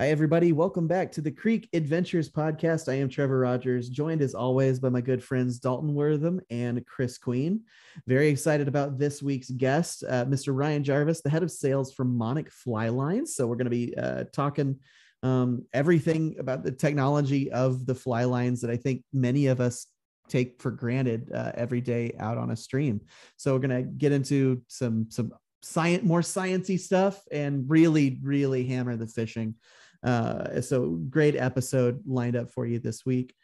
Hi, 0.00 0.08
everybody. 0.08 0.52
Welcome 0.52 0.86
back 0.86 1.12
to 1.12 1.20
the 1.20 1.30
Creek 1.30 1.68
Adventures 1.74 2.30
podcast. 2.30 2.90
I 2.90 2.94
am 2.94 3.10
Trevor 3.10 3.40
Rogers, 3.40 3.90
joined 3.90 4.22
as 4.22 4.34
always 4.34 4.80
by 4.80 4.88
my 4.88 5.02
good 5.02 5.22
friends 5.22 5.58
Dalton 5.58 5.92
Wortham 5.92 6.40
and 6.48 6.86
Chris 6.86 7.18
Queen. 7.18 7.60
Very 8.06 8.28
excited 8.28 8.66
about 8.66 8.98
this 8.98 9.22
week's 9.22 9.50
guest, 9.50 10.02
uh, 10.08 10.24
Mr. 10.24 10.56
Ryan 10.56 10.82
Jarvis, 10.82 11.20
the 11.20 11.28
head 11.28 11.42
of 11.42 11.50
sales 11.50 11.92
from 11.92 12.16
Monic 12.16 12.50
Fly 12.50 12.88
Lines. 12.88 13.34
So, 13.34 13.46
we're 13.46 13.56
going 13.56 13.66
to 13.66 13.70
be 13.70 13.94
uh, 13.94 14.24
talking 14.32 14.78
um, 15.22 15.66
everything 15.74 16.36
about 16.38 16.64
the 16.64 16.72
technology 16.72 17.52
of 17.52 17.84
the 17.84 17.94
fly 17.94 18.24
lines 18.24 18.62
that 18.62 18.70
I 18.70 18.78
think 18.78 19.04
many 19.12 19.48
of 19.48 19.60
us 19.60 19.86
take 20.30 20.62
for 20.62 20.70
granted 20.70 21.30
uh, 21.30 21.52
every 21.56 21.82
day 21.82 22.14
out 22.18 22.38
on 22.38 22.52
a 22.52 22.56
stream. 22.56 23.02
So, 23.36 23.52
we're 23.52 23.68
going 23.68 23.84
to 23.84 23.90
get 23.90 24.12
into 24.12 24.62
some, 24.66 25.08
some 25.10 25.32
science, 25.60 26.04
more 26.04 26.22
sciency 26.22 26.80
stuff 26.80 27.20
and 27.30 27.68
really, 27.68 28.18
really 28.22 28.64
hammer 28.64 28.96
the 28.96 29.06
fishing. 29.06 29.56
Uh, 30.02 30.60
so 30.60 30.90
great 31.10 31.36
episode 31.36 32.00
lined 32.06 32.36
up 32.36 32.50
for 32.50 32.66
you 32.66 32.78
this 32.78 33.04
week. 33.04 33.34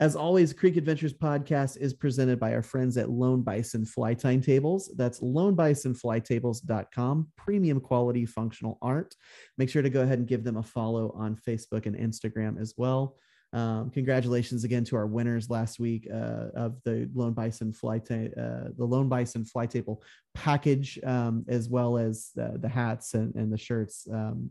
As 0.00 0.16
always, 0.16 0.52
Creek 0.54 0.78
Adventures 0.78 1.12
podcast 1.12 1.76
is 1.76 1.92
presented 1.92 2.40
by 2.40 2.54
our 2.54 2.62
friends 2.62 2.96
at 2.96 3.10
Lone 3.10 3.42
Bison 3.42 3.84
Fly 3.84 4.14
Timetables. 4.14 4.90
That's 4.96 5.20
lonebisonflytables.com, 5.20 7.28
premium 7.36 7.80
quality 7.80 8.24
functional 8.24 8.78
art. 8.80 9.14
Make 9.58 9.68
sure 9.68 9.82
to 9.82 9.90
go 9.90 10.00
ahead 10.00 10.18
and 10.18 10.26
give 10.26 10.42
them 10.42 10.56
a 10.56 10.62
follow 10.62 11.14
on 11.14 11.36
Facebook 11.36 11.84
and 11.84 11.94
Instagram 11.94 12.58
as 12.58 12.72
well. 12.78 13.18
Um, 13.52 13.90
congratulations 13.90 14.62
again 14.62 14.84
to 14.84 14.96
our 14.96 15.06
winners 15.06 15.50
last 15.50 15.80
week 15.80 16.06
uh, 16.12 16.48
of 16.54 16.80
the 16.84 17.10
Lone 17.14 17.32
Bison 17.32 17.72
Fly 17.72 17.98
ta- 17.98 18.40
uh, 18.40 18.68
the 18.76 18.84
Lone 18.84 19.08
Bison 19.08 19.44
Fly 19.44 19.66
Table 19.66 20.02
package, 20.34 21.00
um, 21.04 21.44
as 21.48 21.68
well 21.68 21.98
as 21.98 22.30
the, 22.36 22.58
the 22.60 22.68
hats 22.68 23.14
and, 23.14 23.34
and 23.34 23.52
the 23.52 23.58
shirts. 23.58 24.06
Um, 24.12 24.50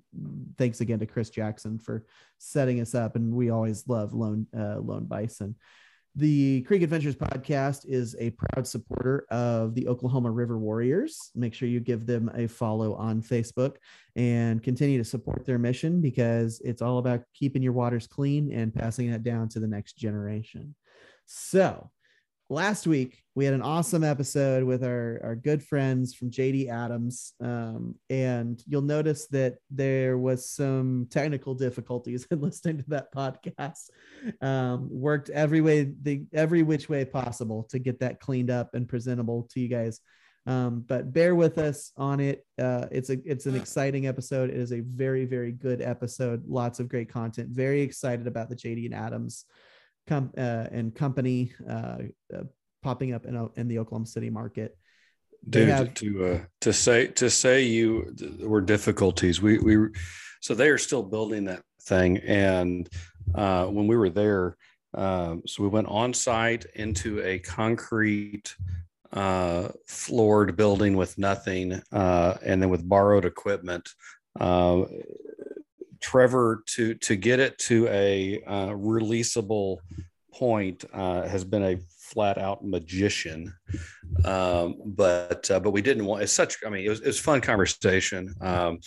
thanks 0.57 0.81
again 0.81 0.99
to 0.99 1.05
Chris 1.05 1.29
Jackson 1.29 1.79
for 1.79 2.05
setting 2.39 2.81
us 2.81 2.93
up, 2.93 3.15
and 3.15 3.33
we 3.33 3.49
always 3.49 3.87
love 3.87 4.13
Lone 4.13 4.47
uh, 4.57 4.79
Lone 4.79 5.05
Bison. 5.05 5.55
The 6.15 6.63
Creek 6.63 6.81
Adventures 6.81 7.15
podcast 7.15 7.85
is 7.87 8.15
a 8.19 8.31
proud 8.31 8.67
supporter 8.67 9.25
of 9.29 9.75
the 9.75 9.87
Oklahoma 9.87 10.31
River 10.31 10.57
Warriors. 10.57 11.31
Make 11.35 11.53
sure 11.53 11.69
you 11.69 11.79
give 11.79 12.05
them 12.05 12.31
a 12.33 12.47
follow 12.47 12.95
on 12.95 13.21
Facebook 13.21 13.75
and 14.15 14.61
continue 14.61 14.97
to 14.97 15.03
support 15.03 15.45
their 15.45 15.59
mission 15.59 16.01
because 16.01 16.61
it's 16.65 16.81
all 16.81 16.97
about 16.97 17.21
keeping 17.33 17.61
your 17.61 17.73
waters 17.73 18.07
clean 18.07 18.51
and 18.51 18.73
passing 18.73 19.11
that 19.11 19.23
down 19.23 19.49
to 19.49 19.59
the 19.59 19.67
next 19.67 19.93
generation. 19.93 20.75
So, 21.25 21.91
last 22.49 22.87
week 22.87 23.21
we 23.35 23.45
had 23.45 23.53
an 23.53 23.61
awesome 23.61 24.03
episode 24.03 24.63
with 24.63 24.83
our, 24.83 25.19
our 25.23 25.35
good 25.35 25.63
friends 25.63 26.15
from 26.15 26.31
jd 26.31 26.67
adams 26.69 27.33
um, 27.41 27.95
and 28.09 28.63
you'll 28.67 28.81
notice 28.81 29.27
that 29.27 29.57
there 29.69 30.17
was 30.17 30.49
some 30.49 31.07
technical 31.11 31.53
difficulties 31.53 32.27
in 32.31 32.41
listening 32.41 32.77
to 32.77 32.89
that 32.89 33.13
podcast. 33.13 33.89
Um, 34.41 34.87
worked 34.91 35.29
every 35.29 35.61
way 35.61 35.93
the 36.01 36.25
every 36.33 36.63
which 36.63 36.89
way 36.89 37.05
possible 37.05 37.63
to 37.69 37.79
get 37.79 37.99
that 37.99 38.19
cleaned 38.19 38.49
up 38.49 38.73
and 38.73 38.87
presentable 38.87 39.47
to 39.51 39.59
you 39.59 39.67
guys. 39.67 40.01
Um, 40.45 40.83
but 40.87 41.13
bear 41.13 41.35
with 41.35 41.57
us 41.57 41.91
on 41.97 42.19
it. 42.19 42.45
Uh, 42.59 42.87
it's 42.91 43.09
a 43.09 43.17
it's 43.25 43.45
an 43.45 43.55
exciting 43.55 44.07
episode. 44.07 44.49
It 44.49 44.57
is 44.57 44.71
a 44.71 44.79
very 44.81 45.25
very 45.25 45.51
good 45.51 45.81
episode. 45.81 46.43
Lots 46.47 46.79
of 46.79 46.89
great 46.89 47.11
content. 47.11 47.49
Very 47.49 47.81
excited 47.81 48.27
about 48.27 48.49
the 48.49 48.55
jd 48.55 48.85
and 48.85 48.95
adams 48.95 49.45
com- 50.07 50.33
uh, 50.37 50.67
and 50.71 50.93
company 50.95 51.51
uh, 51.67 51.97
uh, 52.35 52.43
popping 52.81 53.13
up 53.13 53.25
in, 53.25 53.49
in 53.55 53.67
the 53.67 53.79
Oklahoma 53.79 54.05
City 54.05 54.29
market. 54.29 54.77
Dude, 55.49 55.69
have, 55.69 55.93
to 55.95 56.25
uh, 56.25 56.39
to 56.61 56.73
say 56.73 57.07
to 57.07 57.29
say 57.29 57.63
you 57.63 58.13
were 58.41 58.61
difficulties. 58.61 59.41
We 59.41 59.57
we 59.57 59.77
so 60.41 60.53
they 60.53 60.69
are 60.69 60.77
still 60.77 61.03
building 61.03 61.45
that 61.45 61.61
thing, 61.83 62.17
and 62.17 62.89
uh, 63.33 63.67
when 63.67 63.87
we 63.87 63.95
were 63.95 64.09
there, 64.09 64.57
um, 64.93 65.43
so 65.45 65.63
we 65.63 65.69
went 65.69 65.87
on 65.87 66.13
site 66.13 66.65
into 66.75 67.21
a 67.21 67.39
concrete 67.39 68.53
uh, 69.13 69.69
floored 69.87 70.55
building 70.55 70.95
with 70.97 71.17
nothing, 71.17 71.81
uh, 71.91 72.35
and 72.45 72.61
then 72.61 72.69
with 72.69 72.87
borrowed 72.87 73.25
equipment. 73.25 73.89
Uh, 74.39 74.83
Trevor 76.09 76.63
to 76.65 76.95
to 76.95 77.15
get 77.15 77.39
it 77.39 77.57
to 77.59 77.87
a 77.87 78.41
uh, 78.47 78.69
releasable 78.69 79.77
point 80.33 80.83
uh, 80.91 81.27
has 81.27 81.43
been 81.43 81.63
a 81.63 81.77
flat 81.99 82.39
out 82.39 82.65
magician. 82.65 83.53
Um, 84.25 84.75
but 84.83 85.51
uh, 85.51 85.59
but 85.59 85.69
we 85.69 85.83
didn't 85.83 86.05
want 86.05 86.23
it's 86.23 86.33
such. 86.33 86.57
I 86.65 86.69
mean, 86.69 86.83
it 86.83 86.89
was 86.89 87.01
it 87.01 87.05
was 87.05 87.19
fun 87.19 87.41
conversation. 87.41 88.33
Um, 88.41 88.79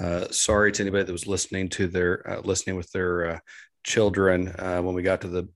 uh, 0.00 0.26
sorry 0.30 0.72
to 0.72 0.82
anybody 0.82 1.04
that 1.04 1.12
was 1.12 1.28
listening 1.28 1.68
to 1.70 1.86
their 1.86 2.28
uh, 2.28 2.40
listening 2.40 2.74
with 2.74 2.90
their 2.90 3.30
uh, 3.30 3.38
children 3.84 4.48
uh, 4.58 4.80
when 4.80 4.96
we 4.96 5.02
got 5.02 5.20
to 5.20 5.28
the 5.28 5.48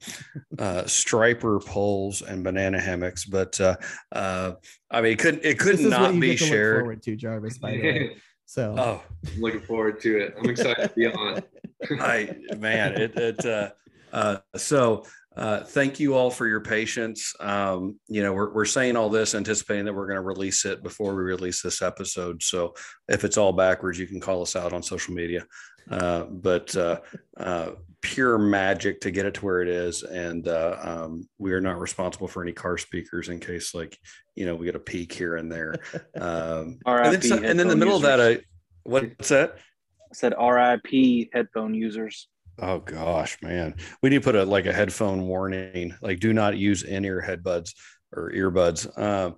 uh, 0.60 0.86
striper 0.86 1.58
poles 1.58 2.22
and 2.22 2.44
banana 2.44 2.80
hammocks. 2.80 3.24
But 3.24 3.60
uh, 3.60 3.76
uh, 4.12 4.52
I 4.92 5.00
mean, 5.00 5.14
it 5.14 5.18
couldn't 5.18 5.44
it 5.44 5.58
could 5.58 5.80
not 5.80 6.18
be 6.20 6.36
shared. 6.36 6.86
Look 6.86 7.02
to 7.02 7.16
Jarvis, 7.16 7.58
by 7.58 7.72
the 7.72 7.82
way. 7.82 8.16
So, 8.50 8.74
oh, 8.76 9.02
I'm 9.32 9.40
looking 9.40 9.60
forward 9.60 10.00
to 10.00 10.18
it. 10.18 10.34
I'm 10.36 10.50
excited 10.50 10.88
to 10.88 10.94
be 10.96 11.06
on. 11.06 11.40
I 12.00 12.34
man, 12.58 13.00
it, 13.00 13.16
it 13.16 13.46
uh, 13.46 13.70
uh, 14.12 14.38
so 14.56 15.04
uh, 15.36 15.60
thank 15.60 16.00
you 16.00 16.16
all 16.16 16.32
for 16.32 16.48
your 16.48 16.60
patience. 16.60 17.32
Um, 17.38 18.00
you 18.08 18.24
know, 18.24 18.32
we're, 18.32 18.52
we're 18.52 18.64
saying 18.64 18.96
all 18.96 19.08
this 19.08 19.36
anticipating 19.36 19.84
that 19.84 19.94
we're 19.94 20.08
going 20.08 20.16
to 20.16 20.22
release 20.22 20.64
it 20.64 20.82
before 20.82 21.14
we 21.14 21.22
release 21.22 21.62
this 21.62 21.80
episode. 21.80 22.42
So 22.42 22.74
if 23.06 23.22
it's 23.22 23.36
all 23.38 23.52
backwards, 23.52 24.00
you 24.00 24.08
can 24.08 24.18
call 24.18 24.42
us 24.42 24.56
out 24.56 24.72
on 24.72 24.82
social 24.82 25.14
media. 25.14 25.46
Uh, 25.88 26.24
but 26.24 26.74
uh, 26.74 27.02
uh 27.36 27.70
pure 28.02 28.38
magic 28.38 29.00
to 29.02 29.10
get 29.10 29.26
it 29.26 29.34
to 29.34 29.44
where 29.44 29.60
it 29.60 29.68
is. 29.68 30.02
And 30.02 30.48
uh, 30.48 30.76
um, 30.80 31.28
we 31.38 31.52
are 31.52 31.60
not 31.60 31.78
responsible 31.78 32.28
for 32.28 32.42
any 32.42 32.52
car 32.52 32.78
speakers 32.78 33.28
in 33.28 33.40
case, 33.40 33.74
like, 33.74 33.98
you 34.34 34.46
know, 34.46 34.54
we 34.54 34.66
get 34.66 34.76
a 34.76 34.80
peak 34.80 35.12
here 35.12 35.36
and 35.36 35.50
there. 35.50 35.76
Um, 36.20 36.78
and, 36.86 37.22
then, 37.22 37.44
and 37.44 37.58
then 37.58 37.60
in 37.60 37.68
the 37.68 37.76
middle 37.76 37.94
users. 37.94 38.10
of 38.10 38.18
that, 38.18 38.20
I, 38.20 38.44
what's 38.82 39.28
that? 39.28 39.56
I 39.56 40.14
said 40.14 40.34
RIP 40.38 41.30
headphone 41.32 41.72
users. 41.74 42.28
Oh 42.60 42.78
gosh, 42.78 43.38
man. 43.42 43.74
We 44.02 44.10
need 44.10 44.16
to 44.16 44.24
put 44.24 44.36
a 44.36 44.44
like 44.44 44.66
a 44.66 44.72
headphone 44.72 45.26
warning, 45.26 45.94
like 46.02 46.20
do 46.20 46.32
not 46.32 46.58
use 46.58 46.82
in-ear 46.82 47.24
headbuds 47.26 47.74
or 48.12 48.32
earbuds. 48.32 48.98
Um, 48.98 49.36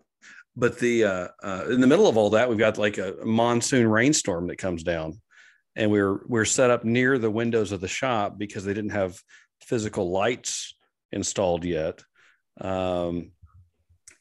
but 0.56 0.79
the 0.79 1.05
uh, 1.05 1.29
uh, 1.43 1.65
in 1.71 1.81
the 1.81 1.87
middle 1.87 2.09
of 2.09 2.17
all 2.17 2.31
that, 2.31 2.49
we've 2.49 2.59
got 2.59 2.79
like 2.79 2.99
a 2.99 3.15
monsoon 3.25 3.87
rainstorm 3.87 4.49
that 4.49 4.56
comes 4.56 4.83
down, 4.83 5.21
and 5.77 5.91
we're 5.91 6.21
we're 6.27 6.44
set 6.44 6.71
up 6.71 6.84
near 6.84 7.19
the 7.19 7.31
windows 7.31 7.72
of 7.72 7.81
the 7.81 7.88
shop 7.88 8.38
because 8.38 8.65
they 8.65 8.75
didn't 8.75 8.91
have 8.91 9.19
physical 9.60 10.10
lights 10.10 10.75
installed 11.12 11.65
yet. 11.65 12.03
Um, 12.60 13.33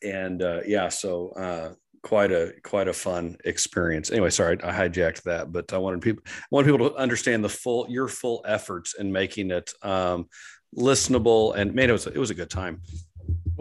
and 0.03 0.41
uh, 0.41 0.61
yeah, 0.66 0.90
so 0.90 1.29
uh, 1.29 1.73
quite 2.03 2.31
a 2.31 2.53
quite 2.63 2.88
a 2.88 2.94
fun 2.94 3.38
experience. 3.45 4.11
Anyway, 4.11 4.29
sorry 4.29 4.57
I 4.63 4.72
hijacked 4.72 5.23
that, 5.23 5.51
but 5.51 5.73
I 5.73 5.78
wanted 5.78 6.01
people 6.01 6.23
I 6.28 6.47
wanted 6.50 6.72
people 6.72 6.90
to 6.90 6.95
understand 6.95 7.44
the 7.44 7.50
full 7.50 7.88
your 7.90 8.07
full 8.07 8.44
efforts 8.47 8.95
in 8.95 9.11
making 9.11 9.51
it 9.51 9.72
um, 9.81 10.28
listenable 10.78 11.56
and 11.56 11.73
man, 11.73 11.90
it 11.90 11.94
was 11.94 12.07
it 12.07 12.17
was 12.17 12.31
a 12.31 12.35
good 12.35 12.50
time. 12.50 12.81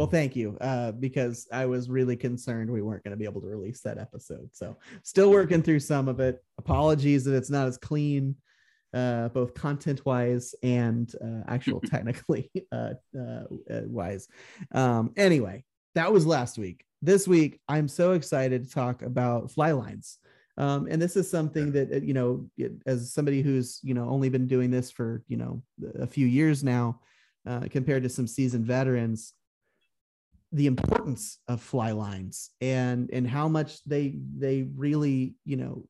Well, 0.00 0.08
thank 0.08 0.34
you, 0.34 0.56
uh, 0.62 0.92
because 0.92 1.46
I 1.52 1.66
was 1.66 1.90
really 1.90 2.16
concerned 2.16 2.70
we 2.70 2.80
weren't 2.80 3.04
going 3.04 3.10
to 3.10 3.18
be 3.18 3.26
able 3.26 3.42
to 3.42 3.46
release 3.46 3.82
that 3.82 3.98
episode. 3.98 4.48
So, 4.52 4.74
still 5.02 5.30
working 5.30 5.62
through 5.62 5.80
some 5.80 6.08
of 6.08 6.20
it. 6.20 6.42
Apologies 6.56 7.24
that 7.24 7.36
it's 7.36 7.50
not 7.50 7.66
as 7.66 7.76
clean, 7.76 8.34
uh, 8.94 9.28
both 9.28 9.52
content 9.52 10.06
wise 10.06 10.54
and 10.62 11.12
uh, 11.22 11.42
actual 11.48 11.80
technically 11.84 12.50
uh, 12.72 12.94
uh, 13.14 13.42
wise. 13.68 14.26
Um, 14.72 15.12
anyway, 15.18 15.64
that 15.94 16.10
was 16.10 16.24
last 16.24 16.56
week 16.56 16.86
this 17.02 17.26
week 17.26 17.60
i'm 17.68 17.88
so 17.88 18.12
excited 18.12 18.64
to 18.64 18.70
talk 18.70 19.02
about 19.02 19.50
fly 19.50 19.72
lines 19.72 20.18
um, 20.58 20.86
and 20.90 21.00
this 21.00 21.16
is 21.16 21.30
something 21.30 21.72
that 21.72 21.90
uh, 21.90 21.96
you 21.96 22.12
know 22.12 22.46
as 22.86 23.12
somebody 23.12 23.40
who's 23.40 23.80
you 23.82 23.94
know 23.94 24.08
only 24.08 24.28
been 24.28 24.46
doing 24.46 24.70
this 24.70 24.90
for 24.90 25.22
you 25.26 25.36
know 25.36 25.62
a 25.98 26.06
few 26.06 26.26
years 26.26 26.62
now 26.62 27.00
uh, 27.48 27.62
compared 27.70 28.02
to 28.02 28.08
some 28.08 28.26
seasoned 28.26 28.66
veterans 28.66 29.32
the 30.52 30.66
importance 30.66 31.38
of 31.48 31.60
fly 31.60 31.92
lines 31.92 32.50
and 32.60 33.08
and 33.12 33.26
how 33.26 33.48
much 33.48 33.82
they 33.84 34.16
they 34.36 34.66
really 34.74 35.34
you 35.44 35.56
know 35.56 35.84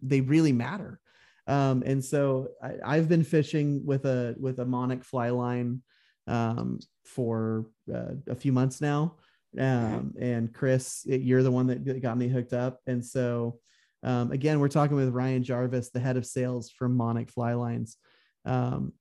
they 0.00 0.20
really 0.20 0.52
matter 0.52 0.98
um, 1.46 1.82
and 1.84 2.04
so 2.04 2.48
I, 2.84 2.96
have 2.96 3.08
been 3.08 3.24
fishing 3.24 3.84
with 3.84 4.06
a 4.06 4.34
with 4.38 4.60
a 4.60 4.64
Monic 4.64 5.04
fly 5.04 5.30
line 5.30 5.82
um, 6.26 6.78
for 7.04 7.66
uh, 7.92 8.14
a 8.28 8.34
few 8.34 8.52
months 8.52 8.80
now 8.80 9.16
um, 9.58 10.14
and 10.18 10.52
Chris, 10.52 11.02
you're 11.06 11.42
the 11.42 11.50
one 11.50 11.66
that 11.66 12.00
got 12.00 12.16
me 12.16 12.28
hooked 12.28 12.52
up. 12.52 12.80
And 12.86 13.04
so, 13.04 13.58
um, 14.02 14.32
again, 14.32 14.60
we're 14.60 14.68
talking 14.68 14.96
with 14.96 15.10
Ryan 15.10 15.44
Jarvis, 15.44 15.90
the 15.90 16.00
head 16.00 16.16
of 16.16 16.26
sales 16.26 16.70
from 16.70 16.96
Monic 16.96 17.30
Fly 17.30 17.54
Lines. 17.54 17.96
Um, 18.44 18.92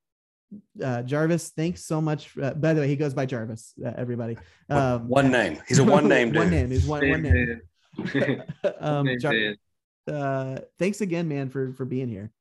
uh, 0.83 1.01
Jarvis, 1.03 1.49
thanks 1.49 1.85
so 1.85 2.01
much. 2.01 2.37
Uh, 2.37 2.53
by 2.53 2.73
the 2.73 2.81
way, 2.81 2.87
he 2.87 2.95
goes 2.95 3.13
by 3.13 3.25
Jarvis. 3.25 3.73
Uh, 3.83 3.93
everybody, 3.95 4.37
um, 4.69 5.07
one 5.07 5.31
name. 5.31 5.59
He's 5.67 5.79
a 5.79 5.83
one 5.83 6.07
name. 6.07 6.33
one 6.33 6.49
name. 6.49 6.69
He's 6.69 6.85
one, 6.85 7.09
one 7.09 7.21
name. 7.21 7.61
um, 8.79 9.07
Jar- 9.19 9.55
uh, 10.11 10.57
thanks 10.79 11.01
again, 11.01 11.27
man, 11.27 11.49
for 11.49 11.73
for 11.73 11.85
being 11.85 12.07
here. 12.07 12.31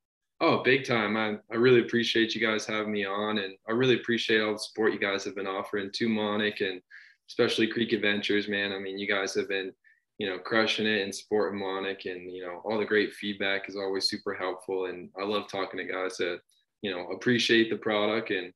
Oh, 0.43 0.62
big 0.62 0.87
time. 0.87 1.19
I, 1.19 1.37
I 1.53 1.57
really 1.57 1.81
appreciate 1.81 2.35
you 2.35 2.41
guys 2.41 2.65
having 2.65 2.93
me 2.93 3.05
on 3.05 3.39
and 3.39 3.55
I 3.69 3.73
really 3.73 3.97
appreciate 3.97 4.41
all 4.41 4.55
the 4.55 4.59
support 4.59 4.95
you 4.95 4.99
guys 4.99 5.23
have 5.25 5.35
been 5.35 5.47
offering 5.47 5.91
to 5.93 6.09
Monic 6.09 6.62
and 6.62 6.81
especially 7.29 7.67
Creek 7.67 7.93
Adventures, 7.93 8.49
man. 8.49 8.73
I 8.73 8.79
mean, 8.79 8.99
you 8.99 9.07
guys 9.07 9.35
have 9.35 9.49
been, 9.49 9.71
you 10.17 10.27
know, 10.27 10.39
crushing 10.39 10.87
it 10.87 11.03
and 11.03 11.15
supporting 11.15 11.61
Monic 11.61 12.07
and, 12.07 12.33
you 12.33 12.43
know, 12.43 12.62
all 12.65 12.79
the 12.79 12.87
great 12.87 13.12
feedback 13.12 13.69
is 13.69 13.77
always 13.77 14.09
super 14.09 14.33
helpful. 14.33 14.87
And 14.87 15.11
I 15.21 15.25
love 15.25 15.47
talking 15.47 15.77
to 15.77 15.85
guys 15.85 16.17
that, 16.17 16.41
you 16.82 16.91
know, 16.91 17.09
appreciate 17.09 17.71
the 17.71 17.77
product 17.77 18.31
and 18.31 18.53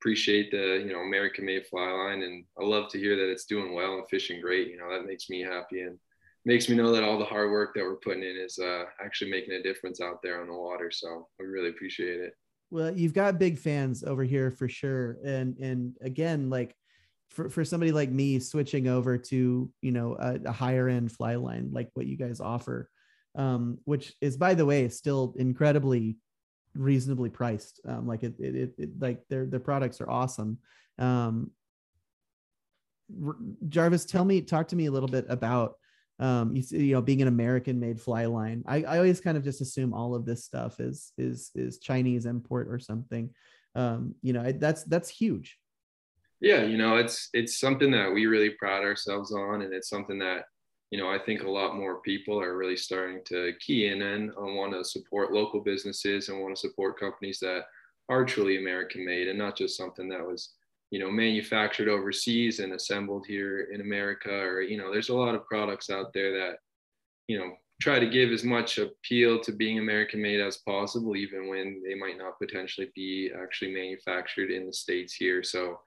appreciate 0.00 0.50
the, 0.50 0.82
you 0.84 0.92
know, 0.92 1.00
American 1.00 1.44
made 1.46 1.66
fly 1.66 1.90
line. 1.90 2.22
And 2.22 2.44
I 2.60 2.64
love 2.64 2.88
to 2.90 2.98
hear 2.98 3.16
that 3.16 3.30
it's 3.30 3.46
doing 3.46 3.74
well 3.74 3.94
and 3.94 4.08
fishing 4.08 4.40
great. 4.40 4.68
You 4.68 4.78
know, 4.78 4.90
that 4.90 5.06
makes 5.06 5.28
me 5.28 5.40
happy. 5.40 5.82
And 5.82 5.98
makes 6.44 6.68
me 6.68 6.76
know 6.76 6.92
that 6.92 7.04
all 7.04 7.18
the 7.18 7.24
hard 7.24 7.50
work 7.50 7.74
that 7.74 7.84
we're 7.84 7.96
putting 7.96 8.22
in 8.22 8.36
is 8.36 8.58
uh, 8.58 8.84
actually 9.04 9.30
making 9.30 9.54
a 9.54 9.62
difference 9.62 10.00
out 10.00 10.22
there 10.22 10.40
on 10.40 10.46
the 10.46 10.54
water. 10.54 10.90
So 10.90 11.28
we 11.38 11.46
really 11.46 11.68
appreciate 11.68 12.20
it. 12.20 12.34
Well, 12.70 12.96
you've 12.96 13.14
got 13.14 13.38
big 13.38 13.58
fans 13.58 14.04
over 14.04 14.24
here 14.24 14.50
for 14.50 14.68
sure. 14.68 15.18
And 15.24 15.56
and 15.58 15.96
again, 16.00 16.50
like 16.50 16.74
for, 17.30 17.48
for 17.48 17.64
somebody 17.64 17.92
like 17.92 18.10
me 18.10 18.38
switching 18.38 18.88
over 18.88 19.18
to 19.18 19.70
you 19.82 19.92
know 19.92 20.16
a, 20.18 20.38
a 20.46 20.52
higher 20.52 20.88
end 20.88 21.12
fly 21.12 21.34
line 21.36 21.70
like 21.72 21.90
what 21.94 22.06
you 22.06 22.16
guys 22.16 22.40
offer, 22.40 22.88
um, 23.34 23.78
which 23.84 24.14
is 24.20 24.36
by 24.36 24.54
the 24.54 24.66
way 24.66 24.88
still 24.88 25.34
incredibly 25.38 26.16
reasonably 26.74 27.30
priced. 27.30 27.80
Um, 27.86 28.06
like 28.06 28.22
it, 28.22 28.34
it, 28.38 28.54
it, 28.54 28.74
it 28.78 28.90
like 29.00 29.26
their 29.28 29.46
their 29.46 29.60
products 29.60 30.00
are 30.00 30.10
awesome. 30.10 30.58
Um, 30.98 31.50
Jarvis, 33.68 34.04
tell 34.04 34.24
me, 34.24 34.42
talk 34.42 34.68
to 34.68 34.76
me 34.76 34.86
a 34.86 34.90
little 34.90 35.08
bit 35.08 35.26
about 35.28 35.76
um 36.20 36.54
you, 36.56 36.62
you 36.70 36.92
know 36.94 37.00
being 37.00 37.22
an 37.22 37.28
american 37.28 37.78
made 37.78 38.00
fly 38.00 38.24
line 38.26 38.64
I, 38.66 38.82
I 38.82 38.96
always 38.96 39.20
kind 39.20 39.36
of 39.36 39.44
just 39.44 39.60
assume 39.60 39.94
all 39.94 40.14
of 40.14 40.24
this 40.24 40.44
stuff 40.44 40.80
is 40.80 41.12
is 41.16 41.50
is 41.54 41.78
chinese 41.78 42.26
import 42.26 42.68
or 42.68 42.78
something 42.78 43.30
um 43.74 44.14
you 44.22 44.32
know 44.32 44.50
that's 44.52 44.82
that's 44.84 45.08
huge 45.08 45.56
yeah 46.40 46.64
you 46.64 46.76
know 46.76 46.96
it's 46.96 47.28
it's 47.34 47.58
something 47.58 47.92
that 47.92 48.12
we 48.12 48.26
really 48.26 48.50
pride 48.50 48.82
ourselves 48.82 49.32
on 49.32 49.62
and 49.62 49.72
it's 49.72 49.88
something 49.88 50.18
that 50.18 50.44
you 50.90 50.98
know 50.98 51.10
i 51.10 51.18
think 51.18 51.42
a 51.42 51.50
lot 51.50 51.76
more 51.76 52.00
people 52.00 52.40
are 52.40 52.56
really 52.56 52.76
starting 52.76 53.20
to 53.24 53.52
key 53.60 53.88
in 53.88 54.02
and 54.02 54.32
want 54.36 54.72
to 54.72 54.84
support 54.84 55.32
local 55.32 55.60
businesses 55.60 56.28
and 56.28 56.40
want 56.40 56.54
to 56.54 56.60
support 56.60 56.98
companies 56.98 57.38
that 57.38 57.62
are 58.08 58.24
truly 58.24 58.58
american 58.58 59.04
made 59.04 59.28
and 59.28 59.38
not 59.38 59.56
just 59.56 59.76
something 59.76 60.08
that 60.08 60.26
was 60.26 60.54
you 60.90 60.98
know 60.98 61.10
manufactured 61.10 61.88
overseas 61.88 62.60
and 62.60 62.72
assembled 62.72 63.26
here 63.26 63.68
in 63.72 63.80
america 63.80 64.32
or 64.32 64.62
you 64.62 64.78
know 64.78 64.90
there's 64.90 65.10
a 65.10 65.14
lot 65.14 65.34
of 65.34 65.46
products 65.46 65.90
out 65.90 66.12
there 66.12 66.32
that 66.32 66.58
you 67.26 67.38
know 67.38 67.52
try 67.80 68.00
to 68.00 68.08
give 68.08 68.32
as 68.32 68.42
much 68.42 68.78
appeal 68.78 69.38
to 69.40 69.52
being 69.52 69.78
american 69.78 70.22
made 70.22 70.40
as 70.40 70.58
possible 70.58 71.16
even 71.16 71.48
when 71.48 71.82
they 71.86 71.94
might 71.94 72.16
not 72.16 72.38
potentially 72.38 72.90
be 72.94 73.30
actually 73.42 73.72
manufactured 73.72 74.50
in 74.50 74.66
the 74.66 74.72
states 74.72 75.14
here. 75.14 75.42
So 75.42 75.78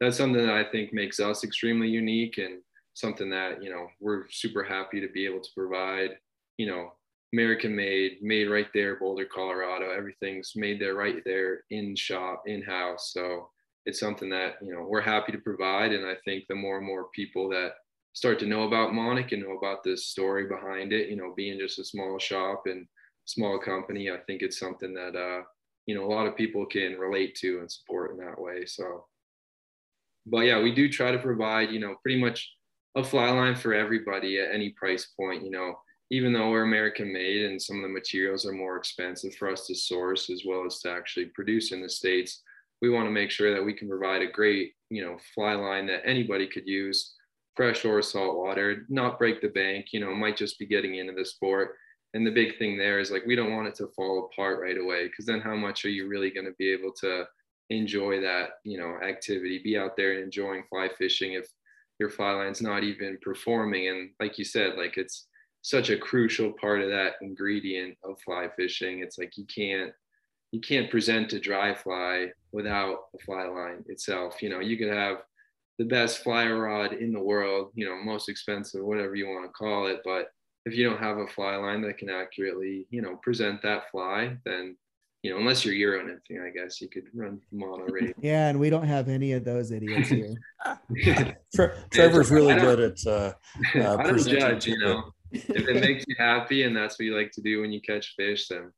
that's 0.00 0.16
something 0.16 0.44
that 0.44 0.54
i 0.54 0.64
think 0.70 0.92
makes 0.92 1.18
us 1.18 1.42
extremely 1.42 1.88
unique 1.88 2.38
and 2.38 2.60
something 2.98 3.30
that 3.30 3.62
you 3.62 3.70
know 3.70 3.86
we're 4.00 4.28
super 4.28 4.64
happy 4.64 5.00
to 5.00 5.08
be 5.08 5.24
able 5.24 5.40
to 5.40 5.50
provide 5.56 6.10
you 6.56 6.66
know 6.66 6.92
american 7.32 7.74
made 7.74 8.18
made 8.22 8.48
right 8.48 8.68
there 8.74 8.96
boulder 8.96 9.24
colorado. 9.24 9.90
Everything's 9.90 10.52
made 10.56 10.80
there 10.80 10.94
right 10.94 11.22
there 11.24 11.64
in 11.70 11.94
shop 11.94 12.42
in 12.46 12.62
house 12.62 13.12
so 13.12 13.48
it's 13.86 14.00
something 14.00 14.28
that 14.30 14.54
you 14.60 14.72
know 14.72 14.82
we're 14.82 15.00
happy 15.00 15.32
to 15.32 15.38
provide. 15.38 15.92
And 15.92 16.06
i 16.06 16.14
think 16.24 16.44
the 16.48 16.54
more 16.54 16.78
and 16.78 16.86
more 16.86 17.08
people 17.14 17.48
that 17.50 17.74
start 18.14 18.38
to 18.40 18.46
know 18.46 18.64
about 18.64 18.94
Monic 18.94 19.30
and 19.32 19.42
know 19.42 19.56
about 19.56 19.84
the 19.84 19.96
story 19.96 20.46
behind 20.46 20.92
it 20.92 21.08
you 21.08 21.16
know 21.16 21.32
being 21.36 21.58
just 21.58 21.78
a 21.78 21.84
small 21.84 22.18
shop 22.18 22.64
and 22.66 22.86
small 23.26 23.58
company 23.58 24.10
i 24.10 24.16
think 24.26 24.40
it's 24.42 24.58
something 24.58 24.94
that 24.94 25.14
uh 25.14 25.42
you 25.86 25.94
know 25.94 26.04
a 26.04 26.12
lot 26.14 26.26
of 26.26 26.36
people 26.36 26.66
can 26.66 26.98
relate 26.98 27.34
to 27.36 27.60
and 27.60 27.70
support 27.70 28.10
in 28.10 28.18
that 28.18 28.40
way. 28.40 28.66
So 28.66 29.06
but 30.26 30.40
yeah 30.40 30.60
we 30.60 30.74
do 30.74 30.88
try 30.88 31.10
to 31.10 31.18
provide 31.18 31.70
you 31.70 31.80
know 31.80 31.94
pretty 32.02 32.20
much 32.20 32.57
a 32.96 33.04
fly 33.04 33.30
line 33.30 33.54
for 33.54 33.74
everybody 33.74 34.38
at 34.38 34.52
any 34.52 34.70
price 34.70 35.06
point 35.18 35.44
you 35.44 35.50
know 35.50 35.74
even 36.10 36.32
though 36.32 36.50
we're 36.50 36.62
american 36.62 37.12
made 37.12 37.44
and 37.44 37.60
some 37.60 37.76
of 37.76 37.82
the 37.82 37.88
materials 37.88 38.46
are 38.46 38.52
more 38.52 38.76
expensive 38.76 39.34
for 39.34 39.50
us 39.50 39.66
to 39.66 39.74
source 39.74 40.30
as 40.30 40.42
well 40.46 40.64
as 40.66 40.80
to 40.80 40.90
actually 40.90 41.26
produce 41.26 41.72
in 41.72 41.82
the 41.82 41.88
states 41.88 42.42
we 42.80 42.90
want 42.90 43.06
to 43.06 43.10
make 43.10 43.30
sure 43.30 43.54
that 43.54 43.64
we 43.64 43.72
can 43.72 43.88
provide 43.88 44.22
a 44.22 44.30
great, 44.30 44.74
you 44.90 45.04
know, 45.04 45.18
fly 45.34 45.54
line 45.54 45.86
that 45.86 46.02
anybody 46.04 46.46
could 46.46 46.66
use, 46.66 47.14
fresh 47.56 47.84
or 47.84 48.00
saltwater, 48.02 48.86
not 48.88 49.18
break 49.18 49.40
the 49.40 49.48
bank, 49.48 49.86
you 49.92 50.00
know, 50.00 50.14
might 50.14 50.36
just 50.36 50.58
be 50.58 50.66
getting 50.66 50.96
into 50.96 51.12
the 51.12 51.24
sport. 51.24 51.74
And 52.14 52.26
the 52.26 52.30
big 52.30 52.56
thing 52.58 52.78
there 52.78 53.00
is 53.00 53.10
like, 53.10 53.26
we 53.26 53.36
don't 53.36 53.54
want 53.54 53.68
it 53.68 53.74
to 53.76 53.88
fall 53.96 54.30
apart 54.32 54.60
right 54.60 54.78
away 54.78 55.08
because 55.08 55.26
then 55.26 55.40
how 55.40 55.56
much 55.56 55.84
are 55.84 55.90
you 55.90 56.08
really 56.08 56.30
going 56.30 56.46
to 56.46 56.54
be 56.58 56.70
able 56.72 56.92
to 57.00 57.24
enjoy 57.70 58.20
that, 58.20 58.50
you 58.64 58.78
know, 58.78 58.96
activity, 59.06 59.60
be 59.62 59.76
out 59.76 59.96
there 59.96 60.22
enjoying 60.22 60.62
fly 60.70 60.88
fishing 60.96 61.32
if 61.32 61.48
your 61.98 62.10
fly 62.10 62.32
line's 62.32 62.62
not 62.62 62.84
even 62.84 63.18
performing. 63.22 63.88
And 63.88 64.10
like 64.20 64.38
you 64.38 64.44
said, 64.44 64.76
like 64.76 64.96
it's 64.96 65.26
such 65.62 65.90
a 65.90 65.98
crucial 65.98 66.52
part 66.52 66.80
of 66.80 66.88
that 66.90 67.14
ingredient 67.20 67.96
of 68.04 68.20
fly 68.24 68.48
fishing. 68.56 69.00
It's 69.00 69.18
like 69.18 69.36
you 69.36 69.44
can't 69.44 69.92
you 70.52 70.60
can't 70.60 70.90
present 70.90 71.32
a 71.34 71.40
dry 71.40 71.74
fly 71.74 72.28
without 72.52 73.00
a 73.14 73.22
fly 73.24 73.44
line 73.44 73.84
itself. 73.88 74.42
You 74.42 74.48
know, 74.48 74.60
you 74.60 74.78
could 74.78 74.88
have 74.88 75.18
the 75.78 75.84
best 75.84 76.22
fly 76.22 76.50
rod 76.50 76.94
in 76.94 77.12
the 77.12 77.22
world, 77.22 77.70
you 77.74 77.86
know, 77.86 77.96
most 77.96 78.28
expensive, 78.28 78.82
whatever 78.82 79.14
you 79.14 79.26
want 79.26 79.44
to 79.44 79.52
call 79.52 79.86
it. 79.86 80.00
But 80.04 80.28
if 80.64 80.74
you 80.74 80.88
don't 80.88 81.00
have 81.00 81.18
a 81.18 81.26
fly 81.26 81.56
line 81.56 81.82
that 81.82 81.98
can 81.98 82.10
accurately, 82.10 82.86
you 82.90 83.02
know, 83.02 83.16
present 83.16 83.62
that 83.62 83.90
fly, 83.90 84.36
then, 84.44 84.76
you 85.22 85.30
know, 85.30 85.38
unless 85.38 85.64
you're 85.64 85.74
Euro 85.74 86.04
nymphing, 86.04 86.46
I 86.46 86.50
guess 86.50 86.80
you 86.80 86.88
could 86.88 87.04
run 87.14 87.40
mono 87.52 87.84
rate. 87.88 88.14
yeah, 88.20 88.48
and 88.48 88.60
we 88.60 88.70
don't 88.70 88.86
have 88.86 89.08
any 89.08 89.32
of 89.32 89.44
those 89.44 89.72
idiots 89.72 90.08
here. 90.08 90.34
Trevor's 91.90 92.30
really 92.30 92.54
good 92.54 92.80
at 92.80 93.06
uh, 93.06 93.32
uh 93.74 93.96
I 93.96 94.02
don't 94.04 94.26
judge, 94.26 94.66
you 94.66 94.78
know. 94.78 95.10
if 95.32 95.68
it 95.68 95.80
makes 95.80 96.04
you 96.06 96.14
happy 96.18 96.62
and 96.62 96.76
that's 96.76 96.98
what 96.98 97.06
you 97.06 97.16
like 97.16 97.32
to 97.32 97.42
do 97.42 97.60
when 97.60 97.72
you 97.72 97.80
catch 97.80 98.14
fish, 98.16 98.48
then 98.48 98.72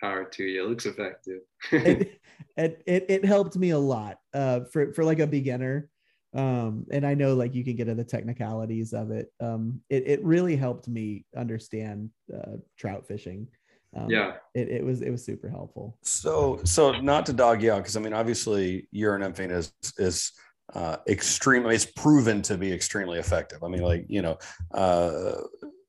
power 0.00 0.24
to 0.24 0.44
you. 0.44 0.64
It 0.64 0.68
looks 0.68 0.86
effective. 0.86 1.40
it, 1.72 2.20
it, 2.56 2.82
it, 2.86 3.06
it 3.08 3.24
helped 3.24 3.56
me 3.56 3.70
a 3.70 3.78
lot 3.78 4.18
uh, 4.32 4.60
for, 4.72 4.92
for 4.94 5.04
like 5.04 5.18
a 5.18 5.26
beginner. 5.26 5.90
Um, 6.32 6.86
and 6.92 7.04
I 7.04 7.14
know 7.14 7.34
like 7.34 7.54
you 7.54 7.64
can 7.64 7.74
get 7.74 7.88
into 7.88 8.02
the 8.02 8.08
technicalities 8.08 8.92
of 8.92 9.10
it. 9.10 9.32
Um, 9.40 9.80
it, 9.90 10.04
it 10.06 10.24
really 10.24 10.56
helped 10.56 10.88
me 10.88 11.24
understand 11.36 12.10
uh, 12.32 12.56
trout 12.78 13.06
fishing. 13.06 13.48
Um, 13.96 14.08
yeah, 14.08 14.34
it, 14.54 14.68
it 14.68 14.84
was 14.84 15.02
it 15.02 15.10
was 15.10 15.24
super 15.24 15.48
helpful. 15.48 15.96
So 16.02 16.60
so 16.64 16.92
not 17.00 17.26
to 17.26 17.32
dog 17.32 17.62
you 17.62 17.72
out 17.72 17.78
because 17.78 17.96
I 17.96 18.00
mean 18.00 18.12
obviously 18.12 18.88
Euro 18.92 19.18
nymphing 19.18 19.50
is 19.50 19.72
is 19.98 20.32
uh, 20.74 20.98
extremely 21.08 21.74
it's 21.74 21.86
proven 21.86 22.40
to 22.42 22.56
be 22.56 22.72
extremely 22.72 23.18
effective. 23.18 23.64
I 23.64 23.68
mean 23.68 23.82
like 23.82 24.06
you 24.08 24.22
know 24.22 24.38
uh, 24.72 25.40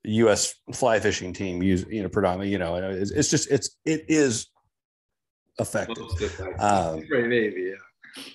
U.S. 0.04 0.54
fly 0.72 0.98
fishing 0.98 1.32
team 1.32 1.62
use 1.62 1.84
you 1.88 2.02
know 2.02 2.08
predominantly 2.08 2.50
you 2.50 2.58
know 2.58 2.74
it's, 2.76 3.12
it's 3.12 3.30
just 3.30 3.50
it's 3.50 3.76
it 3.84 4.04
is 4.08 4.48
effective. 5.60 6.08
Um, 6.58 7.04
maybe 7.08 7.70
yeah. 7.70 7.74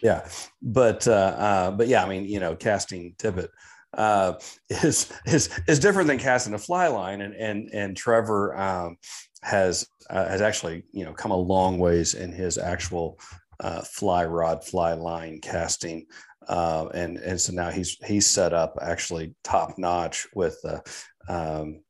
Yeah, 0.01 0.27
but 0.61 1.07
uh, 1.07 1.11
uh, 1.37 1.71
but 1.71 1.87
yeah, 1.87 2.03
I 2.03 2.09
mean 2.09 2.25
you 2.25 2.39
know 2.39 2.55
casting 2.55 3.15
tippet 3.17 3.51
uh, 3.97 4.33
is 4.69 5.11
is 5.25 5.49
is 5.67 5.79
different 5.79 6.07
than 6.07 6.19
casting 6.19 6.53
a 6.53 6.59
fly 6.59 6.87
line, 6.87 7.21
and 7.21 7.33
and 7.33 7.69
and 7.73 7.97
Trevor 7.97 8.55
um, 8.55 8.97
has 9.41 9.87
uh, 10.09 10.27
has 10.27 10.41
actually 10.41 10.83
you 10.91 11.03
know 11.03 11.13
come 11.13 11.31
a 11.31 11.37
long 11.37 11.77
ways 11.79 12.13
in 12.13 12.31
his 12.31 12.57
actual 12.57 13.19
uh, 13.59 13.81
fly 13.81 14.25
rod 14.25 14.63
fly 14.63 14.93
line 14.93 15.39
casting. 15.41 16.05
Uh, 16.47 16.87
and 16.93 17.17
and 17.17 17.41
so 17.41 17.51
now 17.51 17.69
he's 17.69 17.97
he's 18.05 18.25
set 18.25 18.53
up 18.53 18.77
actually 18.81 19.35
top 19.43 19.77
notch 19.77 20.27
with 20.33 20.57
uh, 20.63 20.79
um, 21.27 21.81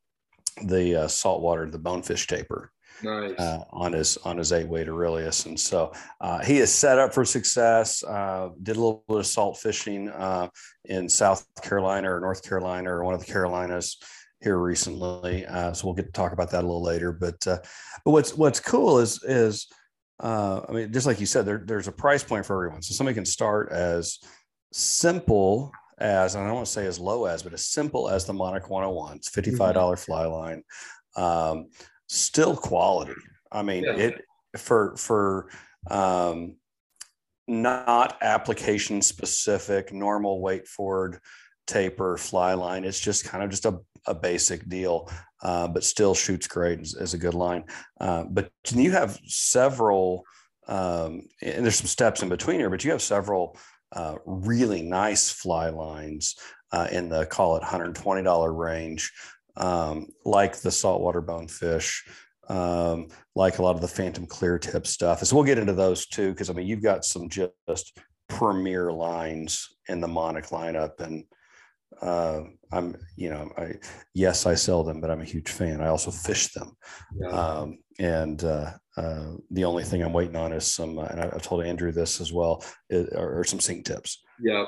the 0.64 1.06
saltwater, 1.08 1.70
the 1.70 1.78
bonefish 1.78 2.26
taper. 2.26 2.72
Nice. 3.02 3.38
Uh, 3.38 3.64
on 3.70 3.92
his 3.92 4.16
on 4.18 4.36
his 4.36 4.52
eight 4.52 4.68
weight 4.68 4.88
Aurelius, 4.88 5.46
and 5.46 5.58
so 5.58 5.92
uh, 6.20 6.42
he 6.44 6.58
is 6.58 6.72
set 6.72 6.98
up 6.98 7.14
for 7.14 7.24
success. 7.24 8.02
Uh, 8.02 8.50
did 8.62 8.76
a 8.76 8.80
little 8.80 9.04
bit 9.08 9.18
of 9.18 9.26
salt 9.26 9.58
fishing 9.58 10.08
uh, 10.08 10.48
in 10.84 11.08
South 11.08 11.46
Carolina 11.62 12.12
or 12.12 12.20
North 12.20 12.42
Carolina 12.42 12.90
or 12.90 13.04
one 13.04 13.14
of 13.14 13.20
the 13.20 13.32
Carolinas 13.32 13.98
here 14.40 14.58
recently. 14.58 15.46
Uh, 15.46 15.72
so 15.72 15.86
we'll 15.86 15.94
get 15.94 16.06
to 16.06 16.12
talk 16.12 16.32
about 16.32 16.50
that 16.50 16.64
a 16.64 16.66
little 16.66 16.82
later. 16.82 17.12
But 17.12 17.46
uh, 17.46 17.58
but 18.04 18.10
what's 18.10 18.34
what's 18.34 18.60
cool 18.60 18.98
is 18.98 19.22
is 19.22 19.68
I 20.20 20.64
mean, 20.70 20.92
just 20.92 21.06
like 21.06 21.20
you 21.20 21.26
said, 21.26 21.46
there, 21.46 21.62
there's 21.64 21.88
a 21.88 21.92
price 21.92 22.24
point 22.24 22.44
for 22.44 22.56
everyone. 22.56 22.82
So 22.82 22.94
somebody 22.94 23.14
can 23.14 23.24
start 23.24 23.70
as 23.70 24.18
simple 24.72 25.72
as, 26.00 26.34
and 26.34 26.44
I 26.44 26.46
don't 26.46 26.56
want 26.56 26.66
to 26.66 26.72
say 26.72 26.86
as 26.86 26.98
low 26.98 27.24
as, 27.26 27.42
but 27.42 27.52
as 27.52 27.66
simple 27.66 28.08
as 28.08 28.24
the 28.24 28.32
Monic 28.32 28.70
101. 28.70 29.16
It's 29.16 29.28
55 29.28 29.58
mm-hmm. 29.58 29.74
dollars 29.74 30.00
mm-hmm. 30.00 30.12
fly 30.12 30.26
line. 30.26 30.62
Um, 31.16 31.66
still 32.08 32.56
quality. 32.56 33.14
I 33.52 33.62
mean, 33.62 33.84
yeah. 33.84 33.92
it 33.92 34.24
for, 34.56 34.96
for, 34.96 35.48
um, 35.90 36.56
not 37.46 38.18
application 38.20 39.00
specific, 39.00 39.92
normal 39.92 40.40
weight 40.40 40.68
forward 40.68 41.18
taper 41.66 42.16
fly 42.16 42.54
line. 42.54 42.84
It's 42.84 43.00
just 43.00 43.24
kind 43.24 43.42
of 43.42 43.50
just 43.50 43.64
a, 43.64 43.78
a 44.06 44.14
basic 44.14 44.68
deal, 44.68 45.10
uh, 45.42 45.68
but 45.68 45.84
still 45.84 46.14
shoots 46.14 46.46
great 46.46 46.80
as, 46.80 46.94
as 46.94 47.14
a 47.14 47.18
good 47.18 47.34
line. 47.34 47.64
Uh, 48.00 48.24
but 48.28 48.50
can 48.64 48.80
you 48.80 48.90
have 48.92 49.18
several, 49.26 50.24
um, 50.66 51.22
and 51.42 51.64
there's 51.64 51.76
some 51.76 51.86
steps 51.86 52.22
in 52.22 52.28
between 52.28 52.58
here, 52.58 52.70
but 52.70 52.84
you 52.84 52.90
have 52.90 53.02
several 53.02 53.56
uh, 53.92 54.16
really 54.26 54.82
nice 54.82 55.30
fly 55.30 55.70
lines 55.70 56.36
uh, 56.72 56.88
in 56.92 57.08
the 57.08 57.24
call 57.26 57.56
it 57.56 57.62
$120 57.62 58.58
range, 58.58 59.12
um, 59.58 60.06
like 60.24 60.56
the 60.56 60.70
saltwater 60.70 61.20
bonefish, 61.20 62.06
um, 62.48 63.08
like 63.34 63.58
a 63.58 63.62
lot 63.62 63.74
of 63.74 63.82
the 63.82 63.88
phantom 63.88 64.26
clear 64.26 64.58
tip 64.58 64.86
stuff. 64.86 65.22
So 65.22 65.36
we'll 65.36 65.44
get 65.44 65.58
into 65.58 65.74
those 65.74 66.06
too, 66.06 66.30
because 66.30 66.48
I 66.48 66.54
mean, 66.54 66.66
you've 66.66 66.82
got 66.82 67.04
some 67.04 67.28
just 67.28 67.98
premier 68.28 68.92
lines 68.92 69.68
in 69.88 70.00
the 70.00 70.08
Monic 70.08 70.46
lineup. 70.46 71.00
And 71.00 71.24
uh, 72.00 72.42
I'm, 72.72 72.96
you 73.16 73.30
know, 73.30 73.50
I, 73.58 73.74
yes, 74.14 74.46
I 74.46 74.54
sell 74.54 74.84
them, 74.84 75.00
but 75.00 75.10
I'm 75.10 75.20
a 75.20 75.26
huge 75.26 75.50
fan. 75.50 75.80
I 75.80 75.88
also 75.88 76.10
fish 76.10 76.52
them. 76.52 76.76
Yeah. 77.20 77.28
Um, 77.28 77.78
and 77.98 78.42
uh, 78.44 78.72
uh, 78.96 79.32
the 79.50 79.64
only 79.64 79.84
thing 79.84 80.02
I'm 80.02 80.12
waiting 80.12 80.36
on 80.36 80.52
is 80.52 80.66
some, 80.66 80.98
uh, 80.98 81.06
and 81.10 81.20
I've 81.20 81.42
told 81.42 81.64
Andrew 81.64 81.90
this 81.92 82.20
as 82.20 82.32
well, 82.32 82.64
is, 82.88 83.08
some 83.48 83.60
sink 83.60 83.84
tips. 83.84 84.22
Yeah. 84.40 84.66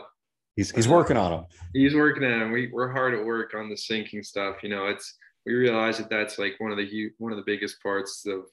He's, 0.60 0.74
uh, 0.74 0.76
he's 0.76 0.88
working 0.88 1.16
on 1.16 1.30
them. 1.30 1.46
He's 1.72 1.94
working 1.94 2.22
on 2.24 2.38
them. 2.38 2.52
We, 2.52 2.68
we're 2.70 2.92
hard 2.92 3.14
at 3.14 3.24
work 3.24 3.54
on 3.54 3.70
the 3.70 3.76
sinking 3.76 4.22
stuff. 4.22 4.56
You 4.62 4.68
know, 4.68 4.88
it's, 4.88 5.16
we 5.46 5.54
realize 5.54 5.96
that 5.96 6.10
that's 6.10 6.38
like 6.38 6.56
one 6.58 6.70
of 6.70 6.76
the 6.76 7.10
one 7.16 7.32
of 7.32 7.38
the 7.38 7.44
biggest 7.46 7.82
parts 7.82 8.26
of 8.26 8.44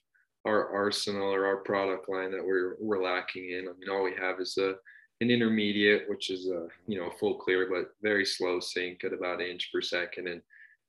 our 0.46 0.70
arsenal 0.74 1.34
or 1.34 1.46
our 1.46 1.58
product 1.58 2.08
line 2.08 2.32
that 2.32 2.46
we're 2.46 2.78
we're 2.80 3.04
lacking 3.04 3.52
in. 3.52 3.68
I 3.68 3.74
mean, 3.78 3.90
all 3.92 4.04
we 4.04 4.14
have 4.20 4.40
is 4.40 4.58
a 4.58 4.76
an 5.20 5.30
intermediate, 5.30 6.08
which 6.08 6.30
is 6.30 6.48
a 6.48 6.68
you 6.88 6.98
know 6.98 7.12
full 7.20 7.36
clear 7.36 7.68
but 7.70 7.92
very 8.02 8.26
slow 8.26 8.62
sink 8.62 9.04
at 9.04 9.12
about 9.12 9.42
an 9.42 9.48
inch 9.48 9.70
per 9.74 9.82
second. 9.82 10.30
And 10.30 10.42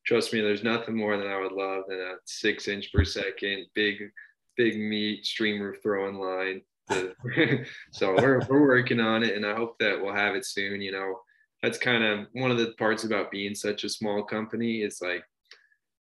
trust 0.06 0.32
me, 0.32 0.40
there's 0.40 0.62
nothing 0.62 0.96
more 0.96 1.16
than 1.16 1.26
I 1.26 1.40
would 1.40 1.50
love 1.50 1.84
than 1.88 1.98
a 1.98 2.14
six 2.26 2.68
inch 2.68 2.92
per 2.92 3.04
second 3.04 3.66
big 3.74 4.10
big 4.56 4.78
meat 4.78 5.26
streamer 5.26 5.74
throwing 5.82 6.20
line. 6.20 6.62
so 7.92 8.14
we're 8.16 8.40
we're 8.48 8.66
working 8.66 9.00
on 9.00 9.22
it, 9.22 9.34
and 9.34 9.44
I 9.44 9.54
hope 9.54 9.78
that 9.80 10.00
we'll 10.00 10.14
have 10.14 10.34
it 10.34 10.46
soon. 10.46 10.80
You 10.80 10.92
know, 10.92 11.20
that's 11.62 11.78
kind 11.78 12.04
of 12.04 12.26
one 12.32 12.50
of 12.50 12.58
the 12.58 12.72
parts 12.78 13.04
about 13.04 13.30
being 13.30 13.54
such 13.54 13.84
a 13.84 13.88
small 13.88 14.22
company 14.22 14.82
is 14.82 15.00
like 15.02 15.24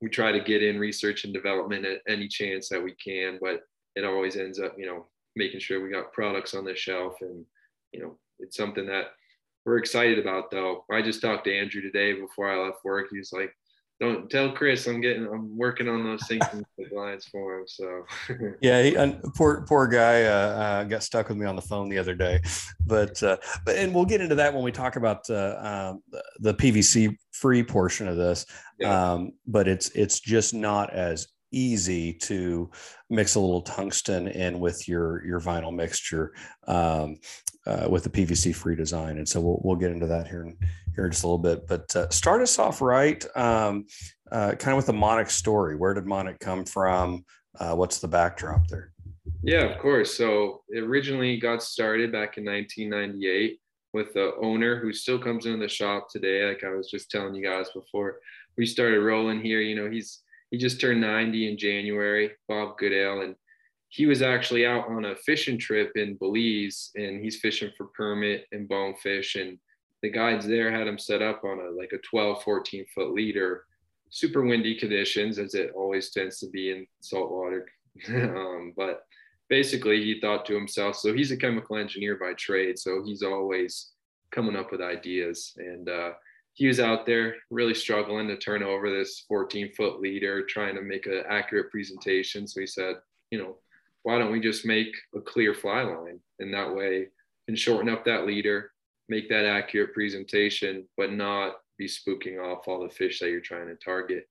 we 0.00 0.08
try 0.08 0.32
to 0.32 0.40
get 0.40 0.62
in 0.62 0.78
research 0.78 1.24
and 1.24 1.32
development 1.32 1.86
at 1.86 2.00
any 2.08 2.28
chance 2.28 2.68
that 2.68 2.82
we 2.82 2.94
can, 2.94 3.38
but 3.40 3.62
it 3.94 4.04
always 4.04 4.36
ends 4.36 4.60
up, 4.60 4.74
you 4.76 4.86
know, 4.86 5.06
making 5.36 5.60
sure 5.60 5.82
we 5.82 5.90
got 5.90 6.12
products 6.12 6.54
on 6.54 6.64
the 6.64 6.76
shelf 6.76 7.16
and, 7.22 7.44
you 7.92 8.00
know, 8.00 8.18
it's 8.38 8.56
something 8.56 8.86
that 8.86 9.06
we're 9.64 9.78
excited 9.78 10.18
about 10.18 10.50
though. 10.50 10.84
I 10.90 11.00
just 11.00 11.22
talked 11.22 11.44
to 11.44 11.58
Andrew 11.58 11.80
today 11.80 12.12
before 12.12 12.50
I 12.50 12.62
left 12.62 12.84
work. 12.84 13.08
He 13.10 13.18
was 13.18 13.32
like, 13.32 13.52
don't 13.98 14.28
tell 14.28 14.52
Chris 14.52 14.86
I'm 14.86 15.00
getting 15.00 15.26
I'm 15.26 15.56
working 15.56 15.88
on 15.88 16.04
those 16.04 16.26
sinking 16.26 16.64
lines 16.92 17.26
for 17.26 17.58
him. 17.58 17.64
So 17.66 18.04
yeah, 18.60 18.82
he, 18.82 18.96
poor 19.34 19.62
poor 19.62 19.86
guy 19.86 20.24
uh, 20.24 20.28
uh, 20.28 20.84
got 20.84 21.02
stuck 21.02 21.28
with 21.28 21.38
me 21.38 21.46
on 21.46 21.56
the 21.56 21.62
phone 21.62 21.88
the 21.88 21.98
other 21.98 22.14
day, 22.14 22.40
but 22.86 23.22
uh, 23.22 23.38
but 23.64 23.76
and 23.76 23.94
we'll 23.94 24.04
get 24.04 24.20
into 24.20 24.34
that 24.34 24.52
when 24.52 24.62
we 24.62 24.72
talk 24.72 24.96
about 24.96 25.28
uh, 25.30 25.92
um, 25.94 26.02
the 26.40 26.54
PVC 26.54 27.16
free 27.32 27.62
portion 27.62 28.06
of 28.06 28.16
this. 28.16 28.44
Yeah. 28.78 29.12
Um, 29.12 29.32
but 29.46 29.66
it's 29.66 29.88
it's 29.90 30.20
just 30.20 30.52
not 30.52 30.92
as 30.92 31.28
easy 31.52 32.12
to 32.12 32.70
mix 33.08 33.34
a 33.34 33.40
little 33.40 33.62
tungsten 33.62 34.28
in 34.28 34.60
with 34.60 34.86
your 34.86 35.24
your 35.24 35.40
vinyl 35.40 35.74
mixture 35.74 36.34
um, 36.66 37.16
uh, 37.66 37.86
with 37.88 38.04
the 38.04 38.10
PVC 38.10 38.54
free 38.54 38.76
design, 38.76 39.16
and 39.16 39.28
so 39.28 39.40
we'll 39.40 39.60
we'll 39.64 39.76
get 39.76 39.90
into 39.90 40.06
that 40.06 40.28
here 40.28 40.42
in 40.42 40.56
here 40.96 41.04
in 41.04 41.12
just 41.12 41.22
a 41.22 41.26
little 41.28 41.38
bit. 41.38 41.68
But 41.68 41.94
uh, 41.94 42.08
start 42.10 42.42
us 42.42 42.58
off 42.58 42.80
right, 42.80 43.24
um, 43.36 43.86
uh, 44.32 44.52
kind 44.52 44.72
of 44.72 44.76
with 44.76 44.86
the 44.86 44.92
Monic 44.92 45.30
story. 45.30 45.76
Where 45.76 45.94
did 45.94 46.06
Monic 46.06 46.40
come 46.40 46.64
from? 46.64 47.24
Uh, 47.58 47.74
what's 47.74 48.00
the 48.00 48.08
backdrop 48.08 48.66
there? 48.68 48.92
Yeah, 49.42 49.64
of 49.64 49.78
course. 49.78 50.16
So 50.16 50.62
it 50.68 50.82
originally 50.82 51.38
got 51.38 51.62
started 51.62 52.10
back 52.10 52.38
in 52.38 52.44
1998 52.44 53.60
with 53.92 54.12
the 54.12 54.34
owner 54.42 54.80
who 54.80 54.92
still 54.92 55.18
comes 55.18 55.46
into 55.46 55.58
the 55.58 55.68
shop 55.68 56.08
today. 56.10 56.48
Like 56.48 56.64
I 56.64 56.70
was 56.70 56.90
just 56.90 57.10
telling 57.10 57.34
you 57.34 57.44
guys 57.44 57.68
before 57.74 58.18
we 58.58 58.66
started 58.66 59.00
rolling 59.00 59.40
here, 59.40 59.60
you 59.60 59.76
know, 59.76 59.90
he's 59.90 60.22
he 60.50 60.58
just 60.58 60.80
turned 60.80 61.00
90 61.00 61.50
in 61.50 61.58
January, 61.58 62.30
Bob 62.48 62.78
Goodale, 62.78 63.22
and 63.22 63.34
he 63.88 64.06
was 64.06 64.22
actually 64.22 64.66
out 64.66 64.88
on 64.88 65.06
a 65.06 65.16
fishing 65.16 65.58
trip 65.58 65.92
in 65.96 66.16
Belize 66.16 66.90
and 66.94 67.22
he's 67.22 67.40
fishing 67.40 67.70
for 67.76 67.86
permit 67.96 68.46
and 68.52 68.68
bonefish. 68.68 69.36
And 69.36 69.58
the 70.06 70.12
guides 70.12 70.46
there 70.46 70.70
had 70.70 70.86
him 70.86 70.98
set 70.98 71.20
up 71.20 71.42
on 71.42 71.58
a 71.58 71.70
like 71.70 71.90
a 71.92 71.98
12, 71.98 72.44
14 72.44 72.86
foot 72.94 73.12
leader, 73.12 73.64
super 74.10 74.42
windy 74.42 74.78
conditions 74.78 75.36
as 75.36 75.54
it 75.54 75.72
always 75.74 76.10
tends 76.10 76.38
to 76.38 76.48
be 76.48 76.70
in 76.70 76.86
saltwater. 77.00 77.66
um, 78.08 78.72
but 78.76 79.04
basically 79.48 80.04
he 80.04 80.20
thought 80.20 80.46
to 80.46 80.54
himself, 80.54 80.94
so 80.94 81.12
he's 81.12 81.32
a 81.32 81.36
chemical 81.36 81.76
engineer 81.76 82.16
by 82.20 82.34
trade. 82.34 82.78
So 82.78 83.02
he's 83.04 83.24
always 83.24 83.90
coming 84.30 84.54
up 84.54 84.70
with 84.70 84.80
ideas. 84.80 85.54
And 85.56 85.88
uh, 85.88 86.10
he 86.52 86.68
was 86.68 86.78
out 86.78 87.04
there 87.04 87.34
really 87.50 87.74
struggling 87.74 88.28
to 88.28 88.36
turn 88.36 88.62
over 88.62 88.88
this 88.88 89.24
14 89.26 89.72
foot 89.72 90.00
leader, 90.00 90.46
trying 90.46 90.76
to 90.76 90.82
make 90.82 91.06
an 91.06 91.24
accurate 91.28 91.72
presentation. 91.72 92.46
So 92.46 92.60
he 92.60 92.66
said, 92.68 92.94
you 93.32 93.38
know, 93.38 93.56
why 94.04 94.18
don't 94.18 94.30
we 94.30 94.38
just 94.38 94.64
make 94.64 94.94
a 95.16 95.20
clear 95.20 95.52
fly 95.52 95.82
line? 95.82 96.20
And 96.38 96.54
that 96.54 96.76
way 96.76 97.08
and 97.48 97.58
shorten 97.58 97.88
up 97.88 98.04
that 98.04 98.24
leader, 98.24 98.70
make 99.08 99.28
that 99.28 99.44
accurate 99.44 99.94
presentation, 99.94 100.86
but 100.96 101.12
not 101.12 101.54
be 101.78 101.86
spooking 101.86 102.42
off 102.42 102.66
all 102.66 102.82
the 102.82 102.94
fish 102.94 103.18
that 103.20 103.30
you're 103.30 103.40
trying 103.40 103.68
to 103.68 103.76
target. 103.76 104.28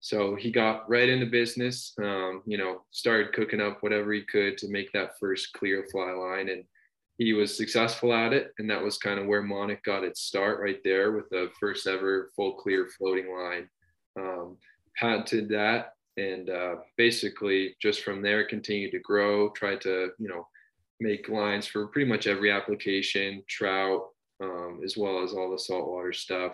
So 0.00 0.36
he 0.36 0.50
got 0.50 0.88
right 0.88 1.08
into 1.08 1.26
business, 1.26 1.92
um, 2.00 2.42
you 2.46 2.56
know, 2.56 2.82
started 2.90 3.32
cooking 3.32 3.60
up 3.60 3.82
whatever 3.82 4.12
he 4.12 4.22
could 4.22 4.56
to 4.58 4.68
make 4.68 4.92
that 4.92 5.18
first 5.18 5.52
clear 5.54 5.86
fly 5.90 6.12
line. 6.12 6.48
And 6.50 6.64
he 7.18 7.32
was 7.32 7.56
successful 7.56 8.12
at 8.12 8.32
it. 8.32 8.52
And 8.58 8.70
that 8.70 8.82
was 8.82 8.98
kind 8.98 9.18
of 9.18 9.26
where 9.26 9.42
Monic 9.42 9.82
got 9.82 10.04
its 10.04 10.20
start 10.20 10.60
right 10.60 10.78
there 10.84 11.12
with 11.12 11.28
the 11.30 11.50
first 11.58 11.86
ever 11.88 12.30
full 12.36 12.54
clear 12.54 12.88
floating 12.96 13.34
line. 13.34 13.68
Um, 14.16 14.56
patented 14.96 15.48
that 15.48 15.92
and 16.16 16.50
uh, 16.50 16.76
basically 16.96 17.76
just 17.80 18.02
from 18.02 18.20
there 18.20 18.44
continued 18.46 18.90
to 18.90 18.98
grow 18.98 19.50
tried 19.50 19.80
to 19.80 20.10
you 20.18 20.28
know 20.28 20.46
make 21.00 21.28
lines 21.28 21.66
for 21.66 21.86
pretty 21.88 22.08
much 22.08 22.26
every 22.26 22.50
application 22.50 23.42
trout 23.48 24.08
um, 24.42 24.80
as 24.84 24.96
well 24.96 25.22
as 25.22 25.32
all 25.32 25.50
the 25.50 25.58
saltwater 25.58 26.12
stuff. 26.12 26.52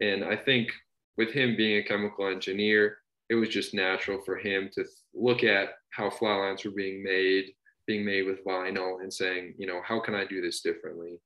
And 0.00 0.24
i 0.24 0.36
think 0.36 0.70
with 1.16 1.30
him 1.30 1.56
being 1.56 1.78
a 1.78 1.84
chemical 1.84 2.26
engineer 2.26 2.98
it 3.28 3.34
was 3.34 3.48
just 3.48 3.74
natural 3.74 4.20
for 4.24 4.36
him 4.36 4.68
to 4.72 4.84
look 5.14 5.44
at 5.44 5.70
how 5.90 6.10
fly 6.10 6.34
lines 6.34 6.64
were 6.64 6.70
being 6.70 7.02
made 7.02 7.46
being 7.86 8.04
made 8.04 8.26
with 8.26 8.44
vinyl 8.44 9.00
and 9.02 9.12
saying 9.12 9.54
you 9.58 9.66
know 9.66 9.80
how 9.84 10.00
can 10.00 10.14
i 10.14 10.24
do 10.24 10.40
this 10.40 10.60
differently? 10.60 11.20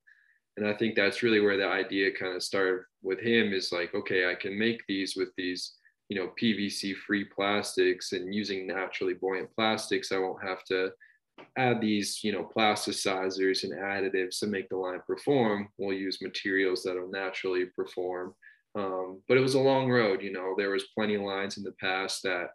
And 0.56 0.66
i 0.66 0.74
think 0.74 0.94
that's 0.94 1.22
really 1.22 1.40
where 1.40 1.56
the 1.56 1.68
idea 1.68 2.10
kind 2.12 2.34
of 2.34 2.42
started 2.42 2.84
with 3.02 3.20
him 3.20 3.52
is 3.52 3.72
like 3.72 3.94
okay 3.94 4.30
i 4.30 4.34
can 4.34 4.58
make 4.58 4.82
these 4.88 5.14
with 5.16 5.28
these 5.36 5.76
you 6.08 6.18
know 6.18 6.30
PVC 6.40 6.94
free 6.94 7.24
plastics 7.24 8.12
and 8.12 8.34
using 8.34 8.66
naturally 8.66 9.14
buoyant 9.14 9.52
plastics, 9.54 10.12
I 10.12 10.18
won't 10.18 10.42
have 10.42 10.64
to 10.64 10.90
add 11.56 11.80
these 11.80 12.22
you 12.22 12.32
know 12.32 12.48
plasticizers 12.56 13.64
and 13.64 13.72
additives 13.72 14.38
to 14.40 14.46
make 14.46 14.68
the 14.68 14.76
line 14.76 15.00
perform. 15.06 15.68
We'll 15.78 15.96
use 15.96 16.22
materials 16.22 16.82
that 16.82 16.96
will 16.96 17.10
naturally 17.10 17.66
perform. 17.66 18.34
Um, 18.74 19.22
but 19.28 19.38
it 19.38 19.40
was 19.40 19.54
a 19.54 19.60
long 19.60 19.90
road. 19.90 20.22
You 20.22 20.32
know, 20.32 20.54
there 20.56 20.70
was 20.70 20.88
plenty 20.94 21.14
of 21.14 21.22
lines 21.22 21.56
in 21.56 21.62
the 21.62 21.72
past 21.72 22.22
that 22.24 22.50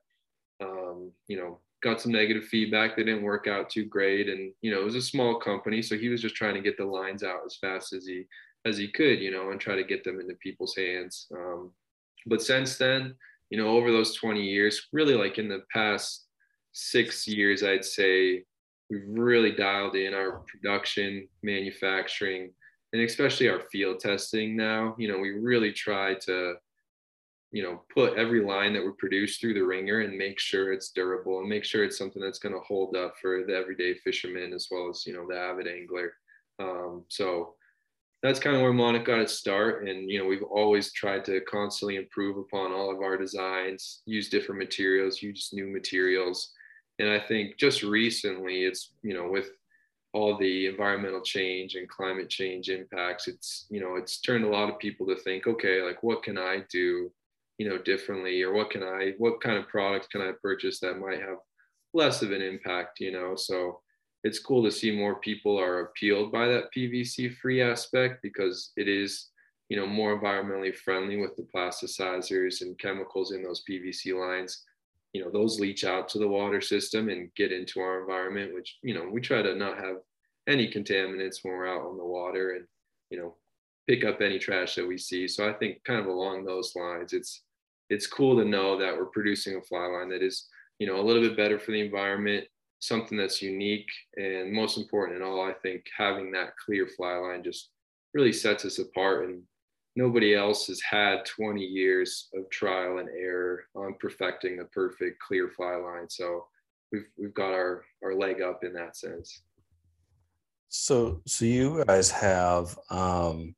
um, 0.61 1.11
you 1.27 1.37
know 1.37 1.59
got 1.81 1.99
some 1.99 2.11
negative 2.11 2.43
feedback 2.45 2.95
that 2.95 3.05
didn't 3.05 3.23
work 3.23 3.47
out 3.47 3.67
too 3.67 3.85
great 3.85 4.29
and 4.29 4.53
you 4.61 4.69
know 4.69 4.79
it 4.79 4.85
was 4.85 4.93
a 4.93 5.01
small 5.01 5.39
company 5.39 5.81
so 5.81 5.97
he 5.97 6.09
was 6.09 6.21
just 6.21 6.35
trying 6.35 6.53
to 6.53 6.61
get 6.61 6.77
the 6.77 6.85
lines 6.85 7.23
out 7.23 7.39
as 7.43 7.55
fast 7.55 7.91
as 7.91 8.05
he 8.05 8.23
as 8.65 8.77
he 8.77 8.87
could 8.87 9.19
you 9.19 9.31
know 9.31 9.49
and 9.49 9.59
try 9.59 9.75
to 9.75 9.83
get 9.83 10.03
them 10.03 10.19
into 10.19 10.35
people's 10.35 10.75
hands 10.75 11.25
um, 11.35 11.71
but 12.27 12.39
since 12.39 12.77
then 12.77 13.15
you 13.51 13.57
know, 13.57 13.67
over 13.67 13.91
those 13.91 14.15
20 14.15 14.41
years, 14.41 14.87
really 14.93 15.13
like 15.13 15.37
in 15.37 15.49
the 15.49 15.63
past 15.71 16.25
six 16.71 17.27
years, 17.27 17.63
I'd 17.63 17.85
say 17.85 18.45
we've 18.91 19.07
really 19.07 19.53
dialed 19.53 19.95
in 19.95 20.13
our 20.13 20.43
production, 20.47 21.27
manufacturing, 21.41 22.51
and 22.91 23.01
especially 23.01 23.47
our 23.47 23.61
field 23.71 24.01
testing 24.01 24.57
now. 24.57 24.95
You 24.99 25.07
know, 25.07 25.17
we 25.17 25.29
really 25.29 25.71
try 25.71 26.15
to, 26.25 26.55
you 27.51 27.63
know, 27.63 27.83
put 27.93 28.17
every 28.17 28.43
line 28.43 28.73
that 28.73 28.83
we 28.83 28.91
produce 28.99 29.37
through 29.37 29.53
the 29.53 29.61
ringer 29.61 30.01
and 30.01 30.17
make 30.17 30.39
sure 30.39 30.73
it's 30.73 30.91
durable 30.91 31.39
and 31.39 31.47
make 31.47 31.63
sure 31.63 31.85
it's 31.85 31.97
something 31.97 32.21
that's 32.21 32.39
going 32.39 32.53
to 32.53 32.61
hold 32.67 32.97
up 32.97 33.15
for 33.21 33.45
the 33.47 33.55
everyday 33.55 33.93
fisherman 33.93 34.51
as 34.51 34.67
well 34.69 34.89
as, 34.89 35.05
you 35.07 35.13
know, 35.13 35.25
the 35.27 35.39
avid 35.39 35.67
angler. 35.67 36.13
Um, 36.59 37.05
so, 37.07 37.55
that's 38.23 38.39
kind 38.39 38.55
of 38.55 38.61
where 38.61 38.71
Monic 38.71 39.05
got 39.05 39.19
its 39.19 39.33
start. 39.33 39.87
And, 39.87 40.07
you 40.07 40.19
know, 40.19 40.25
we've 40.25 40.43
always 40.43 40.93
tried 40.93 41.25
to 41.25 41.41
constantly 41.49 41.95
improve 41.95 42.37
upon 42.37 42.71
all 42.71 42.91
of 42.93 43.01
our 43.01 43.17
designs, 43.17 44.01
use 44.05 44.29
different 44.29 44.59
materials, 44.59 45.23
use 45.23 45.49
new 45.53 45.65
materials. 45.65 46.53
And 47.01 47.09
I 47.09 47.19
think 47.19 47.57
just 47.57 47.81
recently 47.81 48.63
it's, 48.63 48.93
you 49.01 49.15
know, 49.15 49.27
with 49.27 49.49
all 50.13 50.37
the 50.37 50.67
environmental 50.67 51.21
change 51.21 51.73
and 51.73 51.89
climate 51.89 52.29
change 52.29 52.69
impacts, 52.69 53.27
it's, 53.27 53.65
you 53.71 53.81
know, 53.81 53.95
it's 53.95 54.21
turned 54.21 54.45
a 54.45 54.49
lot 54.49 54.69
of 54.69 54.77
people 54.77 55.07
to 55.07 55.15
think, 55.15 55.47
okay, 55.47 55.81
like 55.81 56.03
what 56.03 56.21
can 56.21 56.37
I 56.37 56.63
do, 56.69 57.11
you 57.57 57.67
know, 57.67 57.79
differently 57.79 58.43
or 58.43 58.53
what 58.53 58.69
can 58.69 58.83
I, 58.83 59.13
what 59.17 59.41
kind 59.41 59.57
of 59.57 59.67
products 59.67 60.07
can 60.07 60.21
I 60.21 60.33
purchase 60.43 60.79
that 60.81 60.99
might 60.99 61.19
have 61.19 61.37
less 61.95 62.21
of 62.21 62.31
an 62.31 62.43
impact, 62.43 62.99
you 62.99 63.11
know? 63.11 63.35
So 63.35 63.79
it's 64.23 64.37
cool 64.37 64.63
to 64.63 64.71
see 64.71 64.95
more 64.95 65.15
people 65.15 65.59
are 65.59 65.85
appealed 65.85 66.31
by 66.31 66.47
that 66.49 66.71
PVC 66.75 67.35
free 67.37 67.63
aspect 67.63 68.21
because 68.21 68.73
it 68.77 68.87
is, 68.87 69.29
you 69.69 69.77
know, 69.77 69.87
more 69.87 70.21
environmentally 70.21 70.75
friendly 70.75 71.17
with 71.17 71.35
the 71.35 71.47
plasticizers 71.55 72.61
and 72.61 72.77
chemicals 72.77 73.31
in 73.31 73.41
those 73.41 73.63
PVC 73.67 74.13
lines. 74.13 74.65
You 75.13 75.23
know, 75.23 75.31
those 75.31 75.59
leach 75.59 75.83
out 75.83 76.07
to 76.09 76.19
the 76.19 76.27
water 76.27 76.61
system 76.61 77.09
and 77.09 77.33
get 77.35 77.51
into 77.51 77.79
our 77.79 78.01
environment, 78.01 78.53
which, 78.53 78.77
you 78.81 78.93
know, 78.93 79.09
we 79.11 79.19
try 79.21 79.41
to 79.41 79.55
not 79.55 79.77
have 79.77 79.97
any 80.47 80.71
contaminants 80.71 81.43
when 81.43 81.53
we're 81.53 81.67
out 81.67 81.85
on 81.85 81.97
the 81.97 82.05
water 82.05 82.51
and, 82.51 82.65
you 83.09 83.19
know, 83.19 83.35
pick 83.87 84.05
up 84.05 84.21
any 84.21 84.39
trash 84.39 84.75
that 84.75 84.87
we 84.87 84.97
see. 84.97 85.27
So 85.27 85.49
I 85.49 85.53
think 85.53 85.83
kind 85.83 85.99
of 85.99 86.05
along 86.05 86.45
those 86.45 86.73
lines, 86.75 87.13
it's 87.13 87.43
it's 87.89 88.07
cool 88.07 88.37
to 88.37 88.45
know 88.45 88.79
that 88.79 88.95
we're 88.95 89.05
producing 89.07 89.57
a 89.57 89.61
fly 89.61 89.85
line 89.85 90.09
that 90.09 90.23
is, 90.23 90.47
you 90.79 90.87
know, 90.87 91.01
a 91.01 91.03
little 91.03 91.21
bit 91.21 91.35
better 91.35 91.59
for 91.59 91.71
the 91.71 91.81
environment, 91.81 92.47
something 92.79 93.17
that's 93.17 93.41
unique, 93.41 93.89
and 94.15 94.53
most 94.53 94.77
important 94.77 95.17
in 95.17 95.23
all, 95.23 95.41
I 95.41 95.53
think 95.61 95.83
having 95.97 96.31
that 96.31 96.55
clear 96.55 96.87
fly 96.87 97.15
line 97.17 97.43
just 97.43 97.69
really 98.13 98.31
sets 98.31 98.63
us 98.63 98.79
apart. 98.79 99.27
And 99.27 99.43
nobody 99.95 100.35
else 100.35 100.67
has 100.67 100.81
had 100.81 101.25
20 101.25 101.61
years 101.61 102.29
of 102.33 102.49
trial 102.49 102.99
and 102.99 103.09
error 103.09 103.65
on 103.75 103.95
perfecting 103.99 104.57
the 104.57 104.65
perfect 104.65 105.19
clear 105.19 105.49
fly 105.49 105.75
line. 105.75 106.09
So 106.09 106.45
we've 106.91 107.07
we've 107.17 107.33
got 107.33 107.53
our 107.53 107.83
our 108.03 108.15
leg 108.15 108.41
up 108.41 108.63
in 108.63 108.73
that 108.73 108.95
sense. 108.95 109.43
So 110.69 111.21
so 111.25 111.45
you 111.45 111.83
guys 111.85 112.11
have 112.11 112.77
um 112.89 113.55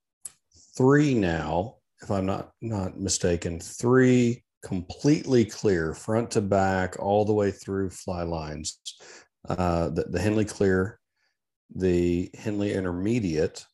three 0.76 1.14
now, 1.14 1.76
if 2.02 2.10
I'm 2.10 2.26
not 2.26 2.52
not 2.62 3.00
mistaken, 3.00 3.60
three 3.60 4.44
completely 4.64 5.46
clear 5.46 5.94
front 5.94 6.32
to 6.32 6.42
back 6.42 6.96
all 7.00 7.26
the 7.26 7.34
way 7.34 7.52
through 7.52 7.90
fly 7.90 8.24
lines. 8.24 8.80
Uh, 9.48 9.90
the, 9.90 10.04
the 10.04 10.22
Henley 10.22 10.46
Clear, 10.46 11.00
the 11.76 12.30
Henley 12.34 12.74
Intermediate. 12.74 13.66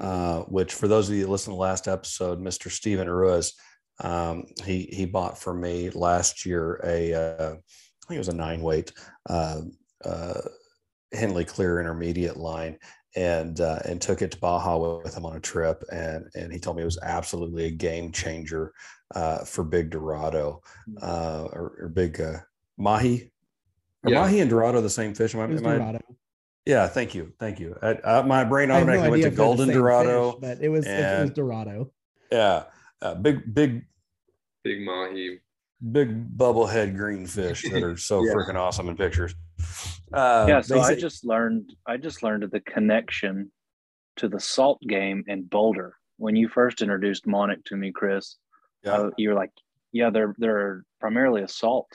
Uh, 0.00 0.40
which 0.42 0.74
for 0.74 0.88
those 0.88 1.08
of 1.08 1.14
you 1.14 1.22
that 1.22 1.30
listened 1.30 1.52
to 1.52 1.56
the 1.56 1.60
last 1.60 1.88
episode, 1.88 2.40
Mr. 2.40 2.70
Steven 2.70 3.08
Ruiz, 3.08 3.54
um, 4.00 4.44
he 4.64 4.88
he 4.92 5.04
bought 5.04 5.38
for 5.38 5.54
me 5.54 5.90
last 5.90 6.46
year 6.46 6.80
a 6.84 7.14
uh, 7.14 7.52
I 7.52 8.06
think 8.08 8.16
it 8.16 8.18
was 8.18 8.28
a 8.28 8.34
nine 8.34 8.62
weight 8.62 8.92
uh, 9.28 9.62
uh, 10.04 10.40
Henley 11.12 11.44
Clear 11.44 11.80
Intermediate 11.80 12.36
line, 12.36 12.78
and 13.16 13.60
uh, 13.60 13.80
and 13.84 14.00
took 14.00 14.22
it 14.22 14.32
to 14.32 14.38
Baja 14.38 15.00
with 15.02 15.14
him 15.14 15.26
on 15.26 15.36
a 15.36 15.40
trip, 15.40 15.84
and 15.92 16.26
and 16.34 16.52
he 16.52 16.58
told 16.58 16.76
me 16.76 16.82
it 16.82 16.86
was 16.86 16.98
absolutely 17.02 17.66
a 17.66 17.70
game 17.70 18.12
changer 18.12 18.72
uh, 19.14 19.44
for 19.44 19.64
Big 19.64 19.90
Dorado 19.90 20.62
mm. 20.88 21.02
uh, 21.02 21.44
or, 21.52 21.76
or, 21.80 21.88
Big 21.88 22.20
uh, 22.20 22.38
Mahi. 22.78 23.30
Are 24.04 24.10
yeah. 24.10 24.20
Mahi 24.20 24.40
and 24.40 24.50
Dorado 24.50 24.80
the 24.80 24.90
same 24.90 25.14
fish? 25.14 25.34
Am 25.34 25.40
I, 25.40 25.44
am 25.44 25.56
Dorado. 25.56 25.98
I, 25.98 26.14
yeah, 26.66 26.86
thank 26.86 27.14
you, 27.14 27.32
thank 27.38 27.58
you. 27.58 27.76
I, 27.82 28.22
my 28.22 28.44
brain 28.44 28.70
automatically 28.70 29.06
no 29.06 29.10
went 29.10 29.22
to 29.24 29.30
Golden 29.30 29.68
Dorado, 29.68 30.32
fish, 30.32 30.40
but 30.40 30.60
it 30.60 30.68
was 30.68 30.86
and, 30.86 31.20
it 31.20 31.22
was 31.22 31.30
Dorado. 31.30 31.90
Yeah, 32.30 32.64
uh, 33.00 33.14
big 33.14 33.52
big 33.52 33.84
big 34.62 34.80
Mahi, 34.82 35.40
big 35.90 36.36
bubblehead 36.36 36.96
green 36.96 37.26
fish 37.26 37.62
that 37.70 37.82
are 37.82 37.96
so 37.96 38.22
yeah. 38.24 38.32
freaking 38.32 38.54
awesome 38.54 38.88
in 38.88 38.96
pictures. 38.96 39.34
Uh, 40.12 40.46
yeah, 40.48 40.60
so 40.60 40.80
I 40.80 40.94
just 40.94 41.24
learned 41.24 41.74
I 41.86 41.96
just 41.96 42.22
learned 42.22 42.48
the 42.50 42.60
connection 42.60 43.50
to 44.16 44.28
the 44.28 44.40
salt 44.40 44.80
game 44.82 45.24
in 45.26 45.42
Boulder 45.42 45.96
when 46.18 46.36
you 46.36 46.48
first 46.48 46.82
introduced 46.82 47.26
Monic 47.26 47.64
to 47.64 47.76
me, 47.76 47.90
Chris. 47.92 48.36
Yeah. 48.84 48.92
Uh, 48.92 49.10
you 49.16 49.30
were 49.30 49.34
like, 49.34 49.50
yeah, 49.92 50.10
they're 50.10 50.34
they're 50.38 50.84
primarily 51.00 51.42
a 51.42 51.48
salt, 51.48 51.88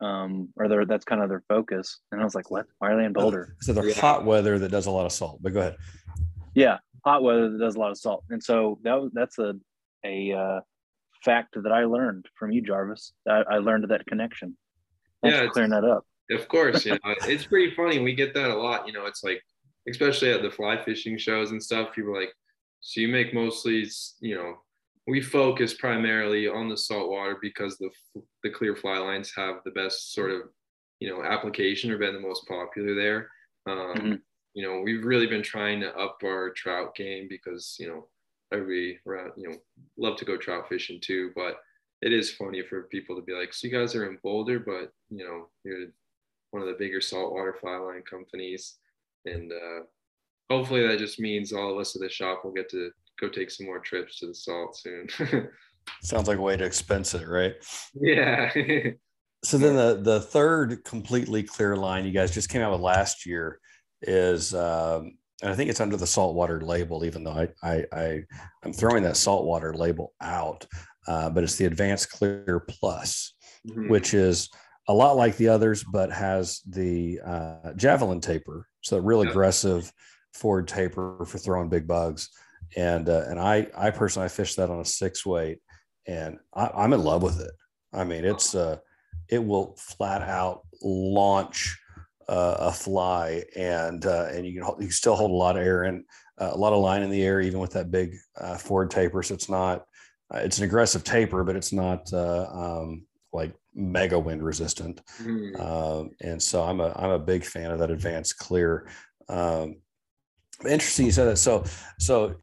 um, 0.00 0.48
or 0.56 0.68
they're 0.68 0.84
that's 0.84 1.04
kind 1.04 1.22
of 1.22 1.28
their 1.28 1.42
focus. 1.48 2.00
And 2.12 2.20
I 2.20 2.24
was 2.24 2.34
like, 2.34 2.50
what? 2.50 2.66
Why 2.78 2.92
are 2.92 2.96
they 2.96 3.04
in 3.04 3.12
Boulder? 3.12 3.56
So 3.60 3.72
they're 3.72 3.88
yeah. 3.88 4.00
hot 4.00 4.24
weather 4.24 4.58
that 4.58 4.70
does 4.70 4.86
a 4.86 4.90
lot 4.90 5.06
of 5.06 5.12
salt. 5.12 5.38
But 5.42 5.54
go 5.54 5.60
ahead. 5.60 5.76
Yeah, 6.54 6.78
hot 7.04 7.22
weather 7.22 7.50
that 7.50 7.58
does 7.58 7.76
a 7.76 7.78
lot 7.78 7.90
of 7.90 7.98
salt, 7.98 8.24
and 8.30 8.42
so 8.42 8.78
that 8.82 9.00
was 9.00 9.10
that's 9.12 9.38
a 9.38 9.54
a 10.04 10.32
uh, 10.32 10.60
fact 11.24 11.56
that 11.62 11.72
I 11.72 11.84
learned 11.84 12.26
from 12.38 12.52
you, 12.52 12.62
Jarvis. 12.62 13.12
I, 13.28 13.42
I 13.50 13.58
learned 13.58 13.86
that 13.88 14.06
connection. 14.06 14.56
Thanks 15.22 15.36
yeah, 15.36 15.44
for 15.44 15.50
clearing 15.50 15.72
that 15.72 15.84
up. 15.84 16.04
Of 16.30 16.48
course, 16.48 16.84
you 16.84 16.92
know, 17.04 17.14
it's 17.22 17.46
pretty 17.46 17.74
funny. 17.74 17.98
We 17.98 18.14
get 18.14 18.34
that 18.34 18.50
a 18.50 18.56
lot. 18.56 18.86
You 18.86 18.92
know, 18.92 19.06
it's 19.06 19.24
like, 19.24 19.42
especially 19.88 20.30
at 20.30 20.42
the 20.42 20.50
fly 20.50 20.82
fishing 20.82 21.18
shows 21.18 21.50
and 21.50 21.62
stuff. 21.62 21.94
People 21.94 22.14
like, 22.14 22.32
so 22.80 23.00
you 23.00 23.08
make 23.08 23.34
mostly, 23.34 23.88
you 24.20 24.36
know, 24.36 24.54
we 25.06 25.20
focus 25.22 25.74
primarily 25.74 26.48
on 26.48 26.68
the 26.68 26.76
saltwater 26.76 27.38
because 27.40 27.78
the 27.78 27.90
the 28.42 28.50
clear 28.50 28.74
fly 28.74 28.98
lines 28.98 29.32
have 29.36 29.56
the 29.64 29.70
best 29.70 30.12
sort 30.12 30.30
of, 30.30 30.42
you 31.00 31.08
know, 31.08 31.22
application 31.22 31.90
or 31.90 31.98
been 31.98 32.14
the 32.14 32.20
most 32.20 32.46
popular 32.48 32.94
there. 32.94 33.28
Um, 33.66 33.94
mm-hmm. 33.94 34.14
You 34.54 34.62
know, 34.62 34.80
we've 34.80 35.04
really 35.04 35.26
been 35.26 35.42
trying 35.42 35.80
to 35.80 35.94
up 35.96 36.18
our 36.24 36.50
trout 36.50 36.94
game 36.94 37.26
because 37.28 37.76
you 37.78 37.88
know 37.88 38.08
everybody 38.52 38.98
around, 39.06 39.32
you 39.36 39.50
know, 39.50 39.56
love 39.98 40.16
to 40.18 40.24
go 40.24 40.36
trout 40.36 40.68
fishing 40.68 41.00
too, 41.00 41.32
but 41.34 41.58
it 42.02 42.12
is 42.12 42.32
funny 42.32 42.62
for 42.62 42.82
people 42.84 43.16
to 43.16 43.22
be 43.22 43.32
like, 43.32 43.52
so 43.52 43.66
you 43.66 43.72
guys 43.72 43.94
are 43.94 44.08
in 44.08 44.18
Boulder, 44.22 44.60
but 44.60 44.92
you 45.10 45.24
know, 45.24 45.48
you're 45.64 45.88
one 46.50 46.62
of 46.62 46.68
the 46.68 46.78
bigger 46.78 47.00
saltwater 47.00 47.54
fly 47.60 47.76
line 47.76 48.02
companies. 48.08 48.76
And 49.24 49.52
uh, 49.52 49.84
hopefully 50.50 50.86
that 50.86 50.98
just 50.98 51.18
means 51.18 51.52
all 51.52 51.72
of 51.72 51.78
us 51.78 51.96
at 51.96 52.02
the 52.02 52.08
shop 52.08 52.44
will 52.44 52.52
get 52.52 52.68
to 52.70 52.90
go 53.20 53.28
take 53.28 53.50
some 53.50 53.66
more 53.66 53.80
trips 53.80 54.18
to 54.20 54.26
the 54.26 54.34
salt 54.34 54.76
soon. 54.76 55.08
Sounds 56.02 56.28
like 56.28 56.38
a 56.38 56.42
way 56.42 56.56
to 56.56 56.64
expense 56.64 57.14
it, 57.14 57.26
right? 57.28 57.54
Yeah. 57.94 58.52
so 59.44 59.58
then 59.58 59.76
the 59.76 60.00
the 60.02 60.20
third 60.20 60.84
completely 60.84 61.42
clear 61.42 61.76
line 61.76 62.04
you 62.04 62.12
guys 62.12 62.34
just 62.34 62.48
came 62.48 62.62
out 62.62 62.72
with 62.72 62.80
last 62.80 63.26
year 63.26 63.60
is 64.02 64.54
um, 64.54 65.16
and 65.42 65.52
I 65.52 65.54
think 65.54 65.70
it's 65.70 65.80
under 65.80 65.96
the 65.96 66.06
saltwater 66.06 66.60
label, 66.60 67.04
even 67.04 67.24
though 67.24 67.32
I 67.32 67.48
I, 67.62 67.84
I 67.92 68.22
am 68.64 68.72
throwing 68.72 69.02
that 69.04 69.16
saltwater 69.16 69.74
label 69.74 70.12
out. 70.20 70.66
Uh, 71.06 71.30
but 71.30 71.44
it's 71.44 71.54
the 71.54 71.66
Advanced 71.66 72.10
Clear 72.10 72.64
Plus, 72.68 73.34
mm-hmm. 73.68 73.88
which 73.88 74.12
is 74.12 74.50
a 74.88 74.92
lot 74.92 75.16
like 75.16 75.36
the 75.36 75.48
others, 75.48 75.84
but 75.84 76.10
has 76.10 76.60
the 76.68 77.20
uh, 77.24 77.72
javelin 77.76 78.20
taper, 78.20 78.66
so 78.82 78.98
real 78.98 79.24
yeah. 79.24 79.30
aggressive 79.30 79.92
forward 80.34 80.68
taper 80.68 81.24
for 81.24 81.38
throwing 81.38 81.68
big 81.68 81.86
bugs. 81.86 82.28
And 82.76 83.08
uh, 83.08 83.24
and 83.28 83.38
I 83.38 83.68
I 83.76 83.90
personally 83.90 84.26
I 84.26 84.28
fished 84.28 84.56
that 84.56 84.70
on 84.70 84.80
a 84.80 84.84
six 84.84 85.24
weight, 85.24 85.58
and 86.06 86.38
I, 86.54 86.84
am 86.84 86.92
in 86.92 87.02
love 87.02 87.22
with 87.22 87.40
it. 87.40 87.52
I 87.92 88.04
mean, 88.04 88.24
it's 88.24 88.54
uh, 88.54 88.78
it 89.28 89.44
will 89.44 89.76
flat 89.78 90.22
out 90.22 90.62
launch 90.82 91.78
uh, 92.28 92.56
a 92.58 92.72
fly, 92.72 93.44
and 93.54 94.04
uh, 94.04 94.28
and 94.32 94.46
you 94.46 94.54
can 94.54 94.62
hold, 94.62 94.80
you 94.80 94.86
can 94.86 94.92
still 94.92 95.16
hold 95.16 95.30
a 95.30 95.34
lot 95.34 95.56
of 95.56 95.62
air 95.62 95.84
and 95.84 96.04
uh, 96.40 96.50
a 96.52 96.56
lot 96.56 96.72
of 96.72 96.80
line 96.80 97.02
in 97.02 97.10
the 97.10 97.22
air, 97.22 97.40
even 97.40 97.60
with 97.60 97.72
that 97.72 97.90
big 97.90 98.14
uh, 98.40 98.56
forward 98.56 98.90
taper. 98.90 99.22
So 99.22 99.34
it's 99.34 99.48
not 99.48 99.86
uh, 100.34 100.38
it's 100.38 100.58
an 100.58 100.64
aggressive 100.64 101.04
taper, 101.04 101.44
but 101.44 101.56
it's 101.56 101.72
not 101.72 102.12
uh, 102.12 102.46
um, 102.52 103.06
like 103.32 103.54
mega 103.74 104.18
wind 104.18 104.42
resistant. 104.42 105.00
Mm. 105.20 105.60
Um, 105.60 106.10
and 106.20 106.42
so 106.42 106.62
I'm 106.62 106.80
a 106.80 106.92
I'm 106.96 107.10
a 107.10 107.18
big 107.18 107.44
fan 107.44 107.70
of 107.70 107.78
that 107.78 107.90
advanced 107.90 108.38
clear. 108.38 108.88
Um, 109.28 109.76
interesting 110.64 111.06
you 111.06 111.12
said 111.12 111.28
that. 111.28 111.38
So 111.38 111.64
so 111.98 112.36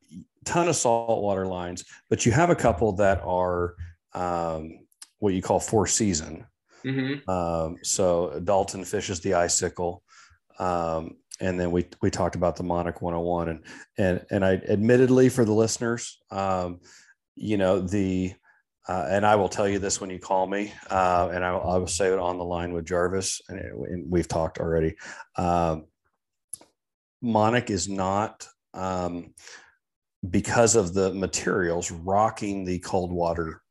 ton 0.45 0.67
of 0.67 0.76
saltwater 0.76 1.45
lines, 1.45 1.86
but 2.10 2.26
you 2.26 2.32
have 2.32 2.49
a 2.49 2.56
couple 2.56 2.93
that 2.93 3.21
are 3.23 3.76
um, 4.13 4.80
what 5.19 5.34
you 5.34 5.41
call 5.41 5.60
four 5.60 5.88
season. 5.88 6.45
Mm-hmm. 6.86 7.30
Um, 7.30 7.78
so 7.82 8.39
Dalton 8.43 8.84
fishes 8.84 9.21
the 9.21 9.36
icicle. 9.36 10.04
Um, 10.60 11.15
and 11.39 11.60
then 11.60 11.71
we 11.71 11.88
we 12.02 12.12
talked 12.12 12.36
about 12.36 12.56
the 12.56 12.63
Monic 12.63 13.02
101 13.02 13.49
and 13.49 13.63
and 13.97 14.26
and 14.30 14.45
I 14.45 14.54
admittedly 14.69 15.30
for 15.30 15.45
the 15.45 15.54
listeners, 15.54 16.19
um, 16.32 16.80
you 17.36 17.58
know 17.58 17.80
the 17.80 18.34
uh, 18.88 19.08
and 19.10 19.26
I 19.26 19.36
will 19.38 19.49
tell 19.49 19.67
you 19.67 19.80
this 19.80 20.02
when 20.02 20.10
you 20.10 20.19
call 20.19 20.45
me, 20.45 20.73
uh, 20.89 21.30
and 21.34 21.43
I, 21.45 21.52
I, 21.52 21.78
will 21.78 21.88
say 21.88 22.12
it 22.12 22.19
on 22.19 22.38
the 22.38 22.43
line 22.43 22.73
with 22.73 22.86
Jarvis, 22.86 23.41
and, 23.47 23.58
it, 23.58 23.71
and 23.73 24.12
we've 24.12 24.28
talked 24.28 24.60
already. 24.60 24.95
Um, 25.38 25.86
Monic 27.24 27.72
is 27.72 27.90
not, 27.90 28.48
um, 28.76 29.34
because 30.30 30.76
of 30.76 30.94
the 30.94 31.14
materials, 31.14 31.90
rocking 31.90 32.64
the 32.64 32.78
cold 32.80 33.12
water 33.12 33.62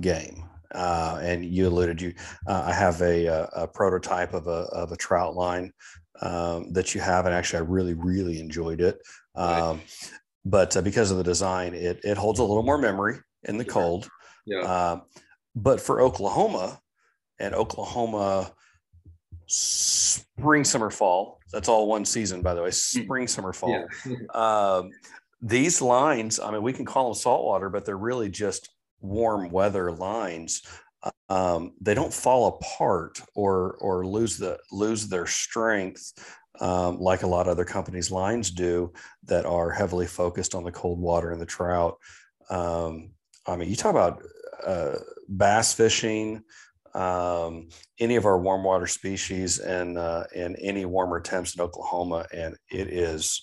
game. 0.00 0.44
Uh, 0.74 1.18
and 1.22 1.44
you 1.44 1.66
alluded 1.66 2.00
you, 2.00 2.14
uh, 2.46 2.64
I 2.66 2.72
have 2.72 3.00
a, 3.00 3.26
a, 3.26 3.44
a, 3.56 3.66
prototype 3.66 4.34
of 4.34 4.46
a, 4.46 4.68
of 4.70 4.92
a 4.92 4.96
trout 4.96 5.34
line 5.34 5.72
um, 6.20 6.70
that 6.72 6.94
you 6.94 7.00
have, 7.00 7.24
and 7.24 7.34
actually, 7.34 7.60
I 7.60 7.62
really, 7.62 7.94
really 7.94 8.38
enjoyed 8.38 8.82
it. 8.82 9.00
Um, 9.34 9.80
but 10.44 10.76
uh, 10.76 10.82
because 10.82 11.10
of 11.10 11.16
the 11.16 11.24
design, 11.24 11.74
it, 11.74 12.00
it 12.04 12.18
holds 12.18 12.38
a 12.38 12.44
little 12.44 12.62
more 12.62 12.78
memory 12.78 13.16
in 13.44 13.56
the 13.56 13.64
cold 13.64 14.10
yeah. 14.48 14.62
Uh, 14.62 15.00
but 15.54 15.80
for 15.80 16.00
Oklahoma 16.00 16.80
and 17.38 17.54
Oklahoma 17.54 18.52
spring, 19.46 20.64
summer, 20.64 20.90
fall, 20.90 21.37
that's 21.52 21.68
all 21.68 21.86
one 21.86 22.04
season, 22.04 22.42
by 22.42 22.54
the 22.54 22.62
way, 22.62 22.68
hmm. 22.68 23.02
spring, 23.02 23.28
summer, 23.28 23.52
fall. 23.52 23.86
Yeah. 24.06 24.16
um, 24.34 24.90
these 25.40 25.80
lines, 25.80 26.40
I 26.40 26.50
mean, 26.50 26.62
we 26.62 26.72
can 26.72 26.84
call 26.84 27.04
them 27.04 27.14
saltwater, 27.14 27.70
but 27.70 27.84
they're 27.84 27.96
really 27.96 28.28
just 28.28 28.68
warm 29.00 29.50
weather 29.50 29.92
lines, 29.92 30.62
um, 31.28 31.74
they 31.80 31.94
don't 31.94 32.12
fall 32.12 32.48
apart 32.48 33.20
or 33.34 33.76
or 33.80 34.06
lose 34.06 34.36
the 34.36 34.58
lose 34.72 35.08
their 35.08 35.26
strength 35.26 36.12
um, 36.60 36.98
like 36.98 37.22
a 37.22 37.26
lot 37.26 37.46
of 37.46 37.52
other 37.52 37.64
companies' 37.64 38.10
lines 38.10 38.50
do 38.50 38.92
that 39.24 39.46
are 39.46 39.70
heavily 39.70 40.06
focused 40.06 40.54
on 40.54 40.64
the 40.64 40.72
cold 40.72 40.98
water 40.98 41.30
and 41.30 41.40
the 41.40 41.46
trout. 41.46 41.98
Um, 42.50 43.10
I 43.46 43.56
mean, 43.56 43.68
you 43.68 43.76
talk 43.76 43.92
about 43.92 44.22
uh, 44.66 44.96
bass 45.28 45.72
fishing, 45.72 46.42
um, 46.94 47.68
any 47.98 48.16
of 48.16 48.24
our 48.26 48.38
warm 48.38 48.64
water 48.64 48.86
species, 48.86 49.58
and 49.58 49.98
uh, 49.98 50.24
and 50.34 50.56
any 50.60 50.84
warmer 50.84 51.20
temps 51.20 51.54
in 51.54 51.62
Oklahoma, 51.62 52.26
and 52.32 52.56
it 52.70 52.88
is 52.88 53.42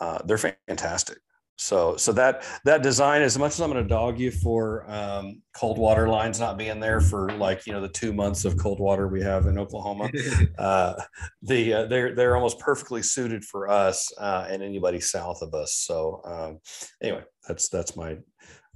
uh, 0.00 0.18
they're 0.24 0.38
fantastic. 0.38 1.18
So, 1.60 1.96
so 1.96 2.12
that 2.12 2.44
that 2.64 2.82
design, 2.82 3.20
as 3.20 3.36
much 3.36 3.52
as 3.52 3.60
I'm 3.60 3.70
going 3.70 3.82
to 3.82 3.88
dog 3.88 4.20
you 4.20 4.30
for 4.30 4.88
um, 4.88 5.42
cold 5.56 5.76
water 5.76 6.08
lines 6.08 6.38
not 6.38 6.56
being 6.56 6.78
there 6.78 7.00
for 7.00 7.30
like 7.30 7.66
you 7.66 7.72
know 7.72 7.80
the 7.80 7.88
two 7.88 8.12
months 8.12 8.44
of 8.44 8.56
cold 8.56 8.78
water 8.78 9.08
we 9.08 9.20
have 9.22 9.46
in 9.46 9.58
Oklahoma, 9.58 10.08
uh, 10.58 10.94
the 11.42 11.74
uh, 11.74 11.86
they're 11.86 12.14
they're 12.14 12.36
almost 12.36 12.60
perfectly 12.60 13.02
suited 13.02 13.44
for 13.44 13.68
us 13.68 14.08
uh, 14.18 14.46
and 14.48 14.62
anybody 14.62 15.00
south 15.00 15.42
of 15.42 15.52
us. 15.52 15.74
So, 15.74 16.20
um, 16.24 16.60
anyway, 17.02 17.24
that's 17.48 17.68
that's 17.68 17.96
my 17.96 18.18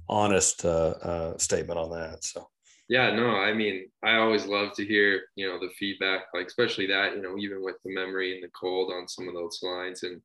honest 0.09 0.65
uh, 0.65 0.93
uh, 1.01 1.37
statement 1.37 1.79
on 1.79 1.89
that. 1.91 2.25
So. 2.25 2.49
Yeah, 2.89 3.15
no, 3.15 3.29
I 3.29 3.53
mean, 3.53 3.89
I 4.03 4.17
always 4.17 4.45
love 4.45 4.73
to 4.75 4.85
hear, 4.85 5.23
you 5.35 5.47
know, 5.47 5.59
the 5.59 5.73
feedback, 5.79 6.23
like 6.33 6.47
especially 6.47 6.87
that, 6.87 7.15
you 7.15 7.21
know, 7.21 7.37
even 7.37 7.63
with 7.63 7.77
the 7.83 7.93
memory 7.93 8.35
and 8.35 8.43
the 8.43 8.49
cold 8.49 8.91
on 8.91 9.07
some 9.07 9.27
of 9.27 9.33
those 9.33 9.59
lines. 9.63 10.03
And 10.03 10.21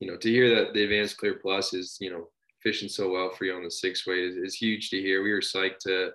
you 0.00 0.08
know, 0.10 0.16
to 0.16 0.30
hear 0.30 0.54
that 0.54 0.74
the 0.74 0.84
Advanced 0.84 1.16
Clear 1.18 1.34
Plus 1.34 1.74
is, 1.74 1.96
you 2.00 2.10
know, 2.10 2.28
fishing 2.62 2.88
so 2.88 3.10
well 3.10 3.30
for 3.30 3.44
you 3.44 3.54
on 3.54 3.64
the 3.64 3.70
six 3.70 4.06
way 4.06 4.20
is, 4.20 4.36
is 4.36 4.54
huge 4.54 4.90
to 4.90 5.00
hear. 5.00 5.22
We 5.22 5.32
were 5.32 5.40
psyched 5.40 5.78
to 5.80 6.10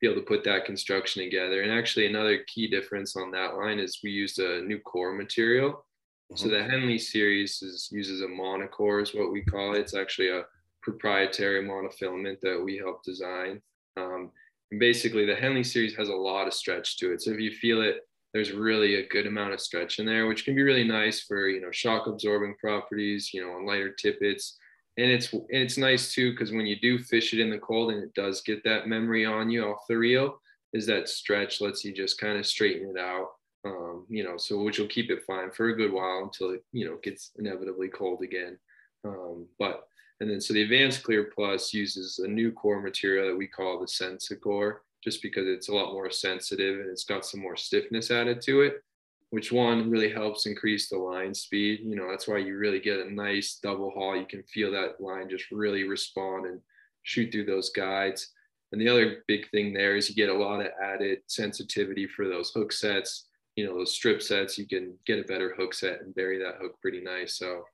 be 0.00 0.06
able 0.06 0.20
to 0.20 0.26
put 0.26 0.44
that 0.44 0.64
construction 0.64 1.22
together. 1.22 1.62
And 1.62 1.72
actually, 1.72 2.06
another 2.06 2.44
key 2.46 2.68
difference 2.68 3.16
on 3.16 3.30
that 3.32 3.56
line 3.56 3.78
is 3.78 4.00
we 4.02 4.10
used 4.10 4.38
a 4.38 4.62
new 4.62 4.78
core 4.80 5.12
material. 5.12 5.70
Mm-hmm. 5.70 6.36
So 6.36 6.48
the 6.48 6.64
Henley 6.64 6.98
series 6.98 7.62
is, 7.62 7.88
uses 7.92 8.22
a 8.22 8.26
monocore, 8.26 9.02
is 9.02 9.14
what 9.14 9.32
we 9.32 9.42
call 9.42 9.74
it. 9.74 9.80
It's 9.80 9.94
actually 9.94 10.30
a 10.30 10.44
proprietary 10.82 11.62
monofilament 11.62 12.40
that 12.40 12.60
we 12.62 12.76
helped 12.76 13.04
design. 13.04 13.60
Um, 13.96 14.30
basically, 14.78 15.26
the 15.26 15.34
Henley 15.34 15.64
series 15.64 15.94
has 15.96 16.08
a 16.08 16.14
lot 16.14 16.46
of 16.46 16.54
stretch 16.54 16.98
to 16.98 17.12
it. 17.12 17.22
So 17.22 17.30
if 17.32 17.40
you 17.40 17.52
feel 17.52 17.82
it 17.82 18.00
there's 18.36 18.52
really 18.52 18.96
a 18.96 19.08
good 19.08 19.26
amount 19.26 19.54
of 19.54 19.60
stretch 19.62 19.98
in 19.98 20.04
there, 20.04 20.26
which 20.26 20.44
can 20.44 20.54
be 20.54 20.62
really 20.62 20.84
nice 20.84 21.22
for 21.22 21.48
you 21.48 21.58
know 21.58 21.70
shock 21.70 22.06
absorbing 22.06 22.54
properties, 22.60 23.32
you 23.32 23.40
know, 23.40 23.52
on 23.52 23.64
lighter 23.64 23.90
tippets. 23.90 24.58
And 24.98 25.10
it's 25.10 25.32
and 25.32 25.46
it's 25.48 25.78
nice 25.78 26.12
too 26.12 26.32
because 26.32 26.52
when 26.52 26.66
you 26.66 26.78
do 26.78 26.98
fish 26.98 27.32
it 27.32 27.40
in 27.40 27.48
the 27.48 27.58
cold 27.58 27.92
and 27.92 28.02
it 28.02 28.12
does 28.12 28.42
get 28.42 28.62
that 28.64 28.88
memory 28.88 29.24
on 29.24 29.48
you 29.48 29.64
off 29.64 29.86
the 29.88 29.96
reel, 29.96 30.38
is 30.74 30.84
that 30.86 31.08
stretch 31.08 31.62
lets 31.62 31.82
you 31.82 31.94
just 31.94 32.20
kind 32.20 32.38
of 32.38 32.44
straighten 32.44 32.94
it 32.94 33.00
out. 33.00 33.28
Um, 33.64 34.04
you 34.10 34.22
know, 34.22 34.36
so 34.36 34.62
which 34.62 34.78
will 34.78 34.86
keep 34.86 35.10
it 35.10 35.24
fine 35.26 35.50
for 35.50 35.70
a 35.70 35.76
good 35.76 35.90
while 35.90 36.20
until 36.22 36.50
it 36.50 36.62
you 36.72 36.86
know 36.86 36.98
gets 37.02 37.30
inevitably 37.38 37.88
cold 37.88 38.22
again. 38.22 38.58
Um, 39.02 39.46
but 39.58 39.84
and 40.20 40.30
then 40.30 40.40
so 40.40 40.54
the 40.54 40.62
Advanced 40.62 41.02
Clear 41.02 41.30
Plus 41.34 41.74
uses 41.74 42.18
a 42.18 42.28
new 42.28 42.50
core 42.50 42.80
material 42.80 43.28
that 43.28 43.36
we 43.36 43.46
call 43.46 43.78
the 43.78 43.86
Sensicore 43.86 44.78
just 45.04 45.22
because 45.22 45.46
it's 45.46 45.68
a 45.68 45.74
lot 45.74 45.92
more 45.92 46.10
sensitive 46.10 46.80
and 46.80 46.90
it's 46.90 47.04
got 47.04 47.24
some 47.24 47.40
more 47.40 47.56
stiffness 47.56 48.10
added 48.10 48.40
to 48.42 48.62
it, 48.62 48.82
which 49.30 49.52
one 49.52 49.90
really 49.90 50.10
helps 50.10 50.46
increase 50.46 50.88
the 50.88 50.96
line 50.96 51.34
speed. 51.34 51.80
You 51.84 51.96
know, 51.96 52.10
that's 52.10 52.26
why 52.26 52.38
you 52.38 52.56
really 52.56 52.80
get 52.80 52.98
a 52.98 53.12
nice 53.12 53.58
double 53.62 53.90
haul. 53.90 54.16
You 54.16 54.26
can 54.26 54.42
feel 54.44 54.72
that 54.72 55.00
line 55.00 55.28
just 55.28 55.50
really 55.52 55.84
respond 55.84 56.46
and 56.46 56.60
shoot 57.02 57.30
through 57.30 57.44
those 57.44 57.70
guides. 57.70 58.32
And 58.72 58.80
the 58.80 58.88
other 58.88 59.22
big 59.28 59.48
thing 59.50 59.72
there 59.72 59.96
is 59.96 60.08
you 60.08 60.16
get 60.16 60.34
a 60.34 60.36
lot 60.36 60.60
of 60.60 60.72
added 60.82 61.18
sensitivity 61.28 62.08
for 62.08 62.26
those 62.26 62.50
hook 62.50 62.72
sets. 62.72 63.26
You 63.54 63.66
know, 63.66 63.74
those 63.74 63.94
strip 63.94 64.22
sets, 64.22 64.58
you 64.58 64.66
can 64.66 64.94
get 65.06 65.20
a 65.20 65.24
better 65.24 65.54
hook 65.56 65.72
set 65.72 66.00
and 66.00 66.14
bury 66.14 66.38
that 66.38 66.56
hook 66.60 66.80
pretty 66.80 67.00
nice. 67.00 67.38
So 67.38 67.64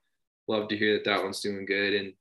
love 0.48 0.68
to 0.68 0.76
hear 0.76 0.94
that 0.94 1.05
that 1.05 1.22
one's 1.22 1.40
doing 1.40 1.64
good. 1.64 1.94
And 1.94 2.12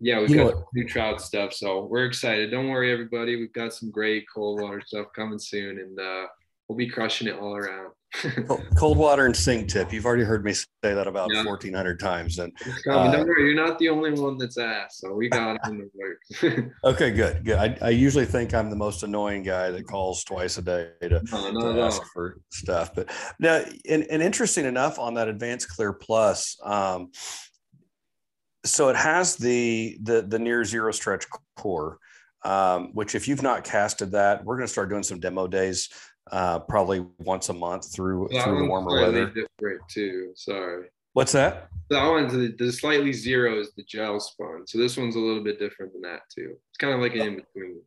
yeah, 0.00 0.20
we've 0.20 0.30
you 0.30 0.36
got 0.36 0.64
new 0.74 0.86
trout 0.86 1.20
stuff, 1.20 1.52
so 1.52 1.84
we're 1.84 2.04
excited. 2.04 2.50
Don't 2.50 2.68
worry, 2.68 2.92
everybody. 2.92 3.36
We've 3.36 3.52
got 3.52 3.72
some 3.72 3.90
great 3.90 4.26
cold 4.32 4.60
water 4.60 4.82
stuff 4.84 5.06
coming 5.14 5.38
soon, 5.38 5.78
and 5.78 5.98
uh, 5.98 6.26
we'll 6.68 6.76
be 6.76 6.88
crushing 6.88 7.28
it 7.28 7.38
all 7.38 7.56
around. 7.56 7.92
cold 8.76 8.96
water 8.96 9.26
and 9.26 9.36
sink 9.36 9.68
tip. 9.68 9.92
You've 9.92 10.06
already 10.06 10.22
heard 10.22 10.44
me 10.44 10.52
say 10.52 10.66
that 10.82 11.06
about 11.06 11.28
yeah. 11.32 11.44
1,400 11.44 12.00
times. 12.00 12.38
And 12.38 12.52
uh, 12.88 13.10
don't 13.10 13.26
worry, 13.26 13.46
you're 13.46 13.54
not 13.54 13.78
the 13.78 13.88
only 13.88 14.12
one 14.12 14.38
that's 14.38 14.58
asked. 14.58 15.00
So 15.00 15.14
we 15.14 15.28
got 15.28 15.56
it 15.56 15.60
in 15.68 15.78
the 15.78 16.70
okay, 16.84 17.10
good. 17.10 17.44
Good. 17.44 17.58
I, 17.58 17.76
I, 17.82 17.90
usually 17.90 18.24
think 18.24 18.54
I'm 18.54 18.70
the 18.70 18.76
most 18.76 19.02
annoying 19.02 19.42
guy 19.42 19.70
that 19.70 19.86
calls 19.86 20.24
twice 20.24 20.56
a 20.58 20.62
day 20.62 20.90
to, 21.02 21.22
no, 21.30 21.74
to 21.74 21.82
ask 21.82 22.02
for 22.12 22.38
stuff. 22.50 22.94
But 22.94 23.10
now, 23.38 23.62
and, 23.88 24.06
and 24.10 24.22
interesting 24.22 24.64
enough 24.64 24.98
on 24.98 25.14
that 25.14 25.28
Advanced 25.28 25.68
Clear 25.68 25.92
Plus, 25.92 26.56
um, 26.62 27.10
so 28.66 28.88
it 28.88 28.96
has 28.96 29.36
the 29.36 29.98
the 30.02 30.22
the 30.22 30.38
near 30.38 30.64
zero 30.64 30.92
stretch 30.92 31.26
core, 31.56 31.98
um, 32.44 32.90
which 32.94 33.14
if 33.14 33.28
you've 33.28 33.42
not 33.42 33.64
casted 33.64 34.12
that, 34.12 34.44
we're 34.44 34.56
going 34.56 34.66
to 34.66 34.72
start 34.72 34.88
doing 34.88 35.02
some 35.02 35.20
demo 35.20 35.46
days, 35.46 35.88
uh, 36.30 36.58
probably 36.60 37.06
once 37.18 37.48
a 37.48 37.52
month 37.52 37.92
through 37.92 38.28
that 38.32 38.44
through 38.44 38.58
the 38.58 38.68
warmer 38.68 39.00
weather. 39.00 39.26
Different 39.26 39.80
too. 39.88 40.32
Sorry. 40.34 40.86
What's 41.12 41.32
that? 41.32 41.68
That 41.88 42.06
one's 42.06 42.32
the, 42.32 42.54
the 42.58 42.70
slightly 42.70 43.12
zero 43.12 43.58
is 43.58 43.72
the 43.74 43.84
gel 43.84 44.20
spun. 44.20 44.66
So 44.66 44.76
this 44.76 44.98
one's 44.98 45.16
a 45.16 45.18
little 45.18 45.42
bit 45.42 45.58
different 45.58 45.94
than 45.94 46.02
that 46.02 46.20
too. 46.30 46.56
It's 46.68 46.76
kind 46.78 46.92
of 46.92 47.00
like 47.00 47.14
an 47.14 47.20
in 47.20 47.36
between. 47.36 47.80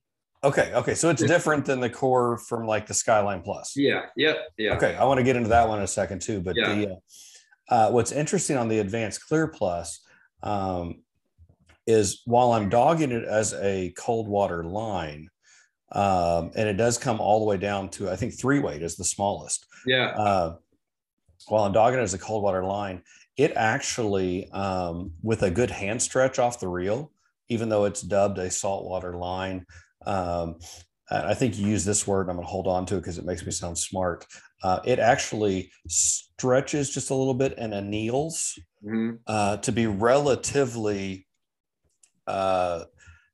Okay. 0.44 0.72
Okay. 0.74 0.96
So 0.96 1.10
it's 1.10 1.22
different 1.22 1.66
than 1.66 1.80
the 1.80 1.90
core 1.92 2.38
from 2.38 2.66
like 2.66 2.88
the 2.88 2.94
Skyline 2.96 3.42
Plus. 3.42 3.74
Yeah. 3.76 4.06
Yep. 4.16 4.38
Yeah. 4.58 4.76
Okay. 4.78 4.96
I 4.96 5.04
want 5.04 5.20
to 5.20 5.24
get 5.24 5.36
into 5.36 5.50
that 5.50 5.68
one 5.68 5.78
in 5.78 5.84
a 5.84 5.88
second 5.88 6.22
too. 6.22 6.42
But 6.42 6.56
yeah. 6.56 6.74
the, 6.74 6.90
uh, 6.90 6.96
uh, 7.70 7.92
what's 7.92 8.12
interesting 8.12 8.58
on 8.58 8.68
the 8.68 8.80
Advanced 8.80 9.28
Clear 9.28 9.48
Plus 9.48 10.00
um, 10.44 11.04
is 11.88 12.22
while 12.26 12.52
I'm 12.54 12.70
dogging 12.70 13.12
it 13.12 13.26
as 13.26 13.54
a 13.54 13.94
cold 13.98 14.28
water 14.28 14.64
line, 14.64 15.30
um, 15.92 16.52
and 16.56 16.70
it 16.70 16.78
does 16.78 16.98
come 16.98 17.20
all 17.20 17.40
the 17.40 17.46
way 17.46 17.58
down 17.58 17.90
to 17.90 18.10
I 18.10 18.16
think 18.16 18.38
three 18.38 18.60
weight 18.60 18.84
is 18.84 18.96
the 18.96 19.04
smallest. 19.04 19.66
Yeah. 19.86 20.10
Uh, 20.10 20.56
while 21.48 21.64
I'm 21.64 21.72
dogging 21.72 22.00
it 22.00 22.04
as 22.04 22.14
a 22.14 22.20
cold 22.20 22.44
water 22.44 22.64
line, 22.64 23.02
it 23.38 23.54
actually 23.56 24.52
um, 24.52 25.14
with 25.24 25.44
a 25.44 25.52
good 25.52 25.72
hand 25.72 26.02
stretch 26.02 26.38
off 26.38 26.60
the 26.60 26.68
reel, 26.68 27.12
even 27.48 27.70
though 27.70 27.86
it's 27.86 28.02
dubbed 28.02 28.38
a 28.38 28.52
saltwater 28.52 29.16
line. 29.16 29.66
Um, 30.06 30.60
I 31.12 31.34
think 31.34 31.58
you 31.58 31.68
use 31.68 31.86
this 31.86 32.06
word, 32.06 32.22
and 32.22 32.32
I'm 32.32 32.36
going 32.36 32.46
to 32.46 32.52
hold 32.52 32.68
on 32.68 32.86
to 32.88 32.96
it 32.96 33.02
because 33.02 33.18
it 33.18 33.26
makes 33.26 33.46
me 33.46 33.52
sound 33.52 33.78
smart. 33.78 34.26
Uh, 34.64 34.80
it 34.86 35.00
actually 35.00 35.72
stretches 35.88 36.92
just 36.92 37.10
a 37.10 37.16
little 37.16 37.34
bit 37.34 37.56
and 37.58 37.74
anneals 37.74 38.60
mm-hmm. 38.86 39.16
uh, 39.26 39.58
to 39.58 39.72
be 39.72 39.88
relatively 39.88 41.26
uh, 42.28 42.84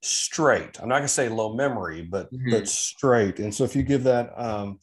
straight. 0.01 0.79
I'm 0.79 0.87
not 0.87 0.95
going 0.95 1.03
to 1.03 1.09
say 1.09 1.29
low 1.29 1.53
memory, 1.55 2.01
but 2.01 2.31
mm-hmm. 2.31 2.51
but 2.51 2.67
straight. 2.67 3.39
And 3.39 3.53
so 3.53 3.63
if 3.63 3.75
you 3.75 3.83
give 3.83 4.03
that, 4.03 4.31
um, 4.37 4.79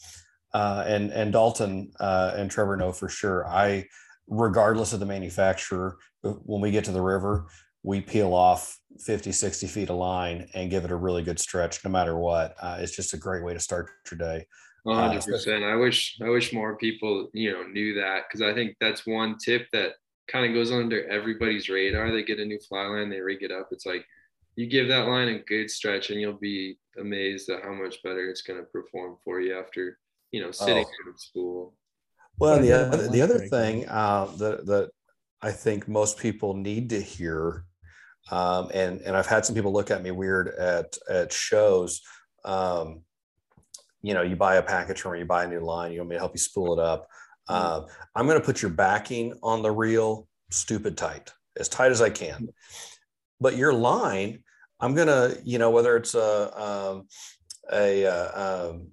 uh, 0.53 0.85
and 0.87 1.11
and 1.13 1.33
Dalton 1.33 1.93
uh, 1.99 2.35
and 2.37 2.51
Trevor 2.51 2.77
know 2.77 2.93
for 2.93 3.09
sure. 3.09 3.47
I, 3.49 3.87
regardless 4.29 4.93
of 4.93 5.01
the 5.01 5.07
manufacturer, 5.07 5.97
when 6.23 6.61
we 6.61 6.71
get 6.71 6.85
to 6.85 6.93
the 6.93 7.01
river, 7.01 7.47
we 7.83 8.01
peel 8.01 8.33
off 8.33 8.79
50, 9.01 9.33
60 9.33 9.67
feet 9.67 9.91
of 9.91 9.97
line 9.97 10.49
and 10.55 10.71
give 10.71 10.85
it 10.85 10.91
a 10.91 10.97
really 10.97 11.23
good 11.23 11.39
stretch, 11.39 11.85
no 11.85 11.91
matter 11.91 12.17
what. 12.17 12.55
Uh, 12.61 12.79
it's 12.81 12.95
just 12.95 13.15
a 13.15 13.17
great 13.17 13.43
way 13.43 13.55
to 13.55 13.61
start 13.61 13.91
your 14.11 14.19
day. 14.19 14.47
100%. 14.87 15.63
I 15.63 15.77
wish 15.77 16.19
I 16.21 16.29
wish 16.29 16.53
more 16.53 16.77
people 16.77 17.29
you 17.33 17.53
know 17.53 17.63
knew 17.63 17.95
that 17.95 18.25
because 18.27 18.43
I 18.43 18.53
think 18.53 18.77
that's 18.81 19.07
one 19.07 19.37
tip 19.39 19.69
that 19.73 19.93
kind 20.27 20.45
of 20.45 20.55
goes 20.55 20.73
under 20.73 21.07
everybody's 21.09 21.69
radar. 21.69 22.11
They 22.11 22.25
get 22.25 22.41
a 22.41 22.45
new 22.45 22.59
fly 22.69 22.87
line, 22.87 23.09
they 23.09 23.21
rig 23.21 23.43
it 23.43 23.53
up. 23.53 23.69
It's 23.71 23.87
like 23.87 24.05
you 24.57 24.67
give 24.67 24.89
that 24.89 25.07
line 25.07 25.29
a 25.29 25.39
good 25.39 25.71
stretch, 25.71 26.11
and 26.11 26.21
you'll 26.21 26.33
be 26.35 26.79
amazed 26.99 27.49
at 27.49 27.63
how 27.63 27.73
much 27.73 28.03
better 28.03 28.29
it's 28.29 28.43
going 28.43 28.59
to 28.59 28.67
perform 28.67 29.17
for 29.25 29.41
you 29.41 29.57
after 29.57 29.99
you 30.33 30.43
know 30.43 30.51
sitting 30.51 30.85
oh. 30.85 31.09
out 31.09 31.15
of 31.15 31.21
school. 31.21 31.75
Well, 32.39 32.61
the 32.61 32.73
other, 32.73 33.09
the 33.09 33.23
other 33.23 33.39
thing 33.39 33.89
uh, 33.89 34.27
that 34.39 34.67
that 34.67 34.91
I 35.43 35.53
think 35.53 35.87
most 35.87 36.19
people 36.19 36.55
need 36.55 36.91
to 36.91 37.01
hear, 37.01 37.67
um, 38.31 38.71
and 38.73 39.01
and 39.01 39.17
I've 39.17 39.27
had 39.27 39.45
some 39.45 39.55
people 39.55 39.73
look 39.73 39.91
at 39.91 40.03
me 40.03 40.11
weird 40.11 40.49
at 40.49 40.97
at 41.09 41.33
shows. 41.33 42.01
Um, 42.45 43.03
you 44.03 44.15
know, 44.15 44.23
you 44.23 44.37
buy 44.37 44.57
a 44.57 44.63
package 44.63 45.05
or 45.05 45.17
you 45.17 45.25
buy 45.25 45.45
a 45.45 45.49
new 45.49 45.61
line, 45.61 45.93
you 45.93 45.99
want 45.99 46.11
me 46.11 46.17
to 46.17 46.21
help 46.21 46.35
you 46.35 46.41
spool 46.41 46.79
it 46.79 46.83
up. 46.83 47.09
Uh, 47.49 47.83
I'm 48.15 48.27
going 48.27 48.39
to 48.39 48.45
put 48.45 48.63
your 48.63 48.71
backing 48.71 49.35
on 49.43 49.63
the 49.63 49.71
reel 49.71 50.27
stupid 50.51 50.97
tight, 50.97 51.33
as 51.59 51.69
tight 51.69 51.93
as 51.93 52.01
I 52.01 52.11
can. 52.11 52.49
But 53.41 53.57
your 53.57 53.73
line, 53.73 54.43
I'm 54.81 54.95
going 54.95 55.09
to, 55.09 55.41
you 55.45 55.59
know, 55.59 55.71
whether 55.71 55.97
it's 55.97 56.15
a, 56.15 56.61
um, 56.61 57.07
a, 57.73 58.07
uh, 58.07 58.71
um, 58.71 58.89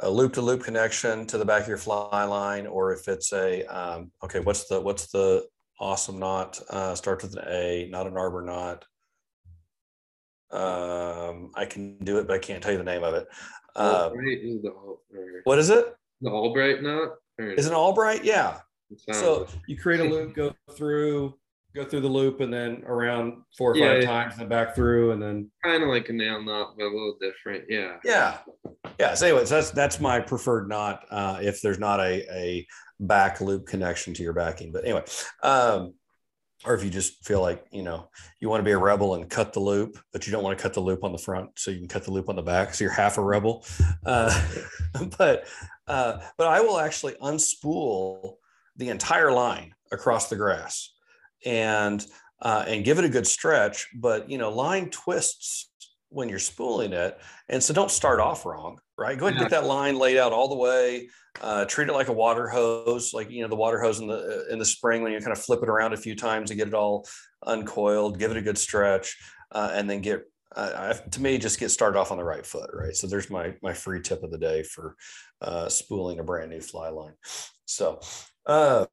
a 0.00 0.10
loop 0.10 0.32
to 0.34 0.40
loop 0.40 0.64
connection 0.64 1.26
to 1.26 1.38
the 1.38 1.44
back 1.44 1.62
of 1.62 1.68
your 1.68 1.76
fly 1.76 2.24
line, 2.24 2.66
or 2.66 2.92
if 2.92 3.08
it's 3.08 3.32
a, 3.32 3.64
um, 3.66 4.10
okay, 4.24 4.40
what's 4.40 4.68
the, 4.68 4.80
what's 4.80 5.10
the 5.12 5.46
awesome 5.80 6.18
knot? 6.18 6.60
Uh, 6.70 6.94
starts 6.94 7.24
with 7.24 7.36
an 7.36 7.44
A, 7.48 7.88
not 7.90 8.06
an 8.06 8.16
arbor 8.16 8.42
knot. 8.42 8.84
Um, 10.50 11.50
I 11.54 11.64
can 11.64 11.98
do 11.98 12.18
it, 12.18 12.26
but 12.26 12.34
I 12.34 12.38
can't 12.38 12.62
tell 12.62 12.72
you 12.72 12.78
the 12.78 12.84
name 12.84 13.02
of 13.02 13.14
it. 13.14 13.26
Uh, 13.74 14.10
is 14.14 14.66
what 15.44 15.58
is 15.58 15.70
it? 15.70 15.94
The 16.20 16.30
Albright 16.30 16.82
knot? 16.82 17.14
Is 17.38 17.66
it 17.66 17.72
Albright? 17.72 18.24
Yeah. 18.24 18.60
So 19.12 19.46
you 19.66 19.78
create 19.78 20.00
a 20.00 20.04
loop, 20.10 20.34
go 20.34 20.54
through, 20.76 21.34
go 21.74 21.84
through 21.84 22.00
the 22.00 22.08
loop, 22.08 22.40
and 22.40 22.52
then 22.52 22.82
around 22.86 23.42
four 23.56 23.72
or 23.72 23.76
yeah, 23.76 23.92
five 23.92 24.02
yeah. 24.02 24.08
times, 24.08 24.38
and 24.38 24.48
back 24.48 24.74
through, 24.74 25.12
and 25.12 25.22
then 25.22 25.50
kind 25.64 25.82
of 25.82 25.88
like 25.88 26.08
a 26.08 26.12
nail 26.12 26.42
knot, 26.42 26.74
but 26.76 26.84
a 26.84 26.92
little 26.92 27.16
different. 27.20 27.64
Yeah. 27.68 27.96
Yeah. 28.04 28.38
Yeah. 28.98 29.14
So, 29.14 29.26
anyways, 29.26 29.50
that's 29.50 29.70
that's 29.70 30.00
my 30.00 30.20
preferred 30.20 30.68
knot. 30.68 31.04
Uh, 31.10 31.38
if 31.40 31.60
there's 31.62 31.78
not 31.78 32.00
a 32.00 32.24
a 32.34 32.66
back 33.00 33.40
loop 33.40 33.66
connection 33.66 34.14
to 34.14 34.22
your 34.22 34.32
backing, 34.32 34.72
but 34.72 34.84
anyway, 34.84 35.04
um, 35.42 35.94
or 36.64 36.74
if 36.74 36.84
you 36.84 36.90
just 36.90 37.24
feel 37.24 37.40
like 37.40 37.64
you 37.72 37.82
know 37.82 38.08
you 38.40 38.48
want 38.48 38.60
to 38.60 38.64
be 38.64 38.72
a 38.72 38.78
rebel 38.78 39.14
and 39.14 39.28
cut 39.28 39.52
the 39.52 39.60
loop 39.60 39.98
but 40.12 40.26
you 40.26 40.32
don't 40.32 40.42
want 40.42 40.56
to 40.56 40.62
cut 40.62 40.72
the 40.74 40.80
loop 40.80 41.04
on 41.04 41.12
the 41.12 41.18
front 41.18 41.50
so 41.56 41.70
you 41.70 41.78
can 41.78 41.88
cut 41.88 42.04
the 42.04 42.10
loop 42.10 42.28
on 42.28 42.36
the 42.36 42.42
back 42.42 42.74
so 42.74 42.84
you're 42.84 42.92
half 42.92 43.18
a 43.18 43.22
rebel 43.22 43.64
uh, 44.06 44.30
but 45.18 45.46
uh, 45.88 46.18
but 46.38 46.46
i 46.46 46.60
will 46.60 46.78
actually 46.78 47.14
unspool 47.22 48.34
the 48.76 48.88
entire 48.88 49.32
line 49.32 49.74
across 49.90 50.28
the 50.28 50.36
grass 50.36 50.92
and 51.44 52.06
uh, 52.40 52.64
and 52.66 52.84
give 52.84 52.98
it 52.98 53.04
a 53.04 53.08
good 53.08 53.26
stretch 53.26 53.88
but 53.94 54.28
you 54.30 54.38
know 54.38 54.50
line 54.50 54.90
twists 54.90 55.70
when 56.08 56.28
you're 56.28 56.38
spooling 56.38 56.92
it 56.92 57.18
and 57.48 57.62
so 57.62 57.72
don't 57.72 57.90
start 57.90 58.20
off 58.20 58.44
wrong 58.44 58.78
right 58.98 59.18
go 59.18 59.26
ahead 59.26 59.40
and 59.40 59.48
get 59.48 59.50
that 59.50 59.66
line 59.66 59.98
laid 59.98 60.18
out 60.18 60.32
all 60.32 60.48
the 60.48 60.56
way 60.56 61.08
uh, 61.40 61.64
treat 61.64 61.88
it 61.88 61.94
like 61.94 62.08
a 62.08 62.12
water 62.12 62.48
hose, 62.48 63.14
like 63.14 63.30
you 63.30 63.42
know 63.42 63.48
the 63.48 63.56
water 63.56 63.80
hose 63.80 64.00
in 64.00 64.06
the 64.06 64.46
in 64.50 64.58
the 64.58 64.64
spring 64.64 65.02
when 65.02 65.12
you 65.12 65.18
kind 65.18 65.32
of 65.32 65.38
flip 65.38 65.62
it 65.62 65.68
around 65.68 65.92
a 65.92 65.96
few 65.96 66.14
times 66.14 66.50
to 66.50 66.56
get 66.56 66.68
it 66.68 66.74
all 66.74 67.06
uncoiled. 67.46 68.18
Give 68.18 68.30
it 68.30 68.36
a 68.36 68.42
good 68.42 68.58
stretch, 68.58 69.16
uh, 69.50 69.70
and 69.72 69.88
then 69.88 70.02
get 70.02 70.24
uh, 70.54 70.92
to 70.92 71.22
me 71.22 71.38
just 71.38 71.58
get 71.58 71.70
started 71.70 71.98
off 71.98 72.12
on 72.12 72.18
the 72.18 72.24
right 72.24 72.44
foot. 72.44 72.70
Right. 72.74 72.94
So 72.94 73.06
there's 73.06 73.30
my 73.30 73.54
my 73.62 73.72
free 73.72 74.02
tip 74.02 74.22
of 74.22 74.30
the 74.30 74.38
day 74.38 74.62
for 74.62 74.94
uh, 75.40 75.68
spooling 75.68 76.18
a 76.18 76.24
brand 76.24 76.50
new 76.50 76.60
fly 76.60 76.90
line. 76.90 77.14
So. 77.64 78.00
Uh, 78.44 78.86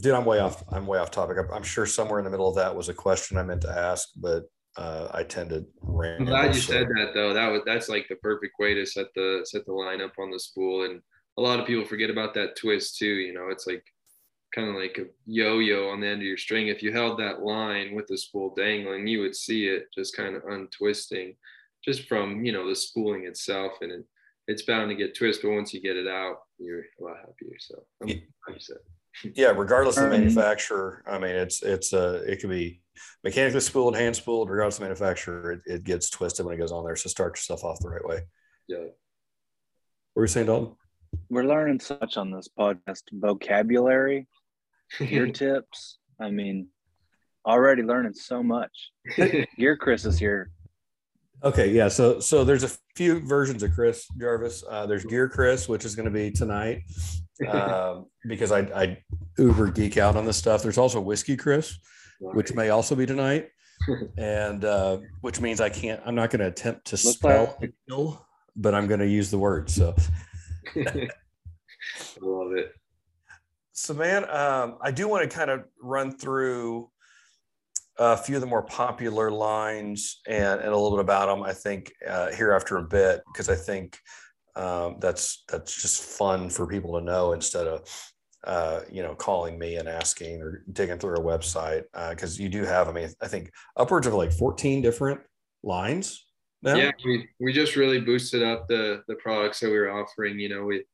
dude, 0.00 0.14
I'm 0.14 0.24
way 0.24 0.38
off. 0.38 0.62
I'm 0.70 0.86
way 0.86 0.98
off 0.98 1.10
topic. 1.10 1.36
I'm 1.52 1.62
sure 1.62 1.86
somewhere 1.86 2.18
in 2.18 2.24
the 2.24 2.30
middle 2.30 2.48
of 2.48 2.56
that 2.56 2.74
was 2.74 2.88
a 2.88 2.94
question 2.94 3.36
I 3.36 3.42
meant 3.42 3.62
to 3.62 3.70
ask, 3.70 4.08
but 4.16 4.44
uh, 4.76 5.08
I 5.12 5.24
tend 5.24 5.50
to 5.50 5.66
I'm 5.82 6.24
glad 6.24 6.54
you 6.54 6.60
said 6.60 6.86
that 6.86 7.12
though. 7.14 7.34
That 7.34 7.48
was 7.48 7.62
that's 7.66 7.88
like 7.88 8.06
the 8.08 8.16
perfect 8.16 8.54
way 8.58 8.74
to 8.74 8.86
set 8.86 9.06
the 9.14 9.40
set 9.44 9.66
the 9.66 9.72
line 9.72 10.00
up 10.00 10.12
on 10.18 10.30
the 10.30 10.38
spool. 10.38 10.84
And 10.84 11.02
a 11.38 11.42
lot 11.42 11.60
of 11.60 11.66
people 11.66 11.84
forget 11.84 12.10
about 12.10 12.34
that 12.34 12.56
twist 12.56 12.98
too. 12.98 13.06
You 13.06 13.34
know, 13.34 13.48
it's 13.50 13.66
like 13.66 13.84
kind 14.54 14.68
of 14.68 14.76
like 14.76 14.98
a 14.98 15.06
yo-yo 15.26 15.90
on 15.90 16.00
the 16.00 16.06
end 16.06 16.20
of 16.20 16.26
your 16.26 16.36
string. 16.36 16.68
If 16.68 16.82
you 16.82 16.92
held 16.92 17.18
that 17.18 17.42
line 17.42 17.94
with 17.94 18.06
the 18.06 18.18
spool 18.18 18.54
dangling, 18.54 19.06
you 19.06 19.20
would 19.20 19.36
see 19.36 19.66
it 19.66 19.86
just 19.94 20.16
kind 20.16 20.36
of 20.36 20.44
untwisting, 20.44 21.36
just 21.84 22.08
from 22.08 22.44
you 22.44 22.52
know 22.52 22.68
the 22.68 22.76
spooling 22.76 23.24
itself, 23.24 23.72
and 23.80 23.92
it, 23.92 24.04
it's 24.46 24.62
bound 24.62 24.90
to 24.90 24.96
get 24.96 25.16
twisted. 25.16 25.42
But 25.42 25.54
once 25.54 25.74
you 25.74 25.80
get 25.80 25.96
it 25.96 26.08
out, 26.08 26.36
you're 26.58 26.84
a 27.00 27.02
lot 27.02 27.16
happier. 27.16 27.56
So 27.58 27.82
I'm 28.02 28.08
yeah. 28.08 28.16
Yeah, 29.34 29.52
regardless 29.56 29.96
of 29.96 30.04
the 30.04 30.10
manufacturer, 30.10 31.02
I 31.06 31.18
mean, 31.18 31.34
it's 31.36 31.62
it's 31.62 31.92
uh 31.92 32.22
it 32.26 32.40
could 32.40 32.50
be 32.50 32.82
mechanically 33.24 33.60
spooled, 33.60 33.96
hand 33.96 34.16
spooled, 34.16 34.50
regardless 34.50 34.78
of 34.78 34.82
manufacturer, 34.82 35.52
it, 35.52 35.60
it 35.66 35.84
gets 35.84 36.10
twisted 36.10 36.46
when 36.46 36.54
it 36.54 36.58
goes 36.58 36.72
on 36.72 36.84
there. 36.84 36.96
So 36.96 37.08
start 37.08 37.36
yourself 37.36 37.64
off 37.64 37.80
the 37.80 37.88
right 37.88 38.06
way. 38.06 38.20
Yeah. 38.68 38.78
What 38.78 40.16
were 40.16 40.24
you 40.24 40.28
saying, 40.28 40.46
Dalton? 40.46 40.76
we're 41.28 41.44
learning 41.44 41.80
so 41.80 41.98
much 42.00 42.16
on 42.16 42.30
this 42.30 42.48
podcast 42.58 43.02
vocabulary, 43.12 44.26
gear 44.98 45.26
tips. 45.32 45.98
I 46.20 46.30
mean, 46.30 46.68
already 47.46 47.82
learning 47.82 48.14
so 48.14 48.42
much. 48.42 48.90
Gear 49.58 49.76
Chris 49.76 50.04
is 50.04 50.18
here. 50.18 50.50
Okay, 51.42 51.70
yeah. 51.70 51.88
So 51.88 52.20
so 52.20 52.44
there's 52.44 52.64
a 52.64 52.70
few 52.96 53.20
versions 53.20 53.62
of 53.62 53.72
Chris 53.72 54.06
Jarvis. 54.18 54.62
Uh, 54.68 54.86
there's 54.86 55.04
Gear 55.04 55.28
Chris, 55.28 55.68
which 55.68 55.84
is 55.84 55.94
going 55.94 56.04
to 56.04 56.10
be 56.10 56.30
tonight, 56.30 56.82
um, 57.48 58.06
because 58.28 58.52
I, 58.52 58.60
I 58.60 59.02
uber 59.38 59.70
geek 59.70 59.96
out 59.96 60.16
on 60.16 60.26
this 60.26 60.36
stuff. 60.36 60.62
There's 60.62 60.78
also 60.78 61.00
Whiskey 61.00 61.36
Chris, 61.36 61.78
which 62.20 62.52
may 62.54 62.68
also 62.68 62.94
be 62.94 63.06
tonight, 63.06 63.48
and 64.18 64.64
uh, 64.64 64.98
which 65.22 65.40
means 65.40 65.60
I 65.60 65.70
can't. 65.70 66.02
I'm 66.04 66.14
not 66.14 66.30
going 66.30 66.40
to 66.40 66.48
attempt 66.48 66.86
to 66.88 66.96
Looks 66.96 67.16
spell 67.16 67.56
like- 67.60 67.72
but 68.56 68.74
I'm 68.74 68.86
going 68.86 69.00
to 69.00 69.08
use 69.08 69.30
the 69.30 69.38
word. 69.38 69.70
So 69.70 69.94
I 70.76 71.08
love 72.20 72.52
it. 72.52 72.74
So, 73.72 73.94
man, 73.94 74.28
um, 74.28 74.76
I 74.82 74.90
do 74.90 75.08
want 75.08 75.28
to 75.28 75.34
kind 75.34 75.50
of 75.50 75.64
run 75.80 76.12
through 76.18 76.90
a 78.00 78.16
few 78.16 78.34
of 78.34 78.40
the 78.40 78.46
more 78.46 78.62
popular 78.62 79.30
lines 79.30 80.20
and, 80.26 80.60
and 80.60 80.70
a 80.70 80.76
little 80.76 80.92
bit 80.92 81.00
about 81.00 81.26
them. 81.26 81.44
I 81.44 81.52
think 81.52 81.92
uh, 82.08 82.32
here 82.32 82.52
after 82.52 82.78
a 82.78 82.82
bit 82.82 83.20
because 83.30 83.50
I 83.50 83.54
think 83.54 83.98
um, 84.56 84.96
that's 85.00 85.44
that's 85.48 85.80
just 85.80 86.02
fun 86.02 86.48
for 86.48 86.66
people 86.66 86.98
to 86.98 87.04
know 87.04 87.32
instead 87.32 87.66
of 87.66 88.12
uh, 88.44 88.80
you 88.90 89.02
know 89.02 89.14
calling 89.14 89.58
me 89.58 89.76
and 89.76 89.86
asking 89.86 90.40
or 90.40 90.64
digging 90.72 90.98
through 90.98 91.16
a 91.16 91.20
website 91.20 91.82
because 92.10 92.40
uh, 92.40 92.42
you 92.42 92.48
do 92.48 92.64
have. 92.64 92.88
I 92.88 92.92
mean, 92.92 93.10
I 93.20 93.28
think 93.28 93.52
upwards 93.76 94.06
of 94.06 94.14
like 94.14 94.32
14 94.32 94.80
different 94.80 95.20
lines 95.62 96.24
now? 96.62 96.76
Yeah, 96.76 96.92
we, 97.04 97.28
we 97.38 97.52
just 97.52 97.76
really 97.76 98.00
boosted 98.00 98.42
up 98.42 98.66
the 98.66 99.02
the 99.08 99.16
products 99.16 99.60
that 99.60 99.70
we 99.70 99.78
were 99.78 99.90
offering. 99.90 100.38
You 100.38 100.48
know, 100.48 100.64
we 100.64 100.84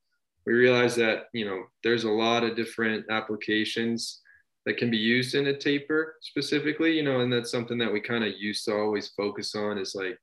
we 0.45 0.53
realized 0.53 0.97
that 0.97 1.27
you 1.33 1.45
know 1.45 1.63
there's 1.83 2.03
a 2.03 2.11
lot 2.11 2.43
of 2.43 2.57
different 2.57 3.05
applications 3.09 4.21
that 4.67 4.77
can 4.77 4.91
be 4.91 4.97
used 4.97 5.33
in 5.33 5.47
a 5.47 5.57
taper 5.57 6.17
specifically. 6.21 6.91
You 6.91 7.03
know, 7.03 7.21
and 7.21 7.33
that's 7.33 7.49
something 7.49 7.79
that 7.79 7.91
we 7.91 7.99
kind 7.99 8.23
of 8.23 8.33
used 8.37 8.65
to 8.65 8.75
always 8.75 9.07
focus 9.09 9.55
on 9.55 9.79
is 9.79 9.95
like 9.95 10.19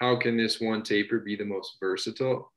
how 0.00 0.16
can 0.16 0.36
this 0.36 0.60
one 0.60 0.82
taper 0.82 1.20
be 1.20 1.36
the 1.36 1.44
most 1.44 1.76
versatile 1.78 2.50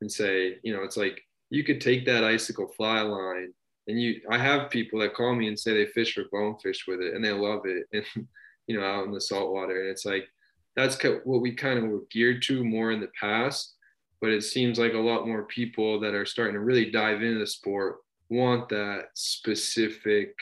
and 0.00 0.10
say 0.10 0.58
you 0.62 0.72
know 0.72 0.84
it's 0.84 0.96
like 0.96 1.20
you 1.50 1.64
could 1.64 1.80
take 1.80 2.06
that 2.06 2.22
icicle 2.22 2.68
fly 2.68 3.00
line 3.00 3.52
and 3.88 4.00
you 4.00 4.20
i 4.30 4.38
have 4.38 4.70
people 4.70 5.00
that 5.00 5.14
call 5.14 5.34
me 5.34 5.48
and 5.48 5.58
say 5.58 5.74
they 5.74 5.86
fish 5.86 6.14
for 6.14 6.24
bonefish 6.30 6.86
with 6.86 7.00
it 7.00 7.14
and 7.14 7.24
they 7.24 7.32
love 7.32 7.62
it 7.64 7.84
and 7.92 8.28
you 8.68 8.78
know 8.78 8.86
out 8.86 9.06
in 9.06 9.12
the 9.12 9.20
saltwater 9.20 9.80
and 9.80 9.90
it's 9.90 10.04
like 10.04 10.28
that's 10.76 10.98
what 11.24 11.40
we 11.40 11.52
kind 11.52 11.78
of 11.78 11.90
were 11.90 12.02
geared 12.10 12.42
to 12.42 12.64
more 12.64 12.90
in 12.92 13.00
the 13.00 13.10
past. 13.18 13.74
But 14.20 14.30
it 14.30 14.42
seems 14.42 14.78
like 14.78 14.94
a 14.94 14.98
lot 14.98 15.26
more 15.26 15.44
people 15.44 16.00
that 16.00 16.14
are 16.14 16.26
starting 16.26 16.54
to 16.54 16.60
really 16.60 16.90
dive 16.90 17.22
into 17.22 17.38
the 17.38 17.46
sport 17.46 17.98
want 18.30 18.68
that 18.70 19.08
specific, 19.14 20.34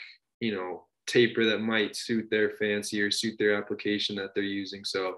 you 0.43 0.53
know, 0.53 0.85
taper 1.07 1.45
that 1.45 1.59
might 1.59 1.95
suit 1.95 2.29
their 2.29 2.51
fancy 2.51 3.01
or 3.01 3.09
suit 3.09 3.35
their 3.39 3.55
application 3.55 4.15
that 4.17 4.33
they're 4.35 4.43
using. 4.43 4.83
So 4.83 5.17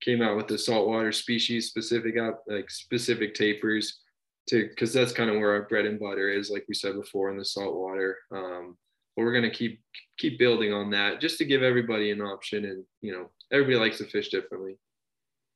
came 0.00 0.22
out 0.22 0.36
with 0.36 0.48
the 0.48 0.56
saltwater 0.56 1.12
species 1.12 1.68
specific 1.68 2.14
like 2.46 2.70
specific 2.70 3.34
tapers 3.34 4.00
to 4.48 4.68
because 4.68 4.92
that's 4.92 5.12
kind 5.12 5.28
of 5.28 5.36
where 5.36 5.52
our 5.52 5.62
bread 5.62 5.86
and 5.86 5.98
butter 5.98 6.30
is, 6.30 6.50
like 6.50 6.64
we 6.68 6.74
said 6.74 6.94
before 6.94 7.30
in 7.30 7.36
the 7.36 7.44
saltwater. 7.44 8.16
Um, 8.32 8.76
but 9.16 9.24
we're 9.24 9.34
gonna 9.34 9.50
keep 9.50 9.82
keep 10.18 10.38
building 10.38 10.72
on 10.72 10.90
that 10.90 11.20
just 11.20 11.38
to 11.38 11.44
give 11.44 11.62
everybody 11.62 12.12
an 12.12 12.20
option 12.20 12.64
and 12.64 12.84
you 13.02 13.12
know 13.12 13.30
everybody 13.52 13.76
likes 13.76 13.98
to 13.98 14.04
fish 14.04 14.28
differently. 14.28 14.78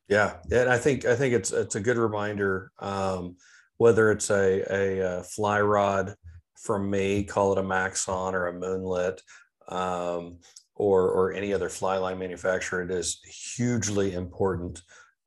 Yeah, 0.08 0.36
and 0.50 0.68
I 0.68 0.76
think 0.76 1.04
I 1.04 1.14
think 1.14 1.34
it's 1.34 1.52
it's 1.52 1.76
a 1.76 1.80
good 1.80 1.96
reminder. 1.96 2.72
Um, 2.80 3.36
whether 3.76 4.12
it's 4.12 4.30
a, 4.30 4.62
a, 4.70 5.18
a 5.18 5.22
fly 5.24 5.60
rod 5.60 6.14
from 6.56 6.90
me, 6.90 7.24
call 7.24 7.52
it 7.52 7.58
a 7.58 7.62
Maxon 7.62 8.34
or 8.34 8.46
a 8.46 8.52
Moonlit, 8.52 9.20
um, 9.68 10.38
or 10.74 11.10
or 11.10 11.32
any 11.32 11.52
other 11.52 11.68
fly 11.68 11.96
line 11.98 12.18
manufacturer, 12.18 12.82
it 12.82 12.90
is 12.90 13.20
hugely 13.56 14.14
important 14.14 14.82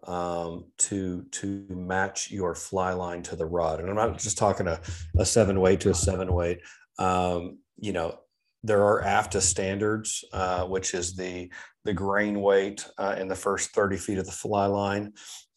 um, 0.06 0.66
to 0.78 1.24
to 1.32 1.66
match 1.70 2.32
your 2.32 2.56
fly 2.56 2.94
line 2.94 3.22
to 3.24 3.36
the 3.36 3.46
rod. 3.46 3.80
And 3.80 3.90
I'm 3.90 3.96
not 3.96 4.20
just 4.20 4.38
talking 4.38 4.68
a, 4.68 4.80
a 5.18 5.26
seven 5.26 5.60
weight 5.60 5.82
to 5.82 5.92
a 5.92 5.96
seven 5.96 6.34
weight. 6.34 6.60
Um, 7.00 7.60
you 7.78 7.94
know, 7.94 8.20
there 8.64 8.84
are 8.84 9.04
AFTA 9.04 9.42
standards, 9.42 10.26
uh, 10.34 10.66
which 10.66 10.94
is 10.94 11.16
the 11.16 11.50
the 11.86 11.94
grain 11.94 12.42
weight 12.42 12.86
uh, 12.98 13.16
in 13.18 13.28
the 13.28 13.36
first 13.36 13.72
30 13.72 13.98
feet 13.98 14.18
of 14.18 14.26
the 14.26 14.32
fly 14.32 14.66
line. 14.66 15.14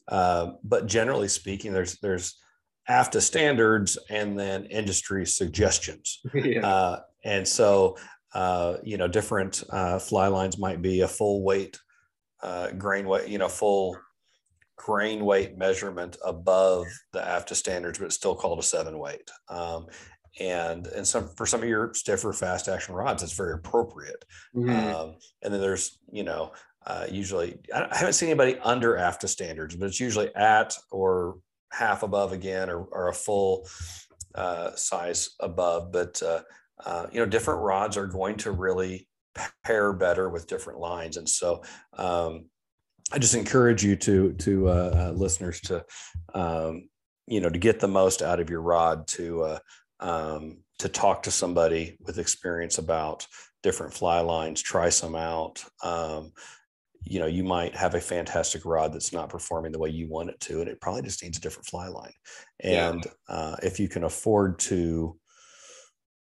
Uh, 0.06 0.52
but 0.62 0.86
generally 0.86 1.28
speaking, 1.28 1.72
there's 1.72 1.98
there's 1.98 2.40
AFTA 2.88 3.20
standards 3.20 3.98
and 4.08 4.38
then 4.38 4.64
industry 4.66 5.26
suggestions. 5.26 6.20
Yeah. 6.34 6.66
Uh, 6.66 7.00
and 7.24 7.46
so, 7.46 7.96
uh, 8.34 8.76
you 8.82 8.96
know, 8.96 9.06
different 9.06 9.62
uh, 9.70 9.98
fly 9.98 10.28
lines 10.28 10.58
might 10.58 10.80
be 10.80 11.02
a 11.02 11.08
full 11.08 11.42
weight 11.42 11.78
grain 12.78 13.06
weight, 13.06 13.28
you 13.28 13.38
know, 13.38 13.48
full 13.48 13.96
grain 14.76 15.24
weight 15.24 15.58
measurement 15.58 16.16
above 16.24 16.86
the 17.12 17.20
AFTA 17.20 17.54
standards, 17.54 17.98
but 17.98 18.06
it's 18.06 18.14
still 18.14 18.34
called 18.34 18.58
a 18.58 18.62
seven 18.62 18.98
weight. 18.98 19.30
Um, 19.50 19.86
and 20.38 20.86
and 20.88 21.06
some 21.06 21.28
for 21.36 21.44
some 21.44 21.62
of 21.62 21.68
your 21.68 21.92
stiffer 21.94 22.32
fast 22.32 22.68
action 22.68 22.94
rods 22.94 23.22
it's 23.22 23.32
very 23.32 23.54
appropriate 23.54 24.24
mm-hmm. 24.54 24.70
um, 24.70 25.16
and 25.42 25.52
then 25.52 25.60
there's 25.60 25.98
you 26.12 26.22
know 26.22 26.52
uh, 26.86 27.04
usually 27.10 27.58
I, 27.74 27.88
haven't 27.90 28.12
seen 28.12 28.28
anybody 28.28 28.56
under 28.62 28.96
AFTA 28.96 29.28
standards 29.28 29.74
but 29.74 29.86
it's 29.86 30.00
usually 30.00 30.34
at 30.34 30.76
or 30.90 31.38
half 31.70 32.02
above 32.02 32.32
again 32.32 32.68
or, 32.70 32.84
or 32.84 33.08
a 33.08 33.14
full 33.14 33.68
uh, 34.34 34.74
size 34.74 35.30
above 35.40 35.92
but 35.92 36.22
uh, 36.22 36.40
uh 36.84 37.06
you 37.12 37.18
know 37.18 37.26
different 37.26 37.60
rods 37.60 37.96
are 37.96 38.06
going 38.06 38.36
to 38.36 38.50
really 38.50 39.08
pair 39.64 39.92
better 39.92 40.28
with 40.28 40.46
different 40.46 40.78
lines 40.78 41.16
and 41.16 41.28
so 41.28 41.62
um, 41.96 42.46
I 43.12 43.18
just 43.18 43.34
encourage 43.34 43.84
you 43.84 43.96
to 43.96 44.32
to 44.34 44.68
uh, 44.68 44.92
uh, 44.94 45.12
listeners 45.16 45.60
to 45.62 45.84
um, 46.34 46.88
you 47.26 47.40
know 47.40 47.50
to 47.50 47.58
get 47.58 47.80
the 47.80 47.88
most 47.88 48.22
out 48.22 48.40
of 48.40 48.50
your 48.50 48.62
rod 48.62 49.06
to 49.08 49.42
uh, 49.42 49.58
um, 50.00 50.58
to 50.78 50.88
talk 50.88 51.24
to 51.24 51.30
somebody 51.30 51.96
with 52.00 52.18
experience 52.18 52.78
about 52.78 53.26
different 53.62 53.92
fly 53.92 54.20
lines, 54.20 54.62
try 54.62 54.88
some 54.88 55.14
out. 55.14 55.62
Um, 55.82 56.32
you 57.02 57.18
know, 57.18 57.26
you 57.26 57.42
might 57.42 57.74
have 57.74 57.94
a 57.94 58.00
fantastic 58.00 58.64
rod 58.64 58.92
that's 58.92 59.12
not 59.12 59.30
performing 59.30 59.72
the 59.72 59.78
way 59.78 59.88
you 59.88 60.06
want 60.08 60.30
it 60.30 60.38
to, 60.40 60.60
and 60.60 60.68
it 60.68 60.80
probably 60.80 61.02
just 61.02 61.22
needs 61.22 61.38
a 61.38 61.40
different 61.40 61.66
fly 61.66 61.88
line. 61.88 62.12
And 62.60 63.04
yeah. 63.04 63.34
uh, 63.34 63.56
if 63.62 63.80
you 63.80 63.88
can 63.88 64.04
afford 64.04 64.58
to 64.60 65.16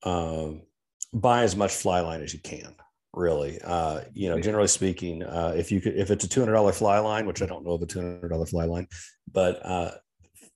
um, 0.05 0.63
buy 1.13 1.43
as 1.43 1.57
much 1.57 1.73
fly 1.73 2.01
line 2.01 2.23
as 2.23 2.33
you 2.33 2.41
can, 2.41 2.75
really. 3.13 3.61
Uh, 3.63 4.03
you 4.13 4.31
know, 4.31 4.41
generally 4.41 4.69
speaking, 4.69 5.23
uh, 5.23 5.53
if 5.57 5.73
you 5.73 5.81
could, 5.81 5.97
if 5.97 6.11
it's 6.11 6.25
a 6.25 6.29
two 6.29 6.41
hundred 6.41 6.55
dollar 6.55 6.73
fly 6.73 6.99
line, 7.01 7.27
which 7.27 7.43
I 7.43 7.47
don't 7.47 7.65
know 7.65 7.73
of 7.73 7.83
a 7.83 7.87
two 7.87 8.01
hundred 8.01 8.29
dollar 8.29 8.47
fly 8.47 8.65
line, 8.65 8.87
but 9.31 9.65
uh, 9.67 9.91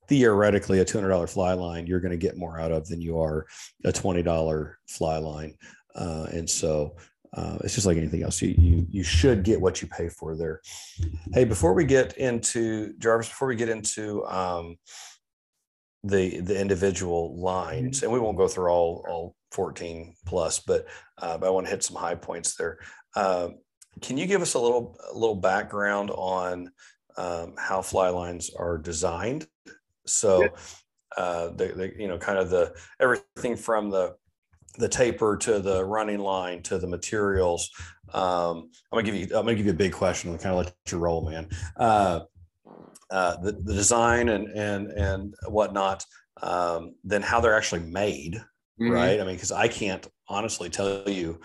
theoretically, 0.09 0.79
a 0.79 0.85
two 0.85 0.99
hundred 0.99 1.11
dollar 1.11 1.27
fly 1.27 1.53
line, 1.55 1.87
you're 1.87 2.01
going 2.01 2.13
to 2.13 2.17
get 2.17 2.39
more 2.39 2.61
out 2.61 2.73
of 2.73 2.87
than 2.87 3.01
you 3.01 3.21
are 3.21 3.47
a 3.85 3.93
twenty 3.93 4.23
dollar 4.23 4.79
fly 4.89 5.19
line, 5.19 5.57
uh, 5.95 6.27
and 6.33 6.49
so. 6.49 6.97
Uh, 7.37 7.59
it's 7.63 7.75
just 7.75 7.87
like 7.87 7.99
anything 7.99 8.23
else. 8.23 8.41
You, 8.41 8.55
you 8.59 8.87
you 8.91 9.03
should 9.03 9.43
get 9.43 9.61
what 9.61 9.83
you 9.83 9.89
pay 9.89 10.09
for 10.09 10.35
there. 10.35 10.63
Hey, 11.35 11.45
before 11.45 11.75
we 11.75 11.85
get 11.85 12.17
into 12.17 12.95
Jarvis, 12.99 13.29
before 13.29 13.49
we 13.49 13.57
get 13.57 13.69
into 13.69 14.25
um, 14.27 14.77
the 16.03 16.41
the 16.41 16.59
individual 16.59 17.39
lines, 17.39 18.03
and 18.03 18.11
we 18.11 18.19
won't 18.19 18.39
go 18.39 18.49
through 18.49 18.71
all 18.71 19.05
all 19.07 19.37
14 19.57 20.15
plus, 20.27 20.61
but, 20.61 20.87
uh, 21.19 21.39
but 21.39 21.47
I 21.47 21.51
want 21.51 21.67
to 21.67 21.71
hit 21.71 21.83
some 21.83 21.97
high 21.97 22.15
points 22.15 22.57
there. 22.57 22.79
Uh, 23.15 23.49
can 24.03 24.19
you 24.19 24.27
give 24.27 24.43
us 24.43 24.53
a 24.53 24.59
little 24.59 24.99
a 25.11 25.17
little 25.17 25.37
background 25.37 26.11
on 26.11 26.71
um, 27.17 27.55
how 27.57 27.81
fly 27.81 28.11
lines 28.11 28.51
are 28.55 28.77
designed? 28.77 29.47
So, 30.07 30.49
uh, 31.17 31.49
the, 31.49 31.69
the, 31.69 31.93
you 31.99 32.07
know, 32.07 32.19
kind 32.19 32.39
of 32.39 32.51
the 32.51 32.75
everything 33.01 33.57
from 33.57 33.89
the 33.89 34.17
the 34.79 34.89
taper 34.89 35.37
to 35.39 35.59
the 35.59 35.85
running 35.85 36.19
line 36.19 36.63
to 36.63 36.79
the 36.79 36.87
materials. 36.87 37.71
Um, 38.15 38.71
I'm 38.93 38.99
gonna 38.99 39.03
give 39.03 39.15
you 39.15 39.25
I'm 39.37 39.45
gonna 39.45 39.55
give 39.55 39.67
you 39.67 39.73
a 39.73 39.77
big 39.77 39.93
question 39.93 40.31
and 40.31 40.41
kind 40.41 40.55
of 40.55 40.65
let 40.65 40.75
you 40.91 40.99
roll, 40.99 41.29
man. 41.29 41.49
Uh, 41.77 42.21
uh, 43.11 43.37
the, 43.37 43.53
the 43.53 43.75
design 43.75 44.29
and 44.29 44.49
and 44.49 44.91
and 44.91 45.35
whatnot, 45.49 46.05
um, 46.43 46.95
then 47.05 47.23
how 47.23 47.41
they're 47.41 47.57
actually 47.57 47.83
made, 47.83 48.35
mm-hmm. 48.81 48.91
right? 48.91 49.21
I 49.21 49.25
mean, 49.25 49.37
because 49.37 49.53
I 49.53 49.69
can't 49.69 50.07
honestly 50.29 50.69
tell 50.69 51.09
you. 51.09 51.41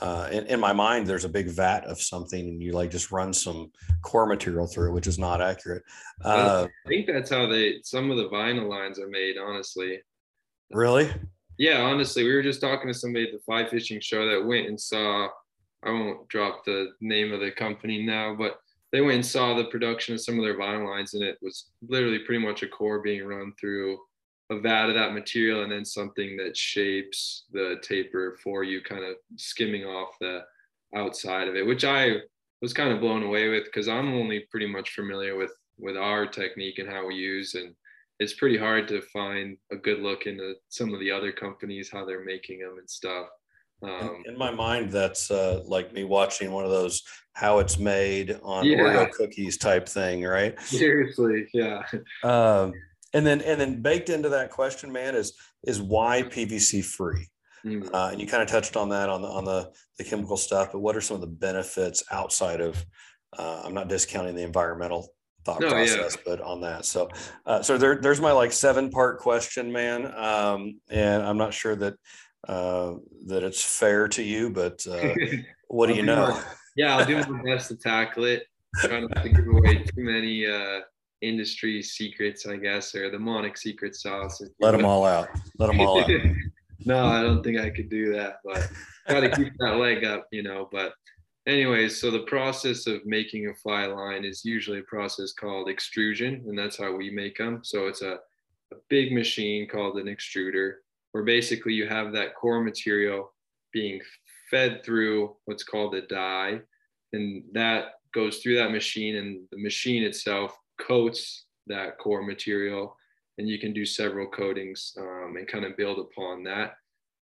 Uh, 0.00 0.26
in, 0.32 0.46
in, 0.46 0.58
my 0.58 0.72
mind, 0.72 1.06
there's 1.06 1.26
a 1.26 1.28
big 1.28 1.48
vat 1.48 1.84
of 1.84 2.00
something, 2.00 2.48
and 2.48 2.62
you 2.62 2.72
like 2.72 2.90
just 2.90 3.12
run 3.12 3.30
some 3.30 3.70
core 4.00 4.24
material 4.24 4.66
through 4.66 4.88
it, 4.88 4.94
which 4.94 5.06
is 5.06 5.18
not 5.18 5.42
accurate. 5.42 5.82
Uh, 6.24 6.66
I 6.86 6.88
think 6.88 7.06
that's 7.06 7.28
how 7.28 7.46
they 7.46 7.76
some 7.84 8.10
of 8.10 8.16
the 8.16 8.28
vinyl 8.30 8.70
lines 8.70 8.98
are 8.98 9.06
made. 9.06 9.36
Honestly, 9.36 10.00
really? 10.70 11.12
Yeah, 11.58 11.82
honestly, 11.82 12.24
we 12.24 12.34
were 12.34 12.42
just 12.42 12.60
talking 12.60 12.88
to 12.88 12.94
somebody 12.94 13.26
at 13.26 13.32
the 13.32 13.38
fly 13.40 13.66
fishing 13.68 14.00
show 14.00 14.28
that 14.28 14.46
went 14.46 14.68
and 14.68 14.80
saw. 14.80 15.28
I 15.84 15.90
won't 15.90 16.28
drop 16.28 16.64
the 16.64 16.92
name 17.00 17.32
of 17.32 17.40
the 17.40 17.50
company 17.50 18.04
now, 18.04 18.34
but 18.34 18.60
they 18.92 19.00
went 19.00 19.16
and 19.16 19.26
saw 19.26 19.54
the 19.54 19.64
production 19.64 20.14
of 20.14 20.20
some 20.20 20.38
of 20.38 20.44
their 20.44 20.58
vinyl 20.58 20.88
lines, 20.88 21.14
and 21.14 21.22
it 21.22 21.38
was 21.42 21.70
literally 21.88 22.20
pretty 22.20 22.44
much 22.44 22.62
a 22.62 22.68
core 22.68 23.00
being 23.00 23.26
run 23.26 23.52
through 23.60 23.98
a 24.50 24.60
vat 24.60 24.88
of 24.88 24.94
that 24.94 25.14
material 25.14 25.62
and 25.62 25.72
then 25.72 25.84
something 25.84 26.36
that 26.36 26.56
shapes 26.56 27.44
the 27.52 27.76
taper 27.82 28.38
for 28.42 28.64
you, 28.64 28.82
kind 28.82 29.04
of 29.04 29.16
skimming 29.36 29.84
off 29.84 30.14
the 30.20 30.42
outside 30.94 31.48
of 31.48 31.56
it, 31.56 31.66
which 31.66 31.84
I 31.84 32.16
was 32.60 32.72
kind 32.72 32.92
of 32.92 33.00
blown 33.00 33.22
away 33.22 33.48
with 33.48 33.64
because 33.64 33.88
I'm 33.88 34.14
only 34.14 34.40
pretty 34.50 34.66
much 34.66 34.90
familiar 34.90 35.36
with 35.36 35.52
with 35.78 35.96
our 35.96 36.26
technique 36.26 36.78
and 36.78 36.88
how 36.88 37.06
we 37.06 37.14
use 37.16 37.54
and 37.54 37.74
it's 38.22 38.34
pretty 38.34 38.56
hard 38.56 38.88
to 38.88 39.00
find 39.12 39.56
a 39.70 39.76
good 39.76 40.00
look 40.00 40.26
into 40.26 40.54
some 40.68 40.94
of 40.94 41.00
the 41.00 41.10
other 41.10 41.32
companies 41.32 41.90
how 41.90 42.04
they're 42.04 42.24
making 42.24 42.60
them 42.60 42.76
and 42.78 42.88
stuff 42.88 43.26
um, 43.82 44.22
in, 44.24 44.32
in, 44.32 44.38
my 44.38 44.50
mind 44.50 44.92
that's 44.92 45.30
uh, 45.30 45.62
like 45.66 45.92
me 45.92 46.04
watching 46.04 46.52
one 46.52 46.64
of 46.64 46.70
those 46.70 47.02
how 47.32 47.58
it's 47.58 47.78
made 47.78 48.38
on 48.42 48.64
yeah. 48.64 48.78
oreo 48.78 49.10
cookies 49.10 49.58
type 49.58 49.88
thing 49.88 50.22
right 50.22 50.60
seriously 50.60 51.48
yeah 51.52 51.82
um, 52.22 52.72
and 53.14 53.26
then 53.26 53.40
and 53.42 53.60
then 53.60 53.82
baked 53.82 54.08
into 54.10 54.28
that 54.30 54.50
question, 54.50 54.92
man, 54.92 55.14
is 55.14 55.34
is 55.66 55.80
why 55.80 56.22
PVC 56.22 56.84
free? 56.84 57.28
Mm. 57.64 57.88
Uh, 57.92 58.08
and 58.10 58.20
you 58.20 58.26
kind 58.26 58.42
of 58.42 58.48
touched 58.48 58.76
on 58.76 58.88
that 58.88 59.08
on 59.08 59.22
the 59.22 59.28
on 59.28 59.44
the 59.44 59.70
the 59.98 60.04
chemical 60.04 60.36
stuff, 60.36 60.72
but 60.72 60.80
what 60.80 60.96
are 60.96 61.00
some 61.00 61.16
of 61.16 61.20
the 61.20 61.26
benefits 61.26 62.02
outside 62.10 62.60
of? 62.60 62.84
Uh, 63.38 63.62
I'm 63.64 63.74
not 63.74 63.88
discounting 63.88 64.34
the 64.34 64.42
environmental 64.42 65.14
thought 65.44 65.60
no, 65.60 65.70
process, 65.70 66.16
yeah. 66.16 66.22
but 66.24 66.40
on 66.40 66.60
that. 66.60 66.84
So, 66.84 67.08
uh, 67.46 67.62
so 67.62 67.78
there, 67.78 67.96
there's 68.00 68.20
my 68.20 68.32
like 68.32 68.52
seven 68.52 68.90
part 68.90 69.18
question, 69.18 69.72
man. 69.72 70.12
Um, 70.16 70.80
and 70.90 71.22
I'm 71.22 71.38
not 71.38 71.54
sure 71.54 71.76
that 71.76 71.94
uh, 72.48 72.94
that 73.26 73.42
it's 73.42 73.62
fair 73.62 74.08
to 74.08 74.22
you, 74.22 74.50
but 74.50 74.84
uh, 74.86 75.14
what 75.68 75.88
do 75.88 75.94
you 75.94 76.02
know? 76.02 76.28
My, 76.28 76.42
yeah, 76.76 76.96
I'll 76.96 77.06
do 77.06 77.16
my 77.30 77.42
best 77.42 77.68
to 77.68 77.76
tackle 77.76 78.24
it. 78.24 78.44
Trying 78.76 79.02
not 79.02 79.22
to 79.22 79.28
give 79.28 79.46
away 79.46 79.84
too 79.84 80.02
many 80.02 80.46
uh, 80.46 80.80
industry 81.20 81.82
secrets, 81.82 82.46
I 82.46 82.56
guess, 82.56 82.94
or 82.94 83.10
the 83.10 83.18
Monic 83.18 83.56
secret 83.56 83.94
sauce. 83.94 84.42
Let 84.60 84.72
them 84.72 84.84
all 84.84 85.04
out. 85.04 85.28
Let 85.58 85.68
them 85.68 85.80
all 85.80 86.00
out. 86.00 86.10
no, 86.84 87.06
I 87.06 87.22
don't 87.22 87.42
think 87.42 87.58
I 87.58 87.70
could 87.70 87.88
do 87.88 88.12
that, 88.14 88.36
but 88.44 88.68
got 89.08 89.20
to 89.20 89.30
keep 89.30 89.52
that 89.58 89.76
leg 89.76 90.04
up, 90.04 90.26
you 90.32 90.42
know. 90.42 90.68
But, 90.72 90.92
anyways, 91.46 92.00
so 92.00 92.10
the 92.10 92.20
process 92.20 92.86
of 92.86 93.04
making 93.04 93.48
a 93.48 93.54
fly 93.54 93.86
line 93.86 94.24
is 94.24 94.44
usually 94.44 94.80
a 94.80 94.84
process 94.84 95.32
called 95.32 95.68
extrusion, 95.68 96.44
and 96.46 96.58
that's 96.58 96.78
how 96.78 96.94
we 96.94 97.10
make 97.10 97.38
them. 97.38 97.60
So 97.62 97.86
it's 97.86 98.02
a, 98.02 98.18
a 98.72 98.76
big 98.88 99.12
machine 99.12 99.68
called 99.68 99.98
an 99.98 100.06
extruder, 100.06 100.74
where 101.12 101.24
basically 101.24 101.74
you 101.74 101.86
have 101.88 102.12
that 102.12 102.34
core 102.34 102.62
material 102.62 103.32
being 103.72 104.00
fed 104.50 104.82
through 104.84 105.36
what's 105.44 105.64
called 105.64 105.94
a 105.94 106.06
die, 106.06 106.60
and 107.12 107.44
that 107.52 107.94
goes 108.14 108.38
through 108.38 108.56
that 108.56 108.72
machine, 108.72 109.16
and 109.16 109.40
the 109.50 109.62
machine 109.62 110.02
itself 110.02 110.56
coats 110.78 111.46
that 111.66 111.98
core 111.98 112.22
material 112.22 112.96
and 113.38 113.48
you 113.48 113.58
can 113.58 113.72
do 113.72 113.86
several 113.86 114.26
coatings 114.26 114.92
um, 114.98 115.36
and 115.36 115.48
kind 115.48 115.64
of 115.64 115.76
build 115.76 115.98
upon 115.98 116.42
that. 116.44 116.74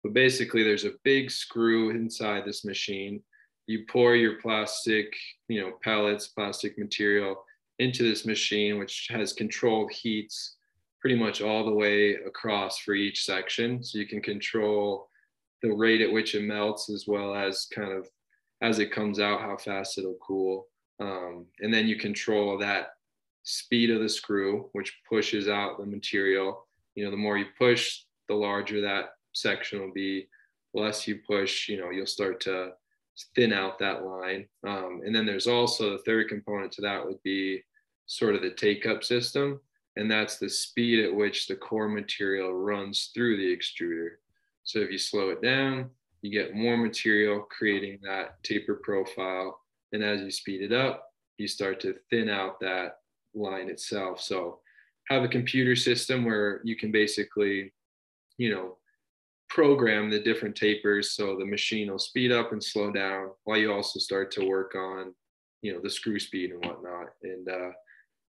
But 0.04 0.14
basically 0.14 0.64
there's 0.64 0.86
a 0.86 0.94
big 1.04 1.32
screw 1.32 1.92
inside 1.92 2.44
this 2.46 2.66
machine. 2.66 3.22
You 3.68 3.86
pour 3.90 4.16
your 4.16 4.42
plastic, 4.42 5.14
you 5.48 5.62
know, 5.62 5.74
pellets, 5.82 6.28
plastic 6.28 6.78
material 6.78 7.44
into 7.80 8.04
this 8.04 8.26
machine, 8.26 8.78
which 8.78 9.08
has 9.10 9.34
controlled 9.34 9.92
heats 9.92 10.56
pretty 11.00 11.16
much 11.18 11.42
all 11.42 11.66
the 11.66 11.74
way 11.74 12.16
across 12.16 12.80
for 12.80 12.94
each 12.94 13.26
section. 13.26 13.84
So 13.84 13.98
you 13.98 14.08
can 14.08 14.22
control 14.22 15.10
the 15.62 15.72
rate 15.72 16.02
at 16.02 16.12
which 16.12 16.36
it 16.36 16.44
melts 16.44 16.90
as 16.90 17.06
well 17.08 17.34
as 17.36 17.68
kind 17.74 17.92
of 17.92 18.08
as 18.62 18.80
it 18.80 18.92
comes 18.92 19.20
out, 19.20 19.42
how 19.42 19.58
fast 19.58 19.98
it'll 19.98 20.18
cool. 20.26 20.68
Um, 21.00 21.46
and 21.60 21.74
then 21.74 21.88
you 21.88 21.98
control 21.98 22.58
that 22.60 22.94
speed 23.44 23.90
of 23.90 24.02
the 24.02 24.08
screw, 24.08 24.70
which 24.72 25.02
pushes 25.08 25.50
out 25.50 25.78
the 25.78 25.86
material. 25.86 26.66
You 26.96 27.04
know, 27.04 27.12
the 27.12 27.18
more 27.18 27.38
you 27.38 27.48
push, 27.58 28.04
the 28.30 28.36
larger 28.36 28.80
that 28.82 29.16
section 29.34 29.82
will 29.82 29.92
be. 29.94 30.28
The 30.74 30.82
less 30.82 31.08
you 31.08 31.20
push, 31.28 31.68
you 31.68 31.78
know, 31.78 31.90
you'll 31.90 32.06
start 32.06 32.40
to 32.42 32.72
thin 33.36 33.54
out 33.54 33.80
that 33.80 34.04
line. 34.06 34.48
Um, 34.66 35.02
and 35.06 35.16
then 35.16 35.26
there's 35.26 35.48
also 35.48 35.92
the 35.92 36.04
third 36.04 36.30
component 36.30 36.72
to 36.74 36.82
that 36.82 37.06
would 37.06 37.22
be 37.24 37.62
sort 38.06 38.36
of 38.36 38.42
the 38.42 38.52
take 38.52 38.86
up 38.86 39.04
system. 39.04 39.60
And 39.96 40.10
that's 40.10 40.38
the 40.38 40.50
speed 40.50 41.06
at 41.06 41.14
which 41.14 41.48
the 41.48 41.56
core 41.56 41.88
material 41.88 42.54
runs 42.54 43.12
through 43.14 43.38
the 43.38 43.56
extruder. 43.56 44.16
So 44.64 44.80
if 44.80 44.92
you 44.92 44.98
slow 44.98 45.30
it 45.30 45.42
down, 45.42 45.90
you 46.22 46.32
get 46.32 46.56
more 46.56 46.78
material 46.78 47.46
creating 47.50 48.00
that 48.04 48.42
taper 48.44 48.76
profile. 48.76 49.60
And 49.92 50.04
as 50.04 50.22
you 50.22 50.32
speed 50.32 50.62
it 50.62 50.74
up, 50.74 51.08
you 51.38 51.48
start 51.48 51.80
to 51.82 51.96
thin 52.10 52.30
out 52.30 52.60
that 52.62 52.98
line 53.36 53.70
itself. 53.70 54.22
So 54.22 54.60
have 55.10 55.24
a 55.24 55.28
computer 55.28 55.76
system 55.76 56.26
where 56.26 56.62
you 56.64 56.76
can 56.76 56.92
basically, 56.92 57.74
you 58.38 58.54
know, 58.54 58.78
program 59.54 60.10
the 60.10 60.20
different 60.20 60.56
tapers 60.56 61.12
so 61.12 61.38
the 61.38 61.46
machine 61.46 61.92
will 61.92 62.00
speed 62.00 62.32
up 62.32 62.52
and 62.52 62.64
slow 62.64 62.92
down 62.92 63.30
while 63.44 63.58
you 63.58 63.72
also 63.72 64.00
start 64.00 64.32
to 64.32 64.48
work 64.48 64.74
on, 64.74 65.14
you 65.62 65.72
know, 65.72 65.80
the 65.80 65.90
screw 65.90 66.20
speed 66.20 66.50
and 66.50 66.66
whatnot. 66.66 67.10
And 67.22 67.48
uh, 67.48 67.70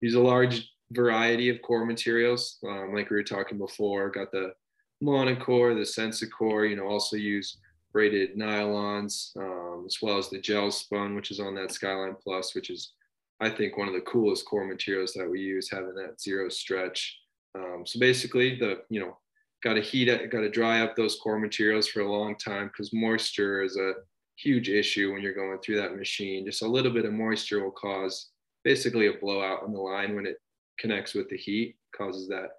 use 0.01 0.15
a 0.15 0.21
large 0.21 0.69
variety 0.91 1.49
of 1.49 1.63
core 1.63 1.87
materials. 1.87 2.59
Um, 2.67 2.93
like 2.93 3.09
we 3.09 3.17
were 3.17 3.23
talking 3.23 3.57
before, 3.57 4.11
got 4.11 4.33
the 4.33 4.53
monocore, 5.01 5.75
the 5.75 5.83
Sensacore, 5.83 6.69
you 6.69 6.75
know, 6.75 6.89
also 6.89 7.17
use 7.17 7.59
braided 7.93 8.37
nylons, 8.37 9.37
um, 9.37 9.85
as 9.87 9.99
well 10.03 10.19
as 10.19 10.29
the 10.29 10.41
gel 10.41 10.73
spun, 10.73 11.15
which 11.15 11.31
is 11.31 11.39
on 11.39 11.55
that 11.55 11.71
Skyline 11.71 12.17
Plus, 12.21 12.53
which 12.53 12.69
is 12.69 12.95
I 13.41 13.49
think 13.49 13.77
one 13.77 13.87
of 13.87 13.95
the 13.95 14.01
coolest 14.01 14.45
core 14.45 14.67
materials 14.67 15.13
that 15.13 15.31
we 15.31 15.41
use 15.41 15.71
having 15.71 15.95
that 15.95 16.21
zero 16.21 16.49
stretch. 16.49 17.17
Um, 17.55 17.85
so 17.87 18.01
basically 18.01 18.57
the, 18.57 18.83
you 18.89 18.99
know, 18.99 19.19
got 19.63 19.75
to 19.75 19.81
heat 19.81 20.09
it, 20.09 20.31
got 20.31 20.41
to 20.41 20.51
dry 20.51 20.81
up 20.81 20.97
those 20.97 21.19
core 21.23 21.39
materials 21.39 21.89
for 21.89 22.01
a 22.01 22.13
long 22.13 22.37
time 22.37 22.67
because 22.67 22.93
moisture 22.93 23.63
is 23.63 23.77
a 23.77 23.95
huge 24.37 24.69
issue 24.69 25.13
when 25.13 25.23
you're 25.23 25.35
going 25.35 25.59
through 25.59 25.77
that 25.77 25.97
machine. 25.97 26.45
Just 26.45 26.63
a 26.63 26.69
little 26.69 26.93
bit 26.93 27.05
of 27.05 27.13
moisture 27.13 27.63
will 27.63 27.71
cause 27.71 28.31
basically 28.65 29.07
a 29.07 29.19
blowout 29.21 29.63
on 29.63 29.73
the 29.73 29.79
line 29.79 30.15
when 30.15 30.27
it 30.27 30.39
connects 30.79 31.15
with 31.15 31.29
the 31.29 31.37
heat, 31.37 31.77
causes 31.97 32.29
that 32.29 32.51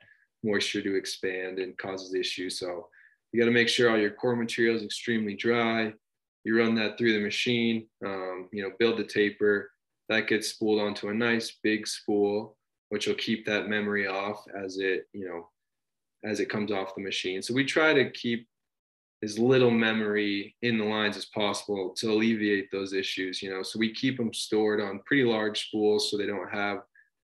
moisture 0.43 0.81
to 0.81 0.95
expand 0.95 1.59
and 1.59 1.77
causes 1.77 2.13
issues. 2.13 2.59
So 2.59 2.87
you 3.31 3.39
got 3.39 3.45
to 3.45 3.51
make 3.51 3.69
sure 3.69 3.89
all 3.89 3.97
your 3.97 4.11
core 4.11 4.35
material 4.35 4.75
is 4.75 4.83
extremely 4.83 5.35
dry. 5.35 5.93
You 6.43 6.57
run 6.57 6.75
that 6.75 6.97
through 6.97 7.13
the 7.13 7.23
machine, 7.23 7.87
um, 8.05 8.49
you 8.51 8.61
know, 8.61 8.71
build 8.79 8.97
the 8.97 9.03
taper. 9.03 9.71
That 10.09 10.27
gets 10.27 10.49
spooled 10.49 10.81
onto 10.81 11.09
a 11.09 11.13
nice 11.13 11.57
big 11.63 11.87
spool, 11.87 12.57
which 12.89 13.07
will 13.07 13.15
keep 13.15 13.45
that 13.45 13.69
memory 13.69 14.07
off 14.07 14.43
as 14.55 14.77
it, 14.77 15.07
you 15.13 15.25
know, 15.27 15.47
as 16.23 16.39
it 16.39 16.49
comes 16.49 16.71
off 16.71 16.95
the 16.95 17.01
machine. 17.01 17.41
So 17.41 17.53
we 17.53 17.65
try 17.65 17.93
to 17.93 18.09
keep 18.11 18.47
as 19.23 19.39
little 19.39 19.71
memory 19.71 20.55
in 20.61 20.77
the 20.77 20.83
lines 20.83 21.15
as 21.15 21.25
possible 21.25 21.93
to 21.97 22.11
alleviate 22.11 22.69
those 22.71 22.93
issues, 22.93 23.41
you 23.41 23.49
know. 23.49 23.63
So 23.63 23.79
we 23.79 23.93
keep 23.93 24.17
them 24.17 24.33
stored 24.33 24.81
on 24.81 25.01
pretty 25.05 25.23
large 25.23 25.67
spools 25.67 26.11
so 26.11 26.17
they 26.17 26.25
don't 26.25 26.51
have 26.51 26.79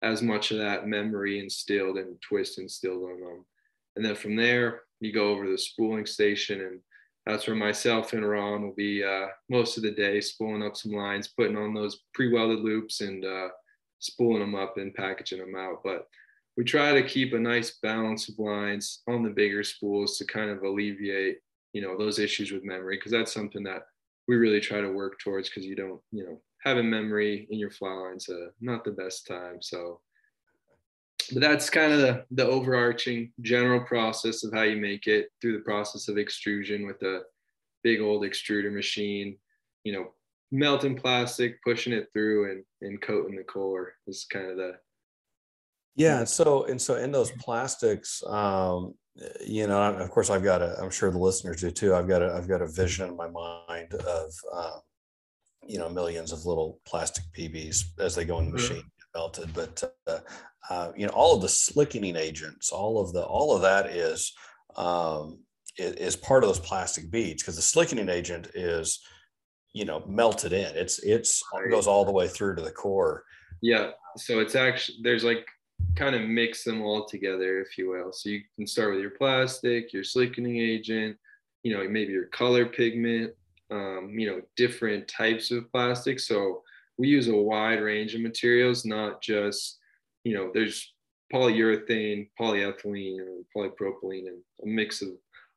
as 0.02 0.22
much 0.22 0.50
of 0.50 0.58
that 0.58 0.86
memory 0.86 1.40
instilled 1.40 1.96
and 1.96 2.20
twist 2.20 2.58
instilled 2.58 3.04
on 3.04 3.20
them. 3.20 3.44
And 3.96 4.04
then 4.04 4.14
from 4.14 4.36
there, 4.36 4.82
you 5.00 5.12
go 5.12 5.30
over 5.30 5.44
to 5.44 5.50
the 5.50 5.58
spooling 5.58 6.06
station 6.06 6.60
and 6.60 6.80
that's 7.28 7.46
where 7.46 7.56
myself 7.56 8.14
and 8.14 8.26
Ron 8.26 8.62
will 8.62 8.74
be 8.74 9.04
uh, 9.04 9.26
most 9.50 9.76
of 9.76 9.82
the 9.82 9.90
day 9.90 10.18
spooling 10.20 10.62
up 10.62 10.76
some 10.76 10.92
lines, 10.92 11.28
putting 11.28 11.58
on 11.58 11.74
those 11.74 12.00
pre-welded 12.14 12.60
loops 12.60 13.02
and 13.02 13.22
uh, 13.22 13.48
spooling 13.98 14.40
them 14.40 14.54
up 14.54 14.78
and 14.78 14.94
packaging 14.94 15.38
them 15.38 15.54
out. 15.54 15.82
But 15.84 16.06
we 16.58 16.64
try 16.64 16.92
to 16.92 17.06
keep 17.06 17.34
a 17.34 17.38
nice 17.38 17.78
balance 17.80 18.28
of 18.28 18.36
lines 18.40 19.02
on 19.06 19.22
the 19.22 19.30
bigger 19.30 19.62
spools 19.62 20.18
to 20.18 20.24
kind 20.24 20.50
of 20.50 20.64
alleviate, 20.64 21.38
you 21.72 21.80
know, 21.80 21.96
those 21.96 22.18
issues 22.18 22.50
with 22.50 22.64
memory 22.64 22.96
because 22.96 23.12
that's 23.12 23.32
something 23.32 23.62
that 23.62 23.86
we 24.26 24.34
really 24.34 24.58
try 24.58 24.80
to 24.80 24.90
work 24.90 25.20
towards 25.20 25.48
because 25.48 25.64
you 25.64 25.76
don't, 25.76 26.00
you 26.10 26.24
know, 26.24 26.40
having 26.64 26.90
memory 26.90 27.46
in 27.50 27.60
your 27.60 27.70
fly 27.70 27.92
lines 27.92 28.28
uh, 28.28 28.48
not 28.60 28.84
the 28.84 28.90
best 28.90 29.24
time. 29.24 29.62
So 29.62 30.00
but 31.32 31.42
that's 31.42 31.70
kind 31.70 31.92
of 31.92 32.00
the, 32.00 32.24
the 32.32 32.44
overarching 32.44 33.30
general 33.42 33.80
process 33.80 34.42
of 34.42 34.52
how 34.52 34.62
you 34.62 34.78
make 34.78 35.06
it 35.06 35.28
through 35.40 35.52
the 35.52 35.64
process 35.64 36.08
of 36.08 36.18
extrusion 36.18 36.86
with 36.86 37.00
a 37.02 37.20
big 37.84 38.00
old 38.00 38.22
extruder 38.24 38.72
machine 38.72 39.36
you 39.84 39.92
know 39.92 40.12
melting 40.50 40.96
plastic 40.96 41.62
pushing 41.62 41.92
it 41.92 42.08
through 42.12 42.50
and, 42.50 42.64
and 42.80 43.02
coating 43.02 43.36
the 43.36 43.44
core 43.44 43.92
is 44.06 44.26
kind 44.32 44.50
of 44.50 44.56
the 44.56 44.72
yeah 45.96 46.18
and 46.18 46.28
so 46.28 46.64
and 46.64 46.80
so 46.80 46.96
in 46.96 47.12
those 47.12 47.30
plastics 47.32 48.22
um 48.26 48.94
you 49.44 49.66
know 49.66 49.80
of 49.94 50.10
course 50.10 50.30
i've 50.30 50.44
got 50.44 50.62
a 50.62 50.76
i'm 50.80 50.90
sure 50.90 51.10
the 51.10 51.18
listeners 51.18 51.60
do 51.60 51.70
too 51.70 51.94
i've 51.94 52.08
got 52.08 52.22
a 52.22 52.32
i've 52.34 52.48
got 52.48 52.62
a 52.62 52.68
vision 52.68 53.08
in 53.08 53.16
my 53.16 53.28
mind 53.28 53.92
of 53.94 54.32
um, 54.52 54.80
you 55.66 55.78
know 55.78 55.88
millions 55.88 56.32
of 56.32 56.46
little 56.46 56.80
plastic 56.86 57.24
pbs 57.36 57.84
as 57.98 58.14
they 58.14 58.24
go 58.24 58.38
in 58.38 58.46
the 58.46 58.52
machine 58.52 58.84
melted 59.14 59.52
but 59.54 59.82
uh, 60.06 60.18
uh, 60.70 60.92
you 60.96 61.06
know 61.06 61.12
all 61.12 61.34
of 61.34 61.42
the 61.42 61.48
slickening 61.48 62.16
agents 62.16 62.70
all 62.70 63.00
of 63.00 63.12
the 63.12 63.22
all 63.22 63.54
of 63.54 63.62
that 63.62 63.86
is 63.86 64.34
um, 64.76 65.40
is, 65.78 65.94
is 65.94 66.16
part 66.16 66.44
of 66.44 66.48
those 66.48 66.60
plastic 66.60 67.10
beads 67.10 67.42
because 67.42 67.56
the 67.56 67.62
slickening 67.62 68.08
agent 68.08 68.48
is 68.54 69.00
you 69.72 69.84
know 69.84 70.04
melted 70.06 70.52
in 70.52 70.76
it's 70.76 71.00
it's 71.00 71.42
it 71.54 71.70
goes 71.70 71.86
all 71.86 72.04
the 72.04 72.12
way 72.12 72.28
through 72.28 72.54
to 72.54 72.62
the 72.62 72.70
core. 72.70 73.24
Yeah 73.60 73.90
so 74.18 74.40
it's 74.40 74.54
actually 74.54 74.98
there's 75.02 75.24
like 75.24 75.46
kind 75.96 76.14
of 76.14 76.22
mix 76.22 76.64
them 76.64 76.80
all 76.82 77.04
together 77.04 77.60
if 77.60 77.76
you 77.76 77.90
will 77.90 78.12
so 78.12 78.28
you 78.28 78.40
can 78.56 78.66
start 78.66 78.92
with 78.92 79.00
your 79.00 79.10
plastic 79.10 79.92
your 79.92 80.04
slickening 80.04 80.58
agent 80.58 81.16
you 81.62 81.76
know 81.76 81.88
maybe 81.88 82.12
your 82.12 82.26
color 82.26 82.66
pigment 82.66 83.32
um, 83.70 84.14
you 84.16 84.28
know 84.28 84.40
different 84.56 85.06
types 85.08 85.50
of 85.50 85.70
plastic 85.72 86.20
so 86.20 86.62
we 86.98 87.08
use 87.08 87.28
a 87.28 87.34
wide 87.34 87.80
range 87.80 88.14
of 88.14 88.20
materials 88.20 88.84
not 88.84 89.20
just 89.20 89.78
you 90.28 90.34
know, 90.34 90.50
there's 90.52 90.92
polyurethane, 91.32 92.28
polyethylene, 92.38 93.18
and 93.20 93.44
polypropylene, 93.56 94.26
and 94.26 94.42
a 94.62 94.66
mix 94.66 95.00
of 95.00 95.08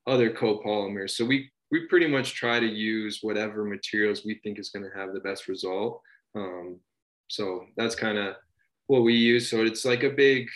other 0.07 0.31
copolymers. 0.31 1.11
So 1.11 1.25
we 1.25 1.49
we 1.71 1.87
pretty 1.87 2.07
much 2.07 2.35
try 2.35 2.59
to 2.59 2.65
use 2.65 3.19
whatever 3.21 3.65
materials 3.65 4.25
we 4.25 4.39
think 4.43 4.59
is 4.59 4.69
going 4.69 4.83
to 4.89 4.97
have 4.97 5.13
the 5.13 5.21
best 5.21 5.47
result. 5.47 6.01
Um, 6.35 6.79
so 7.29 7.65
that's 7.75 7.95
kind 7.95 8.17
of 8.17 8.35
what 8.91 9.03
we 9.03 9.13
use. 9.13 9.49
So 9.49 9.63
it's 9.63 9.85
like 9.85 10.03
a 10.03 10.09
big, 10.09 10.49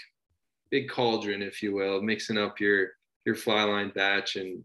big 0.70 0.90
cauldron, 0.90 1.42
if 1.42 1.64
you 1.64 1.74
will, 1.74 2.02
mixing 2.02 2.38
up 2.38 2.60
your 2.60 2.90
your 3.24 3.36
fly 3.36 3.64
line 3.64 3.94
batch 3.96 4.36
and 4.36 4.62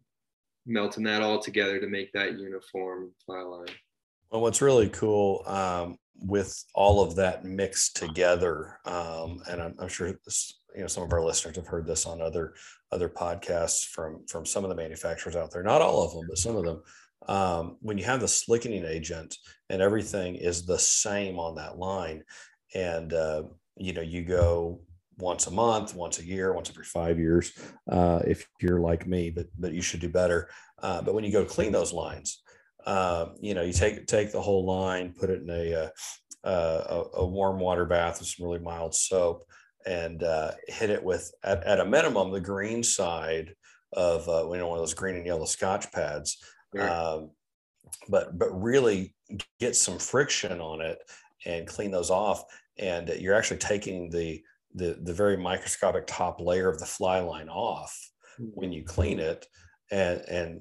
melting 0.66 1.04
that 1.04 1.22
all 1.22 1.38
together 1.38 1.78
to 1.78 1.86
make 1.86 2.12
that 2.12 2.36
uniform 2.36 3.12
fly 3.24 3.42
line. 3.42 3.68
Well, 4.30 4.42
what's 4.42 4.60
really 4.60 4.88
cool 4.88 5.44
um, 5.46 5.98
with 6.16 6.64
all 6.74 7.00
of 7.00 7.14
that 7.16 7.44
mixed 7.44 7.96
together, 7.96 8.80
um, 8.86 9.40
and 9.48 9.62
I'm, 9.62 9.74
I'm, 9.78 9.88
sure 9.88 10.12
this, 10.24 10.60
you 10.74 10.80
know 10.80 10.88
some 10.88 11.04
of 11.04 11.12
our 11.12 11.24
listeners 11.24 11.54
have 11.54 11.68
heard 11.68 11.86
this 11.86 12.06
on 12.06 12.20
other 12.20 12.54
other 12.90 13.08
podcasts 13.08 13.86
from 13.86 14.26
from 14.26 14.44
some 14.44 14.64
of 14.64 14.70
the 14.70 14.76
manufacturers 14.76 15.36
out 15.36 15.52
there. 15.52 15.62
Not 15.62 15.80
all 15.80 16.04
of 16.04 16.12
them, 16.12 16.24
but 16.28 16.38
some 16.38 16.56
of 16.56 16.64
them. 16.64 16.82
Um, 17.28 17.76
when 17.82 17.98
you 17.98 18.04
have 18.04 18.20
the 18.20 18.26
slickening 18.26 18.84
agent 18.84 19.36
and 19.68 19.80
everything 19.80 20.34
is 20.34 20.66
the 20.66 20.78
same 20.78 21.38
on 21.38 21.54
that 21.54 21.78
line, 21.78 22.24
and 22.74 23.12
uh, 23.12 23.42
you 23.80 23.92
know 23.92 24.02
you 24.02 24.22
go 24.22 24.80
once 25.18 25.46
a 25.46 25.50
month, 25.50 25.94
once 25.94 26.18
a 26.18 26.24
year, 26.24 26.52
once 26.52 26.70
every 26.70 26.84
five 26.84 27.18
years, 27.18 27.52
uh, 27.90 28.20
if 28.26 28.46
you're 28.60 28.80
like 28.80 29.06
me, 29.06 29.30
but 29.30 29.46
but 29.58 29.72
you 29.72 29.82
should 29.82 30.00
do 30.00 30.08
better. 30.08 30.48
Uh, 30.82 31.02
but 31.02 31.14
when 31.14 31.24
you 31.24 31.32
go 31.32 31.44
clean 31.44 31.72
those 31.72 31.92
lines, 31.92 32.42
uh, 32.86 33.26
you 33.40 33.54
know, 33.54 33.62
you 33.62 33.72
take 33.72 34.06
take 34.06 34.32
the 34.32 34.40
whole 34.40 34.64
line, 34.64 35.14
put 35.18 35.30
it 35.30 35.42
in 35.42 35.50
a, 35.50 35.74
uh, 35.74 35.88
uh, 36.46 36.84
a, 36.88 37.18
a 37.18 37.26
warm 37.26 37.58
water 37.58 37.84
bath 37.84 38.18
with 38.18 38.28
some 38.28 38.46
really 38.46 38.58
mild 38.58 38.94
soap, 38.94 39.44
and 39.86 40.22
uh, 40.22 40.52
hit 40.68 40.90
it 40.90 41.02
with 41.02 41.30
at, 41.42 41.62
at 41.64 41.80
a 41.80 41.84
minimum 41.84 42.30
the 42.30 42.40
green 42.40 42.82
side 42.82 43.54
of 43.92 44.28
uh, 44.28 44.50
you 44.50 44.58
know 44.58 44.68
one 44.68 44.78
of 44.78 44.82
those 44.82 44.94
green 44.94 45.16
and 45.16 45.26
yellow 45.26 45.46
Scotch 45.46 45.90
pads, 45.92 46.38
um, 46.78 47.30
but 48.08 48.38
but 48.38 48.50
really 48.60 49.14
get 49.58 49.76
some 49.76 49.98
friction 49.98 50.60
on 50.60 50.80
it 50.80 50.98
and 51.46 51.66
clean 51.66 51.90
those 51.90 52.10
off, 52.10 52.44
and 52.78 53.08
you're 53.08 53.34
actually 53.34 53.58
taking 53.58 54.10
the 54.10 54.42
the 54.74 54.98
the 55.02 55.12
very 55.12 55.36
microscopic 55.36 56.06
top 56.06 56.40
layer 56.40 56.68
of 56.68 56.78
the 56.78 56.86
fly 56.86 57.20
line 57.20 57.48
off 57.48 57.98
when 58.38 58.72
you 58.72 58.84
clean 58.84 59.18
it 59.18 59.46
and 59.90 60.20
and 60.28 60.60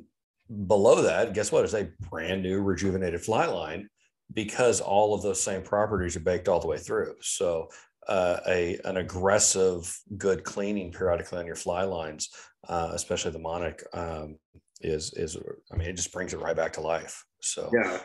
below 0.67 1.01
that, 1.03 1.33
guess 1.33 1.51
what? 1.51 1.63
It's 1.63 1.73
a 1.73 1.89
brand 2.09 2.41
new 2.41 2.61
rejuvenated 2.61 3.21
fly 3.21 3.45
line 3.45 3.89
because 4.33 4.81
all 4.81 5.13
of 5.13 5.21
those 5.21 5.41
same 5.41 5.61
properties 5.61 6.15
are 6.15 6.21
baked 6.21 6.47
all 6.47 6.59
the 6.59 6.67
way 6.67 6.77
through. 6.77 7.15
So 7.21 7.69
uh, 8.07 8.39
a 8.47 8.79
an 8.85 8.97
aggressive, 8.97 9.95
good 10.17 10.43
cleaning 10.43 10.91
periodically 10.91 11.39
on 11.39 11.45
your 11.45 11.55
fly 11.55 11.83
lines, 11.83 12.29
uh, 12.67 12.91
especially 12.93 13.31
the 13.31 13.39
Monic, 13.39 13.83
um, 13.93 14.37
is 14.81 15.13
is 15.13 15.37
I 15.71 15.75
mean 15.75 15.89
it 15.89 15.95
just 15.95 16.11
brings 16.11 16.33
it 16.33 16.39
right 16.39 16.55
back 16.55 16.73
to 16.73 16.81
life. 16.81 17.23
So 17.41 17.69
yeah, 17.73 17.99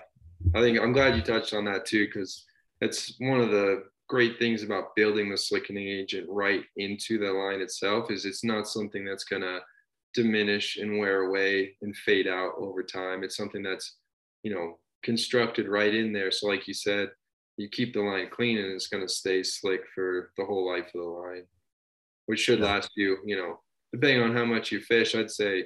I 0.54 0.60
think 0.60 0.78
I'm 0.78 0.92
glad 0.92 1.16
you 1.16 1.22
touched 1.22 1.54
on 1.54 1.64
that 1.66 1.86
too 1.86 2.06
because 2.06 2.44
it's 2.80 3.14
one 3.18 3.40
of 3.40 3.50
the 3.50 3.84
great 4.08 4.38
things 4.38 4.62
about 4.62 4.94
building 4.96 5.30
the 5.30 5.38
slickening 5.38 5.88
agent 5.88 6.26
right 6.28 6.62
into 6.76 7.18
the 7.18 7.30
line 7.30 7.60
itself 7.60 8.10
is 8.10 8.24
it's 8.24 8.44
not 8.44 8.68
something 8.68 9.04
that's 9.04 9.24
gonna 9.24 9.60
diminish 10.14 10.76
and 10.76 10.98
wear 10.98 11.22
away 11.22 11.76
and 11.82 11.94
fade 11.96 12.26
out 12.26 12.52
over 12.56 12.82
time. 12.82 13.22
It's 13.22 13.36
something 13.36 13.62
that's, 13.62 13.96
you 14.42 14.54
know, 14.54 14.78
constructed 15.02 15.68
right 15.68 15.94
in 15.94 16.12
there. 16.12 16.30
So, 16.30 16.46
like 16.46 16.66
you 16.66 16.74
said, 16.74 17.10
you 17.56 17.68
keep 17.68 17.92
the 17.92 18.00
line 18.00 18.28
clean 18.30 18.58
and 18.58 18.72
it's 18.72 18.88
going 18.88 19.06
to 19.06 19.12
stay 19.12 19.42
slick 19.42 19.82
for 19.94 20.32
the 20.36 20.44
whole 20.44 20.66
life 20.66 20.86
of 20.86 21.00
the 21.00 21.06
line, 21.06 21.44
which 22.26 22.40
should 22.40 22.60
last 22.60 22.90
you, 22.96 23.18
you 23.24 23.36
know, 23.36 23.60
depending 23.92 24.22
on 24.22 24.34
how 24.34 24.44
much 24.44 24.72
you 24.72 24.80
fish, 24.80 25.14
I'd 25.14 25.30
say, 25.30 25.64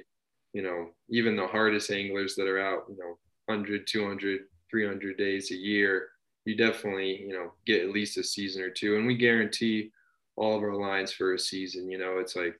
you 0.53 0.61
know, 0.61 0.89
even 1.09 1.35
the 1.35 1.47
hardest 1.47 1.89
anglers 1.89 2.35
that 2.35 2.47
are 2.47 2.59
out, 2.59 2.83
you 2.89 2.97
know, 2.97 3.17
100, 3.45 3.87
200, 3.87 4.41
300 4.69 5.17
days 5.17 5.51
a 5.51 5.55
year, 5.55 6.09
you 6.49 6.57
definitely, 6.57 7.21
you 7.21 7.31
know, 7.33 7.53
get 7.67 7.83
at 7.83 7.91
least 7.91 8.17
a 8.17 8.23
season 8.23 8.63
or 8.63 8.71
two. 8.71 8.97
And 8.97 9.05
we 9.05 9.15
guarantee 9.15 9.91
all 10.35 10.57
of 10.57 10.63
our 10.63 10.75
lines 10.75 11.11
for 11.11 11.35
a 11.35 11.39
season. 11.39 11.91
You 11.91 11.99
know, 11.99 12.17
it's 12.17 12.35
like 12.35 12.59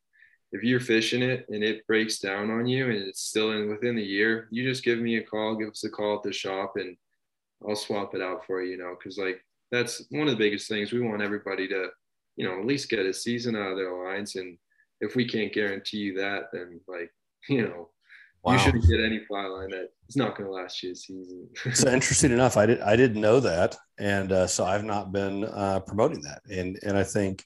if 0.52 0.64
you're 0.64 0.80
fishing 0.80 1.24
it 1.24 1.48
and 1.50 1.64
it 1.64 1.88
breaks 1.88 2.20
down 2.20 2.52
on 2.52 2.68
you 2.68 2.86
and 2.86 2.94
it's 2.94 3.22
still 3.22 3.52
in 3.52 3.68
within 3.68 3.96
the 3.96 4.04
year, 4.04 4.48
you 4.52 4.64
just 4.64 4.84
give 4.84 5.00
me 5.00 5.18
a 5.18 5.24
call, 5.24 5.56
give 5.56 5.70
us 5.70 5.84
a 5.84 5.90
call 5.90 6.18
at 6.18 6.24
the 6.24 6.32
shop 6.32 6.74
and 6.76 6.96
I'll 7.68 7.76
swap 7.76 8.14
it 8.14 8.22
out 8.22 8.46
for 8.46 8.62
you, 8.62 8.74
you 8.74 8.78
know, 8.78 8.96
because 8.98 9.18
like 9.18 9.44
that's 9.72 10.04
one 10.12 10.28
of 10.28 10.38
the 10.38 10.44
biggest 10.44 10.70
things. 10.70 10.92
We 10.92 11.02
want 11.02 11.24
everybody 11.24 11.68
to, 11.70 11.88
you 12.36 12.48
know, 12.48 12.60
at 12.60 12.68
least 12.68 12.90
get 12.90 13.00
a 13.00 13.14
season 13.14 13.56
out 13.56 13.72
of 13.72 13.78
their 13.78 14.06
lines. 14.06 14.36
And 14.36 14.56
if 15.02 15.16
we 15.16 15.28
can't 15.28 15.52
guarantee 15.52 15.98
you 15.98 16.18
that, 16.18 16.50
then 16.54 16.80
like, 16.88 17.12
you 17.50 17.64
know, 17.64 17.90
wow. 18.44 18.54
you 18.54 18.60
shouldn't 18.60 18.88
get 18.88 19.00
any 19.00 19.20
fly 19.26 19.46
line 19.46 19.70
that 19.70 19.90
is 20.08 20.16
not 20.16 20.38
going 20.38 20.50
to 20.50 20.54
last 20.54 20.82
you 20.84 20.92
a 20.92 20.96
season. 20.96 21.48
so 21.74 21.92
interesting 21.92 22.32
enough, 22.32 22.58
I 22.58 22.66
did 22.66 22.82
I 22.82 22.96
didn't 22.96 23.22
know 23.22 23.40
that, 23.40 23.76
and 24.00 24.32
uh, 24.32 24.48
so 24.48 24.66
I've 24.66 24.84
not 24.84 25.12
been 25.12 25.46
uh, 25.46 25.80
promoting 25.82 26.22
that, 26.22 26.42
and 26.50 26.80
and 26.84 26.98
I 26.98 27.04
think 27.04 27.44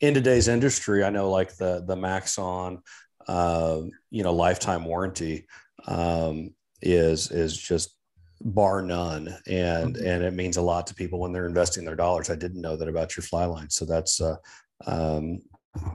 in 0.00 0.14
today's 0.14 0.48
industry, 0.48 1.04
I 1.04 1.10
know 1.10 1.30
like 1.30 1.56
the 1.56 1.84
the 1.86 1.96
Maxon, 1.96 2.82
uh, 3.28 3.80
you 4.10 4.22
know, 4.22 4.32
lifetime 4.32 4.84
warranty 4.84 5.46
um, 5.86 6.54
is 6.82 7.30
is 7.30 7.56
just 7.56 7.96
bar 8.42 8.82
none 8.82 9.34
and 9.46 9.96
mm-hmm. 9.96 10.06
and 10.06 10.22
it 10.22 10.34
means 10.34 10.58
a 10.58 10.62
lot 10.62 10.86
to 10.86 10.94
people 10.94 11.18
when 11.18 11.32
they're 11.32 11.46
investing 11.46 11.86
their 11.86 11.96
dollars 11.96 12.28
i 12.28 12.34
didn't 12.36 12.60
know 12.60 12.76
that 12.76 12.86
about 12.86 13.16
your 13.16 13.22
fly 13.22 13.46
line 13.46 13.70
so 13.70 13.86
that's 13.86 14.20
uh 14.20 14.36
um 14.86 15.40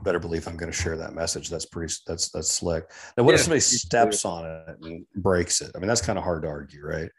better 0.02 0.18
believe 0.18 0.46
i'm 0.46 0.56
going 0.56 0.70
to 0.70 0.76
share 0.76 0.96
that 0.96 1.14
message. 1.14 1.48
That's 1.48 1.66
pretty 1.66 1.92
that's 2.06 2.30
that's 2.30 2.50
slick. 2.50 2.84
Now 3.16 3.24
what 3.24 3.32
yeah, 3.32 3.36
if 3.36 3.40
somebody 3.42 3.60
steps 3.60 4.24
on 4.24 4.46
it 4.46 4.76
and 4.82 5.06
breaks 5.16 5.60
it? 5.60 5.72
I 5.74 5.78
mean 5.78 5.88
that's 5.88 6.02
kind 6.02 6.18
of 6.18 6.24
hard 6.24 6.42
to 6.42 6.48
argue 6.48 6.84
right? 6.84 7.10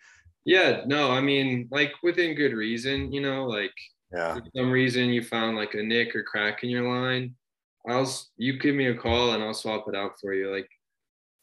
Yeah 0.45 0.81
no 0.85 1.11
i 1.11 1.21
mean 1.21 1.69
like 1.71 1.93
within 2.03 2.35
good 2.35 2.53
reason 2.53 3.13
you 3.13 3.21
know 3.21 3.45
like 3.45 3.73
yeah. 4.11 4.35
for 4.35 4.43
some 4.55 4.71
reason 4.71 5.09
you 5.09 5.23
found 5.23 5.55
like 5.55 5.73
a 5.73 5.81
nick 5.81 6.15
or 6.15 6.23
crack 6.23 6.63
in 6.63 6.69
your 6.69 6.87
line 6.87 7.33
i'll 7.87 8.13
you 8.35 8.59
give 8.59 8.75
me 8.75 8.87
a 8.87 8.95
call 8.95 9.31
and 9.31 9.41
i'll 9.41 9.53
swap 9.53 9.87
it 9.87 9.95
out 9.95 10.19
for 10.19 10.33
you. 10.33 10.51
Like 10.51 10.69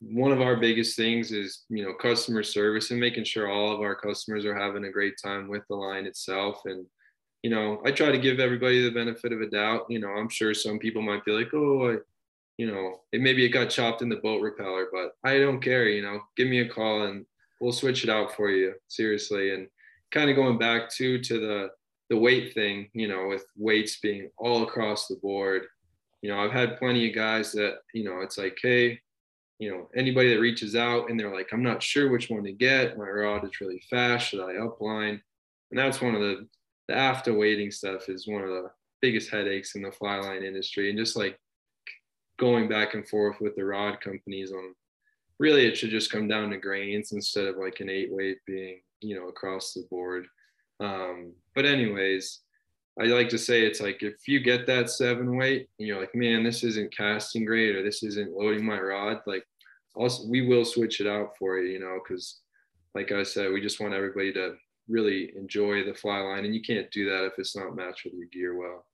one 0.00 0.32
of 0.32 0.40
our 0.40 0.56
biggest 0.56 0.96
things 0.96 1.30
is 1.30 1.64
you 1.68 1.84
know 1.84 1.92
customer 1.94 2.42
service 2.42 2.90
and 2.90 2.98
making 2.98 3.24
sure 3.24 3.50
all 3.50 3.72
of 3.72 3.80
our 3.80 3.94
customers 3.94 4.44
are 4.44 4.58
having 4.58 4.84
a 4.84 4.90
great 4.90 5.14
time 5.22 5.48
with 5.48 5.62
the 5.68 5.76
line 5.76 6.06
itself 6.06 6.62
and 6.64 6.86
you 7.42 7.50
know 7.50 7.80
i 7.84 7.90
try 7.90 8.10
to 8.10 8.18
give 8.18 8.40
everybody 8.40 8.82
the 8.82 8.90
benefit 8.90 9.32
of 9.32 9.40
a 9.40 9.46
doubt 9.46 9.86
you 9.88 9.98
know 9.98 10.08
i'm 10.08 10.28
sure 10.28 10.54
some 10.54 10.78
people 10.78 11.02
might 11.02 11.24
be 11.24 11.32
like 11.32 11.52
oh 11.54 11.92
I, 11.92 11.96
you 12.58 12.70
know 12.70 13.00
it 13.12 13.20
maybe 13.20 13.44
it 13.44 13.50
got 13.50 13.70
chopped 13.70 14.02
in 14.02 14.08
the 14.08 14.16
boat 14.16 14.42
repeller 14.42 14.88
but 14.92 15.12
i 15.24 15.38
don't 15.38 15.60
care 15.60 15.88
you 15.88 16.02
know 16.02 16.20
give 16.36 16.48
me 16.48 16.60
a 16.60 16.68
call 16.68 17.04
and 17.04 17.24
we'll 17.60 17.72
switch 17.72 18.04
it 18.04 18.10
out 18.10 18.34
for 18.34 18.50
you 18.50 18.74
seriously 18.88 19.54
and 19.54 19.68
kind 20.10 20.30
of 20.30 20.36
going 20.36 20.58
back 20.58 20.90
to 20.90 21.18
to 21.20 21.40
the 21.40 21.70
the 22.10 22.18
weight 22.18 22.52
thing 22.54 22.88
you 22.92 23.08
know 23.08 23.28
with 23.28 23.44
weights 23.56 24.00
being 24.00 24.30
all 24.36 24.62
across 24.62 25.06
the 25.06 25.16
board 25.16 25.62
you 26.22 26.30
know 26.30 26.38
i've 26.38 26.52
had 26.52 26.78
plenty 26.78 27.08
of 27.08 27.14
guys 27.14 27.52
that 27.52 27.78
you 27.94 28.04
know 28.04 28.20
it's 28.20 28.36
like 28.36 28.58
hey 28.62 29.00
you 29.60 29.70
know, 29.70 29.88
anybody 29.94 30.34
that 30.34 30.40
reaches 30.40 30.74
out 30.74 31.10
and 31.10 31.20
they're 31.20 31.32
like, 31.32 31.50
I'm 31.52 31.62
not 31.62 31.82
sure 31.82 32.10
which 32.10 32.30
one 32.30 32.42
to 32.44 32.52
get. 32.52 32.96
My 32.96 33.06
rod 33.06 33.44
is 33.44 33.60
really 33.60 33.82
fast. 33.90 34.28
Should 34.28 34.40
I 34.40 34.54
upline? 34.54 35.20
And 35.70 35.78
that's 35.78 36.00
one 36.00 36.14
of 36.14 36.22
the, 36.22 36.48
the 36.90 36.96
AFFTA 36.96 37.38
waiting 37.38 37.70
stuff 37.70 38.08
is 38.08 38.26
one 38.26 38.42
of 38.42 38.48
the 38.48 38.68
biggest 39.00 39.30
headaches 39.30 39.76
in 39.76 39.82
the 39.82 39.92
fly 39.92 40.18
line 40.18 40.42
industry. 40.42 40.90
And 40.90 40.98
just 40.98 41.16
like 41.16 41.38
going 42.36 42.68
back 42.68 42.94
and 42.94 43.08
forth 43.08 43.40
with 43.40 43.54
the 43.54 43.64
rod 43.64 44.00
companies 44.00 44.50
on 44.50 44.74
really 45.38 45.66
it 45.66 45.78
should 45.78 45.90
just 45.90 46.10
come 46.10 46.26
down 46.26 46.50
to 46.50 46.56
grains 46.56 47.12
instead 47.12 47.46
of 47.46 47.56
like 47.58 47.78
an 47.78 47.88
eight 47.88 48.12
weight 48.12 48.38
being, 48.44 48.80
you 49.00 49.14
know, 49.14 49.28
across 49.28 49.72
the 49.72 49.86
board. 49.88 50.26
Um, 50.80 51.32
but 51.54 51.64
anyways, 51.64 52.40
I 53.00 53.04
like 53.04 53.28
to 53.28 53.38
say 53.38 53.62
it's 53.62 53.80
like 53.80 54.02
if 54.02 54.26
you 54.26 54.40
get 54.40 54.66
that 54.66 54.90
seven 54.90 55.36
weight 55.36 55.68
and 55.78 55.86
you're 55.86 56.00
like, 56.00 56.14
man, 56.16 56.42
this 56.42 56.64
isn't 56.64 56.94
casting 56.94 57.44
great 57.44 57.76
or 57.76 57.84
this 57.84 58.02
isn't 58.02 58.36
loading 58.36 58.66
my 58.66 58.80
rod, 58.80 59.20
like 59.26 59.44
also 59.94 60.26
we 60.26 60.44
will 60.44 60.64
switch 60.64 61.00
it 61.00 61.06
out 61.06 61.36
for 61.38 61.58
you, 61.58 61.74
you 61.74 61.78
know, 61.78 62.00
because 62.02 62.40
like 62.96 63.12
I 63.12 63.22
said, 63.22 63.52
we 63.52 63.60
just 63.60 63.80
want 63.80 63.94
everybody 63.94 64.32
to 64.32 64.56
really 64.90 65.32
enjoy 65.36 65.84
the 65.84 65.94
fly 65.94 66.18
line, 66.18 66.44
and 66.44 66.54
you 66.54 66.62
can't 66.62 66.90
do 66.90 67.08
that 67.10 67.24
if 67.24 67.32
it's 67.38 67.56
not 67.56 67.76
matched 67.76 68.04
with 68.04 68.14
your 68.14 68.28
gear 68.32 68.58
well. 68.58 68.84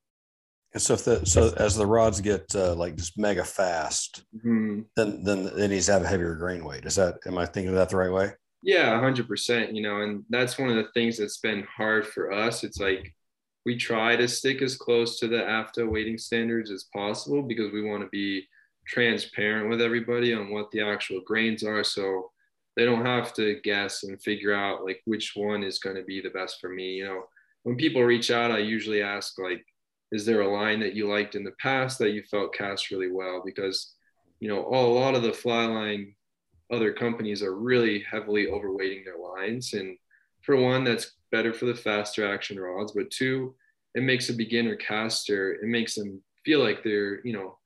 And 0.74 0.82
so, 0.82 0.94
if 0.94 1.04
the 1.04 1.24
so 1.24 1.54
as 1.56 1.74
the 1.74 1.86
rods 1.86 2.20
get 2.20 2.54
uh, 2.54 2.74
like 2.74 2.96
just 2.96 3.18
mega 3.18 3.44
fast, 3.44 4.24
mm-hmm. 4.36 4.82
then 4.94 5.22
then 5.24 5.46
it 5.46 5.68
needs 5.68 5.86
to 5.86 5.92
have 5.92 6.02
a 6.02 6.08
heavier 6.08 6.34
grain 6.34 6.64
weight. 6.64 6.84
Is 6.84 6.96
that 6.96 7.16
am 7.26 7.38
I 7.38 7.46
thinking 7.46 7.68
of 7.68 7.76
that 7.76 7.88
the 7.88 7.96
right 7.96 8.12
way? 8.12 8.32
Yeah, 8.62 9.00
hundred 9.00 9.28
percent. 9.28 9.74
You 9.74 9.82
know, 9.82 10.02
and 10.02 10.24
that's 10.28 10.58
one 10.58 10.68
of 10.68 10.76
the 10.76 10.90
things 10.92 11.18
that's 11.18 11.38
been 11.38 11.66
hard 11.74 12.06
for 12.06 12.32
us. 12.32 12.62
It's 12.62 12.78
like 12.78 13.14
we 13.64 13.76
try 13.76 14.16
to 14.16 14.28
stick 14.28 14.62
as 14.62 14.76
close 14.76 15.18
to 15.18 15.28
the 15.28 15.38
AFFTA 15.38 15.90
weighting 15.90 16.18
standards 16.18 16.70
as 16.70 16.86
possible 16.92 17.42
because 17.42 17.72
we 17.72 17.82
want 17.82 18.02
to 18.02 18.08
be 18.10 18.46
transparent 18.86 19.68
with 19.68 19.80
everybody 19.80 20.32
on 20.32 20.52
what 20.52 20.70
the 20.70 20.80
actual 20.80 21.20
grains 21.26 21.64
are 21.64 21.82
so 21.82 22.30
they 22.76 22.84
don't 22.84 23.06
have 23.06 23.32
to 23.34 23.60
guess 23.62 24.02
and 24.02 24.22
figure 24.22 24.54
out 24.54 24.84
like 24.84 25.00
which 25.04 25.32
one 25.34 25.62
is 25.62 25.78
going 25.78 25.96
to 25.96 26.02
be 26.02 26.20
the 26.20 26.30
best 26.30 26.60
for 26.60 26.68
me 26.68 26.94
you 26.94 27.04
know? 27.04 27.24
When 27.62 27.76
people 27.76 28.02
reach 28.02 28.30
out 28.30 28.50
i 28.50 28.58
usually 28.58 29.02
ask 29.02 29.38
like 29.38 29.64
is 30.12 30.24
there 30.24 30.42
a 30.42 30.52
line 30.52 30.78
that 30.80 30.94
you 30.94 31.08
liked 31.08 31.34
in 31.34 31.42
the 31.42 31.54
past 31.60 31.98
that 31.98 32.12
you 32.12 32.22
felt 32.30 32.54
cast 32.54 32.92
really 32.92 33.10
well? 33.10 33.42
Because 33.44 33.94
you 34.40 34.48
know 34.48 34.66
a 34.66 34.86
lot 34.86 35.14
of 35.14 35.22
the 35.22 35.32
fly 35.32 35.66
line 35.66 36.14
other 36.70 36.92
companies 36.92 37.42
are 37.42 37.56
really 37.56 38.04
heavily 38.10 38.46
overweighting 38.46 39.04
their 39.04 39.18
lines. 39.18 39.72
And 39.72 39.96
for 40.42 40.56
one 40.56 40.84
that's 40.84 41.12
better 41.32 41.52
for 41.52 41.64
the 41.64 41.74
faster 41.74 42.32
action 42.32 42.58
rods 42.58 42.92
but 42.92 43.10
two 43.10 43.52
it 43.96 44.02
makes 44.02 44.28
a 44.28 44.32
beginner 44.32 44.76
caster 44.76 45.54
it 45.54 45.66
makes 45.66 45.96
them 45.96 46.22
feel 46.44 46.60
like 46.60 46.84
they're 46.84 47.20
you 47.26 47.32
know 47.32 47.58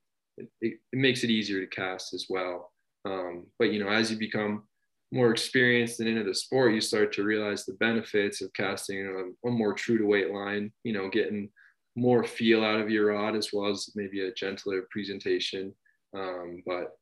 it, 0.61 0.79
it 0.93 0.99
makes 0.99 1.25
it 1.25 1.31
easier 1.31 1.61
to 1.61 1.67
cast 1.67 2.15
as 2.15 2.27
well. 2.29 2.73
Um, 3.05 3.47
but 3.59 3.73
you 3.73 3.83
know, 3.83 3.91
as 3.91 4.11
you 4.11 4.19
become 4.19 4.65
more 5.13 5.31
experienced 5.31 6.01
and 6.01 6.09
into 6.09 6.25
the 6.25 6.35
sport, 6.35 6.73
you 6.73 6.81
start 6.81 7.13
to 7.15 7.25
realize 7.25 7.65
the 7.65 7.75
benefits 7.75 8.41
of 8.41 8.53
casting 8.53 9.07
a, 9.45 9.49
a 9.49 9.51
more 9.51 9.73
true 9.73 9.99
to 9.99 10.07
weight 10.07 10.31
line. 10.31 10.73
You 10.85 10.93
know, 10.93 11.09
getting 11.09 11.51
more 11.97 12.25
feel 12.25 12.65
out 12.65 12.81
of 12.81 12.91
your 12.91 13.13
rod 13.13 13.37
as 13.37 13.51
well 13.53 13.71
as 13.71 13.91
maybe 13.95 14.21
a 14.27 14.33
gentler 14.33 14.83
presentation. 14.91 15.75
Um, 16.17 16.63
but 16.67 16.93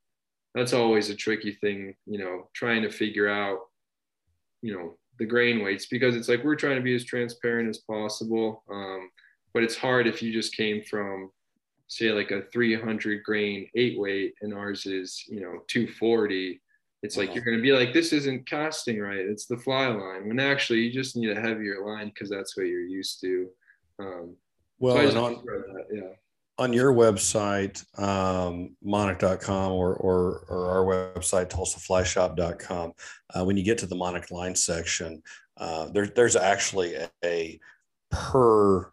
that's 0.54 0.72
always 0.72 1.10
a 1.10 1.14
tricky 1.14 1.52
thing, 1.52 1.94
you 2.06 2.18
know, 2.18 2.48
trying 2.54 2.82
to 2.82 2.90
figure 2.90 3.28
out, 3.28 3.58
you 4.62 4.72
know, 4.72 4.96
the 5.18 5.26
grain 5.26 5.62
weights 5.62 5.86
because 5.86 6.16
it's 6.16 6.28
like 6.28 6.44
we're 6.44 6.56
trying 6.56 6.76
to 6.76 6.82
be 6.82 6.94
as 6.94 7.04
transparent 7.04 7.68
as 7.68 7.78
possible. 7.78 8.64
Um, 8.70 9.10
but 9.52 9.62
it's 9.62 9.76
hard 9.76 10.06
if 10.06 10.22
you 10.22 10.32
just 10.32 10.56
came 10.56 10.82
from 10.82 11.30
say 11.88 12.12
like 12.12 12.30
a 12.30 12.42
300 12.52 13.24
grain 13.24 13.66
eight 13.74 13.98
weight 13.98 14.34
and 14.42 14.52
ours 14.52 14.84
is 14.84 15.24
you 15.26 15.40
know 15.40 15.62
240 15.68 16.60
it's 17.02 17.16
like 17.16 17.34
you're 17.34 17.44
going 17.44 17.56
to 17.56 17.62
be 17.62 17.72
like 17.72 17.92
this 17.92 18.12
isn't 18.12 18.48
casting 18.48 19.00
right 19.00 19.18
it's 19.18 19.46
the 19.46 19.56
fly 19.56 19.86
line 19.86 20.26
when 20.26 20.40
actually 20.40 20.80
you 20.80 20.92
just 20.92 21.16
need 21.16 21.30
a 21.30 21.40
heavier 21.40 21.84
line 21.86 22.08
because 22.08 22.28
that's 22.28 22.56
what 22.56 22.66
you're 22.66 22.80
used 22.80 23.20
to. 23.20 23.48
Um, 24.00 24.36
well 24.78 24.96
so 25.10 25.24
on, 25.24 25.32
that, 25.44 25.86
yeah. 25.92 26.12
on 26.58 26.72
your 26.72 26.92
website 26.92 27.84
um, 27.98 28.76
monic.com 28.82 29.72
or, 29.72 29.94
or, 29.94 30.44
or 30.48 30.70
our 30.70 31.14
website 31.14 31.50
tulsaflyshop.com 31.50 32.92
uh, 33.34 33.44
when 33.44 33.56
you 33.56 33.64
get 33.64 33.78
to 33.78 33.86
the 33.86 33.96
monic 33.96 34.30
line 34.30 34.54
section 34.54 35.22
uh, 35.58 35.88
there, 35.88 36.06
there's 36.06 36.36
actually 36.36 36.94
a, 36.94 37.10
a 37.24 37.60
per 38.10 38.90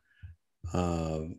um, 0.73 1.37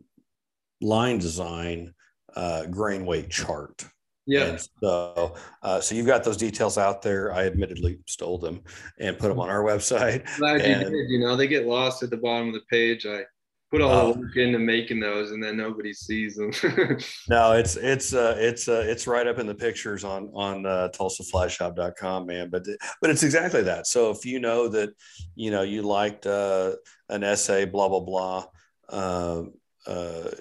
line 0.81 1.17
design 1.17 1.93
uh, 2.35 2.65
grain 2.65 3.05
weight 3.05 3.29
chart. 3.29 3.85
Yeah. 4.27 4.43
And 4.43 4.67
so, 4.83 5.35
uh, 5.63 5.79
so 5.79 5.95
you've 5.95 6.05
got 6.05 6.23
those 6.23 6.37
details 6.37 6.77
out 6.77 7.01
there. 7.01 7.33
I 7.33 7.45
admittedly 7.45 7.99
stole 8.07 8.37
them 8.37 8.61
and 8.99 9.17
put 9.17 9.29
them 9.29 9.39
on 9.39 9.49
our 9.49 9.63
website. 9.63 10.27
Glad 10.37 10.61
and, 10.61 10.81
you 10.81 10.89
did. 10.89 11.09
You 11.09 11.19
know, 11.19 11.35
they 11.37 11.47
get 11.47 11.65
lost 11.65 12.03
at 12.03 12.09
the 12.09 12.17
bottom 12.17 12.49
of 12.49 12.53
the 12.53 12.61
page. 12.69 13.05
I 13.05 13.23
put 13.71 13.81
all 13.81 14.13
the 14.13 14.19
work 14.19 14.35
into 14.35 14.59
making 14.59 14.99
those, 14.99 15.31
and 15.31 15.41
then 15.41 15.55
nobody 15.55 15.93
sees 15.93 16.35
them. 16.35 16.51
no, 17.29 17.53
it's 17.53 17.77
it's 17.77 18.13
uh, 18.13 18.35
it's 18.37 18.67
uh, 18.67 18.83
it's 18.85 19.07
right 19.07 19.27
up 19.27 19.39
in 19.39 19.47
the 19.47 19.55
pictures 19.55 20.03
on 20.03 20.29
on 20.33 20.65
uh, 20.65 20.89
TulsaFlyShop.com, 20.93 22.25
man. 22.25 22.49
But 22.49 22.65
but 23.01 23.09
it's 23.09 23.23
exactly 23.23 23.63
that. 23.63 23.87
So 23.87 24.11
if 24.11 24.25
you 24.25 24.39
know 24.39 24.67
that 24.69 24.89
you 25.35 25.51
know 25.51 25.61
you 25.61 25.83
liked 25.83 26.27
uh, 26.27 26.73
an 27.09 27.35
SA, 27.37 27.65
blah 27.65 27.87
blah 27.87 28.01
blah. 28.01 28.45
Uh, 28.89 29.43
uh, 29.85 30.31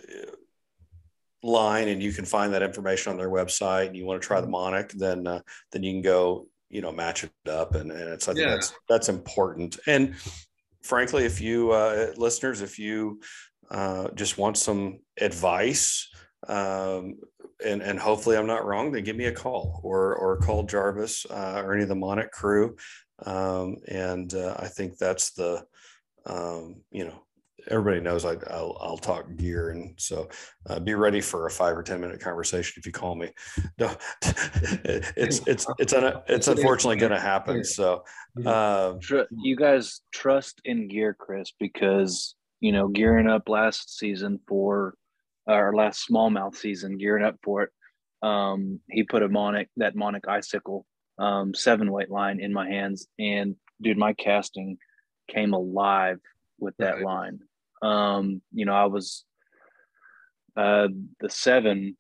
line 1.47 1.89
and 1.89 2.03
you 2.03 2.13
can 2.13 2.25
find 2.25 2.53
that 2.53 2.63
information 2.63 3.11
on 3.13 3.19
their 3.19 3.31
website 3.31 3.87
and 3.87 3.97
you 3.97 4.05
want 4.05 4.21
to 4.21 4.27
try 4.27 4.41
the 4.41 4.47
monic 4.47 4.91
then 4.93 5.27
uh, 5.27 5.41
then 5.73 5.83
you 5.83 5.93
can 5.93 6.03
go 6.03 6.47
you 6.69 6.81
know 6.81 6.93
match 6.93 7.25
it 7.25 7.31
up 7.49 7.75
and, 7.75 7.91
and 7.91 8.09
it's 8.11 8.29
i 8.29 8.33
think 8.33 8.45
yeah. 8.45 8.55
that's 8.55 8.73
that's 8.89 9.09
important. 9.09 9.79
And 9.87 10.15
frankly 10.83 11.25
if 11.25 11.41
you 11.41 11.71
uh, 11.71 12.13
listeners 12.17 12.61
if 12.61 12.79
you 12.79 13.21
uh, 13.71 14.09
just 14.15 14.39
want 14.39 14.57
some 14.57 15.01
advice 15.21 16.09
um, 16.49 17.17
and 17.65 17.83
and 17.83 17.99
hopefully 17.99 18.37
i'm 18.37 18.47
not 18.47 18.65
wrong 18.67 18.93
then 18.93 19.05
give 19.05 19.17
me 19.17 19.27
a 19.27 19.33
call 19.33 19.81
or 19.83 20.15
or 20.15 20.37
call 20.39 20.65
jarvis 20.65 21.27
uh, 21.31 21.63
or 21.65 21.75
any 21.75 21.83
of 21.83 21.89
the 21.89 21.95
monic 21.95 22.31
crew. 22.31 22.77
Um, 23.25 23.77
and 23.89 24.33
uh, 24.35 24.57
i 24.59 24.69
think 24.69 24.99
that's 24.99 25.31
the 25.33 25.65
um, 26.27 26.83
you 26.91 27.05
know 27.05 27.26
everybody 27.69 28.01
knows 28.01 28.25
I, 28.25 28.35
will 28.35 28.79
I'll 28.81 28.97
talk 28.97 29.27
gear, 29.37 29.71
and 29.71 29.95
so 29.97 30.29
uh, 30.69 30.81
be 30.81 30.95
ready 30.95 31.21
for 31.21 31.47
a 31.47 31.51
five 31.51 31.77
or 31.77 31.83
ten 31.83 32.01
minute 32.01 32.21
conversation 32.21 32.75
if 32.79 32.87
you 32.87 32.93
call 32.93 33.15
me. 33.15 33.31
No, 33.79 33.95
it's 34.23 35.43
it's 35.47 35.67
it's 35.79 35.93
un, 35.93 36.23
it's 36.29 36.49
unfortunately 36.49 36.97
going 36.97 37.13
to 37.13 37.21
happen. 37.21 37.63
So, 37.63 38.05
uh, 38.47 38.95
you 39.31 39.55
guys 39.55 40.01
trust 40.13 40.63
in 40.65 40.89
gear, 40.89 41.15
Chris, 41.19 41.53
because 41.59 42.35
you 42.61 42.73
know 42.73 42.89
gearing 42.89 43.29
up 43.29 43.49
last 43.49 43.99
season 43.99 44.41
for 44.49 44.95
our 45.47 45.75
last 45.75 46.09
smallmouth 46.09 46.57
season, 46.57 46.97
gearing 46.97 47.25
up 47.25 47.37
for 47.43 47.65
it. 47.65 47.71
Um, 48.27 48.81
he 48.89 49.03
put 49.03 49.23
a 49.23 49.29
Monic 49.29 49.69
that 49.77 49.95
Monic 49.95 50.27
icicle 50.27 50.87
um, 51.19 51.55
seven 51.55 51.91
weight 51.93 52.11
line 52.11 52.41
in 52.41 52.53
my 52.53 52.69
hands, 52.69 53.07
and 53.19 53.57
dude, 53.81 53.99
my 53.99 54.13
casting 54.15 54.79
came 55.29 55.55
alive 55.55 56.19
with 56.59 56.77
that 56.79 56.97
right. 56.97 57.05
line. 57.05 57.41
Um, 57.83 58.43
you 58.53 58.65
know, 58.65 58.75
I 58.75 58.87
was 58.87 59.25
uh, 60.57 60.89
the 61.21 61.29
seven 61.29 61.97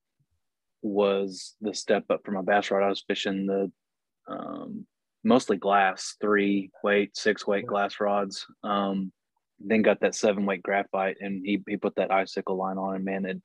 was 0.82 1.54
the 1.60 1.74
step 1.74 2.04
up 2.10 2.20
for 2.24 2.32
my 2.32 2.42
bass 2.42 2.70
rod. 2.70 2.84
I 2.84 2.88
was 2.88 3.04
fishing 3.06 3.46
the 3.46 3.70
um, 4.28 4.86
mostly 5.24 5.56
glass, 5.56 6.16
three 6.20 6.70
weight, 6.82 7.16
six 7.16 7.46
weight 7.46 7.66
glass 7.66 8.00
rods. 8.00 8.46
Um, 8.62 9.12
then 9.58 9.82
got 9.82 10.00
that 10.00 10.14
seven 10.14 10.46
weight 10.46 10.62
graphite, 10.62 11.16
and 11.20 11.42
he 11.44 11.62
he 11.68 11.76
put 11.76 11.96
that 11.96 12.10
icicle 12.10 12.56
line 12.56 12.78
on, 12.78 12.96
and 12.96 13.04
man, 13.04 13.24
it 13.24 13.42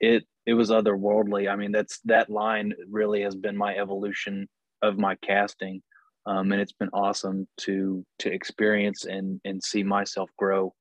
it 0.00 0.24
it 0.46 0.54
was 0.54 0.70
otherworldly. 0.70 1.50
I 1.50 1.56
mean, 1.56 1.72
that's 1.72 2.00
that 2.04 2.30
line 2.30 2.72
really 2.90 3.22
has 3.22 3.34
been 3.34 3.56
my 3.56 3.76
evolution 3.76 4.48
of 4.82 4.98
my 4.98 5.16
casting, 5.16 5.82
um, 6.26 6.52
and 6.52 6.60
it's 6.60 6.72
been 6.72 6.90
awesome 6.92 7.46
to 7.58 8.04
to 8.20 8.32
experience 8.32 9.04
and 9.04 9.40
and 9.44 9.62
see 9.62 9.82
myself 9.82 10.30
grow 10.38 10.74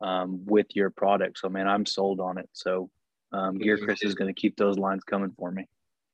um, 0.00 0.44
with 0.44 0.66
your 0.74 0.90
product. 0.90 1.38
So, 1.38 1.48
man, 1.48 1.68
I'm 1.68 1.86
sold 1.86 2.20
on 2.20 2.38
it. 2.38 2.48
So, 2.52 2.90
um, 3.32 3.58
Gear 3.58 3.78
Chris 3.78 4.02
is 4.02 4.14
going 4.14 4.32
to 4.32 4.40
keep 4.40 4.56
those 4.56 4.78
lines 4.78 5.02
coming 5.04 5.32
for 5.36 5.50
me. 5.50 5.66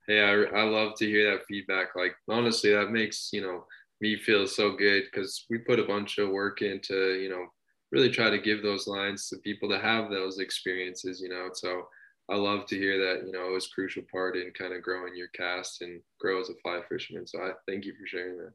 Hey, 0.06 0.22
I, 0.22 0.32
I 0.58 0.62
love 0.64 0.96
to 0.96 1.06
hear 1.06 1.30
that 1.30 1.44
feedback. 1.46 1.94
Like, 1.94 2.14
honestly, 2.28 2.72
that 2.72 2.90
makes 2.90 3.30
you 3.32 3.42
know 3.42 3.64
me 4.00 4.16
feel 4.16 4.46
so 4.46 4.72
good 4.72 5.04
because 5.04 5.44
we 5.50 5.58
put 5.58 5.78
a 5.78 5.84
bunch 5.84 6.18
of 6.18 6.30
work 6.30 6.62
into 6.62 7.20
you 7.20 7.28
know 7.28 7.46
really 7.92 8.10
try 8.10 8.30
to 8.30 8.38
give 8.38 8.62
those 8.62 8.86
lines 8.86 9.28
to 9.28 9.36
people 9.38 9.68
to 9.68 9.78
have 9.78 10.10
those 10.10 10.38
experiences. 10.38 11.20
You 11.20 11.28
know, 11.28 11.50
so 11.52 11.86
I 12.30 12.36
love 12.36 12.66
to 12.66 12.76
hear 12.76 12.96
that, 12.98 13.26
you 13.26 13.32
know, 13.32 13.48
it 13.48 13.52
was 13.52 13.66
a 13.66 13.74
crucial 13.74 14.04
part 14.10 14.36
in 14.36 14.52
kind 14.52 14.72
of 14.72 14.82
growing 14.82 15.16
your 15.16 15.28
cast 15.28 15.82
and 15.82 16.00
grow 16.20 16.40
as 16.40 16.48
a 16.48 16.54
fly 16.62 16.80
fisherman. 16.88 17.26
So 17.26 17.40
I 17.40 17.50
thank 17.66 17.84
you 17.84 17.92
for 17.94 18.06
sharing 18.06 18.38
that. 18.38 18.52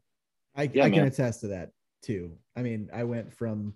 I, 0.56 0.72
yeah, 0.74 0.86
I 0.86 0.90
can 0.90 1.06
attest 1.06 1.42
to 1.42 1.48
that 1.48 1.72
too. 2.02 2.38
I 2.56 2.62
mean, 2.62 2.90
I 2.94 3.04
went 3.04 3.34
from 3.34 3.74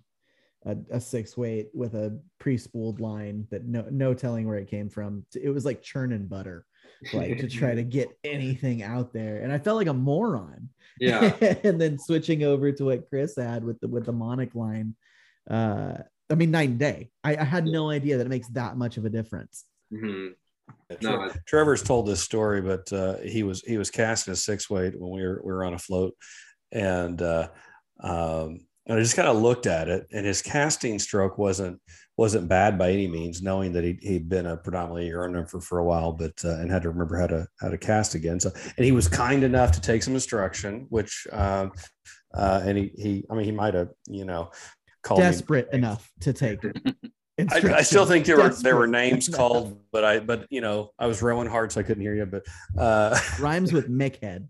a, 0.66 0.76
a 0.90 1.00
six 1.00 1.36
weight 1.36 1.70
with 1.72 1.94
a 1.94 2.18
pre-spooled 2.38 3.00
line 3.00 3.46
that 3.50 3.64
no 3.64 3.86
no 3.90 4.14
telling 4.14 4.46
where 4.46 4.58
it 4.58 4.70
came 4.70 4.88
from. 4.88 5.24
It 5.34 5.50
was 5.50 5.64
like 5.64 5.82
churning 5.82 6.26
butter, 6.26 6.66
like 7.12 7.38
to 7.38 7.48
try 7.48 7.74
to 7.74 7.82
get 7.98 8.08
anything 8.24 8.82
out 8.82 9.12
there, 9.12 9.42
and 9.42 9.52
I 9.52 9.58
felt 9.58 9.78
like 9.78 9.86
a 9.86 9.94
moron. 9.94 10.68
Yeah. 10.98 11.34
and 11.64 11.80
then 11.80 11.98
switching 11.98 12.44
over 12.44 12.72
to 12.72 12.84
what 12.84 13.08
Chris 13.08 13.36
had 13.36 13.64
with 13.64 13.80
the 13.80 13.88
with 13.88 14.04
the 14.04 14.12
Monic 14.12 14.54
line, 14.54 14.94
uh, 15.50 15.94
I 16.30 16.34
mean, 16.34 16.50
night 16.50 16.70
and 16.70 16.78
day. 16.78 17.10
I, 17.24 17.36
I 17.36 17.44
had 17.44 17.64
no 17.64 17.90
idea 17.90 18.18
that 18.18 18.26
it 18.26 18.30
makes 18.30 18.48
that 18.48 18.76
much 18.76 18.96
of 18.96 19.04
a 19.04 19.10
difference. 19.10 19.64
Mm-hmm. 19.92 20.28
Yeah, 20.90 20.96
no, 21.02 21.32
Trevor's 21.46 21.82
told 21.82 22.06
this 22.06 22.22
story, 22.22 22.60
but 22.60 22.92
uh, 22.92 23.16
he 23.18 23.42
was 23.42 23.62
he 23.62 23.78
was 23.78 23.90
casting 23.90 24.32
a 24.32 24.36
six 24.36 24.70
weight 24.70 24.98
when 24.98 25.10
we 25.10 25.26
were 25.26 25.40
we 25.44 25.52
were 25.52 25.64
on 25.64 25.74
a 25.74 25.78
float, 25.78 26.14
and 26.70 27.20
uh, 27.20 27.48
um, 28.00 28.60
and 28.90 28.98
I 28.98 29.02
just 29.02 29.14
kind 29.14 29.28
of 29.28 29.36
looked 29.36 29.66
at 29.66 29.88
it, 29.88 30.08
and 30.12 30.26
his 30.26 30.42
casting 30.42 30.98
stroke 30.98 31.38
wasn't 31.38 31.80
wasn't 32.16 32.48
bad 32.48 32.76
by 32.76 32.90
any 32.90 33.06
means, 33.06 33.40
knowing 33.40 33.72
that 33.72 33.84
he 33.84 33.98
he'd 34.02 34.28
been 34.28 34.46
a 34.46 34.56
predominantly 34.56 35.12
runner 35.12 35.46
for 35.46 35.60
for 35.60 35.78
a 35.78 35.84
while, 35.84 36.12
but 36.12 36.32
uh, 36.44 36.56
and 36.56 36.70
had 36.70 36.82
to 36.82 36.90
remember 36.90 37.16
how 37.16 37.28
to 37.28 37.46
how 37.60 37.68
to 37.68 37.78
cast 37.78 38.16
again. 38.16 38.40
So, 38.40 38.50
and 38.76 38.84
he 38.84 38.90
was 38.90 39.06
kind 39.06 39.44
enough 39.44 39.70
to 39.72 39.80
take 39.80 40.02
some 40.02 40.14
instruction, 40.14 40.86
which. 40.90 41.26
Um, 41.32 41.72
uh, 42.32 42.62
and 42.64 42.78
he, 42.78 42.92
he, 42.96 43.24
I 43.28 43.34
mean, 43.34 43.44
he 43.44 43.50
might 43.50 43.74
have, 43.74 43.88
you 44.06 44.24
know, 44.24 44.52
called 45.02 45.18
desperate 45.18 45.68
me. 45.72 45.78
enough 45.78 46.08
to 46.20 46.32
take 46.32 46.60
I, 47.50 47.74
I, 47.78 47.82
still 47.82 48.06
think 48.06 48.24
there 48.24 48.36
were 48.36 48.50
there 48.50 48.76
were 48.76 48.86
names 48.86 49.28
called, 49.28 49.80
but 49.92 50.04
I 50.04 50.20
but 50.20 50.46
you 50.50 50.60
know 50.60 50.90
I 50.98 51.06
was 51.06 51.22
rowing 51.22 51.48
hard 51.48 51.72
so 51.72 51.80
I 51.80 51.82
couldn't 51.82 52.02
hear 52.02 52.14
you. 52.14 52.26
But 52.26 52.44
uh, 52.78 53.18
rhymes 53.40 53.72
with 53.72 53.88
Mickhead. 53.88 54.46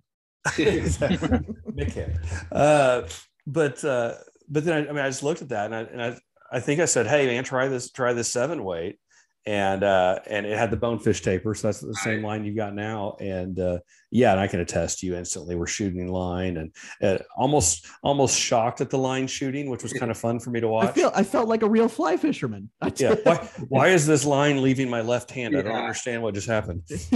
Mickhead. 0.49 2.19
Uh, 2.51 3.03
but 3.47 3.85
uh, 3.85 4.15
but 4.51 4.65
then 4.65 4.75
I, 4.75 4.89
I, 4.89 4.93
mean 4.93 5.05
I 5.05 5.09
just 5.09 5.23
looked 5.23 5.43
at 5.43 5.49
that 5.51 5.67
and 5.67 5.75
I 5.75 5.81
and 5.81 6.03
I 6.03 6.17
I 6.53 6.61
think 6.61 6.81
I 6.81 6.85
said, 6.85 7.07
hey 7.07 7.27
man, 7.27 7.45
try 7.45 7.69
this 7.69 7.91
try 7.91 8.13
this 8.13 8.29
seven 8.29 8.65
weight, 8.65 8.99
and 9.47 9.85
uh, 9.85 10.19
and 10.27 10.45
it 10.45 10.59
had 10.59 10.71
the 10.71 10.77
bonefish 10.77 11.23
taper, 11.23 11.55
so 11.55 11.69
that's 11.69 11.81
the 11.81 11.95
same 11.95 12.23
line 12.25 12.45
you've 12.45 12.57
got 12.57 12.75
now. 12.75 13.17
And 13.21 13.59
uh, 13.59 13.79
yeah, 14.11 14.33
and 14.33 14.41
I 14.41 14.49
can 14.49 14.59
attest 14.61 15.03
you 15.03 15.17
instantly. 15.17 15.55
We're 15.55 15.67
shooting 15.67 16.09
line, 16.09 16.57
and 16.57 16.75
uh, 17.03 17.19
almost 17.37 17.87
almost 18.03 18.39
shocked 18.39 18.81
at 18.81 18.91
the 18.91 18.99
line 18.99 19.29
shooting, 19.29 19.71
which 19.71 19.85
was 19.85 19.93
kind 19.93 20.11
of 20.11 20.19
fun 20.19 20.41
for 20.41 20.51
me 20.51 20.61
to 20.61 20.69
watch. 20.69 20.89
I 20.89 20.93
feel 20.93 21.13
I 21.15 21.23
felt 21.23 21.49
like 21.49 21.63
a 21.63 21.69
real 21.69 21.89
fly 21.89 22.17
fisherman. 22.17 22.69
yeah, 22.97 23.15
why, 23.23 23.37
why 23.69 23.89
is 23.89 24.07
this 24.07 24.25
line 24.25 24.61
leaving 24.61 24.91
my 24.91 25.03
left 25.03 25.31
hand? 25.31 25.57
I 25.57 25.63
don't 25.63 25.77
understand 25.77 26.23
what 26.23 26.35
just 26.35 26.49
happened. 26.49 26.83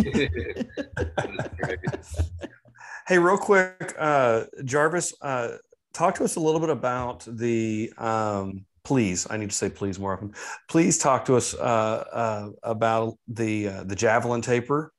hey, 3.08 3.18
real 3.18 3.36
quick, 3.36 3.94
uh, 3.98 4.44
Jarvis, 4.64 5.12
uh, 5.20 5.56
talk 5.94 6.16
to 6.16 6.24
us 6.24 6.36
a 6.36 6.40
little 6.40 6.60
bit 6.60 6.70
about 6.70 7.24
the. 7.26 7.92
Um, 7.96 8.66
please 8.84 9.26
i 9.30 9.36
need 9.36 9.50
to 9.50 9.56
say 9.56 9.68
please 9.68 9.98
more 9.98 10.12
often 10.12 10.32
please 10.68 10.98
talk 10.98 11.24
to 11.24 11.34
us 11.34 11.54
uh, 11.54 12.04
uh, 12.12 12.48
about 12.62 13.14
the 13.28 13.68
uh, 13.68 13.84
the 13.84 13.96
javelin 13.96 14.42
taper 14.42 14.92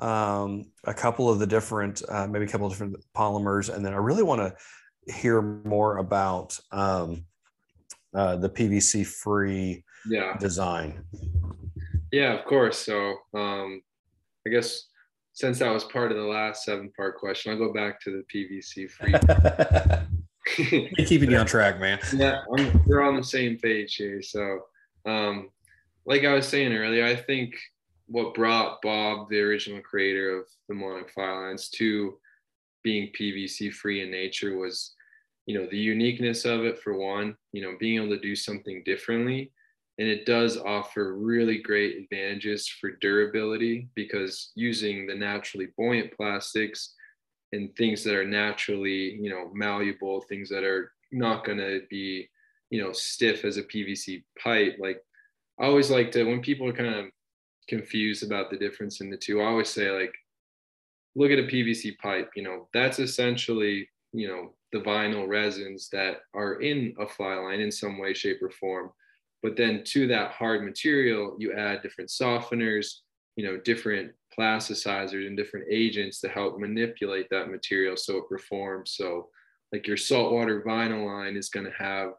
um, 0.00 0.66
a 0.84 0.94
couple 0.94 1.28
of 1.28 1.38
the 1.38 1.46
different 1.46 2.02
uh, 2.08 2.26
maybe 2.26 2.44
a 2.44 2.48
couple 2.48 2.66
of 2.66 2.72
different 2.72 2.96
polymers 3.16 3.74
and 3.74 3.84
then 3.84 3.92
i 3.92 3.96
really 3.96 4.22
want 4.22 4.40
to 4.40 5.12
hear 5.12 5.42
more 5.42 5.98
about 5.98 6.58
um, 6.72 7.24
uh, 8.14 8.36
the 8.36 8.48
pvc 8.48 9.06
free 9.06 9.82
yeah. 10.08 10.36
design 10.38 11.02
yeah 12.12 12.32
of 12.32 12.44
course 12.44 12.78
so 12.78 13.16
um, 13.34 13.82
i 14.46 14.50
guess 14.50 14.84
since 15.32 15.58
that 15.58 15.70
was 15.70 15.84
part 15.84 16.12
of 16.12 16.16
the 16.16 16.22
last 16.22 16.64
seven 16.64 16.92
part 16.96 17.16
question 17.16 17.52
i'll 17.52 17.58
go 17.58 17.72
back 17.72 18.00
to 18.00 18.10
the 18.10 18.24
pvc 18.32 18.88
free 18.88 19.12
keeping 20.46 21.30
you 21.30 21.38
on 21.38 21.46
track, 21.46 21.80
man. 21.80 21.98
Yeah, 22.12 22.42
I'm, 22.56 22.82
we're 22.86 23.02
on 23.02 23.16
the 23.16 23.24
same 23.24 23.58
page 23.58 23.96
here. 23.96 24.22
So, 24.22 24.66
um, 25.04 25.50
like 26.06 26.24
I 26.24 26.32
was 26.32 26.48
saying 26.48 26.72
earlier, 26.72 27.04
I 27.04 27.16
think 27.16 27.54
what 28.06 28.34
brought 28.34 28.80
Bob, 28.82 29.28
the 29.28 29.40
original 29.40 29.80
creator 29.80 30.38
of 30.38 30.46
the 30.68 30.74
Monic 30.74 31.12
to 31.72 32.18
being 32.82 33.10
PVC 33.18 33.72
free 33.72 34.02
in 34.02 34.10
nature 34.10 34.56
was, 34.56 34.94
you 35.46 35.58
know, 35.58 35.66
the 35.70 35.78
uniqueness 35.78 36.44
of 36.44 36.64
it 36.64 36.78
for 36.78 36.96
one, 36.96 37.36
you 37.52 37.62
know, 37.62 37.76
being 37.80 37.96
able 37.96 38.14
to 38.14 38.20
do 38.20 38.36
something 38.36 38.82
differently. 38.84 39.52
And 39.98 40.06
it 40.06 40.26
does 40.26 40.56
offer 40.58 41.16
really 41.16 41.58
great 41.58 41.96
advantages 41.96 42.68
for 42.68 42.92
durability 43.00 43.88
because 43.94 44.52
using 44.54 45.06
the 45.06 45.14
naturally 45.14 45.68
buoyant 45.76 46.14
plastics 46.16 46.94
and 47.52 47.74
things 47.76 48.02
that 48.04 48.14
are 48.14 48.24
naturally, 48.26 49.14
you 49.20 49.30
know, 49.30 49.50
malleable, 49.54 50.20
things 50.22 50.48
that 50.50 50.64
are 50.64 50.92
not 51.12 51.44
going 51.44 51.58
to 51.58 51.82
be, 51.88 52.28
you 52.70 52.82
know, 52.82 52.92
stiff 52.92 53.44
as 53.44 53.56
a 53.56 53.62
PVC 53.62 54.24
pipe. 54.42 54.76
Like 54.80 55.02
I 55.60 55.66
always 55.66 55.90
like 55.90 56.10
to, 56.12 56.24
when 56.24 56.40
people 56.40 56.68
are 56.68 56.72
kind 56.72 56.94
of 56.94 57.06
confused 57.68 58.24
about 58.24 58.50
the 58.50 58.56
difference 58.56 59.00
in 59.00 59.10
the 59.10 59.16
two, 59.16 59.40
I 59.40 59.46
always 59.46 59.68
say, 59.68 59.90
like, 59.90 60.14
look 61.14 61.30
at 61.30 61.38
a 61.38 61.44
PVC 61.44 61.96
pipe, 61.98 62.30
you 62.36 62.42
know, 62.42 62.68
that's 62.74 62.98
essentially, 62.98 63.88
you 64.12 64.28
know, 64.28 64.52
the 64.72 64.78
vinyl 64.78 65.26
resins 65.26 65.88
that 65.90 66.18
are 66.34 66.60
in 66.60 66.94
a 67.00 67.06
fly 67.06 67.34
line 67.34 67.60
in 67.60 67.72
some 67.72 67.98
way, 67.98 68.12
shape, 68.12 68.42
or 68.42 68.50
form. 68.50 68.90
But 69.42 69.56
then 69.56 69.82
to 69.84 70.06
that 70.08 70.32
hard 70.32 70.64
material, 70.64 71.36
you 71.38 71.52
add 71.52 71.82
different 71.82 72.10
softeners, 72.10 72.98
you 73.36 73.44
know, 73.44 73.56
different 73.58 74.12
plasticizers 74.38 75.26
and 75.26 75.36
different 75.36 75.66
agents 75.70 76.20
to 76.20 76.28
help 76.28 76.58
manipulate 76.58 77.28
that 77.30 77.50
material 77.50 77.96
so 77.96 78.18
it 78.18 78.28
performs. 78.28 78.94
So 78.96 79.28
like 79.72 79.86
your 79.86 79.96
saltwater 79.96 80.62
vinyl 80.66 81.06
line 81.06 81.36
is 81.36 81.48
going 81.48 81.66
to 81.66 81.72
have, 81.72 82.10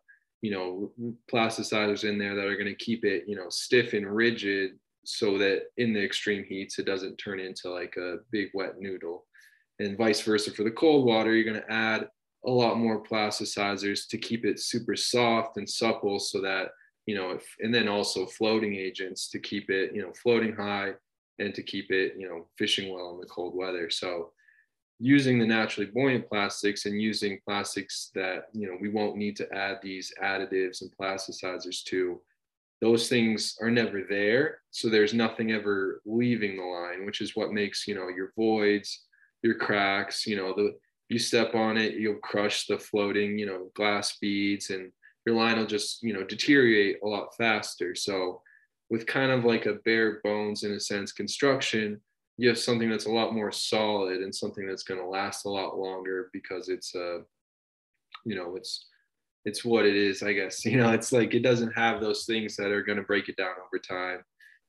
you 0.42 0.52
know, 0.52 0.92
plasticizers 1.32 2.04
in 2.04 2.18
there 2.18 2.36
that 2.36 2.46
are 2.46 2.58
going 2.58 2.66
to 2.66 2.76
keep 2.76 3.06
it, 3.06 3.24
you 3.28 3.36
know, 3.36 3.50
stiff 3.50 3.94
and 3.94 4.06
rigid 4.06 4.72
so 5.06 5.38
that 5.38 5.64
in 5.78 5.94
the 5.94 6.04
extreme 6.04 6.44
heats, 6.44 6.80
it 6.80 6.86
doesn't 6.86 7.18
turn 7.18 7.40
into 7.40 7.70
like 7.70 7.96
a 7.98 8.18
big 8.32 8.50
wet 8.54 8.80
noodle. 8.80 9.26
And 9.80 9.98
vice 9.98 10.22
versa 10.22 10.52
for 10.52 10.64
the 10.64 10.72
cold 10.72 11.06
water, 11.06 11.34
you're 11.34 11.52
going 11.52 11.64
to 11.64 11.72
add 11.72 12.08
a 12.46 12.52
lot 12.52 12.78
more 12.78 13.02
plasticizers 13.02 14.08
to 14.10 14.18
keep 14.18 14.46
it 14.46 14.60
super 14.60 14.96
soft 14.96 15.58
and 15.58 15.70
supple 15.70 16.20
so 16.20 16.42
that, 16.42 16.70
you 17.06 17.16
know, 17.16 17.32
if, 17.32 17.46
and 17.60 17.74
then 17.74 17.88
also 17.88 18.26
floating 18.26 18.76
agents 18.76 19.30
to 19.30 19.40
keep 19.40 19.70
it, 19.70 19.96
you 19.96 20.02
know, 20.02 20.12
floating 20.22 20.54
high 20.54 20.92
and 21.40 21.54
to 21.54 21.64
keep 21.64 21.92
it, 21.92 22.14
you 22.18 22.28
know, 22.28 22.48
fishing 22.58 22.94
well 22.94 23.12
in 23.14 23.20
the 23.20 23.28
cold 23.28 23.56
weather. 23.56 23.90
So 23.90 24.32
using 25.00 25.38
the 25.38 25.46
naturally 25.46 25.90
buoyant 25.92 26.28
plastics 26.28 26.86
and 26.86 27.02
using 27.02 27.40
plastics 27.46 28.10
that, 28.16 28.46
you 28.54 28.68
know, 28.68 28.78
we 28.82 28.90
won't 28.90 29.18
need 29.18 29.36
to 29.38 29.54
add 29.54 29.78
these 29.82 30.12
additives 30.24 30.82
and 30.82 30.92
plasticizers 31.00 31.84
to, 31.84 32.20
those 32.82 33.08
things 33.08 33.56
are 33.62 33.72
never 33.72 34.04
there. 34.10 34.60
So 34.72 34.90
there's 34.90 35.14
nothing 35.14 35.52
ever 35.52 36.02
leaving 36.06 36.58
the 36.58 36.64
line, 36.64 37.06
which 37.06 37.22
is 37.22 37.36
what 37.36 37.52
makes, 37.52 37.88
you 37.88 37.96
know, 37.96 38.08
your 38.10 38.34
voids, 38.36 39.06
your 39.44 39.56
cracks, 39.56 40.26
you 40.26 40.36
know, 40.36 40.54
the, 40.56 40.76
you 41.10 41.20
step 41.20 41.56
on 41.56 41.78
it, 41.78 41.96
you'll 41.96 42.16
crush 42.16 42.66
the 42.66 42.78
floating, 42.78 43.38
you 43.38 43.46
know, 43.46 43.70
glass 43.76 44.18
beads 44.20 44.72
and 44.72 44.92
your 45.26 45.36
line 45.36 45.58
will 45.58 45.66
just, 45.66 46.04
you 46.04 46.14
know, 46.14 46.24
deteriorate 46.24 46.98
a 47.04 47.08
lot 47.08 47.36
faster. 47.36 47.96
So 47.96 48.42
with 48.90 49.06
kind 49.06 49.32
of 49.32 49.46
like 49.46 49.66
a 49.66 49.76
bare 49.86 50.20
bones 50.24 50.64
in 50.64 50.74
a 50.74 50.80
sense 50.80 51.12
construction 51.12 52.00
you 52.40 52.48
have 52.48 52.58
something 52.58 52.90
that's 52.90 53.08
a 53.08 53.12
lot 53.12 53.34
more 53.34 53.52
solid 53.52 54.22
and 54.22 54.34
something 54.34 54.68
that's 54.68 54.84
going 54.84 55.00
to 55.00 55.08
last 55.08 55.46
a 55.46 55.50
lot 55.50 55.78
longer 55.78 56.30
because 56.34 56.70
it's 56.70 56.94
uh 56.96 57.20
you 58.26 58.36
know 58.36 58.56
it's 58.56 58.88
it's 59.46 59.66
what 59.66 59.86
it 59.86 59.96
is 59.96 60.24
i 60.24 60.34
guess 60.34 60.66
you 60.66 60.78
know 60.78 60.92
it's 60.92 61.12
like 61.12 61.34
it 61.34 61.42
doesn't 61.42 61.72
have 61.74 62.02
those 62.02 62.26
things 62.26 62.56
that 62.56 62.72
are 62.72 62.84
going 62.84 62.98
to 62.98 63.04
break 63.04 63.30
it 63.30 63.38
down 63.38 63.56
over 63.66 63.80
time 63.80 64.20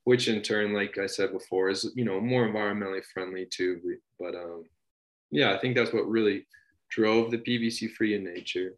which 0.04 0.28
in 0.28 0.40
turn 0.42 0.72
like 0.72 0.96
i 0.98 1.06
said 1.06 1.32
before 1.32 1.68
is 1.68 1.90
you 1.94 2.04
know 2.04 2.20
more 2.20 2.48
environmentally 2.48 3.02
friendly 3.12 3.46
too 3.50 3.80
but 4.18 4.34
um 4.34 4.64
yeah 5.30 5.54
i 5.54 5.58
think 5.58 5.76
that's 5.76 5.92
what 5.92 6.08
really 6.08 6.46
drove 6.90 7.30
the 7.30 7.38
PVC 7.38 7.90
free 7.92 8.14
in 8.14 8.24
nature. 8.24 8.74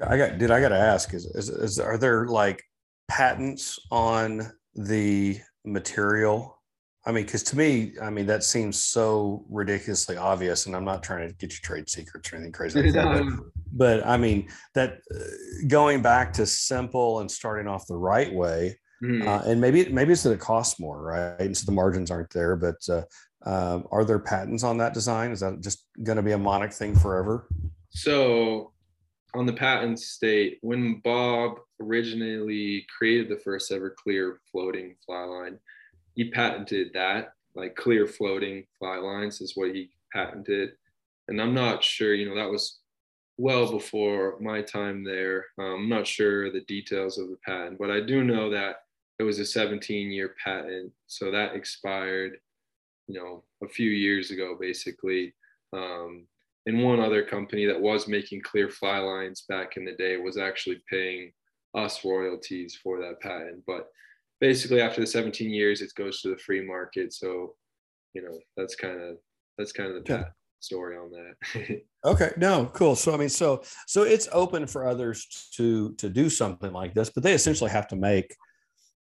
I 0.00 0.16
got, 0.16 0.38
did 0.38 0.50
I 0.50 0.60
got 0.60 0.70
to 0.70 0.78
ask, 0.78 1.14
is, 1.14 1.26
is, 1.26 1.48
is, 1.48 1.78
are 1.78 1.98
there 1.98 2.26
like 2.26 2.62
patents 3.08 3.78
on 3.90 4.52
the 4.74 5.40
material? 5.64 6.60
I 7.06 7.12
mean, 7.12 7.24
because 7.24 7.42
to 7.44 7.56
me, 7.56 7.92
I 8.00 8.08
mean, 8.08 8.26
that 8.26 8.44
seems 8.44 8.82
so 8.82 9.44
ridiculously 9.50 10.16
obvious, 10.16 10.66
and 10.66 10.74
I'm 10.74 10.84
not 10.84 11.02
trying 11.02 11.28
to 11.28 11.34
get 11.34 11.52
you 11.52 11.58
trade 11.60 11.88
secrets 11.90 12.32
or 12.32 12.36
anything 12.36 12.52
crazy 12.52 12.82
like 12.82 12.94
that. 12.94 13.24
But, 13.24 13.44
but 13.72 14.06
I 14.06 14.16
mean, 14.16 14.48
that 14.74 15.00
uh, 15.14 15.18
going 15.68 16.00
back 16.00 16.32
to 16.34 16.46
simple 16.46 17.20
and 17.20 17.30
starting 17.30 17.68
off 17.68 17.86
the 17.86 17.96
right 17.96 18.32
way, 18.32 18.78
mm-hmm. 19.02 19.28
uh, 19.28 19.42
and 19.44 19.60
maybe 19.60 19.86
maybe 19.90 20.12
it's 20.12 20.22
that 20.22 20.32
it 20.32 20.40
costs 20.40 20.80
more, 20.80 21.02
right? 21.02 21.40
And 21.40 21.56
so 21.56 21.66
the 21.66 21.72
margins 21.72 22.10
aren't 22.10 22.30
there. 22.30 22.56
But 22.56 22.76
uh, 22.88 23.02
um, 23.44 23.86
are 23.92 24.04
there 24.04 24.18
patents 24.18 24.64
on 24.64 24.78
that 24.78 24.94
design? 24.94 25.30
Is 25.30 25.40
that 25.40 25.60
just 25.60 25.86
going 26.02 26.16
to 26.16 26.22
be 26.22 26.32
a 26.32 26.38
Monic 26.38 26.72
thing 26.72 26.94
forever? 26.96 27.48
So 27.90 28.72
on 29.34 29.46
the 29.46 29.52
patent 29.52 29.98
state, 29.98 30.58
when 30.62 31.00
Bob 31.00 31.58
originally 31.80 32.86
created 32.96 33.28
the 33.28 33.40
first 33.42 33.72
ever 33.72 33.90
clear 33.90 34.40
floating 34.50 34.94
fly 35.04 35.24
line, 35.24 35.58
he 36.14 36.30
patented 36.30 36.90
that, 36.94 37.32
like 37.54 37.74
clear 37.74 38.06
floating 38.06 38.64
fly 38.78 38.96
lines 38.96 39.40
is 39.40 39.56
what 39.56 39.74
he 39.74 39.90
patented. 40.12 40.72
And 41.28 41.40
I'm 41.40 41.54
not 41.54 41.82
sure, 41.82 42.14
you 42.14 42.28
know, 42.28 42.36
that 42.36 42.50
was 42.50 42.78
well 43.36 43.70
before 43.70 44.38
my 44.40 44.62
time 44.62 45.02
there. 45.02 45.46
Um, 45.58 45.74
I'm 45.74 45.88
not 45.88 46.06
sure 46.06 46.50
the 46.50 46.60
details 46.62 47.18
of 47.18 47.28
the 47.28 47.38
patent, 47.44 47.78
but 47.78 47.90
I 47.90 48.00
do 48.00 48.22
know 48.22 48.50
that 48.50 48.76
it 49.18 49.24
was 49.24 49.38
a 49.38 49.44
17 49.44 50.10
year 50.10 50.34
patent. 50.42 50.92
So 51.06 51.30
that 51.30 51.54
expired, 51.54 52.38
you 53.08 53.18
know, 53.18 53.42
a 53.62 53.68
few 53.68 53.90
years 53.90 54.30
ago, 54.30 54.56
basically. 54.58 55.34
Um, 55.72 56.26
and 56.66 56.82
one 56.82 57.00
other 57.00 57.22
company 57.22 57.66
that 57.66 57.80
was 57.80 58.08
making 58.08 58.42
clear 58.42 58.68
fly 58.68 58.98
lines 58.98 59.44
back 59.48 59.76
in 59.76 59.84
the 59.84 59.92
day 59.92 60.16
was 60.16 60.38
actually 60.38 60.82
paying 60.90 61.30
us 61.74 62.04
royalties 62.04 62.78
for 62.82 63.00
that 63.00 63.20
patent. 63.20 63.62
But 63.66 63.88
basically, 64.40 64.80
after 64.80 65.00
the 65.00 65.06
17 65.06 65.50
years, 65.50 65.82
it 65.82 65.92
goes 65.96 66.20
to 66.22 66.30
the 66.30 66.38
free 66.38 66.64
market. 66.66 67.12
So, 67.12 67.54
you 68.14 68.22
know, 68.22 68.38
that's 68.56 68.74
kind 68.74 69.00
of 69.00 69.16
that's 69.58 69.72
kind 69.72 69.94
of 69.94 70.04
the 70.04 70.12
yeah. 70.12 70.24
story 70.60 70.96
on 70.96 71.10
that. 71.10 71.80
okay, 72.04 72.30
no, 72.38 72.70
cool. 72.72 72.96
So 72.96 73.12
I 73.12 73.16
mean, 73.16 73.28
so 73.28 73.62
so 73.86 74.02
it's 74.02 74.28
open 74.32 74.66
for 74.66 74.86
others 74.86 75.48
to 75.56 75.92
to 75.94 76.08
do 76.08 76.30
something 76.30 76.72
like 76.72 76.94
this, 76.94 77.10
but 77.10 77.22
they 77.22 77.34
essentially 77.34 77.70
have 77.70 77.88
to 77.88 77.96
make 77.96 78.34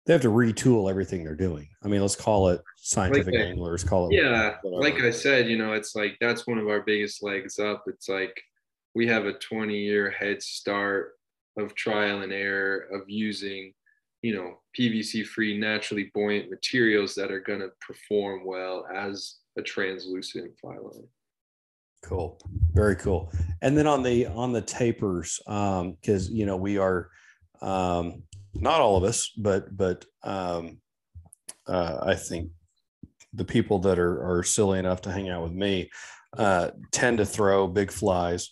they 0.06 0.12
have 0.12 0.22
to 0.22 0.28
retool 0.28 0.90
everything 0.90 1.24
they're 1.24 1.34
doing. 1.34 1.68
I 1.84 1.88
mean, 1.88 2.00
let's 2.00 2.16
call 2.16 2.48
it 2.48 2.62
scientific 2.76 3.34
like, 3.34 3.44
anglers, 3.44 3.84
call 3.84 4.08
it 4.08 4.14
yeah. 4.14 4.56
Whatever. 4.62 4.82
Like 4.82 5.02
I 5.02 5.10
said, 5.10 5.48
you 5.48 5.58
know, 5.58 5.72
it's 5.74 5.94
like 5.94 6.16
that's 6.20 6.46
one 6.46 6.58
of 6.58 6.68
our 6.68 6.80
biggest 6.80 7.22
legs 7.22 7.58
up. 7.58 7.84
It's 7.86 8.08
like 8.08 8.40
we 8.94 9.06
have 9.06 9.26
a 9.26 9.34
20 9.34 9.76
year 9.76 10.10
head 10.10 10.42
start 10.42 11.12
of 11.58 11.74
trial 11.74 12.22
and 12.22 12.32
error 12.32 12.88
of 12.92 13.08
using, 13.08 13.74
you 14.22 14.34
know, 14.34 14.58
PVC 14.78 15.26
free 15.26 15.58
naturally 15.58 16.10
buoyant 16.14 16.50
materials 16.50 17.14
that 17.14 17.30
are 17.30 17.40
going 17.40 17.60
to 17.60 17.70
perform 17.86 18.44
well 18.44 18.86
as 18.94 19.36
a 19.58 19.62
translucent 19.62 20.58
fly 20.58 20.76
line. 20.76 21.06
Cool. 22.02 22.40
Very 22.72 22.96
cool. 22.96 23.30
And 23.60 23.76
then 23.76 23.86
on 23.86 24.02
the 24.02 24.26
on 24.26 24.52
the 24.52 24.62
tapers, 24.62 25.40
um, 25.46 25.92
because 26.00 26.30
you 26.30 26.46
know, 26.46 26.56
we 26.56 26.78
are 26.78 27.10
um 27.60 28.22
not 28.54 28.80
all 28.80 28.96
of 28.96 29.04
us, 29.04 29.30
but 29.36 29.76
but 29.76 30.04
um, 30.22 30.78
uh, 31.66 31.98
I 32.02 32.14
think 32.14 32.50
the 33.32 33.44
people 33.44 33.78
that 33.80 33.98
are 33.98 34.38
are 34.38 34.42
silly 34.42 34.78
enough 34.78 35.02
to 35.02 35.12
hang 35.12 35.28
out 35.28 35.42
with 35.42 35.52
me 35.52 35.90
uh, 36.36 36.70
tend 36.90 37.18
to 37.18 37.26
throw 37.26 37.66
big 37.66 37.90
flies 37.90 38.50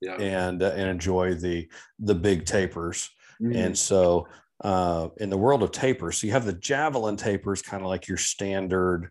yeah. 0.00 0.16
and 0.16 0.62
uh, 0.62 0.72
and 0.76 0.88
enjoy 0.88 1.34
the 1.34 1.68
the 1.98 2.14
big 2.14 2.44
tapers. 2.44 3.08
Mm-hmm. 3.40 3.56
And 3.56 3.78
so 3.78 4.28
uh, 4.62 5.08
in 5.18 5.30
the 5.30 5.38
world 5.38 5.62
of 5.62 5.72
tapers, 5.72 6.18
so 6.18 6.26
you 6.26 6.32
have 6.32 6.44
the 6.44 6.52
javelin 6.52 7.16
tapers, 7.16 7.62
kind 7.62 7.82
of 7.82 7.88
like 7.88 8.08
your 8.08 8.18
standard 8.18 9.10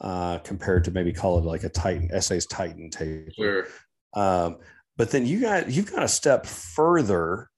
uh, 0.00 0.38
compared 0.38 0.84
to 0.84 0.90
maybe 0.90 1.12
call 1.12 1.38
it 1.38 1.44
like 1.44 1.64
a 1.64 1.68
Titan 1.68 2.10
SA's 2.20 2.46
Titan 2.46 2.90
taper. 2.90 3.30
Sure. 3.36 3.66
Um, 4.14 4.58
but 4.96 5.10
then 5.10 5.26
you 5.26 5.40
got 5.40 5.70
you've 5.70 5.90
got 5.90 6.02
a 6.02 6.08
step 6.08 6.46
further 6.46 7.50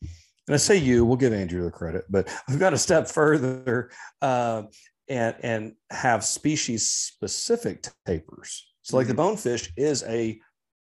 and 0.50 0.54
I 0.56 0.58
say 0.58 0.76
you, 0.78 1.04
we'll 1.04 1.16
give 1.16 1.32
Andrew 1.32 1.62
the 1.62 1.70
credit, 1.70 2.06
but 2.10 2.28
we've 2.48 2.58
got 2.58 2.70
to 2.70 2.76
step 2.76 3.06
further 3.06 3.88
uh, 4.20 4.64
and 5.08 5.36
and 5.44 5.74
have 5.90 6.24
species 6.24 6.88
specific 6.88 7.86
tapers. 8.04 8.66
So, 8.82 8.96
like 8.96 9.06
the 9.06 9.12
mm-hmm. 9.12 9.18
bonefish 9.18 9.72
is 9.76 10.02
a 10.08 10.40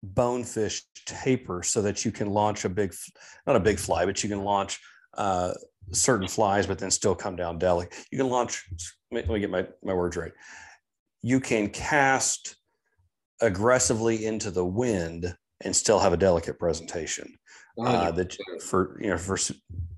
bonefish 0.02 0.82
taper, 1.06 1.62
so 1.62 1.80
that 1.80 2.04
you 2.04 2.12
can 2.12 2.28
launch 2.28 2.66
a 2.66 2.68
big, 2.68 2.92
not 3.46 3.56
a 3.56 3.60
big 3.60 3.78
fly, 3.78 4.04
but 4.04 4.22
you 4.22 4.28
can 4.28 4.44
launch 4.44 4.78
uh, 5.16 5.54
certain 5.90 6.28
flies, 6.28 6.66
but 6.66 6.78
then 6.78 6.90
still 6.90 7.14
come 7.14 7.34
down 7.34 7.58
delicate. 7.58 7.96
You 8.12 8.18
can 8.18 8.28
launch. 8.28 8.62
Let 9.10 9.26
me 9.26 9.40
get 9.40 9.48
my 9.48 9.66
my 9.82 9.94
words 9.94 10.18
right. 10.18 10.32
You 11.22 11.40
can 11.40 11.70
cast 11.70 12.56
aggressively 13.40 14.26
into 14.26 14.50
the 14.50 14.66
wind 14.66 15.34
and 15.62 15.74
still 15.74 15.98
have 15.98 16.12
a 16.12 16.18
delicate 16.18 16.58
presentation 16.58 17.38
uh, 17.78 18.10
that 18.10 18.36
for 18.60 18.98
you 19.00 19.10
know 19.10 19.18
for 19.18 19.38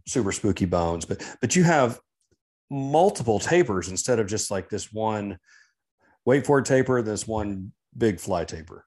super 0.06 0.32
spooky 0.32 0.64
bones 0.64 1.04
but 1.04 1.22
but 1.40 1.54
you 1.54 1.62
have 1.62 2.00
multiple 2.70 3.38
tapers 3.38 3.88
instead 3.88 4.18
of 4.18 4.26
just 4.26 4.50
like 4.50 4.68
this 4.68 4.92
one 4.92 5.38
wait 6.24 6.46
for 6.46 6.60
taper 6.60 7.00
this 7.02 7.26
one 7.26 7.72
big 7.96 8.20
fly 8.20 8.44
taper. 8.44 8.84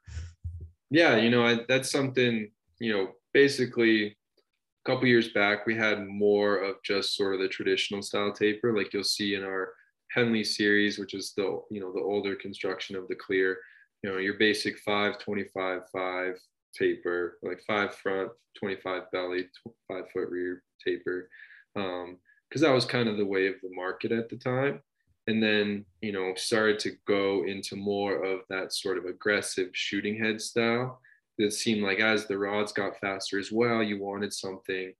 Yeah 0.89 1.15
you 1.15 1.29
know 1.29 1.45
I, 1.45 1.59
that's 1.67 1.91
something 1.91 2.51
you 2.79 2.93
know 2.93 3.11
basically 3.33 4.07
a 4.07 4.89
couple 4.89 5.07
years 5.07 5.29
back 5.29 5.65
we 5.65 5.75
had 5.75 6.07
more 6.07 6.57
of 6.57 6.75
just 6.83 7.15
sort 7.15 7.33
of 7.33 7.41
the 7.41 7.47
traditional 7.47 8.01
style 8.01 8.33
taper 8.33 8.75
like 8.75 8.93
you'll 8.93 9.03
see 9.03 9.35
in 9.35 9.43
our 9.43 9.73
henley 10.11 10.43
series 10.43 10.99
which 10.99 11.13
is 11.13 11.33
the 11.37 11.61
you 11.71 11.79
know 11.79 11.91
the 11.93 12.01
older 12.01 12.35
construction 12.35 12.95
of 12.95 13.07
the 13.07 13.15
clear. 13.15 13.57
You 14.03 14.11
know 14.11 14.17
your 14.17 14.35
basic 14.35 14.79
5 14.79 15.19
25 15.19 15.81
5 15.91 16.35
taper, 16.77 17.37
like 17.41 17.61
five 17.65 17.95
front, 17.95 18.31
25 18.57 19.11
belly, 19.11 19.47
five 19.87 20.09
foot 20.11 20.29
rear 20.29 20.63
taper. 20.85 21.29
Um, 21.75 22.17
because 22.51 22.61
that 22.61 22.73
was 22.73 22.83
kind 22.83 23.07
of 23.07 23.15
the 23.15 23.25
way 23.25 23.47
of 23.47 23.55
the 23.63 23.73
market 23.73 24.11
at 24.11 24.29
the 24.29 24.35
time. 24.35 24.81
And 25.27 25.41
then, 25.41 25.85
you 26.01 26.11
know, 26.11 26.33
started 26.35 26.79
to 26.79 26.91
go 27.07 27.45
into 27.45 27.77
more 27.77 28.25
of 28.25 28.41
that 28.49 28.73
sort 28.73 28.97
of 28.97 29.05
aggressive 29.05 29.69
shooting 29.71 30.21
head 30.21 30.41
style. 30.41 30.99
that 31.37 31.53
seemed 31.53 31.81
like 31.81 31.99
as 31.99 32.27
the 32.27 32.37
rods 32.37 32.73
got 32.73 32.99
faster 32.99 33.39
as 33.39 33.51
well, 33.53 33.81
you 33.81 33.99
wanted 33.99 34.33
something 34.33 34.93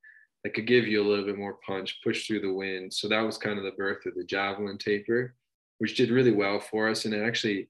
that 0.43 0.53
could 0.53 0.65
give 0.65 0.87
you 0.87 1.01
a 1.01 1.07
little 1.07 1.25
bit 1.25 1.37
more 1.37 1.59
punch, 1.65 1.99
push 2.03 2.25
through 2.25 2.39
the 2.39 2.53
wind. 2.53 2.93
So 2.93 3.09
that 3.09 3.21
was 3.21 3.37
kind 3.37 3.57
of 3.57 3.65
the 3.65 3.71
birth 3.71 4.05
of 4.05 4.15
the 4.15 4.23
javelin 4.23 4.77
taper, 4.77 5.35
which 5.79 5.95
did 5.97 6.09
really 6.09 6.31
well 6.31 6.59
for 6.59 6.89
us. 6.89 7.03
And 7.03 7.13
it 7.13 7.21
actually, 7.21 7.69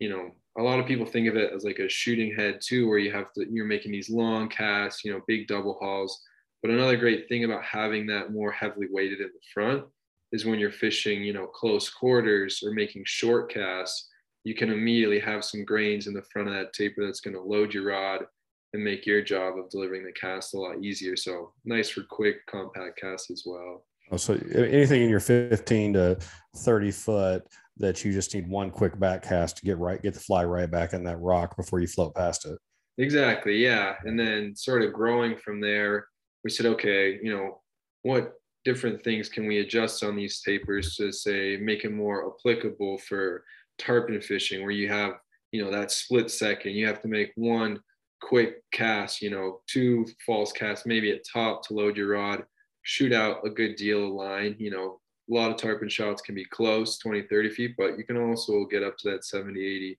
you 0.00 0.10
know, 0.10 0.32
a 0.58 0.62
lot 0.62 0.78
of 0.78 0.86
people 0.86 1.06
think 1.06 1.28
of 1.28 1.36
it 1.36 1.52
as 1.54 1.64
like 1.64 1.78
a 1.78 1.88
shooting 1.88 2.34
head 2.34 2.60
too, 2.62 2.88
where 2.88 2.98
you 2.98 3.10
have 3.12 3.32
to, 3.32 3.46
you're 3.50 3.64
making 3.64 3.92
these 3.92 4.10
long 4.10 4.48
casts, 4.48 5.04
you 5.04 5.12
know, 5.12 5.20
big 5.26 5.46
double 5.46 5.78
hauls. 5.80 6.20
But 6.62 6.70
another 6.70 6.96
great 6.96 7.28
thing 7.28 7.44
about 7.44 7.64
having 7.64 8.06
that 8.06 8.32
more 8.32 8.52
heavily 8.52 8.86
weighted 8.90 9.20
in 9.20 9.28
the 9.28 9.40
front 9.52 9.84
is 10.30 10.44
when 10.44 10.58
you're 10.58 10.70
fishing, 10.70 11.22
you 11.22 11.32
know, 11.32 11.46
close 11.46 11.90
quarters 11.90 12.62
or 12.62 12.72
making 12.72 13.02
short 13.06 13.52
casts, 13.52 14.08
you 14.44 14.54
can 14.54 14.70
immediately 14.70 15.20
have 15.20 15.44
some 15.44 15.64
grains 15.64 16.06
in 16.06 16.14
the 16.14 16.22
front 16.32 16.48
of 16.48 16.54
that 16.54 16.72
taper 16.72 17.04
that's 17.04 17.20
going 17.20 17.34
to 17.34 17.42
load 17.42 17.72
your 17.72 17.84
rod 17.84 18.22
and 18.72 18.82
make 18.82 19.06
your 19.06 19.22
job 19.22 19.58
of 19.58 19.68
delivering 19.70 20.04
the 20.04 20.12
cast 20.12 20.54
a 20.54 20.58
lot 20.58 20.82
easier. 20.82 21.16
So 21.16 21.52
nice 21.64 21.90
for 21.90 22.02
quick 22.02 22.44
compact 22.46 23.00
casts 23.00 23.30
as 23.30 23.44
well. 23.46 23.84
Oh, 24.10 24.16
so 24.16 24.34
anything 24.54 25.02
in 25.02 25.08
your 25.08 25.20
15 25.20 25.94
to 25.94 26.18
30 26.56 26.90
foot 26.90 27.46
that 27.78 28.04
you 28.04 28.12
just 28.12 28.34
need 28.34 28.48
one 28.48 28.70
quick 28.70 28.98
back 28.98 29.22
cast 29.22 29.56
to 29.56 29.64
get 29.64 29.78
right, 29.78 30.02
get 30.02 30.14
the 30.14 30.20
fly 30.20 30.44
right 30.44 30.70
back 30.70 30.92
in 30.92 31.04
that 31.04 31.20
rock 31.20 31.56
before 31.56 31.80
you 31.80 31.86
float 31.86 32.14
past 32.14 32.46
it. 32.46 32.58
Exactly. 32.98 33.56
Yeah. 33.56 33.94
And 34.04 34.18
then 34.18 34.54
sort 34.54 34.82
of 34.82 34.92
growing 34.92 35.36
from 35.36 35.60
there, 35.60 36.06
we 36.44 36.50
said, 36.50 36.66
okay, 36.66 37.18
you 37.22 37.34
know, 37.34 37.60
what 38.02 38.34
different 38.64 39.02
things 39.02 39.28
can 39.28 39.46
we 39.46 39.58
adjust 39.58 40.04
on 40.04 40.16
these 40.16 40.42
tapers 40.42 40.96
to 40.96 41.12
say 41.12 41.56
make 41.56 41.84
it 41.84 41.92
more 41.92 42.32
applicable 42.32 42.98
for 42.98 43.44
tarpon 43.78 44.20
fishing 44.20 44.62
where 44.62 44.70
you 44.70 44.88
have, 44.88 45.14
you 45.50 45.64
know, 45.64 45.70
that 45.70 45.90
split 45.90 46.30
second, 46.30 46.72
you 46.72 46.86
have 46.86 47.00
to 47.00 47.08
make 47.08 47.32
one 47.36 47.80
quick 48.20 48.62
cast, 48.72 49.20
you 49.20 49.30
know, 49.30 49.60
two 49.66 50.06
false 50.24 50.52
casts, 50.52 50.86
maybe 50.86 51.10
at 51.10 51.26
top 51.30 51.66
to 51.66 51.74
load 51.74 51.96
your 51.96 52.10
rod, 52.10 52.44
shoot 52.82 53.12
out 53.12 53.44
a 53.44 53.50
good 53.50 53.76
deal 53.76 54.06
of 54.06 54.12
line, 54.12 54.54
you 54.58 54.70
know, 54.70 55.00
a 55.32 55.34
lot 55.34 55.50
of 55.50 55.56
tarpon 55.56 55.88
shots 55.88 56.22
can 56.22 56.34
be 56.34 56.44
close 56.44 56.98
20 56.98 57.22
30 57.22 57.50
feet 57.50 57.74
but 57.78 57.96
you 57.96 58.04
can 58.04 58.16
also 58.16 58.64
get 58.66 58.82
up 58.82 58.96
to 58.98 59.10
that 59.10 59.24
70 59.24 59.58
80 59.58 59.98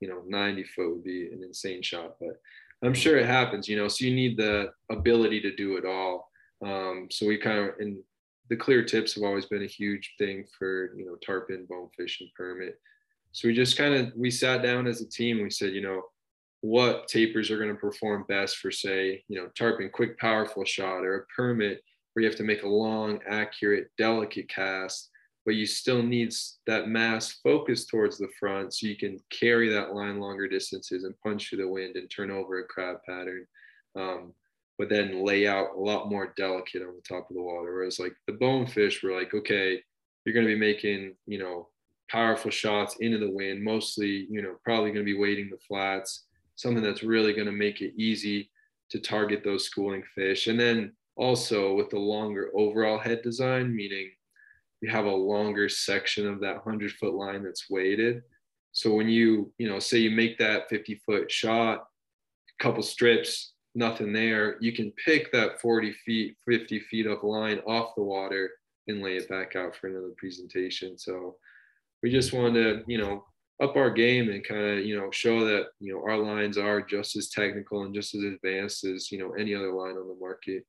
you 0.00 0.08
know 0.08 0.22
90 0.26 0.64
foot 0.64 0.90
would 0.90 1.04
be 1.04 1.28
an 1.32 1.42
insane 1.44 1.82
shot 1.82 2.16
but 2.20 2.40
i'm 2.82 2.94
sure 2.94 3.18
it 3.18 3.26
happens 3.26 3.68
you 3.68 3.76
know 3.76 3.88
so 3.88 4.04
you 4.04 4.14
need 4.14 4.36
the 4.36 4.70
ability 4.90 5.40
to 5.40 5.54
do 5.54 5.76
it 5.76 5.84
all. 5.84 6.30
Um, 6.64 7.08
so 7.10 7.26
we 7.26 7.38
kind 7.38 7.58
of 7.58 7.70
and 7.78 7.98
the 8.48 8.56
clear 8.56 8.84
tips 8.84 9.14
have 9.14 9.24
always 9.24 9.46
been 9.46 9.62
a 9.62 9.66
huge 9.66 10.14
thing 10.18 10.44
for 10.58 10.94
you 10.96 11.06
know 11.06 11.16
tarpon 11.24 11.66
bonefish 11.68 12.20
and 12.20 12.30
permit. 12.36 12.78
So 13.32 13.48
we 13.48 13.54
just 13.54 13.78
kind 13.78 13.94
of 13.94 14.12
we 14.16 14.30
sat 14.30 14.62
down 14.62 14.86
as 14.86 15.00
a 15.00 15.08
team 15.08 15.42
we 15.42 15.50
said 15.50 15.72
you 15.72 15.82
know 15.82 16.02
what 16.62 17.08
tapers 17.08 17.50
are 17.50 17.56
going 17.56 17.70
to 17.70 17.80
perform 17.80 18.26
best 18.28 18.58
for 18.58 18.70
say 18.70 19.24
you 19.28 19.40
know 19.40 19.48
tarpon 19.56 19.90
quick 19.90 20.18
powerful 20.18 20.64
shot 20.64 21.04
or 21.04 21.16
a 21.16 21.26
permit 21.34 21.82
where 22.12 22.22
you 22.22 22.28
have 22.28 22.38
to 22.38 22.44
make 22.44 22.62
a 22.62 22.68
long 22.68 23.20
accurate 23.28 23.90
delicate 23.98 24.48
cast 24.48 25.10
but 25.46 25.54
you 25.54 25.64
still 25.64 26.02
need 26.02 26.32
that 26.66 26.88
mass 26.88 27.38
focused 27.42 27.88
towards 27.88 28.18
the 28.18 28.28
front 28.38 28.72
so 28.74 28.86
you 28.86 28.96
can 28.96 29.18
carry 29.30 29.68
that 29.68 29.94
line 29.94 30.20
longer 30.20 30.48
distances 30.48 31.04
and 31.04 31.14
punch 31.22 31.48
through 31.48 31.58
the 31.58 31.68
wind 31.68 31.96
and 31.96 32.10
turn 32.10 32.30
over 32.30 32.60
a 32.60 32.64
crab 32.64 32.96
pattern 33.06 33.46
um, 33.96 34.32
but 34.78 34.88
then 34.88 35.24
lay 35.24 35.46
out 35.46 35.74
a 35.76 35.80
lot 35.80 36.10
more 36.10 36.32
delicate 36.36 36.82
on 36.82 36.94
the 36.94 37.02
top 37.08 37.28
of 37.30 37.36
the 37.36 37.42
water 37.42 37.72
whereas 37.74 37.98
like 37.98 38.14
the 38.26 38.32
bonefish 38.32 39.02
were 39.02 39.16
like 39.16 39.34
okay 39.34 39.80
you're 40.24 40.34
going 40.34 40.46
to 40.46 40.52
be 40.52 40.58
making 40.58 41.14
you 41.26 41.38
know 41.38 41.68
powerful 42.10 42.50
shots 42.50 42.96
into 43.00 43.18
the 43.18 43.30
wind 43.30 43.62
mostly 43.62 44.26
you 44.30 44.42
know 44.42 44.56
probably 44.64 44.90
going 44.90 45.04
to 45.04 45.12
be 45.12 45.18
weighting 45.18 45.48
the 45.48 45.58
flats 45.66 46.24
something 46.60 46.82
that's 46.82 47.02
really 47.02 47.32
going 47.32 47.46
to 47.46 47.52
make 47.52 47.80
it 47.80 47.94
easy 47.96 48.50
to 48.90 48.98
target 48.98 49.42
those 49.42 49.64
schooling 49.64 50.02
fish. 50.14 50.46
And 50.46 50.60
then 50.60 50.92
also 51.20 51.74
with 51.74 51.90
the 51.90 51.98
longer 51.98 52.50
overall 52.56 52.98
head 52.98 53.20
design, 53.22 53.76
meaning 53.76 54.10
you 54.80 54.90
have 54.90 55.04
a 55.04 55.10
longer 55.10 55.68
section 55.68 56.26
of 56.26 56.40
that 56.40 56.64
100 56.64 56.92
foot 56.92 57.14
line 57.14 57.44
that's 57.44 57.68
weighted. 57.68 58.22
So 58.72 58.94
when 58.94 59.08
you, 59.08 59.52
you 59.58 59.68
know, 59.68 59.78
say 59.78 59.98
you 59.98 60.10
make 60.10 60.38
that 60.38 60.70
50 60.70 61.02
foot 61.04 61.30
shot, 61.30 61.84
a 62.58 62.62
couple 62.62 62.82
strips, 62.82 63.52
nothing 63.74 64.14
there, 64.14 64.56
you 64.60 64.72
can 64.72 64.92
pick 64.92 65.30
that 65.32 65.60
40 65.60 65.92
feet, 65.92 66.36
50 66.48 66.80
feet 66.80 67.06
of 67.06 67.22
line 67.22 67.58
off 67.66 67.94
the 67.96 68.02
water 68.02 68.50
and 68.88 69.02
lay 69.02 69.16
it 69.16 69.28
back 69.28 69.56
out 69.56 69.76
for 69.76 69.88
another 69.88 70.14
presentation. 70.16 70.96
So 70.96 71.36
we 72.02 72.10
just 72.10 72.32
wanted 72.32 72.54
to, 72.62 72.84
you 72.86 72.96
know, 72.96 73.24
up 73.62 73.76
our 73.76 73.90
game 73.90 74.30
and 74.30 74.42
kind 74.42 74.64
of 74.64 74.86
you 74.86 74.98
know 74.98 75.10
show 75.10 75.44
that 75.44 75.66
you 75.80 75.92
know 75.92 76.02
our 76.02 76.16
lines 76.16 76.56
are 76.56 76.80
just 76.80 77.14
as 77.14 77.28
technical 77.28 77.82
and 77.82 77.94
just 77.94 78.14
as 78.14 78.22
advanced 78.22 78.84
as 78.84 79.12
you 79.12 79.18
know 79.18 79.32
any 79.32 79.54
other 79.54 79.70
line 79.70 79.98
on 79.98 80.08
the 80.08 80.16
market 80.18 80.64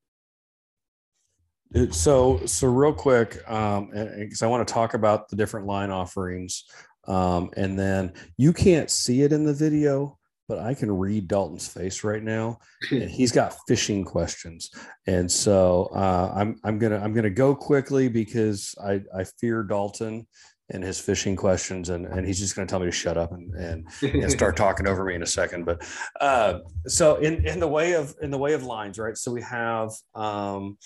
so 1.92 2.40
so 2.46 2.68
real 2.68 2.94
quick 2.94 3.38
um 3.50 3.90
because 4.18 4.42
i 4.42 4.48
want 4.48 4.66
to 4.68 4.74
talk 4.74 4.94
about 4.94 5.30
the 5.30 5.36
different 5.36 5.66
line 5.66 5.90
offerings 5.90 6.66
um 7.08 7.50
and 7.56 7.78
then 7.80 8.12
you 8.38 8.52
can't 8.54 8.90
see 8.90 9.22
it 9.22 9.32
in 9.32 9.46
the 9.46 9.54
video 9.54 10.18
but 10.50 10.60
i 10.60 10.74
can 10.74 10.92
read 10.92 11.28
dalton's 11.28 11.68
face 11.68 12.04
right 12.04 12.24
now 12.24 12.58
and 12.92 13.10
he's 13.10 13.32
got 13.32 13.56
fishing 13.68 14.04
questions. 14.04 14.70
And 15.08 15.32
so 15.32 15.90
uh 15.96 16.34
i'm 16.36 16.60
i'm 16.64 16.78
gonna 16.78 17.00
i'm 17.00 17.14
gonna 17.14 17.30
go 17.30 17.56
quickly 17.56 18.10
because 18.10 18.76
i 18.84 19.02
i 19.16 19.24
fear 19.24 19.64
dalton 19.64 20.28
and 20.72 20.84
his 20.84 21.00
fishing 21.00 21.36
questions 21.36 21.90
and, 21.90 22.06
and 22.06 22.26
he's 22.26 22.40
just 22.40 22.56
going 22.56 22.66
to 22.66 22.72
tell 22.72 22.80
me 22.80 22.86
to 22.86 22.92
shut 22.92 23.18
up 23.18 23.32
and, 23.34 23.54
and, 23.56 23.88
and 24.02 24.32
start 24.32 24.56
talking 24.66 24.88
over 24.88 25.04
me 25.04 25.16
in 25.16 25.22
a 25.22 25.28
second. 25.28 25.66
But 25.66 25.86
uh, 26.20 26.60
so 26.88 27.18
in, 27.18 27.46
in 27.46 27.60
the 27.60 27.68
way 27.68 27.94
of 27.94 28.16
in 28.22 28.32
the 28.32 28.38
way 28.38 28.54
of 28.54 28.64
lines 28.64 28.98
right? 28.98 29.18
So 29.18 29.32
we 29.32 29.42
have 29.42 29.92
um, 30.16 30.78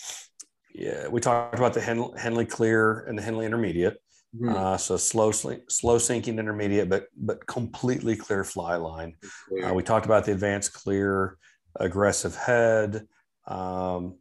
yeah 0.77 1.07
we 1.07 1.19
talked 1.19 1.55
about 1.55 1.73
the 1.73 1.81
Hen- 1.81 2.11
henley 2.17 2.45
clear 2.45 3.05
and 3.05 3.17
the 3.17 3.21
henley 3.21 3.45
intermediate 3.45 3.97
mm-hmm. 4.35 4.55
uh, 4.55 4.77
so 4.77 4.97
slow 4.97 5.31
slow 5.31 5.97
sinking 5.97 6.37
intermediate 6.39 6.89
but 6.89 7.07
but 7.17 7.45
completely 7.45 8.15
clear 8.15 8.43
fly 8.43 8.75
line 8.75 9.15
uh, 9.63 9.73
we 9.73 9.83
talked 9.83 10.05
about 10.05 10.25
the 10.25 10.31
advanced 10.31 10.73
clear 10.73 11.37
aggressive 11.79 12.35
head 12.35 13.07
um, 13.47 14.17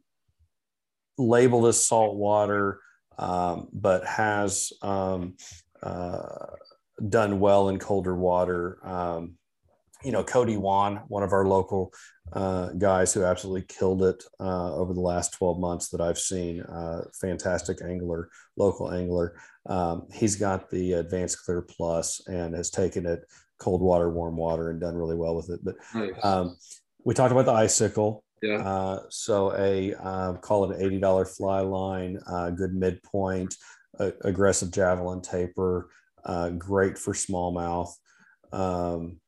labeled 1.17 1.67
as 1.67 1.85
salt 1.85 2.15
water 2.15 2.79
um, 3.17 3.67
but 3.71 4.05
has 4.05 4.73
um, 4.81 5.35
uh, 5.81 6.47
done 7.09 7.39
well 7.39 7.69
in 7.69 7.79
colder 7.79 8.15
water. 8.15 8.79
Um, 8.83 9.37
you 10.05 10.11
know, 10.11 10.23
Cody 10.23 10.55
Wan, 10.55 11.01
one 11.07 11.23
of 11.23 11.33
our 11.33 11.47
local 11.47 11.91
uh, 12.33 12.69
guys 12.73 13.13
who 13.13 13.23
absolutely 13.23 13.63
killed 13.63 14.03
it 14.03 14.23
uh, 14.39 14.73
over 14.75 14.93
the 14.93 15.01
last 15.01 15.33
12 15.33 15.59
months 15.59 15.89
that 15.89 15.99
I've 15.99 16.19
seen, 16.19 16.61
uh, 16.61 17.05
fantastic 17.19 17.81
angler, 17.83 18.29
local 18.55 18.91
angler. 18.91 19.35
Um, 19.65 20.07
he's 20.13 20.35
got 20.35 20.69
the 20.69 20.93
Advanced 20.93 21.43
Clear 21.43 21.63
Plus 21.63 22.21
and 22.27 22.53
has 22.55 22.69
taken 22.69 23.05
it 23.07 23.25
cold 23.57 23.81
water, 23.81 24.09
warm 24.11 24.37
water, 24.37 24.69
and 24.69 24.79
done 24.79 24.95
really 24.95 25.15
well 25.15 25.35
with 25.35 25.49
it. 25.49 25.59
But 25.63 25.75
nice. 25.93 26.13
um, 26.23 26.55
we 27.03 27.15
talked 27.15 27.31
about 27.31 27.45
the 27.45 27.53
icicle. 27.53 28.23
Yeah. 28.43 28.57
Uh, 28.57 28.99
so 29.09 29.55
a 29.57 29.95
uh, 29.95 30.33
call 30.33 30.69
it 30.69 30.75
an 30.75 30.85
eighty 30.85 30.99
dollar 30.99 31.25
fly 31.25 31.61
line, 31.61 32.19
uh, 32.27 32.51
good 32.51 32.75
midpoint, 32.75 33.55
aggressive 33.99 34.71
javelin 34.71 35.21
taper, 35.21 35.89
uh, 36.25 36.49
great 36.49 36.97
for 36.97 37.13
smallmouth. 37.13 37.89
Um, 38.51 39.19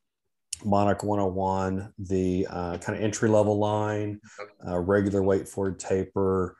Monic 0.65 1.03
101, 1.03 1.93
the 1.99 2.47
uh, 2.49 2.77
kind 2.77 2.97
of 2.97 3.03
entry 3.03 3.29
level 3.29 3.57
line, 3.57 4.19
uh, 4.67 4.77
regular 4.79 5.23
weight 5.23 5.47
forward 5.47 5.79
taper, 5.79 6.57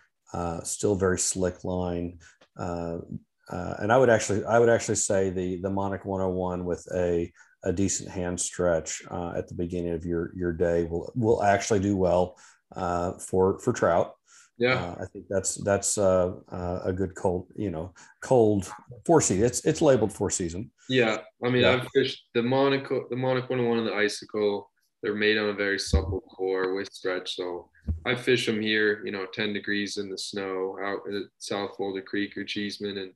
still 0.64 0.96
very 0.96 1.20
slick 1.20 1.64
line. 1.64 2.20
and 2.58 3.92
I 3.92 3.98
would 3.98 4.10
actually, 4.10 4.46
I 4.46 4.60
would 4.60 4.70
actually 4.70 4.96
say 4.96 5.30
the 5.30 5.62
the 5.62 5.70
Monic 5.70 6.06
101 6.06 6.66
with 6.66 6.88
a 6.94 7.32
a 7.64 7.74
decent 7.74 8.10
hand 8.10 8.40
stretch 8.40 9.02
uh, 9.12 9.34
at 9.36 9.48
the 9.48 9.54
beginning 9.54 9.94
of 9.94 10.06
your 10.06 10.32
your 10.36 10.54
day 10.54 10.86
will 10.86 11.12
will 11.16 11.44
actually 11.44 11.80
do 11.80 11.98
well 11.98 12.38
uh, 12.76 13.14
for 13.14 13.60
for 13.60 13.74
trout. 13.74 14.14
Yeah, 14.58 14.76
uh, 14.76 15.04
I 15.04 15.06
think 15.06 15.26
that's 15.30 15.56
that's 15.56 15.98
uh, 15.98 16.34
uh, 16.52 16.80
a 16.84 16.94
good 16.94 17.16
cold 17.16 17.48
you 17.56 17.70
know 17.70 17.94
cold 18.22 18.72
four 19.06 19.22
season. 19.22 19.46
It's 19.46 19.64
it's 19.66 19.82
labeled 19.82 20.12
four 20.12 20.32
season. 20.32 20.72
Yeah, 20.90 21.20
I 21.44 21.50
mean 21.50 21.62
yeah. 21.62 21.74
I've 21.74 21.88
fished 21.94 22.26
the 22.34 22.42
Monaco 22.42 23.06
the 23.10 23.16
Monic 23.16 23.50
101 23.50 23.80
and 23.80 23.88
the 23.88 23.94
icicle. 23.94 24.70
They're 25.04 25.14
made 25.14 25.38
on 25.38 25.50
a 25.50 25.54
very 25.54 25.78
supple 25.78 26.22
core 26.22 26.74
with 26.74 26.92
stretch, 26.92 27.36
so 27.36 27.70
I 28.06 28.16
fish 28.16 28.48
them 28.48 28.60
here. 28.60 29.06
You 29.06 29.12
know, 29.12 29.28
10 29.32 29.54
degrees 29.54 29.98
in 29.98 30.10
the 30.10 30.18
snow 30.18 30.78
out 30.82 31.02
at 31.08 31.24
South 31.38 31.78
Boulder 31.78 32.02
Creek 32.02 32.36
or 32.36 32.44
Cheesman, 32.44 32.98
and 32.98 33.14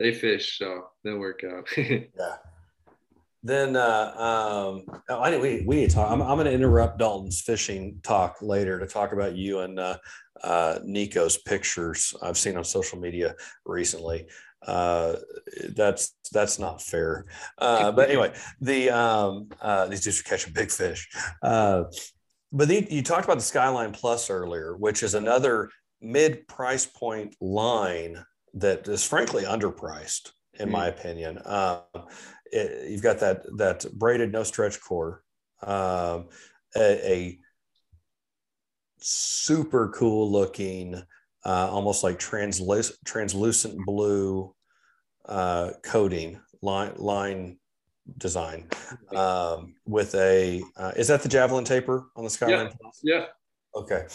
they 0.00 0.12
fish, 0.12 0.58
so 0.58 0.88
they'll 1.04 1.18
work 1.18 1.42
out. 1.44 1.68
yeah 1.76 2.36
then 3.42 3.74
uh, 3.74 4.12
um, 4.16 4.84
oh, 5.08 5.18
I 5.20 5.38
we 5.38 5.64
we 5.66 5.76
need 5.76 5.90
to 5.90 5.96
talk. 5.96 6.10
I'm, 6.10 6.20
I'm 6.20 6.36
going 6.36 6.46
to 6.46 6.52
interrupt 6.52 6.98
Dalton's 6.98 7.40
fishing 7.40 7.98
talk 8.02 8.42
later 8.42 8.78
to 8.78 8.86
talk 8.86 9.12
about 9.12 9.34
you 9.34 9.60
and 9.60 9.78
uh, 9.78 9.96
uh, 10.42 10.78
Nico's 10.84 11.36
pictures 11.36 12.14
I've 12.22 12.38
seen 12.38 12.56
on 12.56 12.64
social 12.64 12.98
media 12.98 13.34
recently. 13.64 14.26
Uh, 14.66 15.16
that's 15.74 16.14
that's 16.32 16.58
not 16.58 16.82
fair. 16.82 17.26
Uh, 17.58 17.90
but 17.92 18.10
anyway, 18.10 18.32
the 18.60 18.90
um, 18.90 19.48
uh, 19.60 19.86
these 19.86 20.02
dudes 20.02 20.20
are 20.20 20.24
catching 20.24 20.52
big 20.52 20.70
fish. 20.70 21.08
Uh, 21.42 21.84
but 22.52 22.68
the, 22.68 22.86
you 22.90 23.02
talked 23.02 23.24
about 23.24 23.38
the 23.38 23.44
Skyline 23.44 23.92
Plus 23.92 24.28
earlier, 24.28 24.76
which 24.76 25.02
is 25.02 25.14
another 25.14 25.70
mid 26.00 26.46
price 26.46 26.84
point 26.84 27.34
line 27.40 28.22
that 28.54 28.86
is 28.88 29.04
frankly 29.04 29.44
underpriced 29.44 30.32
in 30.58 30.68
mm. 30.68 30.72
my 30.72 30.86
opinion. 30.88 31.40
Um, 31.44 31.82
it, 32.52 32.90
you've 32.90 33.02
got 33.02 33.20
that 33.20 33.44
that 33.56 33.86
braided 33.94 34.32
no 34.32 34.42
stretch 34.42 34.80
core, 34.80 35.22
um, 35.62 36.28
a, 36.76 37.12
a, 37.12 37.38
super 39.02 39.88
cool 39.88 40.30
looking, 40.30 40.94
uh, 41.44 41.68
almost 41.70 42.04
like 42.04 42.18
translucent 42.18 42.98
translucent 43.04 43.84
blue 43.86 44.54
uh, 45.26 45.70
coating 45.82 46.40
line 46.62 46.92
line 46.96 47.58
design 48.18 48.68
um, 49.14 49.74
with 49.86 50.14
a 50.14 50.62
uh, 50.76 50.92
is 50.96 51.08
that 51.08 51.22
the 51.22 51.28
javelin 51.28 51.64
taper 51.64 52.06
on 52.16 52.24
the 52.24 52.30
skyline 52.30 52.70
yeah, 53.02 53.18
yeah. 53.18 53.26
okay. 53.74 54.06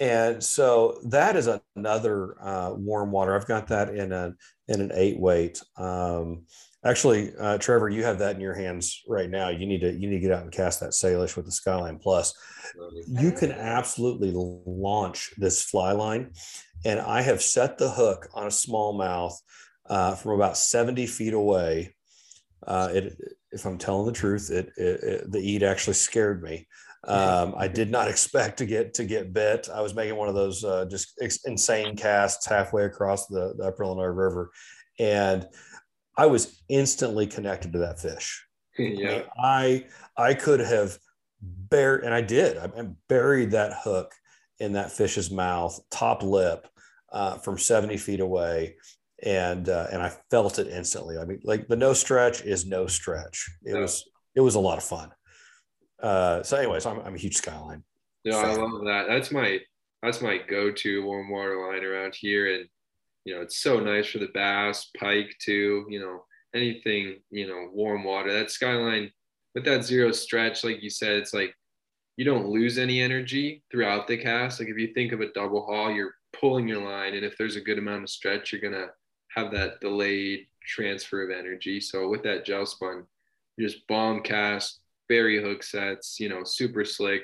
And 0.00 0.42
so 0.42 0.98
that 1.04 1.36
is 1.36 1.46
another 1.76 2.34
uh, 2.40 2.72
warm 2.74 3.12
water. 3.12 3.36
I've 3.36 3.46
got 3.46 3.68
that 3.68 3.94
in 3.94 4.12
a 4.12 4.34
in 4.66 4.80
an 4.80 4.90
eight 4.94 5.20
weight 5.20 5.60
um, 5.76 6.46
Actually, 6.82 7.32
uh, 7.38 7.58
Trevor, 7.58 7.90
you 7.90 8.02
have 8.04 8.18
that 8.20 8.34
in 8.36 8.40
your 8.40 8.54
hands 8.54 9.02
right 9.06 9.28
now. 9.28 9.50
You 9.50 9.66
need 9.66 9.82
to 9.82 9.92
you 9.92 10.08
need 10.08 10.16
to 10.16 10.20
get 10.20 10.32
out 10.32 10.44
and 10.44 10.52
cast 10.52 10.80
that 10.80 10.90
Salish 10.90 11.36
with 11.36 11.44
the 11.44 11.52
Skyline 11.52 11.98
Plus. 11.98 12.32
You 13.06 13.32
can 13.32 13.52
absolutely 13.52 14.32
launch 14.34 15.32
this 15.36 15.62
fly 15.62 15.92
line, 15.92 16.32
and 16.86 16.98
I 16.98 17.20
have 17.20 17.42
set 17.42 17.76
the 17.76 17.90
hook 17.90 18.28
on 18.32 18.44
a 18.44 18.50
smallmouth 18.50 19.34
uh, 19.90 20.14
from 20.14 20.32
about 20.32 20.56
seventy 20.56 21.06
feet 21.06 21.34
away. 21.34 21.94
Uh, 22.66 22.88
it, 22.92 23.16
if 23.52 23.66
I'm 23.66 23.76
telling 23.76 24.06
the 24.06 24.12
truth, 24.12 24.50
it, 24.50 24.70
it, 24.78 25.02
it 25.02 25.32
the 25.32 25.38
eat 25.38 25.62
actually 25.62 25.94
scared 25.94 26.42
me. 26.42 26.66
Um, 27.06 27.54
I 27.58 27.68
did 27.68 27.90
not 27.90 28.08
expect 28.10 28.56
to 28.58 28.64
get 28.64 28.94
to 28.94 29.04
get 29.04 29.34
bit. 29.34 29.68
I 29.68 29.82
was 29.82 29.94
making 29.94 30.16
one 30.16 30.28
of 30.28 30.34
those 30.34 30.64
uh, 30.64 30.86
just 30.86 31.20
insane 31.44 31.94
casts 31.94 32.46
halfway 32.46 32.84
across 32.84 33.26
the, 33.26 33.52
the 33.58 33.64
Upper 33.64 33.84
Illinois 33.84 34.04
River, 34.04 34.50
and 34.98 35.46
I 36.20 36.26
was 36.26 36.62
instantly 36.68 37.26
connected 37.26 37.72
to 37.72 37.78
that 37.78 37.98
fish. 37.98 38.46
Yeah. 38.78 39.22
I 39.42 39.86
I 40.18 40.34
could 40.34 40.60
have 40.60 40.98
buried, 41.40 42.04
and 42.04 42.12
I 42.12 42.20
did. 42.20 42.58
I 42.58 42.68
buried 43.08 43.52
that 43.52 43.72
hook 43.82 44.12
in 44.58 44.74
that 44.74 44.92
fish's 44.92 45.30
mouth, 45.30 45.80
top 45.90 46.22
lip, 46.22 46.68
uh, 47.10 47.38
from 47.38 47.56
70 47.56 47.96
feet 47.96 48.20
away, 48.20 48.76
and 49.22 49.66
uh, 49.70 49.86
and 49.90 50.02
I 50.02 50.12
felt 50.30 50.58
it 50.58 50.66
instantly. 50.66 51.16
I 51.16 51.24
mean, 51.24 51.40
like 51.42 51.68
the 51.68 51.76
no 51.76 51.94
stretch 51.94 52.42
is 52.42 52.66
no 52.66 52.86
stretch. 52.86 53.48
It 53.64 53.80
was 53.80 54.04
it 54.34 54.42
was 54.42 54.56
a 54.56 54.60
lot 54.60 54.76
of 54.76 54.84
fun. 54.84 55.10
uh, 56.02 56.42
so 56.42 56.58
anyways, 56.58 56.84
I'm, 56.84 57.00
I'm 57.00 57.14
a 57.14 57.18
huge 57.18 57.36
skyline. 57.36 57.82
Yeah, 58.24 58.42
fan. 58.42 58.50
I 58.50 58.62
love 58.62 58.84
that. 58.84 59.06
That's 59.08 59.32
my 59.32 59.58
that's 60.02 60.20
my 60.20 60.36
go-to 60.36 61.02
warm 61.02 61.30
water 61.30 61.66
line 61.66 61.82
around 61.82 62.14
here, 62.14 62.54
and 62.54 62.68
you 63.24 63.34
know 63.34 63.42
it's 63.42 63.58
so 63.58 63.80
nice 63.80 64.08
for 64.08 64.18
the 64.18 64.28
bass, 64.34 64.90
pike 64.98 65.34
too. 65.40 65.86
You 65.88 66.00
know 66.00 66.24
anything 66.54 67.20
you 67.30 67.46
know 67.46 67.68
warm 67.72 68.04
water. 68.04 68.32
That 68.32 68.50
skyline 68.50 69.12
with 69.54 69.64
that 69.64 69.84
zero 69.84 70.12
stretch, 70.12 70.64
like 70.64 70.82
you 70.82 70.90
said, 70.90 71.16
it's 71.16 71.34
like 71.34 71.54
you 72.16 72.24
don't 72.24 72.48
lose 72.48 72.78
any 72.78 73.00
energy 73.00 73.62
throughout 73.70 74.06
the 74.06 74.16
cast. 74.16 74.60
Like 74.60 74.68
if 74.68 74.78
you 74.78 74.92
think 74.94 75.12
of 75.12 75.20
a 75.20 75.32
double 75.32 75.64
haul, 75.64 75.92
you're 75.92 76.14
pulling 76.38 76.68
your 76.68 76.82
line, 76.82 77.14
and 77.14 77.24
if 77.24 77.36
there's 77.36 77.56
a 77.56 77.60
good 77.60 77.78
amount 77.78 78.02
of 78.02 78.10
stretch, 78.10 78.52
you're 78.52 78.60
gonna 78.60 78.88
have 79.34 79.50
that 79.52 79.80
delayed 79.80 80.46
transfer 80.64 81.22
of 81.22 81.36
energy. 81.36 81.80
So 81.80 82.08
with 82.08 82.22
that 82.24 82.44
gel 82.44 82.66
spun, 82.66 83.04
you 83.56 83.66
just 83.66 83.86
bomb 83.86 84.22
cast, 84.22 84.80
berry 85.08 85.42
hook 85.42 85.62
sets, 85.62 86.18
you 86.20 86.28
know, 86.28 86.44
super 86.44 86.84
slick, 86.84 87.22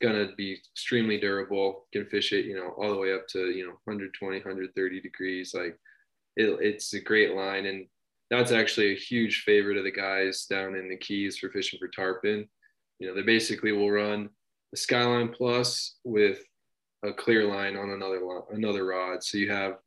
gonna 0.00 0.28
be 0.36 0.60
extremely 0.74 1.18
durable, 1.18 1.86
can 1.92 2.06
fish 2.06 2.32
it, 2.32 2.46
you 2.46 2.56
know, 2.56 2.74
all 2.78 2.90
the 2.90 2.98
way 2.98 3.12
up 3.12 3.26
to, 3.28 3.50
you 3.50 3.64
know, 3.64 3.74
120, 3.84 4.38
130 4.38 5.00
degrees. 5.00 5.54
Like 5.54 5.78
it, 6.36 6.58
it's 6.60 6.92
a 6.94 7.00
great 7.00 7.34
line. 7.34 7.66
And 7.66 7.86
that's 8.30 8.52
actually 8.52 8.92
a 8.92 8.96
huge 8.96 9.42
favorite 9.42 9.76
of 9.76 9.84
the 9.84 9.90
guys 9.90 10.46
down 10.46 10.74
in 10.74 10.88
the 10.88 10.96
Keys 10.96 11.38
for 11.38 11.50
fishing 11.50 11.78
for 11.78 11.88
tarpon. 11.88 12.48
You 12.98 13.08
know, 13.08 13.14
they 13.14 13.22
basically 13.22 13.72
will 13.72 13.90
run 13.90 14.30
the 14.70 14.76
Skyline 14.76 15.28
Plus 15.28 15.96
with 16.04 16.42
a 17.02 17.12
clear 17.12 17.46
line 17.46 17.76
on 17.76 17.90
another 17.90 18.20
another 18.52 18.86
rod. 18.86 19.24
So 19.24 19.38
you 19.38 19.50
have 19.50 19.78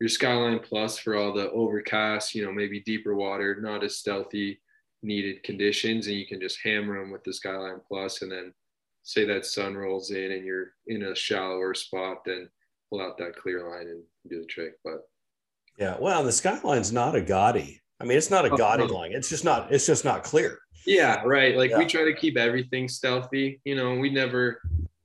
your 0.00 0.08
Skyline 0.08 0.58
Plus 0.58 0.98
for 0.98 1.14
all 1.14 1.32
the 1.32 1.50
overcast, 1.50 2.34
you 2.34 2.44
know, 2.44 2.52
maybe 2.52 2.80
deeper 2.80 3.14
water, 3.14 3.58
not 3.60 3.84
as 3.84 3.98
stealthy 3.98 4.60
needed 5.02 5.42
conditions, 5.42 6.06
and 6.06 6.16
you 6.16 6.26
can 6.26 6.40
just 6.40 6.58
hammer 6.62 6.98
them 6.98 7.10
with 7.10 7.24
the 7.24 7.32
Skyline 7.32 7.80
Plus, 7.86 8.22
and 8.22 8.32
then 8.32 8.52
say 9.02 9.24
that 9.26 9.46
sun 9.46 9.74
rolls 9.74 10.10
in 10.10 10.32
and 10.32 10.44
you're 10.44 10.72
in 10.86 11.04
a 11.04 11.14
shallower 11.14 11.74
spot, 11.74 12.24
then 12.24 12.48
pull 12.90 13.00
out 13.00 13.18
that 13.18 13.36
clear 13.36 13.68
line 13.68 13.88
and 13.88 14.02
do 14.28 14.40
the 14.40 14.46
trick. 14.46 14.74
But 14.84 15.00
yeah, 15.78 15.96
well, 15.98 16.22
the 16.22 16.32
Skyline's 16.32 16.92
not 16.92 17.14
a 17.14 17.20
gaudy. 17.20 17.80
I 18.00 18.04
mean, 18.04 18.18
it's 18.18 18.30
not 18.30 18.46
a 18.46 18.50
oh, 18.50 18.56
gaudy 18.56 18.84
line. 18.84 19.12
It's 19.12 19.28
just 19.28 19.44
not. 19.44 19.72
It's 19.72 19.86
just 19.86 20.04
not 20.04 20.24
clear. 20.24 20.58
Yeah, 20.86 21.22
right. 21.24 21.56
Like 21.56 21.70
yeah. 21.70 21.78
we 21.78 21.86
try 21.86 22.04
to 22.04 22.14
keep 22.14 22.36
everything 22.36 22.88
stealthy. 22.88 23.60
You 23.64 23.76
know, 23.76 23.94
we 23.94 24.10
never 24.10 24.60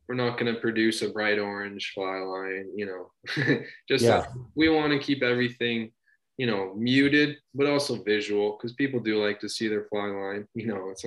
we're 0.08 0.16
not 0.16 0.38
going 0.40 0.54
to 0.54 0.60
produce 0.60 1.02
a 1.02 1.10
bright 1.10 1.38
orange 1.38 1.92
fly 1.94 2.20
line, 2.20 2.70
you 2.76 2.86
know, 2.86 3.60
just 3.90 4.06
yeah. 4.06 4.26
we 4.56 4.70
want 4.70 4.94
to 4.94 5.00
keep 5.00 5.22
everything, 5.22 5.92
you 6.38 6.48
know, 6.48 6.74
muted, 6.76 7.38
but 7.54 7.68
also 7.68 8.02
visual 8.04 8.58
because 8.58 8.74
people 8.74 9.00
do 9.00 9.24
like 9.24 9.40
to 9.42 9.50
see 9.50 9.68
their 9.68 9.86
fly 9.90 10.06
line, 10.06 10.48
you 10.54 10.68
know, 10.68 10.90
it's 10.90 11.04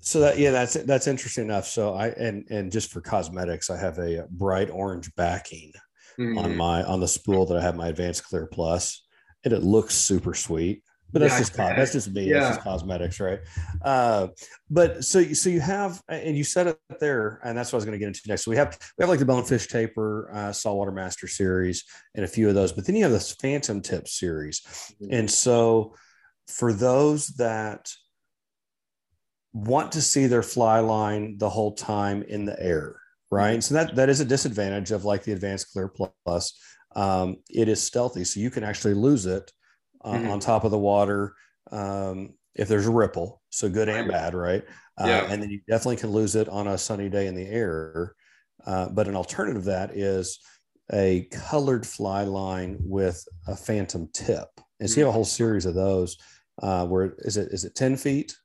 so 0.00 0.20
that, 0.20 0.38
yeah, 0.38 0.50
that's, 0.50 0.74
that's 0.74 1.06
interesting 1.06 1.44
enough. 1.44 1.66
So 1.66 1.94
I, 1.94 2.08
and, 2.08 2.44
and 2.50 2.72
just 2.72 2.90
for 2.90 3.00
cosmetics, 3.00 3.70
I 3.70 3.76
have 3.78 3.98
a 3.98 4.26
bright 4.30 4.70
orange 4.70 5.14
backing 5.14 5.72
mm-hmm. 6.18 6.38
on 6.38 6.56
my, 6.56 6.82
on 6.82 7.00
the 7.00 7.08
spool 7.08 7.46
that 7.46 7.58
I 7.58 7.62
have 7.62 7.76
my 7.76 7.88
advanced 7.88 8.24
clear 8.24 8.46
plus 8.46 9.04
and 9.44 9.52
it 9.52 9.62
looks 9.62 9.94
super 9.94 10.34
sweet 10.34 10.82
but 11.12 11.20
that's 11.20 11.34
yeah, 11.34 11.38
just 11.38 11.56
that's 11.56 11.92
just 11.92 12.10
me. 12.12 12.24
Yeah. 12.24 12.40
That's 12.40 12.56
just 12.56 12.64
cosmetics, 12.64 13.20
right? 13.20 13.40
Uh, 13.82 14.28
but 14.70 15.04
so 15.04 15.22
so 15.34 15.50
you 15.50 15.60
have, 15.60 16.00
and 16.08 16.36
you 16.36 16.42
said 16.42 16.68
it 16.68 16.78
there, 17.00 17.38
and 17.44 17.56
that's 17.56 17.70
what 17.70 17.76
I 17.76 17.78
was 17.78 17.84
going 17.84 17.92
to 17.92 17.98
get 17.98 18.08
into 18.08 18.22
next. 18.26 18.44
So 18.44 18.50
we 18.50 18.56
have 18.56 18.78
we 18.96 19.02
have 19.02 19.10
like 19.10 19.18
the 19.18 19.26
Bonefish 19.26 19.68
Taper, 19.68 20.30
uh, 20.32 20.52
Saltwater 20.52 20.90
Master 20.90 21.28
series, 21.28 21.84
and 22.14 22.24
a 22.24 22.28
few 22.28 22.48
of 22.48 22.54
those. 22.54 22.72
But 22.72 22.86
then 22.86 22.96
you 22.96 23.02
have 23.02 23.12
this 23.12 23.32
Phantom 23.32 23.82
Tip 23.82 24.08
series, 24.08 24.60
mm-hmm. 24.60 25.12
and 25.12 25.30
so 25.30 25.94
for 26.48 26.72
those 26.72 27.28
that 27.28 27.92
want 29.52 29.92
to 29.92 30.02
see 30.02 30.26
their 30.26 30.42
fly 30.42 30.80
line 30.80 31.36
the 31.38 31.50
whole 31.50 31.74
time 31.74 32.22
in 32.22 32.44
the 32.44 32.60
air, 32.60 32.96
right? 33.30 33.62
So 33.62 33.74
that 33.74 33.94
that 33.96 34.08
is 34.08 34.20
a 34.20 34.24
disadvantage 34.24 34.90
of 34.90 35.04
like 35.04 35.24
the 35.24 35.32
Advanced 35.32 35.72
Clear 35.72 35.92
Plus. 36.24 36.58
Um, 36.94 37.36
it 37.50 37.68
is 37.68 37.82
stealthy, 37.82 38.24
so 38.24 38.40
you 38.40 38.50
can 38.50 38.64
actually 38.64 38.94
lose 38.94 39.26
it 39.26 39.50
uh, 40.04 40.12
mm-hmm. 40.12 40.30
on 40.30 40.40
top 40.40 40.64
of 40.64 40.70
the 40.70 40.78
water 40.78 41.34
um, 41.70 42.34
if 42.54 42.68
there's 42.68 42.86
a 42.86 42.90
ripple. 42.90 43.42
So 43.50 43.68
good 43.68 43.88
and 43.88 44.08
bad, 44.08 44.34
right? 44.34 44.64
Uh, 44.98 45.06
yeah. 45.06 45.26
And 45.28 45.42
then 45.42 45.50
you 45.50 45.60
definitely 45.68 45.96
can 45.96 46.10
lose 46.10 46.36
it 46.36 46.48
on 46.48 46.66
a 46.68 46.78
sunny 46.78 47.08
day 47.08 47.26
in 47.26 47.34
the 47.34 47.46
air. 47.46 48.14
Uh, 48.66 48.88
but 48.90 49.08
an 49.08 49.16
alternative 49.16 49.62
to 49.64 49.70
that 49.70 49.96
is 49.96 50.38
a 50.92 51.26
colored 51.30 51.86
fly 51.86 52.24
line 52.24 52.76
with 52.80 53.24
a 53.46 53.56
phantom 53.56 54.08
tip. 54.12 54.48
And 54.80 54.88
so 54.88 55.00
you 55.00 55.06
have 55.06 55.10
a 55.10 55.12
whole 55.12 55.24
series 55.24 55.66
of 55.66 55.74
those. 55.74 56.16
Uh, 56.62 56.86
where 56.86 57.14
is 57.18 57.36
it? 57.36 57.48
Is 57.52 57.64
it 57.64 57.74
ten 57.74 57.96
feet? 57.96 58.36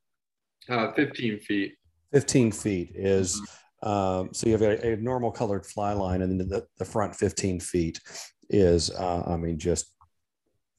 Uh, 0.69 0.91
Fifteen 0.93 1.39
feet. 1.39 1.75
Fifteen 2.11 2.51
feet 2.51 2.91
is. 2.95 3.35
Mm-hmm. 3.35 3.53
Um, 3.83 4.29
so 4.33 4.47
you 4.47 4.53
have 4.53 4.63
a, 4.63 4.93
a, 4.93 4.97
normal 4.97 5.29
colored 5.29 5.63
fly 5.63 5.93
line, 5.93 6.23
and 6.23 6.39
then 6.39 6.49
the, 6.49 6.65
the 6.79 6.83
front 6.83 7.15
15 7.15 7.59
feet 7.59 8.01
is, 8.49 8.89
uh, 8.89 9.21
I 9.27 9.37
mean, 9.37 9.59
just 9.59 9.93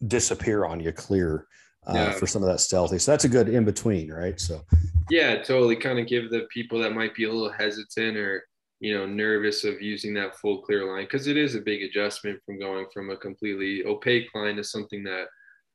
disappear 0.04 0.64
on 0.64 0.80
you 0.80 0.90
clear 0.90 1.46
uh, 1.86 1.94
yeah. 1.94 2.10
for 2.12 2.26
some 2.26 2.42
of 2.42 2.48
that 2.48 2.60
stealthy. 2.60 2.98
So 2.98 3.12
that's 3.12 3.24
a 3.24 3.28
good 3.28 3.48
in 3.48 3.64
between, 3.64 4.10
right? 4.10 4.38
So 4.40 4.62
yeah, 5.10 5.42
totally. 5.42 5.76
Kind 5.76 5.98
of 5.98 6.06
give 6.06 6.30
the 6.30 6.46
people 6.52 6.78
that 6.80 6.94
might 6.94 7.14
be 7.14 7.24
a 7.24 7.32
little 7.32 7.52
hesitant 7.52 8.16
or 8.16 8.44
you 8.80 8.96
know 8.96 9.06
nervous 9.06 9.64
of 9.64 9.80
using 9.82 10.14
that 10.14 10.36
full 10.36 10.62
clear 10.62 10.92
line 10.92 11.04
because 11.04 11.26
it 11.26 11.36
is 11.36 11.54
a 11.54 11.60
big 11.60 11.82
adjustment 11.82 12.38
from 12.44 12.60
going 12.60 12.86
from 12.92 13.10
a 13.10 13.16
completely 13.16 13.84
opaque 13.84 14.28
line 14.34 14.56
to 14.56 14.64
something 14.64 15.02
that 15.02 15.26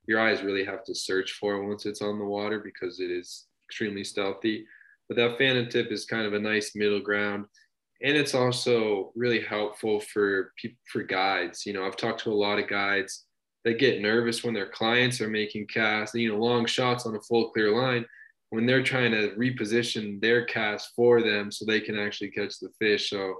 your 0.07 0.19
eyes 0.19 0.41
really 0.41 0.63
have 0.63 0.83
to 0.85 0.95
search 0.95 1.33
for 1.33 1.67
once 1.67 1.85
it's 1.85 2.01
on 2.01 2.17
the 2.17 2.25
water 2.25 2.59
because 2.59 2.99
it 2.99 3.11
is 3.11 3.47
extremely 3.73 4.03
stealthy. 4.03 4.67
But 5.09 5.17
that 5.17 5.37
phantom 5.37 5.67
tip 5.67 5.91
is 5.91 6.05
kind 6.05 6.27
of 6.27 6.33
a 6.33 6.39
nice 6.39 6.75
middle 6.75 7.01
ground. 7.01 7.45
And 8.03 8.15
it's 8.15 8.35
also 8.35 9.11
really 9.15 9.41
helpful 9.41 9.99
for 9.99 10.53
people 10.57 10.77
for 10.91 11.01
guides. 11.03 11.65
You 11.65 11.73
know, 11.73 11.85
I've 11.85 11.97
talked 11.97 12.21
to 12.23 12.31
a 12.31 12.33
lot 12.33 12.59
of 12.59 12.69
guides 12.69 13.25
that 13.65 13.79
get 13.79 14.01
nervous 14.01 14.43
when 14.43 14.53
their 14.53 14.69
clients 14.69 15.21
are 15.21 15.29
making 15.29 15.67
casts, 15.67 16.13
you 16.13 16.31
know, 16.31 16.37
long 16.37 16.65
shots 16.65 17.05
on 17.05 17.15
a 17.15 17.21
full 17.21 17.49
clear 17.49 17.75
line 17.75 18.05
when 18.49 18.67
they're 18.67 18.83
trying 18.83 19.11
to 19.11 19.33
reposition 19.35 20.21
their 20.21 20.45
cast 20.45 20.91
for 20.95 21.23
them 21.23 21.51
so 21.51 21.65
they 21.65 21.81
can 21.81 21.97
actually 21.97 22.29
catch 22.29 22.59
the 22.59 22.69
fish. 22.77 23.09
So 23.09 23.35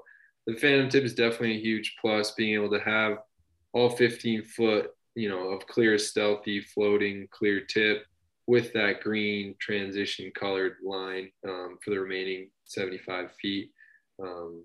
the 0.47 0.55
phantom 0.55 0.89
tip 0.89 1.03
is 1.03 1.13
definitely 1.13 1.57
a 1.57 1.61
huge 1.61 1.95
plus 2.01 2.31
being 2.31 2.55
able 2.55 2.71
to 2.71 2.84
have 2.84 3.17
all 3.73 3.89
15 3.89 4.43
foot, 4.45 4.91
you 5.13 5.29
know, 5.29 5.49
of 5.49 5.67
clear, 5.67 5.99
stealthy, 5.99 6.61
floating, 6.61 7.27
clear 7.31 7.59
tip 7.59 8.05
with 8.47 8.73
that 8.73 9.01
green 9.01 9.55
transition 9.59 10.31
colored 10.35 10.77
line 10.83 11.31
um, 11.47 11.77
for 11.83 11.91
the 11.91 11.99
remaining 11.99 12.49
75 12.65 13.31
feet, 13.41 13.71
um, 14.21 14.63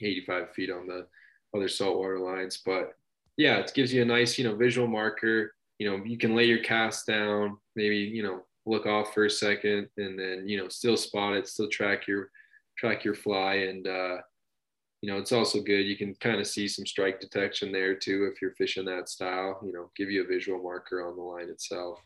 85 0.00 0.52
feet 0.52 0.70
on 0.70 0.86
the 0.86 1.06
other 1.54 1.68
saltwater 1.68 2.18
lines. 2.18 2.62
But 2.64 2.94
yeah, 3.36 3.58
it 3.58 3.72
gives 3.74 3.92
you 3.92 4.02
a 4.02 4.06
nice, 4.06 4.38
you 4.38 4.44
know, 4.44 4.56
visual 4.56 4.88
marker. 4.88 5.54
You 5.78 5.90
know, 5.90 6.04
you 6.04 6.18
can 6.18 6.34
lay 6.34 6.44
your 6.44 6.62
cast 6.62 7.06
down, 7.06 7.58
maybe, 7.76 7.96
you 7.96 8.22
know, 8.22 8.42
look 8.66 8.86
off 8.86 9.14
for 9.14 9.24
a 9.24 9.30
second 9.30 9.88
and 9.96 10.18
then, 10.18 10.44
you 10.46 10.58
know, 10.58 10.68
still 10.68 10.96
spot 10.96 11.34
it, 11.34 11.48
still 11.48 11.68
track 11.68 12.06
your 12.06 12.30
track 12.76 13.04
your 13.04 13.14
fly. 13.14 13.54
And 13.54 13.86
uh, 13.86 14.16
you 15.02 15.10
know, 15.10 15.18
it's 15.18 15.32
also 15.32 15.60
good. 15.60 15.86
You 15.86 15.96
can 15.96 16.14
kind 16.16 16.40
of 16.40 16.46
see 16.46 16.68
some 16.68 16.86
strike 16.86 17.20
detection 17.20 17.72
there 17.72 17.94
too 17.94 18.30
if 18.32 18.42
you're 18.42 18.54
fishing 18.54 18.84
that 18.86 19.08
style, 19.08 19.60
you 19.64 19.72
know, 19.72 19.90
give 19.96 20.10
you 20.10 20.24
a 20.24 20.26
visual 20.26 20.62
marker 20.62 21.06
on 21.06 21.16
the 21.16 21.22
line 21.22 21.48
itself. 21.48 21.98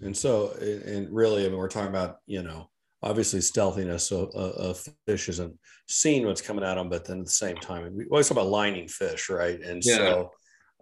And 0.00 0.16
so, 0.16 0.52
and 0.52 1.14
really, 1.14 1.44
I 1.44 1.48
mean, 1.48 1.58
we're 1.58 1.68
talking 1.68 1.90
about, 1.90 2.18
you 2.26 2.42
know, 2.42 2.70
obviously 3.02 3.40
stealthiness 3.40 4.10
of, 4.10 4.30
a 4.34 4.74
fish 5.06 5.28
isn't 5.28 5.58
seeing 5.86 6.26
what's 6.26 6.40
coming 6.40 6.64
at 6.64 6.74
them, 6.74 6.88
but 6.88 7.04
then 7.04 7.20
at 7.20 7.26
the 7.26 7.30
same 7.30 7.56
time, 7.56 7.94
we 7.94 8.06
always 8.10 8.28
talk 8.28 8.38
about 8.38 8.48
lining 8.48 8.88
fish, 8.88 9.28
right? 9.28 9.60
And 9.60 9.82
yeah. 9.84 9.96
so 9.96 10.30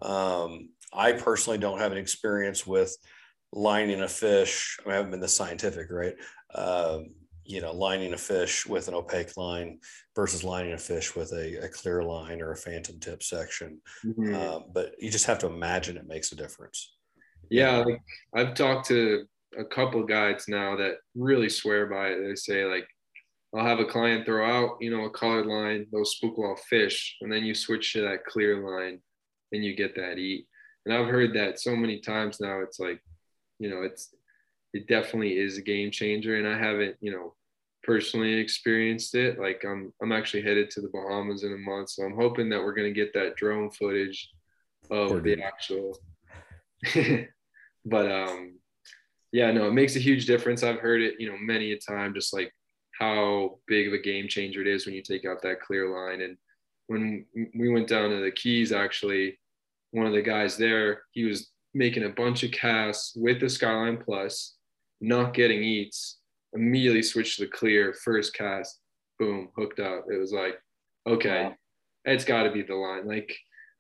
um, 0.03 0.71
I 0.93 1.13
personally 1.13 1.59
don't 1.59 1.81
have 1.81 1.93
an 1.93 1.99
experience 1.99 2.67
with 2.67 2.97
lining 3.53 4.01
a 4.03 4.09
fish. 4.09 4.79
I, 4.81 4.85
mean, 4.85 4.93
I 4.93 4.97
haven't 4.97 5.11
been 5.11 5.21
the 5.21 5.29
scientific, 5.29 5.91
right? 5.91 6.15
Um, 6.55 7.15
you 7.45 7.61
know, 7.61 7.73
lining 7.73 8.15
a 8.15 8.19
fish 8.19 8.65
with 8.65 8.89
an 8.89 8.95
opaque 8.95 9.37
line 9.37 9.81
versus 10.17 10.45
lining 10.45 10.73
a 10.73 10.79
fish 10.79 11.15
with 11.15 11.33
a, 11.33 11.65
a 11.65 11.69
clear 11.69 12.03
line 12.03 12.41
or 12.41 12.53
a 12.53 12.57
phantom 12.57 12.99
tip 13.01 13.23
section. 13.23 13.81
Mm-hmm. 14.05 14.35
Um, 14.35 14.65
but 14.73 14.95
you 14.99 15.11
just 15.11 15.27
have 15.27 15.41
to 15.41 15.47
imagine 15.47 15.97
it 15.97 16.07
makes 16.07 16.33
a 16.33 16.37
difference. 16.37 16.94
Yeah, 17.51 17.79
like 17.79 18.01
I've 18.35 18.55
talked 18.55 18.89
to 18.89 19.25
a 19.59 19.65
couple 19.65 20.03
guides 20.05 20.49
now 20.49 20.77
that 20.77 20.97
really 21.15 21.49
swear 21.49 21.87
by 21.87 22.09
it. 22.09 22.27
They 22.27 22.35
say 22.35 22.65
like, 22.65 22.87
I'll 23.55 23.65
have 23.65 23.79
a 23.79 23.85
client 23.85 24.27
throw 24.27 24.45
out, 24.45 24.79
you 24.81 24.91
know, 24.91 25.05
a 25.05 25.11
colored 25.11 25.47
line, 25.47 25.87
those 25.93 26.13
spook 26.13 26.37
wall 26.37 26.57
fish, 26.69 27.17
and 27.21 27.33
then 27.33 27.45
you 27.45 27.55
switch 27.55 27.93
to 27.93 28.03
that 28.03 28.25
clear 28.25 28.59
line, 28.69 29.01
and 29.53 29.65
you 29.65 29.77
get 29.77 29.95
that 29.95 30.19
eat. 30.19 30.47
And 30.85 30.95
I've 30.95 31.07
heard 31.07 31.35
that 31.35 31.61
so 31.61 31.77
many 31.77 32.01
times 32.01 32.41
now. 32.41 32.61
It's 32.61 32.81
like, 32.81 33.01
you 33.59 33.71
know, 33.71 33.83
it's 33.83 34.13
it 34.73 34.89
definitely 34.89 35.39
is 35.39 35.57
a 35.57 35.63
game 35.63 35.93
changer. 35.93 36.37
And 36.37 36.49
I 36.49 36.59
haven't, 36.59 36.97
you 37.01 37.13
know, 37.13 37.35
personally 37.85 38.35
experienced 38.35 39.15
it. 39.15 39.39
Like 39.39 39.65
I'm 39.65 39.93
I'm 40.03 40.13
actually 40.13 40.43
headed 40.43 40.71
to 40.71 40.81
the 40.81 40.91
Bahamas 40.93 41.45
in 41.45 41.53
a 41.53 41.59
month, 41.59 41.91
so 41.91 42.03
I'm 42.03 42.17
hoping 42.17 42.49
that 42.51 42.61
we're 42.61 42.75
gonna 42.75 42.91
get 42.91 43.15
that 43.15 43.37
drone 43.37 43.71
footage 43.71 44.31
of 44.91 45.23
the 45.23 45.41
actual. 45.43 45.97
but 47.85 48.11
um, 48.11 48.59
yeah, 49.33 49.51
no, 49.51 49.67
it 49.67 49.73
makes 49.73 49.97
a 49.97 50.01
huge 50.01 50.27
difference. 50.27 50.63
I've 50.63 50.79
heard 50.79 51.03
it, 51.03 51.15
you 51.19 51.29
know, 51.31 51.37
many 51.39 51.73
a 51.73 51.79
time, 51.79 52.15
just 52.15 52.33
like 52.33 52.53
how 52.99 53.59
big 53.67 53.89
of 53.89 53.93
a 53.93 53.99
game 53.99 54.29
changer 54.29 54.61
it 54.61 54.69
is 54.69 54.87
when 54.87 54.95
you 54.95 55.03
take 55.03 55.25
out 55.25 55.43
that 55.43 55.61
clear 55.61 55.89
line. 55.89 56.21
And 56.21 56.37
when 56.87 57.27
we 57.55 57.69
went 57.69 57.89
down 57.89 58.11
to 58.11 58.23
the 58.23 58.31
Keys, 58.31 58.73
actually, 58.73 59.39
one 59.91 60.07
of 60.07 60.13
the 60.13 60.23
guys 60.23 60.57
there, 60.57 61.03
he 61.13 61.25
was 61.25 61.51
making 61.75 62.05
a 62.05 62.11
bunch 62.11 62.45
of 62.45 62.53
casts 62.53 63.15
with 63.17 63.41
the 63.41 63.49
Skyline 63.49 63.99
Plus, 63.99 64.55
not 65.01 65.35
getting 65.35 65.63
eats, 65.63 66.19
immediately 66.53 67.03
switched 67.03 67.39
to 67.39 67.45
the 67.45 67.51
clear, 67.51 67.95
first 68.05 68.35
cast, 68.35 68.81
boom, 69.19 69.49
hooked 69.57 69.81
up. 69.81 70.05
It 70.13 70.19
was 70.19 70.33
like, 70.33 70.55
okay, 71.09 71.45
wow. 71.45 71.55
it's 72.05 72.25
got 72.25 72.45
to 72.45 72.53
be 72.53 72.63
the 72.63 72.75
line. 72.75 73.07
Like, 73.07 73.37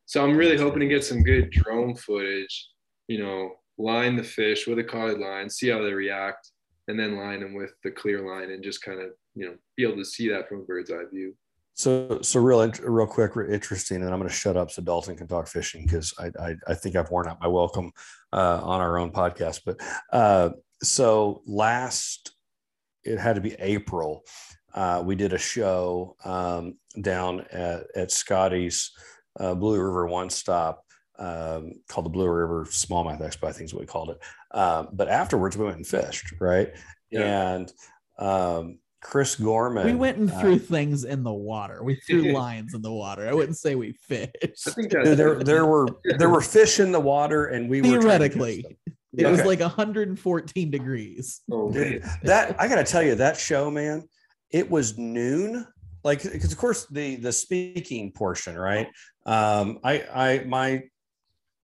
so 0.06 0.22
I'm 0.22 0.36
really 0.36 0.58
hoping 0.58 0.80
to 0.80 0.88
get 0.88 1.04
some 1.04 1.22
good 1.22 1.50
drone 1.50 1.94
footage, 1.94 2.70
you 3.08 3.22
know, 3.22 3.52
line 3.78 4.16
the 4.16 4.24
fish 4.24 4.66
with 4.66 4.78
a 4.78 4.84
colored 4.84 5.18
line, 5.18 5.50
see 5.50 5.68
how 5.68 5.82
they 5.82 5.92
react, 5.92 6.50
and 6.88 6.98
then 6.98 7.16
line 7.16 7.40
them 7.40 7.54
with 7.54 7.72
the 7.82 7.90
clear 7.90 8.26
line 8.26 8.50
and 8.50 8.62
just 8.62 8.82
kind 8.82 9.00
of, 9.00 9.10
you 9.34 9.46
know, 9.46 9.54
be 9.76 9.84
able 9.84 9.96
to 9.96 10.04
see 10.04 10.28
that 10.28 10.48
from 10.48 10.60
a 10.60 10.64
bird's 10.64 10.90
eye 10.90 11.04
view. 11.12 11.34
So, 11.76 12.20
so 12.22 12.40
real, 12.40 12.70
real 12.82 13.06
quick, 13.06 13.32
interesting, 13.50 14.02
and 14.02 14.12
I'm 14.12 14.20
going 14.20 14.28
to 14.28 14.34
shut 14.34 14.56
up 14.56 14.70
so 14.70 14.80
Dalton 14.80 15.16
can 15.16 15.26
talk 15.26 15.48
fishing 15.48 15.84
because 15.84 16.14
I, 16.18 16.30
I, 16.40 16.56
I, 16.68 16.74
think 16.74 16.94
I've 16.94 17.10
worn 17.10 17.26
out 17.26 17.40
my 17.40 17.48
welcome 17.48 17.90
uh, 18.32 18.60
on 18.62 18.80
our 18.80 18.96
own 18.96 19.10
podcast. 19.10 19.62
But 19.66 19.80
uh, 20.12 20.50
so 20.84 21.42
last, 21.46 22.32
it 23.02 23.18
had 23.18 23.34
to 23.34 23.40
be 23.40 23.56
April. 23.58 24.22
Uh, 24.72 25.02
we 25.04 25.16
did 25.16 25.32
a 25.32 25.38
show 25.38 26.14
um, 26.24 26.78
down 27.00 27.40
at, 27.50 27.86
at 27.96 28.10
Scotty's 28.12 28.92
uh, 29.40 29.56
Blue 29.56 29.80
River 29.80 30.06
One 30.06 30.30
Stop 30.30 30.84
um, 31.18 31.72
called 31.88 32.06
the 32.06 32.10
Blue 32.10 32.28
River 32.28 32.64
Smallmouth 32.64 33.20
Expo, 33.20 33.48
I 33.48 33.52
think 33.52 33.66
is 33.66 33.74
what 33.74 33.80
we 33.80 33.86
called 33.86 34.10
it. 34.10 34.18
Um, 34.56 34.88
but 34.92 35.08
afterwards, 35.08 35.56
we 35.56 35.64
went 35.64 35.76
and 35.76 35.86
fished, 35.86 36.34
right? 36.40 36.74
Yeah. 37.10 37.54
And 37.54 37.72
um, 38.18 38.78
Chris 39.04 39.36
Gorman. 39.36 39.84
We 39.84 39.94
went 39.94 40.16
and 40.16 40.32
threw 40.32 40.56
uh, 40.56 40.58
things 40.58 41.04
in 41.04 41.22
the 41.22 41.32
water. 41.32 41.84
We 41.84 41.96
threw 41.96 42.32
lines 42.32 42.74
in 42.74 42.82
the 42.82 42.92
water. 42.92 43.28
I 43.28 43.34
wouldn't 43.34 43.58
say 43.58 43.74
we 43.74 43.92
fished. 43.92 44.66
I 44.66 44.70
think 44.70 44.90
there 44.90 45.36
there 45.36 45.66
were 45.66 45.86
there 46.18 46.30
were 46.30 46.40
fish 46.40 46.80
in 46.80 46.90
the 46.90 47.00
water, 47.00 47.46
and 47.46 47.68
we 47.68 47.82
were 47.82 48.00
theoretically. 48.00 48.64
It 49.16 49.26
okay. 49.26 49.30
was 49.30 49.44
like 49.44 49.60
114 49.60 50.70
degrees. 50.70 51.42
Oh, 51.52 51.70
Dude, 51.70 52.02
that 52.24 52.56
I 52.58 52.66
got 52.66 52.76
to 52.76 52.84
tell 52.84 53.02
you, 53.02 53.14
that 53.14 53.36
show, 53.36 53.70
man, 53.70 54.08
it 54.50 54.68
was 54.68 54.98
noon. 54.98 55.66
Like, 56.02 56.22
because 56.24 56.50
of 56.50 56.58
course 56.58 56.86
the 56.90 57.16
the 57.16 57.32
speaking 57.32 58.10
portion, 58.10 58.58
right? 58.58 58.88
Um, 59.26 59.78
I 59.84 60.04
I 60.12 60.44
my 60.46 60.84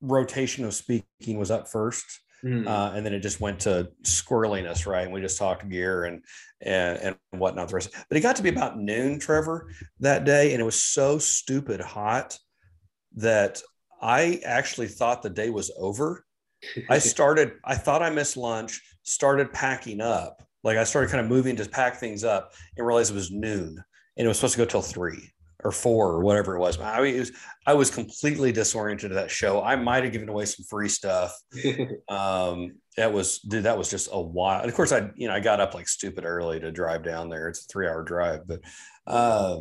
rotation 0.02 0.66
of 0.66 0.74
speaking 0.74 1.38
was 1.38 1.52
up 1.52 1.68
first. 1.68 2.06
Mm. 2.44 2.68
Uh, 2.68 2.94
and 2.96 3.06
then 3.06 3.14
it 3.14 3.20
just 3.20 3.42
went 3.42 3.60
to 3.62 3.90
squirreliness, 4.04 4.88
right? 4.88 5.04
And 5.04 5.14
we 5.14 5.20
just 5.20 5.38
talked 5.38 5.68
gear 5.68 6.06
and 6.06 6.24
and 6.62 6.98
and 7.00 7.16
whatnot. 7.32 7.68
The 7.68 7.76
rest, 7.76 7.90
but 8.08 8.18
it 8.18 8.22
got 8.22 8.38
to 8.38 8.44
be 8.44 8.50
about 8.50 8.80
noon, 8.80 9.20
Trevor, 9.20 9.70
that 10.00 10.24
day, 10.24 10.54
and 10.54 10.62
it 10.62 10.66
was 10.66 10.82
so 10.82 11.18
stupid 11.18 11.82
hot 11.82 12.38
that 13.16 13.62
I 14.02 14.40
actually 14.46 14.88
thought 14.88 15.22
the 15.22 15.30
day 15.30 15.50
was 15.50 15.70
over. 15.78 16.26
I 16.90 17.00
started. 17.00 17.54
I 17.66 17.76
thought 17.76 18.02
I 18.02 18.10
missed 18.10 18.38
lunch. 18.38 18.82
Started 19.04 19.52
packing 19.52 20.00
up. 20.00 20.42
Like 20.64 20.78
I 20.78 20.86
started 20.86 21.12
kind 21.12 21.24
of 21.24 21.30
moving 21.30 21.58
to 21.58 21.68
pack 21.68 21.98
things 21.98 22.24
up, 22.24 22.54
and 22.78 22.88
realized 22.88 23.12
it 23.12 23.16
was 23.16 23.32
noon, 23.32 23.84
and 24.16 24.26
it 24.26 24.28
was 24.30 24.38
supposed 24.38 24.54
to 24.54 24.60
go 24.60 24.66
till 24.66 24.82
three 24.82 25.30
or 25.64 25.72
four 25.72 26.08
or 26.08 26.22
whatever 26.22 26.56
it 26.56 26.60
was. 26.60 26.80
I 26.80 27.02
was 27.02 27.32
I 27.66 27.74
was 27.74 27.90
completely 27.92 28.52
disoriented 28.52 29.10
to 29.10 29.16
that 29.16 29.32
show. 29.32 29.62
I 29.62 29.76
might 29.76 30.04
have 30.04 30.14
given 30.14 30.30
away 30.30 30.46
some 30.46 30.66
free 30.66 30.90
stuff. 30.90 31.34
um, 32.10 32.78
that 32.98 33.12
was 33.12 33.40
dude, 33.40 33.64
that 33.64 33.78
was 33.78 33.90
just 33.90 34.10
a 34.12 34.22
while. 34.22 34.62
And 34.62 34.70
of 34.70 34.76
course, 34.76 34.92
I 34.92 35.10
you 35.16 35.28
know 35.28 35.34
I 35.34 35.40
got 35.40 35.60
up 35.60 35.74
like 35.74 35.88
stupid 35.88 36.26
early 36.26 36.60
to 36.60 36.72
drive 36.72 37.04
down 37.04 37.30
there. 37.30 37.50
It's 37.50 37.66
a 37.66 37.68
three 37.68 37.88
hour 37.88 38.04
drive, 38.04 38.42
but 38.48 38.62
um, 39.08 39.60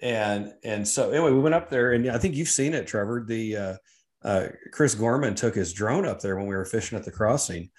and 0.00 0.52
and 0.64 0.86
so 0.86 1.10
anyway, 1.10 1.30
we 1.30 1.40
went 1.40 1.54
up 1.54 1.70
there, 1.70 1.92
and 1.92 2.10
I 2.10 2.18
think 2.18 2.34
you've 2.34 2.48
seen 2.48 2.74
it, 2.74 2.86
Trevor. 2.86 3.24
The 3.26 3.56
uh, 3.56 3.74
uh, 4.24 4.48
Chris 4.72 4.94
Gorman 4.94 5.34
took 5.34 5.54
his 5.54 5.72
drone 5.72 6.06
up 6.06 6.20
there 6.20 6.36
when 6.36 6.46
we 6.46 6.54
were 6.54 6.64
fishing 6.64 6.98
at 6.98 7.04
the 7.04 7.12
crossing. 7.12 7.70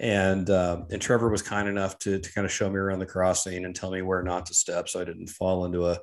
And 0.00 0.50
uh, 0.50 0.82
and 0.90 1.00
Trevor 1.00 1.28
was 1.28 1.42
kind 1.42 1.68
enough 1.68 1.96
to, 2.00 2.18
to 2.18 2.32
kind 2.32 2.44
of 2.44 2.50
show 2.50 2.68
me 2.68 2.76
around 2.76 2.98
the 2.98 3.06
crossing 3.06 3.64
and 3.64 3.74
tell 3.74 3.90
me 3.90 4.02
where 4.02 4.22
not 4.22 4.46
to 4.46 4.54
step 4.54 4.88
so 4.88 5.00
I 5.00 5.04
didn't 5.04 5.28
fall 5.28 5.64
into 5.64 5.86
a 5.86 5.98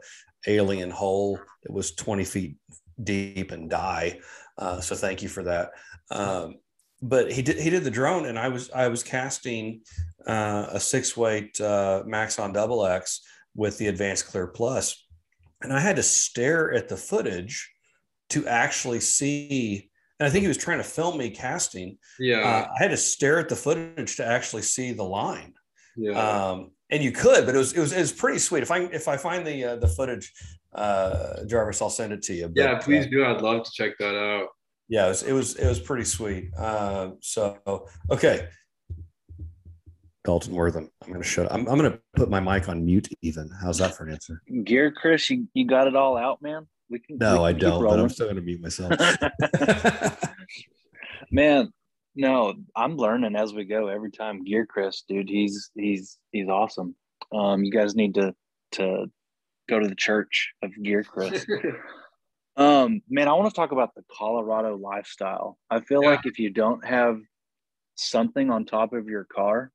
alien 0.48 0.92
hole 0.92 1.40
that 1.64 1.72
was 1.72 1.96
20 1.96 2.24
feet 2.24 2.56
deep 3.04 3.52
and 3.52 3.70
die. 3.70 4.20
Uh, 4.58 4.80
so 4.80 4.96
thank 4.96 5.22
you 5.22 5.30
for 5.30 5.44
that. 5.44 5.72
Um, 6.12 6.56
but 7.02 7.32
he 7.32 7.42
did 7.42 7.58
he 7.58 7.70
did 7.70 7.84
the 7.84 7.92
drone, 7.92 8.26
and 8.26 8.38
I 8.38 8.50
was 8.50 8.70
I 8.72 8.90
was 8.90 9.04
casting 9.04 9.82
uh, 10.28 10.68
a 10.72 10.80
six 10.80 11.16
weight 11.16 11.60
uh, 11.62 12.04
Maxon 12.06 12.52
double 12.52 12.86
X 12.86 13.22
with 13.56 13.78
the 13.78 13.88
Advanced 13.88 14.28
Clear 14.28 14.48
Plus, 14.48 15.06
and 15.62 15.72
I 15.72 15.80
had 15.80 15.96
to 15.96 16.04
stare 16.04 16.74
at 16.74 16.90
the 16.90 16.98
footage 16.98 17.72
to 18.32 18.46
actually 18.48 19.00
see. 19.00 19.90
And 20.20 20.28
I 20.28 20.30
think 20.30 20.42
he 20.42 20.50
was 20.50 20.58
trying 20.58 20.80
to 20.80 20.84
film 20.84 21.18
me 21.18 21.30
casting. 21.30 21.98
Yeah, 22.20 22.40
uh, 22.40 22.68
I 22.78 22.84
had 22.84 22.92
to 22.92 22.98
stare 22.98 23.40
at 23.40 23.48
the 23.48 23.56
footage 23.56 24.18
to 24.18 24.26
actually 24.26 24.64
see 24.64 24.92
the 24.92 25.04
line. 25.04 25.54
Yeah. 25.96 26.20
Um, 26.20 26.72
and 26.90 27.04
you 27.04 27.12
could, 27.12 27.46
but 27.46 27.56
it 27.56 27.58
was 27.58 27.74
it 27.74 27.80
was 27.80 27.94
it 27.94 28.00
was 28.00 28.12
pretty 28.12 28.40
sweet. 28.40 28.64
If 28.64 28.72
I 28.72 28.80
if 28.80 29.08
I 29.08 29.18
find 29.18 29.46
the 29.46 29.64
uh, 29.64 29.76
the 29.76 29.88
footage, 29.88 30.34
uh, 30.74 31.46
Jarvis, 31.46 31.82
I'll 31.82 31.90
send 31.90 32.14
it 32.14 32.22
to 32.24 32.34
you. 32.34 32.48
But, 32.48 32.58
yeah, 32.58 32.80
please 32.80 33.06
uh, 33.06 33.10
do. 33.10 33.26
I'd 33.26 33.42
love 33.42 33.64
to 33.64 33.72
check 33.72 33.94
that 34.00 34.16
out. 34.16 34.48
Yeah, 34.88 35.06
it 35.06 35.10
was 35.10 35.24
it 35.24 35.34
was, 35.34 35.56
it 35.56 35.68
was 35.68 35.80
pretty 35.80 36.06
sweet. 36.06 36.50
Uh, 36.58 37.12
so 37.22 37.58
okay, 38.10 38.48
Dalton 40.24 40.54
Wortham. 40.56 40.90
I'm 41.04 41.12
gonna 41.12 41.24
shut. 41.24 41.52
I'm 41.52 41.68
I'm 41.68 41.78
gonna 41.78 42.00
put 42.16 42.30
my 42.30 42.40
mic 42.40 42.68
on 42.68 42.86
mute. 42.86 43.08
Even 43.22 43.50
how's 43.62 43.78
that 43.78 43.96
for 43.96 44.06
an 44.06 44.14
answer? 44.14 44.42
Gear, 44.64 44.92
Chris, 44.92 45.30
you, 45.30 45.48
you 45.54 45.66
got 45.66 45.88
it 45.88 45.96
all 45.96 46.18
out, 46.18 46.42
man. 46.42 46.68
We 46.90 47.00
can. 47.00 47.18
No, 47.18 47.44
we 47.44 47.54
can 47.54 47.56
I 47.56 47.70
don't. 47.70 47.84
But 47.84 48.00
I'm 48.00 48.10
still 48.10 48.28
gonna 48.28 48.42
mute 48.42 48.62
myself. 48.62 48.94
man, 51.32 51.72
no, 52.20 52.54
I'm 52.76 52.98
learning 52.98 53.38
as 53.38 53.54
we 53.54 53.64
go 53.64 53.88
every 53.88 54.12
time. 54.12 54.44
Gear 54.44 54.66
Chris, 54.66 55.04
dude, 55.08 55.30
he's 55.30 55.72
he's 55.74 56.18
he's 56.34 56.50
awesome. 56.50 56.94
Um, 57.34 57.64
you 57.64 57.72
guys 57.72 57.96
need 57.96 58.16
to 58.16 58.36
to 58.74 59.06
go 59.70 59.80
to 59.80 59.88
the 59.88 59.96
church 59.96 60.52
of 60.62 60.72
Gear 60.84 61.06
Chris. 61.06 61.46
um, 62.58 63.02
man, 63.10 63.30
I 63.30 63.34
want 63.34 63.50
to 63.50 63.56
talk 63.56 63.72
about 63.72 63.96
the 63.96 64.04
Colorado 64.12 64.76
lifestyle. 64.76 65.58
I 65.70 65.80
feel 65.80 66.04
yeah. 66.04 66.10
like 66.10 66.26
if 66.26 66.40
you 66.40 66.50
don't 66.50 66.86
have 66.86 67.22
something 67.96 68.52
on 68.52 68.66
top 68.66 68.92
of 68.92 69.08
your 69.08 69.24
car, 69.24 69.72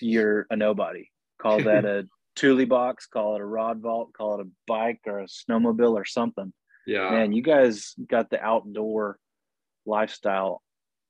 you're 0.00 0.46
a 0.48 0.56
nobody. 0.56 1.10
Call 1.42 1.62
that 1.62 1.84
a 1.84 2.08
Thule 2.36 2.64
box, 2.64 3.06
call 3.06 3.34
it 3.34 3.42
a 3.42 3.44
rod 3.44 3.80
vault, 3.80 4.14
call 4.16 4.40
it 4.40 4.46
a 4.46 4.50
bike 4.66 5.00
or 5.06 5.20
a 5.20 5.26
snowmobile 5.26 5.92
or 5.92 6.06
something. 6.06 6.54
Yeah. 6.86 7.10
Man, 7.10 7.32
you 7.32 7.42
guys 7.42 7.94
got 8.08 8.30
the 8.30 8.42
outdoor 8.42 9.18
lifestyle 9.84 10.62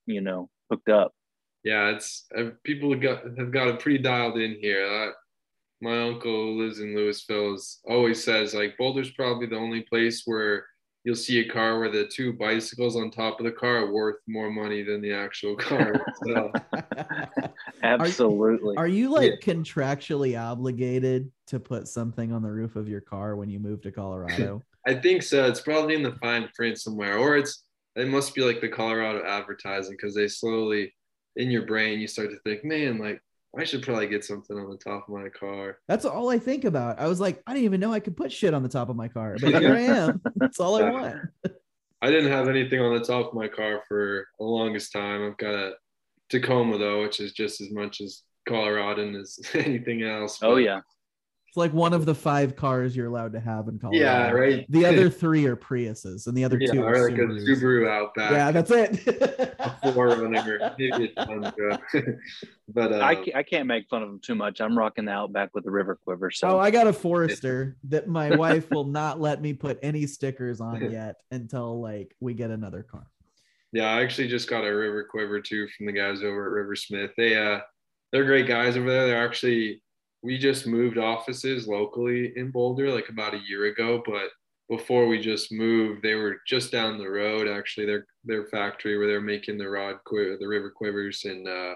you 0.06 0.20
know, 0.20 0.48
hooked 0.70 0.88
up. 0.88 1.12
Yeah, 1.62 1.90
it's 1.90 2.26
uh, 2.36 2.50
people 2.62 2.90
have 2.92 3.00
got 3.00 3.22
have 3.38 3.52
got 3.52 3.68
it 3.68 3.80
pretty 3.80 3.98
dialed 3.98 4.38
in 4.38 4.56
here. 4.60 4.86
Uh, 4.86 5.12
my 5.80 6.02
uncle 6.02 6.30
who 6.30 6.62
lives 6.62 6.80
in 6.80 6.94
Louisville. 6.94 7.56
Always 7.88 8.22
says 8.22 8.54
like 8.54 8.76
Boulder's 8.78 9.10
probably 9.10 9.46
the 9.46 9.56
only 9.56 9.82
place 9.82 10.22
where 10.24 10.66
you'll 11.04 11.14
see 11.14 11.40
a 11.40 11.48
car 11.48 11.78
where 11.78 11.90
the 11.90 12.06
two 12.06 12.32
bicycles 12.32 12.96
on 12.96 13.10
top 13.10 13.38
of 13.38 13.44
the 13.44 13.52
car 13.52 13.84
are 13.84 13.92
worth 13.92 14.16
more 14.26 14.50
money 14.50 14.82
than 14.82 15.02
the 15.02 15.12
actual 15.12 15.54
car. 15.56 16.04
So. 16.24 16.50
Absolutely. 17.82 18.76
Are 18.76 18.88
you, 18.88 19.10
are 19.10 19.10
you 19.10 19.12
like 19.12 19.32
yeah. 19.46 19.54
contractually 19.54 20.40
obligated 20.40 21.30
to 21.48 21.60
put 21.60 21.86
something 21.88 22.32
on 22.32 22.42
the 22.42 22.50
roof 22.50 22.76
of 22.76 22.88
your 22.88 23.02
car 23.02 23.36
when 23.36 23.50
you 23.50 23.60
move 23.60 23.82
to 23.82 23.92
Colorado? 23.92 24.62
I 24.86 24.94
think 24.94 25.22
so. 25.22 25.46
It's 25.46 25.60
probably 25.60 25.94
in 25.94 26.02
the 26.02 26.12
fine 26.12 26.48
print 26.54 26.78
somewhere, 26.78 27.18
or 27.18 27.36
it's 27.36 27.64
it 27.96 28.08
must 28.08 28.34
be 28.34 28.42
like 28.42 28.60
the 28.60 28.68
Colorado 28.68 29.24
advertising 29.26 29.92
because 29.92 30.14
they 30.14 30.28
slowly 30.28 30.92
in 31.36 31.50
your 31.50 31.66
brain 31.66 32.00
you 32.00 32.06
start 32.06 32.30
to 32.30 32.38
think, 32.40 32.64
man, 32.64 32.98
like 32.98 33.20
I 33.58 33.64
should 33.64 33.82
probably 33.82 34.08
get 34.08 34.24
something 34.24 34.58
on 34.58 34.68
the 34.68 34.76
top 34.76 35.08
of 35.08 35.14
my 35.14 35.28
car. 35.28 35.78
That's 35.86 36.04
all 36.04 36.30
I 36.30 36.38
think 36.38 36.64
about. 36.64 36.98
I 36.98 37.06
was 37.06 37.20
like, 37.20 37.42
I 37.46 37.52
didn't 37.52 37.66
even 37.66 37.80
know 37.80 37.92
I 37.92 38.00
could 38.00 38.16
put 38.16 38.32
shit 38.32 38.52
on 38.52 38.62
the 38.62 38.68
top 38.68 38.88
of 38.88 38.96
my 38.96 39.08
car, 39.08 39.36
but 39.40 39.60
here 39.60 39.74
I 39.74 39.80
am. 39.82 40.20
That's 40.36 40.58
all 40.58 40.76
I 40.76 40.90
want. 40.90 41.16
I 42.02 42.10
didn't 42.10 42.32
have 42.32 42.48
anything 42.48 42.80
on 42.80 42.94
the 42.94 43.04
top 43.04 43.28
of 43.28 43.34
my 43.34 43.48
car 43.48 43.82
for 43.88 44.26
the 44.38 44.44
longest 44.44 44.92
time. 44.92 45.24
I've 45.24 45.38
got 45.38 45.54
a 45.54 45.72
Tacoma 46.28 46.78
though, 46.78 47.02
which 47.02 47.20
is 47.20 47.32
just 47.32 47.60
as 47.60 47.70
much 47.70 48.00
as 48.00 48.22
Colorado 48.48 49.18
as 49.18 49.38
anything 49.54 50.02
else. 50.02 50.38
Oh 50.42 50.56
yeah. 50.56 50.80
It's 51.54 51.56
like 51.56 51.72
one 51.72 51.92
of 51.92 52.04
the 52.04 52.16
five 52.16 52.56
cars 52.56 52.96
you're 52.96 53.06
allowed 53.06 53.32
to 53.34 53.38
have 53.38 53.68
in 53.68 53.78
Colorado. 53.78 54.04
Yeah, 54.04 54.30
right. 54.32 54.66
The 54.70 54.86
other 54.86 55.08
three 55.20 55.46
are 55.46 55.54
Priuses, 55.54 56.26
and 56.26 56.36
the 56.36 56.42
other 56.42 56.58
yeah, 56.60 56.72
two 56.72 56.82
are 56.82 57.08
like 57.08 57.14
Subarus. 57.16 57.48
a 57.48 57.56
Subaru 57.56 57.88
Outback. 57.88 58.30
Yeah, 58.32 58.50
that's 58.50 58.72
it. 58.72 59.06
a 59.06 59.92
4Runner, 59.92 60.74
maybe 60.80 61.14
a 61.16 61.24
Tundra. 61.24 61.80
but 62.68 62.92
uh, 62.92 62.96
I, 62.96 63.24
I 63.36 63.44
can't 63.44 63.68
make 63.68 63.88
fun 63.88 64.02
of 64.02 64.08
them 64.08 64.18
too 64.18 64.34
much. 64.34 64.60
I'm 64.60 64.76
rocking 64.76 65.04
the 65.04 65.12
Outback 65.12 65.54
with 65.54 65.62
the 65.62 65.70
River 65.70 65.94
Quiver. 65.94 66.32
So 66.32 66.56
oh, 66.56 66.58
I 66.58 66.72
got 66.72 66.88
a 66.88 66.92
Forester 66.92 67.76
that 67.84 68.08
my 68.08 68.34
wife 68.34 68.68
will 68.72 68.86
not 68.86 69.20
let 69.20 69.40
me 69.40 69.52
put 69.52 69.78
any 69.80 70.08
stickers 70.08 70.60
on 70.60 70.90
yet 70.90 71.18
until 71.30 71.80
like 71.80 72.16
we 72.18 72.34
get 72.34 72.50
another 72.50 72.82
car. 72.82 73.06
Yeah, 73.70 73.94
I 73.94 74.02
actually 74.02 74.26
just 74.26 74.50
got 74.50 74.64
a 74.64 74.74
River 74.74 75.06
Quiver 75.08 75.40
too 75.40 75.68
from 75.68 75.86
the 75.86 75.92
guys 75.92 76.24
over 76.24 76.46
at 76.46 76.66
Riversmith. 76.66 77.10
They 77.16 77.36
uh, 77.36 77.60
they're 78.10 78.24
great 78.24 78.48
guys 78.48 78.76
over 78.76 78.90
there. 78.90 79.06
They're 79.06 79.24
actually 79.24 79.82
we 80.24 80.38
just 80.38 80.66
moved 80.66 80.96
offices 80.96 81.68
locally 81.68 82.32
in 82.36 82.50
Boulder 82.50 82.90
like 82.90 83.10
about 83.10 83.34
a 83.34 83.42
year 83.46 83.66
ago, 83.66 84.02
but 84.06 84.30
before 84.70 85.06
we 85.06 85.20
just 85.20 85.52
moved, 85.52 86.02
they 86.02 86.14
were 86.14 86.38
just 86.46 86.72
down 86.72 86.96
the 86.96 87.08
road. 87.08 87.46
Actually, 87.46 87.84
their 87.84 88.06
their 88.24 88.46
factory 88.46 88.96
where 88.96 89.06
they're 89.06 89.20
making 89.20 89.58
the 89.58 89.68
rod 89.68 89.96
quiver, 90.06 90.38
the 90.40 90.48
river 90.48 90.72
quivers, 90.74 91.26
and 91.26 91.46
uh, 91.46 91.74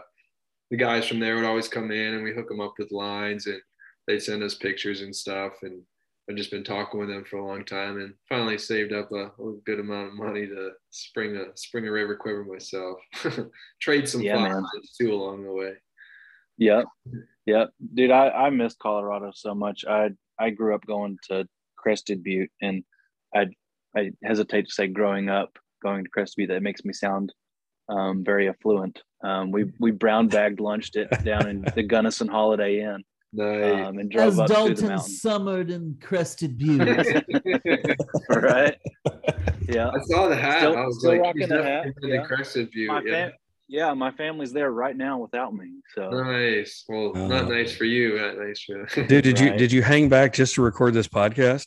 the 0.70 0.78
guys 0.78 1.06
from 1.06 1.20
there 1.20 1.36
would 1.36 1.44
always 1.44 1.68
come 1.68 1.90
in 1.90 2.14
and 2.14 2.24
we 2.24 2.32
hook 2.32 2.48
them 2.48 2.62
up 2.62 2.72
with 2.78 2.90
lines, 2.90 3.46
and 3.46 3.60
they'd 4.06 4.22
send 4.22 4.42
us 4.42 4.54
pictures 4.54 5.02
and 5.02 5.14
stuff. 5.14 5.52
And 5.60 5.82
I've 6.30 6.36
just 6.36 6.50
been 6.50 6.64
talking 6.64 6.98
with 6.98 7.10
them 7.10 7.26
for 7.26 7.36
a 7.36 7.46
long 7.46 7.66
time, 7.66 7.98
and 7.98 8.14
finally 8.30 8.56
saved 8.56 8.94
up 8.94 9.12
a, 9.12 9.26
a 9.26 9.52
good 9.66 9.80
amount 9.80 10.08
of 10.08 10.14
money 10.14 10.46
to 10.46 10.70
spring 10.88 11.36
a 11.36 11.54
spring 11.54 11.86
a 11.86 11.92
river 11.92 12.16
quiver 12.16 12.44
myself. 12.44 12.96
Trade 13.82 14.08
some 14.08 14.22
yeah, 14.22 14.36
lines 14.36 14.96
too 14.98 15.12
along 15.12 15.44
the 15.44 15.52
way. 15.52 15.74
Yeah, 16.56 16.82
yeah, 17.48 17.64
dude, 17.94 18.10
I 18.10 18.28
I 18.28 18.50
miss 18.50 18.76
Colorado 18.76 19.32
so 19.34 19.54
much. 19.54 19.84
I 19.88 20.10
I 20.38 20.50
grew 20.50 20.74
up 20.74 20.84
going 20.86 21.16
to 21.28 21.48
Crested 21.76 22.22
Butte, 22.22 22.50
and 22.60 22.84
I 23.34 23.46
I 23.96 24.10
hesitate 24.22 24.66
to 24.66 24.72
say 24.72 24.86
growing 24.86 25.30
up 25.30 25.58
going 25.82 26.04
to 26.04 26.10
Crested 26.10 26.36
Butte 26.36 26.50
that 26.50 26.62
makes 26.62 26.84
me 26.84 26.92
sound 26.92 27.32
um, 27.88 28.22
very 28.22 28.50
affluent. 28.50 29.02
Um, 29.24 29.50
we 29.50 29.72
we 29.80 29.92
brown 29.92 30.28
bagged 30.28 30.60
lunched 30.60 30.96
it 30.96 31.08
down 31.24 31.48
in 31.48 31.64
the 31.74 31.82
Gunnison 31.82 32.28
Holiday 32.28 32.80
Inn. 32.82 33.02
Nice. 33.32 33.86
Um, 33.86 33.98
and 33.98 34.10
drove 34.10 34.34
As 34.34 34.38
up 34.40 34.48
Dalton 34.48 34.98
summered 34.98 35.70
in 35.70 35.96
Crested 36.02 36.58
Butte. 36.58 37.24
right. 38.28 38.76
Yeah. 39.70 39.90
I 39.90 40.00
saw 40.04 40.28
the 40.28 40.36
hat. 40.36 40.60
Still, 40.60 40.76
I 40.78 40.86
was 40.86 40.98
still 40.98 41.10
like, 41.10 41.20
rocking 41.20 41.48
the 41.48 41.62
hat. 41.62 41.86
Yeah. 42.00 42.22
Crested 42.22 42.70
Butte. 42.70 42.88
My 42.88 43.02
yeah. 43.04 43.12
Fam- 43.12 43.32
yeah, 43.68 43.92
my 43.94 44.10
family's 44.10 44.52
there 44.52 44.70
right 44.70 44.96
now 44.96 45.18
without 45.18 45.54
me. 45.54 45.80
So 45.94 46.10
nice. 46.10 46.84
Well, 46.88 47.12
uh, 47.14 47.28
not 47.28 47.48
nice 47.48 47.74
for 47.74 47.84
you. 47.84 48.18
Not 48.18 48.38
nice 48.38 48.62
for 48.62 48.86
Dude, 48.86 49.08
did 49.08 49.40
right. 49.40 49.52
you 49.52 49.58
did 49.58 49.70
you 49.72 49.82
hang 49.82 50.08
back 50.08 50.32
just 50.32 50.54
to 50.54 50.62
record 50.62 50.94
this 50.94 51.08
podcast? 51.08 51.66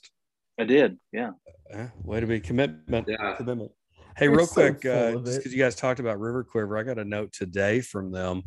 I 0.60 0.64
did. 0.64 0.98
Yeah. 1.12 1.32
Uh, 1.74 1.88
way 2.04 2.20
to 2.20 2.28
be 2.28 2.40
commitment. 2.40 3.08
Yeah. 3.08 3.36
Commitment. 3.36 3.72
Hey, 4.18 4.28
We're 4.28 4.40
real 4.40 4.48
so 4.48 4.74
quick, 4.74 4.86
uh, 4.86 5.18
because 5.20 5.54
you 5.54 5.58
guys 5.58 5.76
talked 5.76 6.02
about 6.02 6.20
River 6.20 6.44
Quiver, 6.44 6.78
I 6.78 6.84
got 6.84 7.00
a 7.00 7.06
note 7.06 7.32
today 7.32 7.80
from 7.80 8.12
them. 8.12 8.44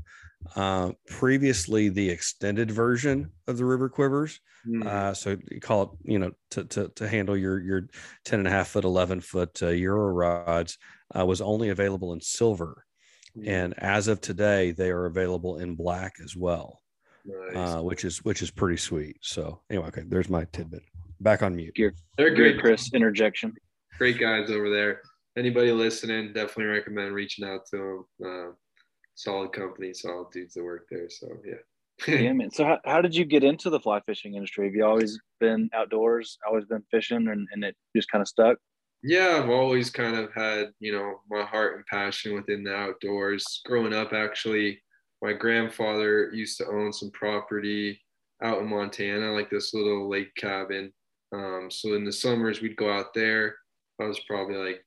Uh, 0.55 0.93
previously, 1.09 1.89
the 1.89 2.11
extended 2.11 2.71
version 2.71 3.31
of 3.47 3.57
the 3.57 3.65
River 3.65 3.89
Quivers. 3.89 4.41
Mm. 4.69 4.87
Uh, 4.87 5.15
so 5.15 5.39
you 5.51 5.61
call 5.61 5.83
it, 5.83 5.89
you 6.03 6.19
know, 6.19 6.33
to, 6.51 6.65
to, 6.65 6.89
to 6.97 7.09
handle 7.09 7.37
your 7.37 7.61
your 7.61 7.89
10 8.27 8.41
and 8.41 8.49
a 8.49 8.51
half 8.51 8.69
foot, 8.69 8.85
11 8.85 9.23
foot 9.23 9.63
uh, 9.63 9.69
Euro 9.69 10.13
rods 10.13 10.77
uh, 11.19 11.25
was 11.25 11.41
only 11.41 11.71
available 11.71 12.13
in 12.13 12.21
silver. 12.21 12.85
And 13.43 13.75
as 13.79 14.09
of 14.09 14.21
today, 14.21 14.71
they 14.71 14.91
are 14.91 15.07
available 15.07 15.59
in 15.59 15.75
black 15.75 16.15
as 16.23 16.37
well, 16.37 16.81
nice. 17.25 17.75
uh, 17.75 17.83
which 17.83 18.05
is 18.05 18.25
which 18.25 18.43
is 18.43 18.51
pretty 18.51 18.77
sweet. 18.77 19.17
So 19.23 19.61
anyway, 19.71 19.89
okay, 19.89 20.03
there's 20.07 20.31
my 20.31 20.47
tidbit. 20.53 20.83
Back 21.21 21.43
on 21.43 21.57
mute. 21.57 21.75
They're 22.17 22.35
great, 22.35 22.61
Chris. 22.61 22.93
Interjection. 22.93 23.53
Great 23.99 24.19
guys 24.19 24.51
over 24.51 24.71
there. 24.71 25.01
Anybody 25.37 25.73
listening, 25.73 26.33
definitely 26.33 26.67
recommend 26.67 27.13
reaching 27.13 27.47
out 27.47 27.63
to 27.71 28.07
them. 28.21 28.51
Uh, 28.51 28.53
solid 29.15 29.53
company, 29.53 29.93
solid 29.95 30.31
dudes 30.33 30.55
that 30.55 30.65
work 30.65 30.87
there. 30.91 31.09
So 31.09 31.29
yeah. 31.45 32.15
yeah, 32.15 32.33
man. 32.35 32.51
So 32.51 32.65
how, 32.65 32.79
how 32.85 33.01
did 33.01 33.15
you 33.15 33.25
get 33.25 33.43
into 33.43 33.71
the 33.71 33.81
fly 33.81 34.01
fishing 34.07 34.35
industry? 34.35 34.67
Have 34.67 34.75
you 34.75 34.85
always 34.85 35.19
been 35.41 35.71
outdoors, 35.75 36.39
always 36.47 36.65
been 36.67 36.85
fishing, 36.91 37.29
and, 37.29 37.49
and 37.53 37.65
it 37.65 37.77
just 37.97 38.11
kind 38.11 38.23
of 38.23 38.29
stuck? 38.29 38.59
Yeah, 39.07 39.39
I've 39.43 39.51
always 39.51 39.91
kind 39.91 40.17
of 40.17 40.33
had, 40.33 40.69
you 40.81 40.91
know, 40.93 41.21
my 41.31 41.45
heart 41.45 41.77
and 41.77 41.85
passion 41.87 42.35
within 42.35 42.65
the 42.65 42.75
outdoors. 42.75 43.61
Growing 43.67 43.93
up, 43.93 44.15
actually, 44.15 44.81
my 45.21 45.35
grandfather 45.35 46.31
used 46.33 46.57
to 46.59 46.67
own 46.69 46.91
some 46.91 47.11
property 47.11 48.01
out 48.43 48.63
in 48.63 48.69
Montana, 48.69 49.33
like 49.33 49.51
this 49.51 49.75
little 49.75 50.09
lake 50.09 50.35
cabin. 50.37 50.91
Um, 51.33 51.69
so 51.71 51.93
in 51.95 52.05
the 52.05 52.13
summers, 52.13 52.63
we'd 52.63 52.77
go 52.79 52.91
out 52.91 53.13
there. 53.15 53.57
I 54.01 54.05
was 54.05 54.21
probably 54.21 54.57
like 54.57 54.83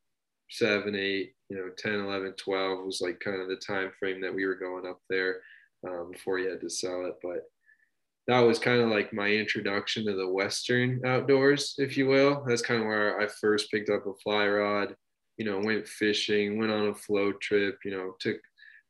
seven, 0.49 0.95
eight, 0.95 1.34
you 1.49 1.57
know, 1.57 1.69
10, 1.77 1.99
11, 1.99 2.34
12 2.38 2.85
was 2.85 3.02
like 3.02 3.19
kind 3.19 3.39
of 3.39 3.49
the 3.49 3.57
time 3.57 3.91
frame 3.99 4.19
that 4.22 4.34
we 4.34 4.48
were 4.48 4.56
going 4.56 4.88
up 4.88 4.99
there 5.11 5.41
um, 5.88 6.10
before 6.11 6.39
you 6.39 6.49
had 6.49 6.61
to 6.61 6.72
sell 6.72 7.06
it. 7.06 7.14
But 7.22 7.44
that 8.28 8.40
was 8.41 8.60
kind 8.60 8.82
of 8.82 8.90
like 8.90 9.14
my 9.14 9.30
introduction 9.30 10.06
to 10.06 10.14
the 10.14 10.28
Western 10.28 11.06
outdoors, 11.06 11.76
if 11.78 11.98
you 11.98 12.08
will. 12.08 12.44
That's 12.45 12.62
kind 12.62 12.82
of 12.82 12.88
where 12.88 13.20
I 13.20 13.28
first 13.28 13.72
picked 13.72 13.90
up 13.90 14.06
a 14.06 14.14
fly 14.22 14.48
rod, 14.48 14.95
you 15.38 15.45
know, 15.45 15.60
went 15.60 15.88
fishing, 15.88 16.58
went 16.58 16.72
on 16.72 16.90
a 16.90 16.94
float 16.95 17.40
trip, 17.41 17.80
you 17.86 17.91
know, 17.91 18.14
took 18.20 18.38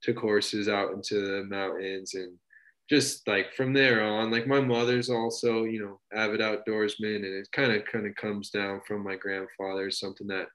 took 0.02 0.18
horses 0.18 0.68
out 0.68 0.94
into 0.94 1.16
the 1.16 1.44
mountains 1.46 2.14
and 2.14 2.38
just 2.90 3.28
like 3.28 3.54
from 3.54 3.74
there 3.74 4.04
on, 4.04 4.32
like 4.32 4.48
my 4.48 4.62
mother's 4.62 5.10
also, 5.10 5.64
you 5.64 5.84
know, 5.84 6.00
avid 6.14 6.40
outdoorsman 6.40 7.18
and 7.18 7.26
it 7.26 7.50
kind 7.52 7.72
of 7.72 7.84
kind 7.86 8.08
of 8.08 8.16
comes 8.16 8.50
down 8.50 8.82
from 8.88 9.04
my 9.04 9.16
grandfather, 9.16 9.92
something 9.92 10.28
that 10.28 10.48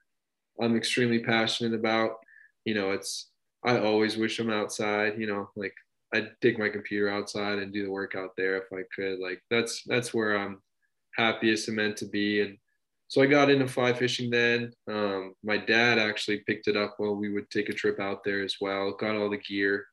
I'm 0.61 0.75
extremely 0.75 1.19
passionate 1.19 1.77
about. 1.77 2.11
You 2.65 2.73
know, 2.73 2.91
it's 2.91 3.29
I 3.63 3.79
always 3.79 4.17
wish 4.17 4.39
I'm 4.39 4.49
outside, 4.49 5.17
you 5.17 5.27
know, 5.27 5.49
like 5.55 5.73
I'd 6.13 6.31
take 6.41 6.59
my 6.59 6.69
computer 6.69 7.09
outside 7.09 7.59
and 7.59 7.73
do 7.73 7.83
the 7.83 7.91
work 7.91 8.15
out 8.15 8.31
there 8.37 8.57
if 8.57 8.71
I 8.71 8.83
could. 8.95 9.19
Like 9.19 9.41
that's 9.49 9.83
that's 9.85 10.13
where 10.13 10.37
I'm 10.37 10.61
happiest 11.15 11.67
and 11.67 11.77
meant 11.77 11.97
to 11.97 12.05
be. 12.05 12.41
And 12.41 12.57
so 13.07 13.21
I 13.21 13.25
got 13.25 13.49
into 13.49 13.67
fly 13.67 13.93
fishing 13.93 14.29
then. 14.29 14.73
Um, 14.89 15.33
my 15.43 15.57
dad 15.57 15.99
actually 15.99 16.43
picked 16.47 16.67
it 16.67 16.77
up 16.77 16.95
while 16.97 17.15
we 17.15 17.31
would 17.31 17.49
take 17.49 17.69
a 17.69 17.73
trip 17.73 17.99
out 17.99 18.23
there 18.23 18.43
as 18.43 18.57
well. 18.61 18.91
Got 18.93 19.15
all 19.15 19.29
the 19.29 19.37
gear. 19.37 19.85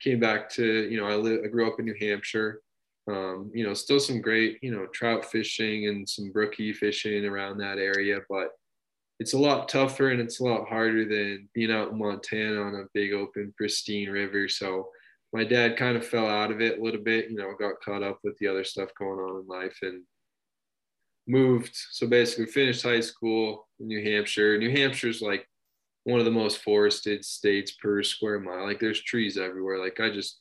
Came 0.00 0.20
back 0.20 0.48
to 0.50 0.88
you 0.90 1.00
know 1.00 1.06
I 1.06 1.44
I 1.44 1.48
grew 1.48 1.70
up 1.70 1.78
in 1.78 1.86
New 1.86 1.96
Hampshire. 2.00 2.60
Um, 3.08 3.50
you 3.52 3.64
know, 3.64 3.74
still 3.74 4.00
some 4.00 4.20
great 4.20 4.58
you 4.62 4.72
know 4.72 4.86
trout 4.86 5.24
fishing 5.24 5.88
and 5.88 6.08
some 6.08 6.32
brookie 6.32 6.72
fishing 6.72 7.24
around 7.24 7.58
that 7.58 7.78
area, 7.78 8.20
but 8.28 8.50
it's 9.20 9.34
a 9.34 9.38
lot 9.38 9.68
tougher 9.68 10.08
and 10.08 10.20
it's 10.20 10.40
a 10.40 10.44
lot 10.44 10.68
harder 10.68 11.04
than 11.04 11.48
being 11.54 11.70
out 11.70 11.92
in 11.92 11.98
Montana 11.98 12.60
on 12.60 12.74
a 12.74 12.88
big 12.92 13.12
open 13.12 13.54
pristine 13.56 14.10
river. 14.10 14.48
So 14.48 14.88
my 15.32 15.44
dad 15.44 15.76
kind 15.76 15.96
of 15.96 16.06
fell 16.06 16.28
out 16.28 16.50
of 16.50 16.60
it 16.60 16.78
a 16.78 16.82
little 16.82 17.00
bit, 17.00 17.30
you 17.30 17.36
know, 17.36 17.54
got 17.58 17.80
caught 17.82 18.02
up 18.02 18.18
with 18.22 18.36
the 18.38 18.46
other 18.46 18.64
stuff 18.64 18.90
going 18.98 19.18
on 19.18 19.40
in 19.40 19.46
life 19.46 19.78
and 19.82 20.02
moved. 21.26 21.74
So 21.90 22.06
basically 22.06 22.46
finished 22.46 22.82
high 22.82 23.00
school 23.00 23.68
in 23.80 23.88
New 23.88 24.02
Hampshire. 24.02 24.58
New 24.58 24.70
Hampshire's 24.70 25.22
like 25.22 25.48
one 26.04 26.18
of 26.18 26.26
the 26.26 26.30
most 26.30 26.58
forested 26.58 27.24
states 27.24 27.72
per 27.72 28.02
square 28.02 28.40
mile. 28.40 28.66
Like 28.66 28.80
there's 28.80 29.02
trees 29.02 29.38
everywhere. 29.38 29.78
Like 29.78 30.00
I 30.00 30.10
just 30.10 30.36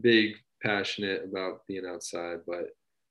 big 0.00 0.36
passionate 0.62 1.24
about 1.24 1.66
being 1.66 1.86
outside. 1.86 2.40
But 2.46 2.68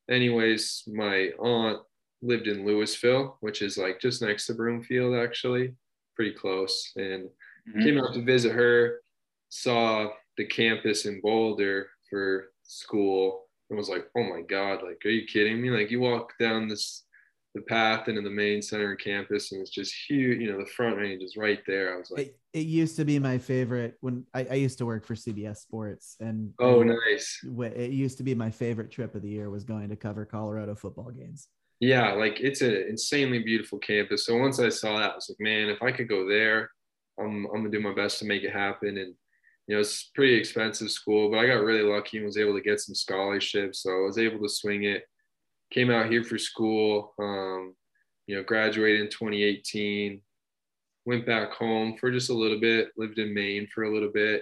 anyways, 0.09 0.83
my 0.87 1.31
aunt 1.39 1.79
lived 2.21 2.47
in 2.47 2.65
Louisville, 2.65 3.37
which 3.41 3.61
is 3.61 3.77
like 3.77 3.99
just 3.99 4.21
next 4.21 4.45
to 4.47 4.53
Broomfield 4.53 5.15
actually, 5.15 5.73
pretty 6.15 6.31
close. 6.31 6.91
And 6.95 7.25
mm-hmm. 7.67 7.81
came 7.81 7.97
out 7.97 8.13
to 8.13 8.21
visit 8.21 8.53
her, 8.53 9.01
saw 9.49 10.09
the 10.39 10.45
campus 10.45 11.05
in 11.05 11.19
Boulder 11.19 11.89
for 12.09 12.53
school 12.63 13.43
and 13.69 13.77
was 13.77 13.89
like, 13.89 14.05
oh 14.17 14.23
my 14.23 14.41
God, 14.41 14.81
like, 14.81 15.05
are 15.05 15.09
you 15.09 15.27
kidding 15.27 15.61
me? 15.61 15.69
Like 15.69 15.91
you 15.91 15.99
walk 15.99 16.31
down 16.39 16.69
this 16.69 17.03
the 17.55 17.61
path 17.63 18.07
into 18.07 18.21
the 18.21 18.29
main 18.29 18.61
center 18.61 18.95
campus 18.95 19.51
and 19.51 19.59
it's 19.59 19.71
just 19.71 19.93
huge, 20.07 20.39
you 20.39 20.51
know, 20.51 20.59
the 20.59 20.69
front 20.69 20.95
range 20.95 21.23
is 21.23 21.35
right 21.35 21.59
there. 21.67 21.95
I 21.95 21.97
was 21.97 22.11
like, 22.11 22.27
it, 22.27 22.39
it 22.53 22.67
used 22.67 22.95
to 22.97 23.05
be 23.05 23.19
my 23.19 23.37
favorite 23.37 23.97
when 24.01 24.23
I, 24.33 24.45
I, 24.51 24.53
used 24.53 24.77
to 24.77 24.85
work 24.85 25.03
for 25.03 25.15
CBS 25.15 25.57
Sports 25.57 26.15
and 26.19 26.53
oh, 26.59 26.83
nice. 26.83 27.43
It 27.43 27.91
used 27.91 28.17
to 28.19 28.23
be 28.23 28.35
my 28.35 28.51
favorite 28.51 28.91
trip 28.91 29.15
of 29.15 29.23
the 29.23 29.29
year 29.29 29.49
was 29.49 29.63
going 29.63 29.89
to 29.89 29.95
cover 29.95 30.25
Colorado 30.25 30.75
football 30.75 31.09
games. 31.09 31.47
Yeah, 31.79 32.13
like 32.13 32.39
it's 32.39 32.61
an 32.61 32.85
insanely 32.87 33.39
beautiful 33.39 33.79
campus. 33.79 34.27
So 34.27 34.37
once 34.37 34.59
I 34.59 34.69
saw 34.69 34.99
that, 34.99 35.11
I 35.11 35.15
was 35.15 35.27
like, 35.27 35.39
man, 35.39 35.69
if 35.69 35.81
I 35.81 35.91
could 35.91 36.07
go 36.07 36.29
there, 36.29 36.69
I'm, 37.19 37.45
I'm 37.47 37.63
gonna 37.63 37.71
do 37.71 37.81
my 37.81 37.95
best 37.95 38.19
to 38.19 38.25
make 38.25 38.43
it 38.43 38.53
happen. 38.53 38.97
And 38.99 39.15
you 39.69 39.75
know, 39.75 39.81
it's 39.81 40.09
pretty 40.15 40.33
expensive 40.33 40.89
school, 40.89 41.29
but 41.29 41.37
I 41.37 41.45
got 41.45 41.61
really 41.61 41.83
lucky 41.83 42.17
and 42.17 42.25
was 42.25 42.37
able 42.37 42.55
to 42.55 42.61
get 42.61 42.79
some 42.79 42.95
scholarships. 42.95 43.83
So 43.83 43.91
I 43.91 44.01
was 44.01 44.17
able 44.17 44.39
to 44.39 44.49
swing 44.49 44.85
it. 44.85 45.03
Came 45.71 45.91
out 45.91 46.09
here 46.09 46.23
for 46.23 46.39
school, 46.39 47.13
um, 47.19 47.75
you 48.25 48.35
know, 48.35 48.41
graduated 48.41 49.01
in 49.01 49.09
2018. 49.11 50.21
Went 51.05 51.27
back 51.27 51.51
home 51.51 51.95
for 51.99 52.09
just 52.09 52.31
a 52.31 52.33
little 52.33 52.59
bit, 52.59 52.89
lived 52.97 53.19
in 53.19 53.31
Maine 53.31 53.67
for 53.67 53.83
a 53.83 53.93
little 53.93 54.09
bit. 54.11 54.41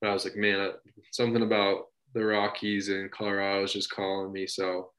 But 0.00 0.10
I 0.10 0.12
was 0.12 0.22
like, 0.22 0.36
man, 0.36 0.70
something 1.10 1.42
about 1.42 1.86
the 2.14 2.24
Rockies 2.24 2.88
and 2.88 3.10
Colorado 3.10 3.64
is 3.64 3.72
just 3.72 3.90
calling 3.90 4.32
me. 4.32 4.46
So 4.46 4.92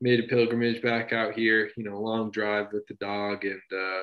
made 0.00 0.18
a 0.18 0.24
pilgrimage 0.24 0.82
back 0.82 1.12
out 1.12 1.34
here, 1.34 1.70
you 1.76 1.84
know, 1.84 2.00
long 2.00 2.32
drive 2.32 2.72
with 2.72 2.88
the 2.88 2.94
dog 2.94 3.44
and, 3.44 3.62
uh, 3.72 4.02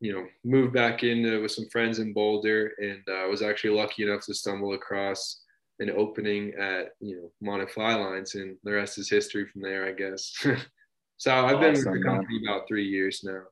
you 0.00 0.12
know, 0.12 0.26
moved 0.44 0.72
back 0.72 1.02
in 1.02 1.22
with 1.42 1.50
some 1.50 1.68
friends 1.68 1.98
in 1.98 2.12
Boulder, 2.12 2.72
and 2.78 3.02
I 3.08 3.24
uh, 3.24 3.28
was 3.28 3.42
actually 3.42 3.76
lucky 3.76 4.04
enough 4.04 4.24
to 4.26 4.34
stumble 4.34 4.74
across 4.74 5.40
an 5.80 5.90
opening 5.90 6.54
at 6.54 6.90
you 7.00 7.16
know 7.16 7.32
Monic 7.40 7.70
Fly 7.70 7.94
Lines, 7.94 8.34
and 8.34 8.56
the 8.64 8.72
rest 8.72 8.98
is 8.98 9.10
history 9.10 9.46
from 9.46 9.62
there, 9.62 9.86
I 9.86 9.92
guess. 9.92 10.32
so 11.16 11.34
I've 11.34 11.56
awesome, 11.56 11.60
been 11.60 11.72
with 11.72 11.84
the 11.84 12.02
company 12.04 12.40
man. 12.40 12.54
about 12.54 12.68
three 12.68 12.86
years 12.86 13.22
now. 13.24 13.42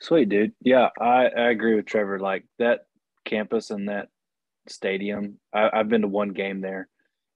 Sweet 0.00 0.28
dude, 0.30 0.52
yeah, 0.62 0.88
I, 0.98 1.26
I 1.26 1.50
agree 1.50 1.74
with 1.74 1.86
Trevor. 1.86 2.18
Like 2.18 2.44
that 2.58 2.86
campus 3.26 3.70
and 3.70 3.88
that 3.88 4.08
stadium, 4.68 5.38
I, 5.52 5.68
I've 5.72 5.90
been 5.90 6.02
to 6.02 6.08
one 6.08 6.30
game 6.30 6.62
there, 6.62 6.88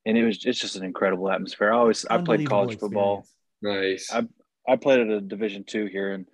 and 0.07 0.17
it 0.17 0.25
was 0.25 0.45
it's 0.47 0.61
just 0.61 0.77
an 0.77 0.85
incredible 0.85 1.31
atmosphere. 1.31 1.73
I 1.73 1.77
always 1.77 2.07
I 2.07 2.19
played 2.23 2.49
college 2.49 2.79
football. 2.79 3.27
Nice. 3.61 4.11
I 4.11 4.27
I 4.67 4.77
played 4.77 5.01
at 5.01 5.09
a 5.09 5.21
Division 5.21 5.65
two 5.65 5.87
here 5.87 6.13
in 6.13 6.27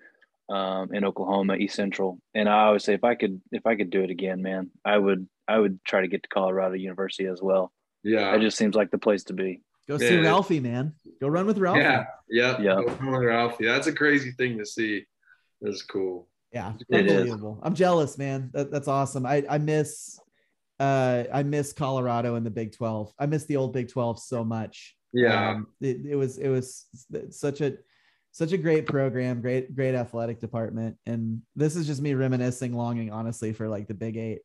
um, 0.51 0.93
in 0.93 1.05
Oklahoma, 1.05 1.56
East 1.56 1.77
Central, 1.77 2.18
and 2.35 2.48
I 2.48 2.64
always 2.64 2.85
say 2.85 2.94
if 2.94 3.05
I 3.05 3.14
could 3.14 3.40
if 3.52 3.66
I 3.66 3.77
could 3.77 3.90
do 3.90 4.02
it 4.02 4.10
again, 4.10 4.43
man, 4.43 4.70
I 4.85 4.98
would 4.98 5.28
I 5.47 5.59
would 5.59 5.82
try 5.85 6.01
to 6.01 6.09
get 6.09 6.22
to 6.24 6.28
Colorado 6.28 6.74
University 6.74 7.27
as 7.27 7.40
well. 7.40 7.72
Yeah, 8.02 8.35
it 8.35 8.40
just 8.40 8.59
seems 8.59 8.74
like 8.74 8.90
the 8.90 8.98
place 8.98 9.24
to 9.24 9.32
be. 9.32 9.62
Go 9.89 9.98
see 9.98 10.20
Ralphie, 10.20 10.60
man. 10.60 10.94
Go 11.20 11.28
run 11.28 11.47
with 11.47 11.59
Ralphie. 11.59 11.81
Yeah, 11.81 12.05
yeah, 12.28 12.60
yeah. 12.60 12.74
Go 12.74 12.86
run 12.86 13.12
with 13.12 13.22
Ralphie. 13.22 13.66
That's 13.66 13.86
a 13.86 13.93
crazy 13.93 14.32
thing 14.32 14.59
to 14.59 14.66
see. 14.66 15.05
That's 15.60 15.82
cool. 15.82 16.28
Yeah, 16.52 16.72
unbelievable. 16.93 17.60
I'm 17.62 17.74
jealous, 17.74 18.18
man. 18.18 18.51
That, 18.52 18.70
that's 18.70 18.89
awesome. 18.89 19.27
I 19.27 19.44
I 19.48 19.59
miss 19.59 20.18
uh 20.81 21.24
I 21.32 21.43
miss 21.43 21.72
Colorado 21.72 22.35
and 22.35 22.44
the 22.44 22.51
Big 22.51 22.72
12. 22.72 23.12
I 23.18 23.27
miss 23.27 23.44
the 23.44 23.56
old 23.56 23.72
Big 23.72 23.89
12 23.89 24.20
so 24.20 24.44
much. 24.44 24.97
Yeah. 25.12 25.51
Um, 25.51 25.68
it, 25.81 26.06
it 26.06 26.16
was 26.16 26.39
it 26.39 26.48
was 26.48 26.86
such 27.31 27.60
a 27.60 27.74
such 28.32 28.52
a 28.52 28.59
great 28.59 28.86
program, 28.86 29.40
great 29.40 29.74
great 29.74 29.94
athletic 29.94 30.40
department 30.40 30.97
and 31.07 31.43
this 31.57 31.77
is 31.77 31.86
just 31.86 32.02
me 32.02 32.15
reminiscing 32.15 32.73
longing 32.73 33.11
honestly 33.11 33.52
for 33.52 33.69
like 33.69 33.89
the 33.89 33.94
Big 33.94 34.16
8 34.16 34.40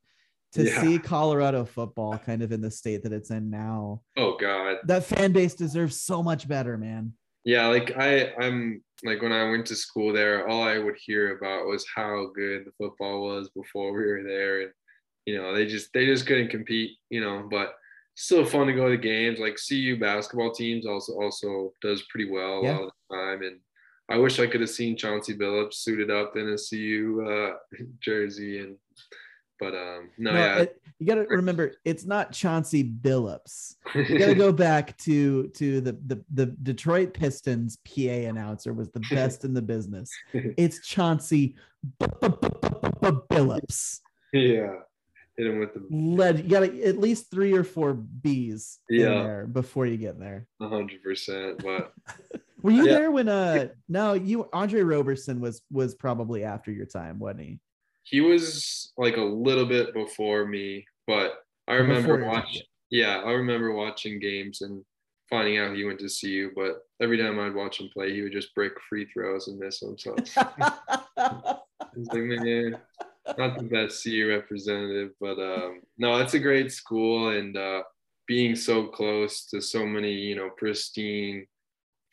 to 0.54 0.64
yeah. 0.64 0.82
see 0.82 1.00
Colorado 1.00 1.66
football 1.66 2.18
kind 2.18 2.42
of 2.42 2.52
in 2.52 2.62
the 2.62 2.72
state 2.72 3.04
that 3.04 3.12
it's 3.12 3.30
in 3.30 3.50
now. 3.50 4.02
Oh 4.18 4.38
god. 4.38 4.78
That 4.86 5.04
fan 5.04 5.32
base 5.32 5.54
deserves 5.54 6.00
so 6.00 6.24
much 6.24 6.48
better, 6.48 6.78
man. 6.78 7.14
Yeah, 7.44 7.68
like 7.68 7.96
I 7.98 8.34
I'm 8.40 8.82
like 9.04 9.22
when 9.22 9.32
I 9.32 9.50
went 9.50 9.68
to 9.68 9.76
school 9.76 10.14
there, 10.14 10.48
all 10.48 10.64
I 10.64 10.80
would 10.80 10.96
hear 10.98 11.38
about 11.38 11.68
was 11.68 11.86
how 11.94 12.32
good 12.34 12.66
the 12.66 12.72
football 12.78 13.22
was 13.22 13.50
before 13.50 13.94
we 13.94 14.06
were 14.06 14.24
there 14.24 14.62
and 14.62 14.72
you 15.26 15.38
know, 15.38 15.54
they 15.54 15.66
just 15.66 15.92
they 15.94 16.06
just 16.06 16.26
couldn't 16.26 16.50
compete, 16.50 16.92
you 17.10 17.22
know, 17.22 17.48
but 17.50 17.76
still 18.16 18.46
fun 18.46 18.68
to 18.68 18.74
go 18.74 18.90
to 18.90 18.98
games. 18.98 19.40
Like 19.40 19.58
CU 19.68 19.98
basketball 20.00 20.52
teams 20.54 20.86
also 20.86 21.14
also 21.14 21.74
does 21.82 22.04
pretty 22.10 22.30
well 22.30 22.64
yeah. 22.64 22.78
all 22.78 22.92
the 23.10 23.16
time 23.16 23.42
and 23.42 23.60
I 24.10 24.18
wish 24.18 24.40
I 24.40 24.48
could 24.48 24.62
have 24.62 24.70
seen 24.70 24.98
Chauncey 24.98 25.36
Billups 25.36 25.76
suited 25.76 26.12
up 26.12 26.38
in 26.38 26.50
a 26.50 26.58
CU 26.58 27.26
uh, 27.28 27.54
jersey 28.00 28.60
and 28.60 28.78
but 29.60 29.74
um, 29.74 30.10
no, 30.18 30.34
no 30.34 30.40
yeah. 30.40 30.58
It, 30.60 30.82
you 31.00 31.08
got 31.08 31.16
to 31.16 31.26
remember, 31.30 31.74
it's 31.84 32.06
not 32.06 32.32
Chauncey 32.32 32.84
Billups. 32.84 33.76
You 33.94 34.20
got 34.20 34.28
to 34.28 34.36
go 34.36 34.52
back 34.52 34.98
to 35.00 35.48
to 35.50 35.82
the, 35.82 35.98
the 36.06 36.24
the 36.34 36.46
Detroit 36.48 37.14
Pistons 37.14 37.78
PA 37.78 38.02
announcer 38.02 38.74
was 38.74 38.90
the 38.92 39.02
best 39.10 39.46
in 39.46 39.54
the 39.54 39.62
business. 39.62 40.12
It's 40.58 40.86
Chauncey 40.86 41.56
Billups. 42.02 44.02
Yeah, 44.34 44.74
hit 45.38 45.48
him 45.48 45.60
with 45.60 45.74
the 45.74 45.86
lead. 45.90 46.40
You 46.40 46.50
got 46.50 46.64
at 46.64 46.98
least 46.98 47.32
three 47.32 47.54
or 47.54 47.64
four 47.64 47.94
B's 47.94 48.80
yeah. 48.90 49.44
before 49.52 49.86
you 49.86 49.98
get 49.98 50.20
there. 50.20 50.48
hundred 50.62 51.04
percent. 51.04 51.64
But 51.64 51.94
were 52.66 52.72
you 52.72 52.86
yeah. 52.86 52.94
there 52.94 53.12
when 53.12 53.30
uh 53.30 53.68
no 53.88 54.14
you 54.14 54.50
Andre 54.52 54.82
Roberson 54.82 55.40
was 55.40 55.62
was 55.72 55.96
probably 55.96 56.44
after 56.44 56.72
your 56.72 56.86
time, 56.86 57.20
wasn't 57.20 57.42
he? 57.42 57.60
he 58.06 58.22
was 58.22 58.94
like 58.98 59.18
a 59.18 59.22
little 59.22 59.66
bit 59.66 59.94
before 59.94 60.46
me, 60.46 60.86
but 61.08 61.44
I 61.68 61.74
remember 61.74 62.24
watching. 62.24 62.62
Yeah, 62.92 63.22
I 63.26 63.32
remember 63.32 63.74
watching 63.74 64.20
games 64.20 64.62
and 64.62 64.86
finding 65.28 65.58
out 65.58 65.76
he 65.76 65.84
went 65.84 66.00
to 66.00 66.08
CU. 66.08 66.52
But 66.56 66.84
every 67.02 67.18
time 67.18 67.40
I'd 67.40 67.56
watch 67.56 67.82
him 67.82 67.90
play, 67.92 68.14
he 68.14 68.22
would 68.22 68.32
just 68.32 68.54
break 68.54 68.74
free 68.88 69.06
throws 69.06 69.48
and 69.48 69.58
miss 69.58 69.80
them. 69.80 69.98
So 69.98 70.16
like, 71.18 71.60
man, 72.14 72.78
not 73.40 73.58
the 73.58 73.64
best 73.64 74.04
CU 74.04 74.30
representative, 74.30 75.12
but 75.20 75.40
um, 75.40 75.82
no, 75.98 76.20
it's 76.20 76.36
a 76.36 76.40
great 76.40 76.72
school, 76.72 77.30
and 77.30 77.58
uh, 77.58 77.82
being 78.28 78.56
so 78.56 78.86
close 78.86 79.46
to 79.48 79.62
so 79.62 79.84
many, 79.84 80.12
you 80.12 80.36
know, 80.36 80.52
pristine 80.56 81.48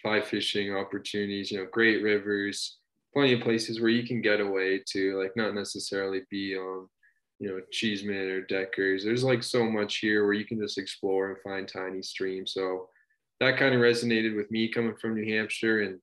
fly 0.02 0.20
fishing 0.20 0.74
opportunities, 0.74 1.50
you 1.50 1.58
know, 1.58 1.66
great 1.70 2.02
rivers 2.02 2.78
plenty 3.12 3.34
of 3.34 3.40
places 3.40 3.80
where 3.80 3.90
you 3.90 4.06
can 4.06 4.22
get 4.22 4.40
away 4.40 4.82
to 4.86 5.20
like 5.20 5.32
not 5.36 5.54
necessarily 5.54 6.22
be 6.30 6.56
on 6.56 6.88
you 7.38 7.48
know 7.48 7.60
Cheesman 7.70 8.30
or 8.30 8.40
deckers. 8.42 9.04
There's 9.04 9.24
like 9.24 9.42
so 9.42 9.64
much 9.64 9.98
here 9.98 10.24
where 10.24 10.34
you 10.34 10.44
can 10.44 10.60
just 10.60 10.78
explore 10.78 11.30
and 11.30 11.38
find 11.40 11.68
tiny 11.68 12.02
streams. 12.02 12.52
So 12.52 12.88
that 13.40 13.58
kind 13.58 13.74
of 13.74 13.80
resonated 13.80 14.36
with 14.36 14.50
me 14.50 14.68
coming 14.68 14.94
from 14.96 15.14
new 15.14 15.34
hampshire 15.34 15.82
and 15.82 15.98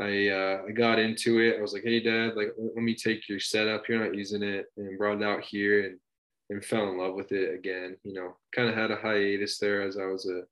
i 0.00 0.28
uh, 0.28 0.62
i 0.68 0.70
got 0.70 0.98
into 0.98 1.40
it. 1.40 1.58
I 1.58 1.62
was 1.62 1.72
like 1.72 1.82
hey 1.82 2.00
dad 2.00 2.36
like 2.36 2.52
let 2.58 2.82
me 2.82 2.94
take 2.94 3.28
your 3.28 3.40
setup. 3.40 3.88
You're 3.88 4.04
not 4.04 4.14
using 4.14 4.42
it 4.42 4.66
and 4.76 4.98
brought 4.98 5.20
it 5.20 5.24
out 5.24 5.42
here 5.42 5.86
and 5.86 5.98
and 6.48 6.64
fell 6.64 6.88
in 6.88 6.98
love 6.98 7.14
with 7.14 7.32
it 7.32 7.54
again 7.54 7.96
you 8.04 8.14
know. 8.14 8.36
Kind 8.54 8.68
of 8.68 8.74
had 8.74 8.90
a 8.90 8.96
hiatus 8.96 9.58
there 9.58 9.82
as 9.82 9.98
i 9.98 10.06
was 10.06 10.26
a, 10.26 10.42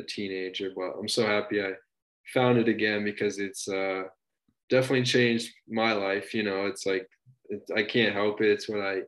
a 0.00 0.02
teenager 0.02 0.70
but 0.74 0.92
i'm 0.98 1.08
so 1.08 1.26
happy 1.26 1.62
i 1.62 1.72
found 2.32 2.58
it 2.58 2.68
again 2.68 3.04
because 3.04 3.38
it's 3.38 3.68
uh 3.68 4.04
definitely 4.70 5.04
changed 5.04 5.52
my 5.68 5.92
life. 5.92 6.34
You 6.34 6.42
know, 6.42 6.66
it's 6.66 6.86
like 6.86 7.08
it's, 7.48 7.70
I 7.70 7.82
can't 7.82 8.14
help 8.14 8.40
it. 8.40 8.50
It's 8.50 8.68
what 8.68 8.80
I 8.80 9.02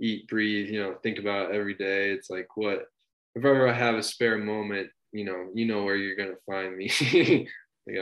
eat, 0.00 0.28
breathe, 0.28 0.70
you 0.70 0.80
know, 0.80 0.94
think 1.02 1.18
about 1.18 1.52
every 1.52 1.74
day. 1.74 2.10
It's 2.10 2.30
like 2.30 2.48
what 2.56 2.86
if 3.34 3.44
ever 3.44 3.68
I 3.68 3.72
have 3.72 3.96
a 3.96 4.02
spare 4.02 4.38
moment, 4.38 4.88
you 5.12 5.24
know, 5.24 5.48
you 5.54 5.66
know 5.66 5.84
where 5.84 5.96
you're 5.96 6.16
gonna 6.16 6.38
find 6.46 6.76
me. 6.76 6.88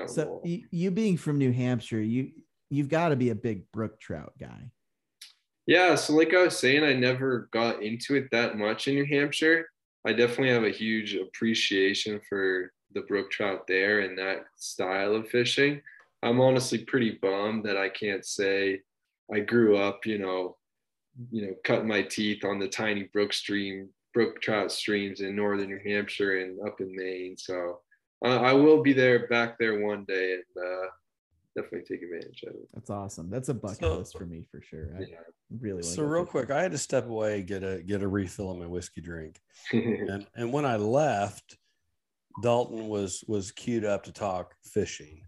so 0.07 0.43
you, 0.45 0.65
you 0.71 0.91
being 0.91 1.17
from 1.17 1.39
New 1.39 1.53
Hampshire, 1.53 2.01
you 2.01 2.31
you've 2.71 2.89
got 2.89 3.09
to 3.09 3.17
be 3.17 3.31
a 3.31 3.35
big 3.35 3.71
brook 3.73 4.01
trout 4.01 4.33
guy. 4.39 4.71
Yeah, 5.67 5.97
so 5.97 6.15
like 6.15 6.33
I 6.33 6.45
was 6.45 6.59
saying, 6.59 6.83
I 6.83 6.95
never 6.95 7.49
got 7.53 7.83
into 7.83 8.15
it 8.15 8.31
that 8.33 8.57
much 8.57 8.89
in 8.89 8.95
New 8.95 9.05
Hampshire. 9.05 9.69
I 10.07 10.13
definitely 10.13 10.51
have 10.51 10.65
a 10.65 10.71
huge 10.71 11.15
appreciation 11.15 12.21
for 12.27 12.73
the 12.95 13.03
brook 13.03 13.31
trout 13.31 13.67
there 13.67 14.01
and 14.01 14.19
that 14.19 14.47
style 14.57 15.15
of 15.15 15.29
fishing. 15.29 15.81
I'm 16.23 16.41
honestly 16.41 16.79
pretty 16.79 17.19
bummed 17.23 17.65
that 17.65 17.77
I 17.77 17.89
can't 17.89 18.25
say 18.25 18.81
I 19.33 19.41
grew 19.41 19.77
up, 19.77 20.07
you 20.07 20.19
know, 20.19 20.57
you 21.31 21.47
know, 21.47 21.55
cutting 21.65 21.89
my 21.89 22.03
teeth 22.03 22.45
on 22.45 22.59
the 22.59 22.69
tiny 22.69 23.05
brook 23.13 23.33
stream, 23.33 23.89
brook 24.15 24.41
trout 24.41 24.73
streams 24.73 25.21
in 25.21 25.37
northern 25.37 25.69
New 25.69 25.81
Hampshire 25.85 26.41
and 26.41 26.59
up 26.67 26.81
in 26.81 26.95
Maine. 26.95 27.37
So 27.37 27.81
uh, 28.25 28.41
I 28.41 28.53
will 28.53 28.83
be 28.83 28.93
there 28.93 29.29
back 29.29 29.59
there 29.59 29.81
one 29.81 30.05
day 30.09 30.35
and 30.35 30.65
uh, 30.65 30.89
definitely 31.55 31.87
take 31.87 32.03
advantage 32.03 32.43
of 32.45 32.55
it. 32.55 32.69
That's 32.75 32.91
awesome. 32.91 33.31
That's 33.31 33.49
a 33.49 33.55
bucket 33.55 33.79
so, 33.79 33.99
list 33.99 34.17
for 34.17 34.27
me 34.27 34.45
for 34.51 34.61
sure. 34.61 34.91
I 34.97 35.03
yeah. 35.03 35.17
really 35.61 35.83
so 35.83 36.03
real 36.03 36.25
quick. 36.25 36.51
I 36.51 36.63
had 36.63 36.73
to 36.73 36.79
step 36.79 37.09
away 37.09 37.43
get 37.43 37.63
a 37.63 37.83
get 37.83 38.03
a 38.03 38.09
refill 38.09 38.49
on 38.49 38.59
my 38.59 38.67
whiskey 38.67 39.01
drink, 39.01 39.41
and 39.73 40.27
and 40.35 40.53
when 40.53 40.65
I 40.65 40.77
left, 40.77 41.57
Dalton 42.43 42.89
was 42.89 43.25
was 43.27 43.53
queued 43.53 43.85
up 43.85 44.05
to 44.05 44.13
talk 44.13 44.55
fishing. 44.65 45.23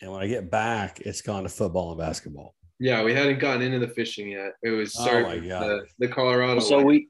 And 0.00 0.12
when 0.12 0.20
I 0.22 0.26
get 0.26 0.50
back, 0.50 1.00
it's 1.00 1.22
gone 1.22 1.44
to 1.44 1.48
football 1.48 1.90
and 1.90 1.98
basketball. 1.98 2.54
Yeah, 2.78 3.02
we 3.02 3.14
hadn't 3.14 3.38
gotten 3.38 3.62
into 3.62 3.78
the 3.78 3.88
fishing 3.88 4.28
yet. 4.28 4.52
It 4.62 4.70
was 4.70 4.94
oh 4.98 5.22
my 5.22 5.38
God. 5.38 5.62
The, 5.62 5.86
the 6.00 6.08
Colorado. 6.08 6.60
So 6.60 6.82
we 6.82 7.08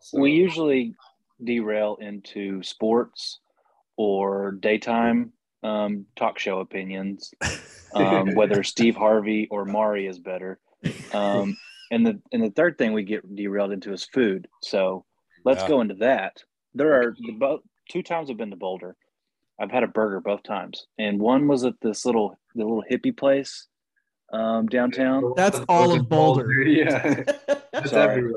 so. 0.00 0.20
we 0.20 0.32
usually 0.32 0.94
derail 1.42 1.96
into 2.00 2.62
sports 2.62 3.40
or 3.96 4.52
daytime 4.52 5.32
um, 5.62 6.06
talk 6.16 6.38
show 6.38 6.60
opinions, 6.60 7.32
um, 7.94 8.34
whether 8.34 8.62
Steve 8.62 8.96
Harvey 8.96 9.48
or 9.50 9.64
Maury 9.64 10.06
is 10.06 10.18
better. 10.18 10.58
Um, 11.12 11.56
and 11.90 12.06
the 12.06 12.20
and 12.32 12.42
the 12.42 12.50
third 12.50 12.76
thing 12.76 12.92
we 12.92 13.04
get 13.04 13.34
derailed 13.34 13.72
into 13.72 13.92
is 13.92 14.04
food. 14.04 14.48
So 14.62 15.04
let's 15.44 15.62
yeah. 15.62 15.68
go 15.68 15.80
into 15.80 15.94
that. 15.94 16.42
There 16.74 17.00
are 17.00 17.16
the 17.18 17.32
both 17.32 17.60
two 17.88 18.02
times 18.02 18.30
I've 18.30 18.36
been 18.36 18.50
to 18.50 18.56
Boulder. 18.56 18.96
I've 19.60 19.70
had 19.70 19.84
a 19.84 19.88
burger 19.88 20.20
both 20.20 20.42
times, 20.42 20.86
and 20.98 21.20
one 21.20 21.46
was 21.46 21.64
at 21.64 21.74
this 21.80 22.04
little 22.04 22.38
the 22.54 22.64
little 22.64 22.84
hippie 22.90 23.16
place 23.16 23.68
um, 24.32 24.66
downtown. 24.66 25.32
That's 25.36 25.60
all 25.68 25.92
of 25.92 26.08
Boulder. 26.08 26.44
Boulder. 26.44 26.62
Yeah, 26.62 27.22
sorry, 27.86 28.30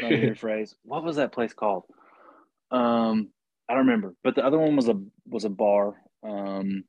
your 0.00 0.34
phrase. 0.34 0.74
What 0.82 1.04
was 1.04 1.16
that 1.16 1.32
place 1.32 1.52
called? 1.52 1.84
Um, 2.70 3.28
I 3.68 3.74
don't 3.74 3.86
remember, 3.86 4.14
but 4.24 4.34
the 4.34 4.44
other 4.44 4.58
one 4.58 4.76
was 4.76 4.88
a 4.88 4.98
was 5.28 5.44
a 5.44 5.50
bar, 5.50 5.94
um, 6.22 6.84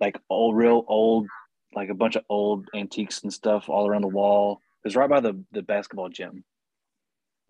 like 0.00 0.16
old, 0.30 0.56
real 0.56 0.84
old, 0.86 1.26
like 1.74 1.88
a 1.88 1.94
bunch 1.94 2.16
of 2.16 2.24
old 2.28 2.68
antiques 2.74 3.22
and 3.22 3.32
stuff 3.32 3.68
all 3.68 3.88
around 3.88 4.02
the 4.02 4.08
wall. 4.08 4.60
It 4.84 4.88
was 4.88 4.96
right 4.96 5.10
by 5.10 5.20
the 5.20 5.42
the 5.52 5.62
basketball 5.62 6.08
gym. 6.08 6.44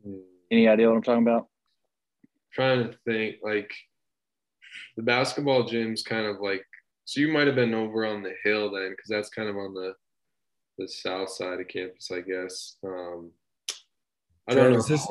Hmm. 0.02 0.20
Any 0.50 0.68
idea 0.68 0.88
what 0.88 0.96
I'm 0.96 1.02
talking 1.02 1.22
about? 1.22 1.48
Trying 2.54 2.90
to 2.90 2.96
think, 3.06 3.36
like 3.42 3.72
the 4.96 5.02
basketball 5.02 5.64
gym's 5.64 6.02
kind 6.02 6.26
of 6.26 6.40
like 6.40 6.64
so 7.04 7.20
you 7.20 7.28
might 7.28 7.46
have 7.46 7.56
been 7.56 7.74
over 7.74 8.06
on 8.06 8.22
the 8.22 8.32
hill 8.44 8.70
then 8.70 8.90
because 8.90 9.08
that's 9.08 9.30
kind 9.30 9.48
of 9.48 9.56
on 9.56 9.74
the 9.74 9.94
the 10.78 10.88
south 10.88 11.30
side 11.30 11.60
of 11.60 11.68
campus 11.68 12.10
i 12.12 12.20
guess. 12.20 12.76
Um 12.84 13.30
i 14.48 14.54
don't 14.54 14.72
know 14.72 14.82
this, 14.82 15.08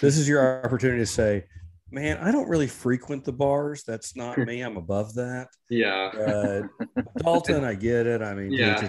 this 0.00 0.16
is 0.16 0.28
your 0.28 0.64
opportunity 0.64 1.00
to 1.00 1.06
say 1.06 1.44
man 1.90 2.16
i 2.18 2.30
don't 2.32 2.48
really 2.48 2.66
frequent 2.66 3.24
the 3.24 3.32
bars. 3.32 3.82
That's 3.84 4.16
not 4.16 4.38
me. 4.38 4.62
I'm 4.62 4.76
above 4.76 5.14
that. 5.14 5.48
Yeah. 5.70 6.06
Uh, 6.06 6.62
dalton 7.18 7.64
i 7.64 7.74
get 7.74 8.06
it. 8.06 8.22
I 8.22 8.34
mean 8.34 8.52
yeah. 8.52 8.88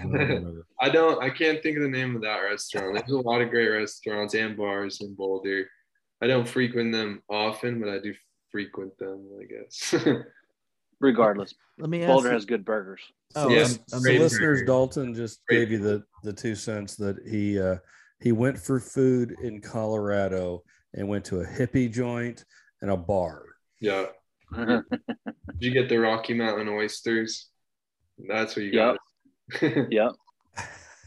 i 0.81 0.89
don't 0.89 1.21
i 1.23 1.29
can't 1.29 1.61
think 1.61 1.77
of 1.77 1.83
the 1.83 1.89
name 1.89 2.15
of 2.15 2.21
that 2.21 2.39
restaurant. 2.39 2.95
There's 2.95 3.11
a 3.11 3.27
lot 3.27 3.41
of 3.41 3.49
great 3.49 3.69
restaurants 3.69 4.33
and 4.33 4.55
bars 4.55 5.01
in 5.01 5.13
boulder 5.13 5.67
i 6.21 6.27
don't 6.27 6.47
frequent 6.47 6.91
them 6.91 7.21
often 7.29 7.79
but 7.79 7.89
i 7.89 7.99
do 7.99 8.13
frequent 8.55 8.97
them, 8.97 9.27
I 9.41 9.43
guess. 9.43 9.93
Regardless, 11.01 11.53
let 11.77 11.89
me. 11.89 12.05
Boulder 12.05 12.31
has 12.31 12.45
good 12.45 12.63
burgers. 12.63 13.01
Oh, 13.35 13.49
yeah. 13.49 13.65
So 13.65 13.97
listeners, 13.97 14.63
Dalton 14.65 15.13
just 15.13 15.45
Great. 15.45 15.59
gave 15.59 15.71
you 15.71 15.79
the 15.79 16.03
the 16.23 16.31
two 16.31 16.55
cents 16.55 16.95
that 16.95 17.17
he 17.27 17.59
uh, 17.59 17.75
he 18.21 18.31
went 18.31 18.57
for 18.57 18.79
food 18.79 19.35
in 19.43 19.59
Colorado 19.59 20.63
and 20.93 21.09
went 21.09 21.25
to 21.25 21.41
a 21.41 21.45
hippie 21.45 21.91
joint 21.91 22.45
and 22.81 22.91
a 22.91 22.95
bar. 22.95 23.43
Yeah. 23.81 24.05
Did 24.55 24.83
you 25.59 25.71
get 25.71 25.89
the 25.89 25.97
Rocky 25.97 26.33
Mountain 26.33 26.69
oysters? 26.69 27.49
That's 28.29 28.55
what 28.55 28.63
you 28.63 28.71
yep. 28.71 28.95
got. 29.59 29.87
yep. 29.91 30.11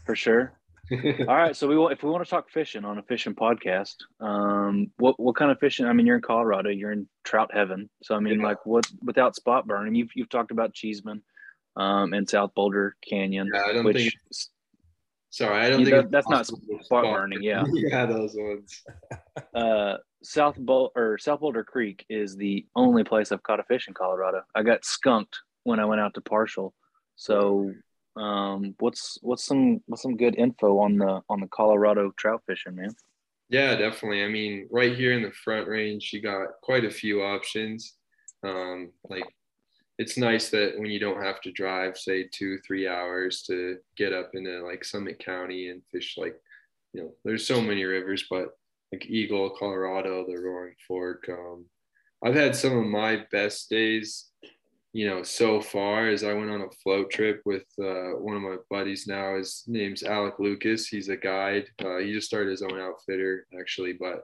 For 0.05 0.15
sure. 0.15 0.58
All 0.91 1.35
right, 1.35 1.55
so 1.55 1.67
we 1.67 1.93
if 1.93 2.03
we 2.03 2.09
want 2.09 2.23
to 2.23 2.29
talk 2.29 2.49
fishing 2.49 2.83
on 2.83 2.97
a 2.97 3.03
fishing 3.03 3.35
podcast, 3.35 3.95
um, 4.19 4.91
what 4.97 5.19
what 5.19 5.35
kind 5.35 5.51
of 5.51 5.59
fishing? 5.59 5.85
I 5.85 5.93
mean, 5.93 6.05
you're 6.05 6.15
in 6.15 6.21
Colorado, 6.21 6.69
you're 6.69 6.91
in 6.91 7.07
trout 7.23 7.51
heaven. 7.53 7.89
So 8.03 8.15
I 8.15 8.19
mean, 8.19 8.39
yeah. 8.39 8.47
like 8.47 8.65
what 8.65 8.87
without 9.03 9.35
spot 9.35 9.67
burning? 9.67 9.95
You've 9.95 10.09
you've 10.15 10.29
talked 10.29 10.51
about 10.51 10.73
Cheesman, 10.73 11.21
um, 11.75 12.13
and 12.13 12.29
South 12.29 12.53
Boulder 12.55 12.95
Canyon. 13.07 13.49
Yeah, 13.53 13.63
I 13.63 13.73
don't 13.73 13.85
which, 13.85 13.97
think. 13.97 14.13
Sorry, 15.31 15.65
I 15.65 15.69
don't 15.69 15.85
think 15.85 15.95
that, 15.95 16.11
that's 16.11 16.29
not 16.29 16.47
spot, 16.47 16.59
spot 16.81 17.03
burning. 17.03 17.43
Yeah, 17.43 17.63
yeah, 17.73 18.05
those 18.05 18.35
ones. 18.35 18.83
uh, 19.53 19.97
South 20.23 20.57
Boulder 20.57 20.91
or 20.95 21.17
South 21.17 21.39
Boulder 21.39 21.63
Creek 21.63 22.05
is 22.09 22.35
the 22.35 22.65
only 22.75 23.03
place 23.03 23.31
I've 23.31 23.43
caught 23.43 23.59
a 23.59 23.63
fish 23.63 23.87
in 23.87 23.93
Colorado. 23.93 24.41
I 24.55 24.63
got 24.63 24.85
skunked 24.85 25.37
when 25.63 25.79
I 25.79 25.85
went 25.85 26.01
out 26.01 26.15
to 26.15 26.21
partial. 26.21 26.73
So 27.15 27.71
um, 28.19 28.75
what's 28.79 29.17
what's 29.21 29.45
some 29.45 29.81
what's 29.87 30.01
some 30.03 30.17
good 30.17 30.35
info 30.35 30.79
on 30.79 30.97
the 30.97 31.21
on 31.29 31.39
the 31.39 31.47
Colorado 31.47 32.11
trout 32.17 32.43
fishing, 32.45 32.75
man? 32.75 32.93
Yeah, 33.49 33.75
definitely. 33.75 34.23
I 34.23 34.27
mean, 34.27 34.67
right 34.69 34.95
here 34.95 35.13
in 35.13 35.23
the 35.23 35.31
Front 35.31 35.67
Range, 35.67 36.07
you 36.13 36.21
got 36.21 36.49
quite 36.61 36.85
a 36.85 36.91
few 36.91 37.23
options. 37.23 37.95
Um, 38.43 38.91
like, 39.09 39.23
it's 39.97 40.17
nice 40.17 40.49
that 40.49 40.77
when 40.77 40.91
you 40.91 40.99
don't 40.99 41.23
have 41.23 41.41
to 41.41 41.51
drive, 41.51 41.97
say, 41.97 42.27
two 42.31 42.59
three 42.65 42.87
hours 42.87 43.43
to 43.43 43.77
get 43.95 44.13
up 44.13 44.31
into 44.33 44.65
like 44.65 44.83
Summit 44.83 45.23
County 45.23 45.69
and 45.69 45.81
fish. 45.91 46.15
Like, 46.17 46.35
you 46.93 47.01
know, 47.01 47.11
there's 47.23 47.47
so 47.47 47.61
many 47.61 47.83
rivers, 47.85 48.25
but 48.29 48.49
like 48.91 49.05
Eagle, 49.05 49.51
Colorado, 49.51 50.25
the 50.27 50.37
Roaring 50.37 50.75
Fork. 50.87 51.29
Um, 51.29 51.65
I've 52.23 52.35
had 52.35 52.55
some 52.55 52.77
of 52.77 52.85
my 52.85 53.25
best 53.31 53.69
days 53.69 54.28
you 54.93 55.07
know, 55.07 55.21
so 55.21 55.61
far 55.61 56.07
as 56.07 56.23
I 56.23 56.33
went 56.33 56.49
on 56.49 56.61
a 56.61 56.71
float 56.83 57.11
trip 57.11 57.41
with 57.45 57.65
uh, 57.79 58.17
one 58.17 58.35
of 58.35 58.41
my 58.41 58.55
buddies 58.69 59.05
now. 59.05 59.37
His 59.37 59.63
name's 59.67 60.03
Alec 60.03 60.39
Lucas. 60.39 60.87
He's 60.87 61.09
a 61.09 61.17
guide. 61.17 61.67
Uh, 61.83 61.97
he 61.97 62.11
just 62.11 62.27
started 62.27 62.49
his 62.49 62.63
own 62.63 62.79
outfitter 62.79 63.45
actually, 63.59 63.93
but 63.93 64.23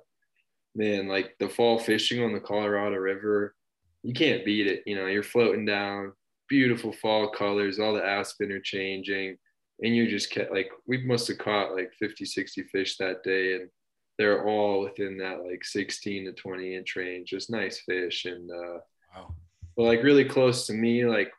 man, 0.74 1.08
like 1.08 1.36
the 1.40 1.50
fall 1.50 1.78
fishing 1.78 2.24
on 2.24 2.34
the 2.34 2.40
Colorado 2.40 2.96
River, 2.98 3.56
you 4.02 4.14
can't 4.14 4.44
beat 4.44 4.68
it. 4.68 4.84
You 4.88 4.96
know, 4.96 5.06
you're 5.06 5.24
floating 5.24 5.66
down, 5.66 6.14
beautiful 6.50 6.94
fall 6.94 7.30
colors, 7.30 7.80
all 7.80 7.94
the 7.94 8.06
aspen 8.06 8.52
are 8.52 8.60
changing, 8.60 9.38
and 9.84 9.96
you 9.96 10.10
just 10.10 10.32
kept 10.32 10.52
like 10.52 10.70
we 10.88 11.06
must 11.06 11.28
have 11.28 11.38
caught 11.38 11.76
like 11.76 11.94
50, 12.00 12.26
60 12.26 12.64
fish 12.64 12.98
that 12.98 13.24
day, 13.24 13.54
and 13.56 13.70
they're 14.18 14.48
all 14.48 14.82
within 14.82 15.18
that 15.18 15.44
like 15.44 15.64
16 15.64 16.26
to 16.26 16.32
20 16.34 16.76
inch 16.76 16.96
range, 16.96 17.30
just 17.30 17.52
nice 17.52 17.82
fish 17.82 18.26
and. 18.26 18.50
uh 18.50 18.80
Wow 19.16 19.36
but 19.76 19.84
like 19.84 20.04
really 20.04 20.26
close 20.26 20.66
to 20.68 20.74
me, 20.74 21.06
like 21.06 21.32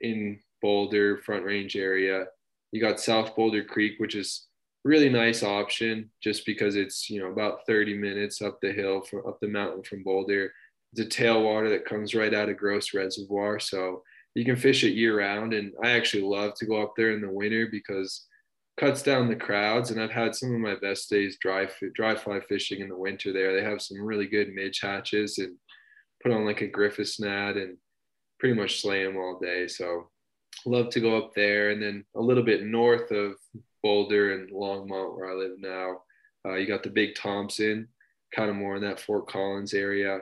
in 0.00 0.40
Boulder, 0.62 1.18
Front 1.18 1.44
Range 1.44 1.76
area, 1.76 2.26
you 2.72 2.80
got 2.80 3.00
South 3.00 3.36
Boulder 3.36 3.64
Creek, 3.64 3.94
which 3.98 4.14
is 4.14 4.46
really 4.84 5.08
nice 5.08 5.42
option 5.42 6.08
just 6.22 6.46
because 6.46 6.76
it's 6.76 7.10
you 7.10 7.20
know 7.20 7.30
about 7.32 7.66
30 7.66 7.94
minutes 7.94 8.40
up 8.40 8.60
the 8.60 8.72
hill 8.72 9.02
from 9.02 9.26
up 9.26 9.38
the 9.40 9.48
mountain 9.48 9.82
from 9.82 10.02
Boulder. 10.02 10.52
It's 10.92 11.00
a 11.00 11.22
tailwater 11.22 11.68
that 11.70 11.84
comes 11.84 12.14
right 12.14 12.32
out 12.32 12.48
of 12.48 12.56
Gross 12.56 12.94
Reservoir, 12.94 13.58
so 13.58 14.02
you 14.34 14.44
can 14.44 14.56
fish 14.56 14.84
it 14.84 14.94
year 14.94 15.18
round. 15.18 15.52
And 15.54 15.72
I 15.82 15.90
actually 15.90 16.22
love 16.22 16.54
to 16.56 16.66
go 16.66 16.82
up 16.82 16.92
there 16.96 17.12
in 17.12 17.20
the 17.20 17.30
winter 17.30 17.68
because 17.70 18.26
cuts 18.76 19.02
down 19.02 19.28
the 19.28 19.36
crowds. 19.36 19.90
And 19.90 20.00
I've 20.00 20.10
had 20.10 20.34
some 20.34 20.54
of 20.54 20.60
my 20.60 20.76
best 20.76 21.08
days 21.08 21.38
dry 21.40 21.68
dry 21.94 22.14
fly 22.14 22.40
fishing 22.48 22.80
in 22.80 22.88
the 22.88 22.98
winter 22.98 23.32
there. 23.32 23.54
They 23.54 23.64
have 23.64 23.80
some 23.80 24.00
really 24.00 24.26
good 24.26 24.52
midge 24.54 24.80
hatches 24.80 25.38
and 25.38 25.56
put 26.22 26.32
on 26.32 26.44
like 26.44 26.60
a 26.60 26.66
Griffiths 26.66 27.20
gnat 27.20 27.56
and 27.56 27.76
pretty 28.38 28.54
much 28.54 28.80
slay 28.80 29.04
them 29.04 29.16
all 29.16 29.38
day. 29.38 29.68
So 29.68 30.08
love 30.64 30.90
to 30.90 31.00
go 31.00 31.16
up 31.16 31.34
there. 31.34 31.70
And 31.70 31.82
then 31.82 32.04
a 32.14 32.20
little 32.20 32.42
bit 32.42 32.64
north 32.64 33.10
of 33.10 33.34
Boulder 33.82 34.34
and 34.34 34.50
Longmont, 34.50 35.16
where 35.16 35.30
I 35.30 35.34
live 35.34 35.58
now, 35.58 36.02
uh, 36.46 36.54
you 36.54 36.66
got 36.66 36.82
the 36.82 36.90
Big 36.90 37.14
Thompson, 37.14 37.88
kind 38.34 38.50
of 38.50 38.56
more 38.56 38.76
in 38.76 38.82
that 38.82 39.00
Fort 39.00 39.28
Collins 39.28 39.74
area. 39.74 40.20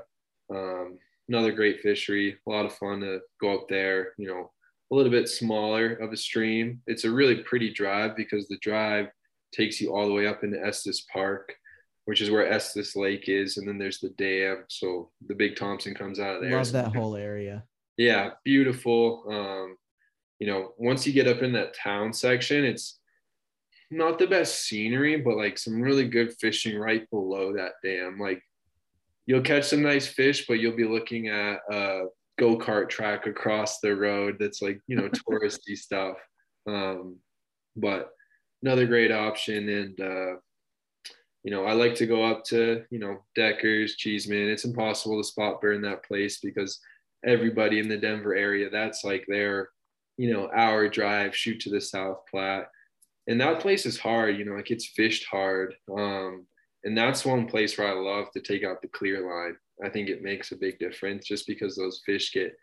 Um, 0.54 0.98
another 1.28 1.52
great 1.52 1.80
fishery, 1.80 2.36
a 2.46 2.50
lot 2.50 2.66
of 2.66 2.74
fun 2.74 3.00
to 3.00 3.20
go 3.40 3.54
up 3.54 3.68
there. 3.68 4.12
You 4.18 4.28
know, 4.28 4.50
a 4.92 4.94
little 4.94 5.10
bit 5.10 5.28
smaller 5.28 5.94
of 5.94 6.12
a 6.12 6.16
stream. 6.16 6.80
It's 6.86 7.04
a 7.04 7.10
really 7.10 7.36
pretty 7.36 7.72
drive 7.72 8.16
because 8.16 8.46
the 8.48 8.58
drive 8.58 9.08
takes 9.52 9.80
you 9.80 9.94
all 9.94 10.06
the 10.06 10.14
way 10.14 10.26
up 10.26 10.44
into 10.44 10.62
Estes 10.64 11.06
Park 11.12 11.54
which 12.04 12.20
is 12.20 12.30
where 12.30 12.50
Estes 12.50 12.96
Lake 12.96 13.28
is, 13.28 13.56
and 13.56 13.66
then 13.66 13.78
there's 13.78 14.00
the 14.00 14.10
dam. 14.10 14.64
So 14.68 15.10
the 15.26 15.34
Big 15.34 15.56
Thompson 15.56 15.94
comes 15.94 16.20
out 16.20 16.36
of 16.36 16.42
there. 16.42 16.56
Love 16.56 16.72
that 16.72 16.94
whole 16.94 17.16
area. 17.16 17.64
Yeah, 17.96 18.30
beautiful. 18.44 19.24
Um, 19.30 19.76
you 20.38 20.46
know, 20.46 20.72
once 20.76 21.06
you 21.06 21.12
get 21.12 21.28
up 21.28 21.42
in 21.42 21.52
that 21.52 21.74
town 21.74 22.12
section, 22.12 22.64
it's 22.64 22.98
not 23.90 24.18
the 24.18 24.26
best 24.26 24.66
scenery, 24.66 25.20
but 25.20 25.36
like 25.36 25.56
some 25.58 25.80
really 25.80 26.08
good 26.08 26.34
fishing 26.40 26.78
right 26.78 27.08
below 27.10 27.54
that 27.54 27.72
dam. 27.82 28.18
Like 28.18 28.42
you'll 29.26 29.42
catch 29.42 29.64
some 29.64 29.82
nice 29.82 30.06
fish, 30.06 30.46
but 30.46 30.54
you'll 30.54 30.76
be 30.76 30.86
looking 30.86 31.28
at 31.28 31.60
a 31.70 32.06
go 32.38 32.58
kart 32.58 32.88
track 32.88 33.26
across 33.26 33.78
the 33.78 33.94
road 33.94 34.36
that's 34.38 34.60
like 34.60 34.80
you 34.86 34.96
know 34.96 35.08
touristy 35.30 35.76
stuff. 35.76 36.16
Um, 36.66 37.16
but 37.76 38.10
another 38.62 38.86
great 38.86 39.12
option 39.12 39.68
and 39.68 40.00
uh, 40.00 40.34
you 41.44 41.50
know, 41.50 41.66
I 41.66 41.74
like 41.74 41.94
to 41.96 42.06
go 42.06 42.24
up 42.24 42.42
to, 42.46 42.84
you 42.90 42.98
know, 42.98 43.22
Deckers, 43.36 43.96
Cheesman. 43.96 44.48
It's 44.48 44.64
impossible 44.64 45.18
to 45.18 45.24
spot 45.24 45.60
burn 45.60 45.82
that 45.82 46.02
place 46.02 46.40
because 46.40 46.80
everybody 47.24 47.78
in 47.78 47.88
the 47.88 47.98
Denver 47.98 48.34
area, 48.34 48.70
that's 48.70 49.04
like 49.04 49.26
their, 49.28 49.68
you 50.16 50.32
know, 50.32 50.50
hour 50.56 50.88
drive, 50.88 51.36
shoot 51.36 51.60
to 51.60 51.70
the 51.70 51.82
South 51.82 52.20
Platte. 52.30 52.70
And 53.26 53.38
that 53.42 53.60
place 53.60 53.84
is 53.84 53.98
hard, 53.98 54.38
you 54.38 54.46
know, 54.46 54.56
it 54.56 54.66
gets 54.66 54.86
fished 54.86 55.26
hard. 55.26 55.74
Um, 55.94 56.46
and 56.82 56.96
that's 56.96 57.26
one 57.26 57.46
place 57.46 57.76
where 57.76 57.88
I 57.88 57.92
love 57.92 58.30
to 58.32 58.40
take 58.40 58.64
out 58.64 58.80
the 58.80 58.88
clear 58.88 59.26
line. 59.26 59.56
I 59.84 59.90
think 59.90 60.08
it 60.08 60.22
makes 60.22 60.52
a 60.52 60.56
big 60.56 60.78
difference 60.78 61.26
just 61.26 61.46
because 61.46 61.76
those 61.76 62.02
fish 62.06 62.32
get 62.32 62.56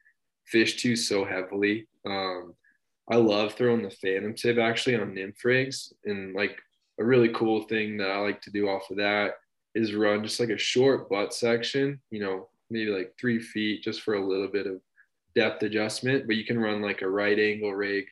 fished 0.46 0.80
to 0.80 0.96
so 0.96 1.24
heavily. 1.24 1.88
Um, 2.06 2.56
I 3.12 3.18
love 3.18 3.54
throwing 3.54 3.84
the 3.84 3.92
phantom 3.92 4.34
tip 4.34 4.58
actually 4.58 4.96
on 4.96 5.14
nymph 5.14 5.44
rigs 5.44 5.94
and 6.06 6.34
like 6.34 6.58
a 7.02 7.06
really 7.06 7.30
cool 7.30 7.64
thing 7.64 7.98
that 7.98 8.12
I 8.12 8.18
like 8.20 8.42
to 8.44 8.52
do 8.52 8.70
off 8.70 8.92
of 8.92 8.98
that 8.98 9.34
is 9.74 9.96
run 9.96 10.24
just 10.24 10.40
like 10.40 10.50
a 10.50 10.58
short 10.58 11.10
butt 11.10 11.34
section, 11.34 12.00
you 12.12 12.22
know, 12.22 12.48
maybe 12.70 12.92
like 12.92 13.16
three 13.20 13.40
feet 13.40 13.84
just 13.84 14.02
for 14.02 14.14
a 14.14 14.26
little 14.26 14.48
bit 14.48 14.68
of 14.68 14.80
depth 15.34 15.64
adjustment, 15.64 16.28
but 16.28 16.36
you 16.36 16.46
can 16.46 16.60
run 16.60 16.82
like 16.82 17.02
a 17.02 17.10
right 17.10 17.40
angle 17.40 17.74
rig 17.74 18.06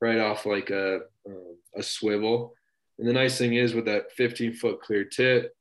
right 0.00 0.18
off 0.18 0.44
like 0.44 0.70
a, 0.70 1.02
um, 1.26 1.56
a 1.76 1.82
swivel. 1.82 2.52
And 2.98 3.06
the 3.06 3.12
nice 3.12 3.38
thing 3.38 3.54
is 3.54 3.74
with 3.74 3.84
that 3.84 4.10
15 4.12 4.54
foot 4.54 4.80
clear 4.82 5.04
tip, 5.04 5.54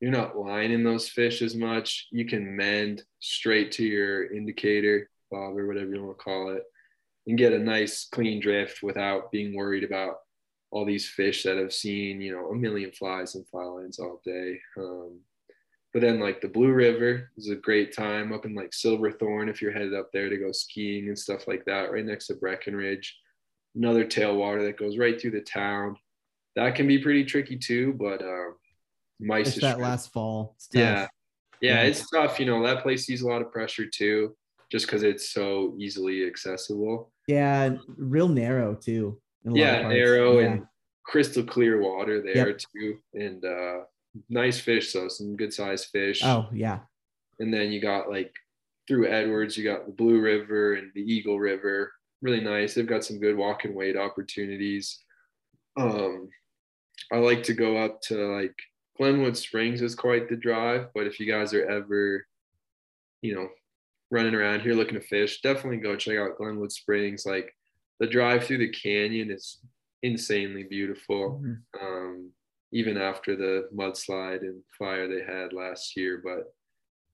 you're 0.00 0.10
not 0.10 0.38
lining 0.38 0.82
those 0.82 1.08
fish 1.08 1.42
as 1.42 1.54
much. 1.54 2.08
You 2.10 2.24
can 2.24 2.56
mend 2.56 3.02
straight 3.20 3.70
to 3.72 3.84
your 3.84 4.32
indicator, 4.32 5.10
bob, 5.30 5.58
or 5.58 5.66
whatever 5.66 5.94
you 5.94 6.02
want 6.02 6.18
to 6.18 6.24
call 6.24 6.50
it, 6.50 6.62
and 7.26 7.38
get 7.38 7.52
a 7.52 7.58
nice 7.58 8.06
clean 8.10 8.40
drift 8.40 8.82
without 8.82 9.30
being 9.30 9.54
worried 9.54 9.84
about 9.84 10.16
all 10.74 10.84
these 10.84 11.08
fish 11.08 11.44
that 11.44 11.56
have 11.56 11.72
seen, 11.72 12.20
you 12.20 12.32
know, 12.32 12.48
a 12.48 12.54
million 12.54 12.90
flies 12.90 13.36
and 13.36 13.46
fly 13.46 13.62
lines 13.62 14.00
all 14.00 14.20
day. 14.24 14.58
Um, 14.76 15.20
but 15.92 16.02
then 16.02 16.18
like 16.18 16.40
the 16.40 16.48
Blue 16.48 16.72
River 16.72 17.30
is 17.36 17.48
a 17.48 17.54
great 17.54 17.94
time 17.94 18.32
up 18.32 18.44
in 18.44 18.56
like 18.56 18.74
Silverthorne 18.74 19.48
if 19.48 19.62
you're 19.62 19.72
headed 19.72 19.94
up 19.94 20.10
there 20.12 20.28
to 20.28 20.36
go 20.36 20.50
skiing 20.50 21.06
and 21.06 21.18
stuff 21.18 21.46
like 21.46 21.64
that, 21.66 21.92
right 21.92 22.04
next 22.04 22.26
to 22.26 22.34
Breckenridge. 22.34 23.16
Another 23.76 24.04
tailwater 24.04 24.66
that 24.66 24.76
goes 24.76 24.98
right 24.98 25.18
through 25.18 25.30
the 25.30 25.42
town. 25.42 25.94
That 26.56 26.74
can 26.74 26.88
be 26.88 26.98
pretty 26.98 27.24
tricky 27.24 27.56
too, 27.56 27.92
but 27.92 28.20
um, 28.20 28.56
mice. 29.20 29.50
It's 29.50 29.60
that 29.60 29.78
last 29.78 30.12
fall. 30.12 30.56
Yeah, 30.72 31.06
yeah, 31.60 31.82
it's 31.82 32.10
tough. 32.10 32.40
You 32.40 32.46
know, 32.46 32.64
that 32.64 32.82
place 32.82 33.06
sees 33.06 33.22
a 33.22 33.28
lot 33.28 33.42
of 33.42 33.52
pressure 33.52 33.86
too, 33.86 34.36
just 34.72 34.86
because 34.86 35.04
it's 35.04 35.30
so 35.30 35.76
easily 35.78 36.26
accessible. 36.26 37.12
Yeah, 37.28 37.76
real 37.96 38.28
narrow 38.28 38.74
too 38.74 39.20
yeah, 39.44 39.88
narrow 39.88 40.38
yeah. 40.38 40.46
and 40.46 40.66
crystal 41.04 41.44
clear 41.44 41.80
water 41.80 42.22
there 42.22 42.48
yep. 42.48 42.58
too, 42.58 42.98
and 43.14 43.44
uh, 43.44 43.80
nice 44.28 44.58
fish. 44.58 44.92
So 44.92 45.08
some 45.08 45.36
good 45.36 45.52
sized 45.52 45.86
fish. 45.86 46.22
Oh 46.24 46.48
yeah. 46.52 46.80
And 47.40 47.52
then 47.52 47.72
you 47.72 47.80
got 47.80 48.08
like 48.08 48.32
through 48.86 49.08
Edwards, 49.08 49.56
you 49.56 49.64
got 49.64 49.86
the 49.86 49.92
Blue 49.92 50.20
River 50.20 50.74
and 50.74 50.90
the 50.94 51.00
Eagle 51.00 51.38
River. 51.38 51.92
Really 52.22 52.40
nice. 52.40 52.74
They've 52.74 52.86
got 52.86 53.04
some 53.04 53.18
good 53.18 53.36
walk 53.36 53.64
and 53.64 53.74
wade 53.74 53.96
opportunities. 53.96 55.00
Um, 55.76 56.28
I 57.12 57.16
like 57.16 57.42
to 57.44 57.54
go 57.54 57.76
up 57.76 58.00
to 58.02 58.36
like 58.36 58.54
Glenwood 58.96 59.36
Springs 59.36 59.82
is 59.82 59.94
quite 59.94 60.28
the 60.28 60.36
drive, 60.36 60.86
but 60.94 61.06
if 61.06 61.18
you 61.18 61.26
guys 61.26 61.52
are 61.52 61.66
ever 61.66 62.24
you 63.24 63.34
know, 63.34 63.48
running 64.10 64.34
around 64.34 64.60
here 64.60 64.74
looking 64.74 65.00
to 65.00 65.06
fish, 65.06 65.40
definitely 65.40 65.78
go 65.78 65.96
check 65.96 66.18
out 66.18 66.36
Glenwood 66.36 66.70
Springs. 66.70 67.24
Like 67.24 67.54
the 68.00 68.06
drive 68.06 68.44
through 68.44 68.58
the 68.58 68.70
canyon 68.70 69.30
is 69.30 69.58
insanely 70.02 70.64
beautiful. 70.64 71.40
Mm-hmm. 71.42 71.86
Um, 71.86 72.30
even 72.72 72.98
after 72.98 73.36
the 73.36 73.68
mudslide 73.74 74.40
and 74.40 74.60
fire 74.76 75.06
they 75.08 75.24
had 75.24 75.52
last 75.52 75.96
year, 75.96 76.20
but 76.24 76.52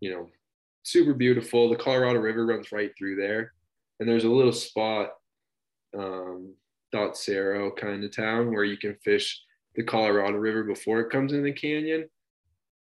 you 0.01 0.11
know, 0.11 0.29
super 0.83 1.13
beautiful. 1.13 1.69
The 1.69 1.77
Colorado 1.77 2.19
River 2.19 2.47
runs 2.47 2.73
right 2.73 2.91
through 2.97 3.17
there, 3.17 3.53
and 3.99 4.09
there's 4.09 4.25
a 4.25 4.31
little 4.31 4.53
spot, 4.53 5.11
um, 5.97 6.55
Dotsero 6.95 7.77
kind 7.77 8.03
of 8.03 8.15
town 8.15 8.51
where 8.51 8.65
you 8.65 8.77
can 8.77 8.97
fish 9.05 9.43
the 9.77 9.83
Colorado 9.83 10.39
River 10.39 10.65
before 10.65 11.01
it 11.01 11.11
comes 11.11 11.33
in 11.33 11.45
the 11.45 11.53
canyon. 11.53 12.09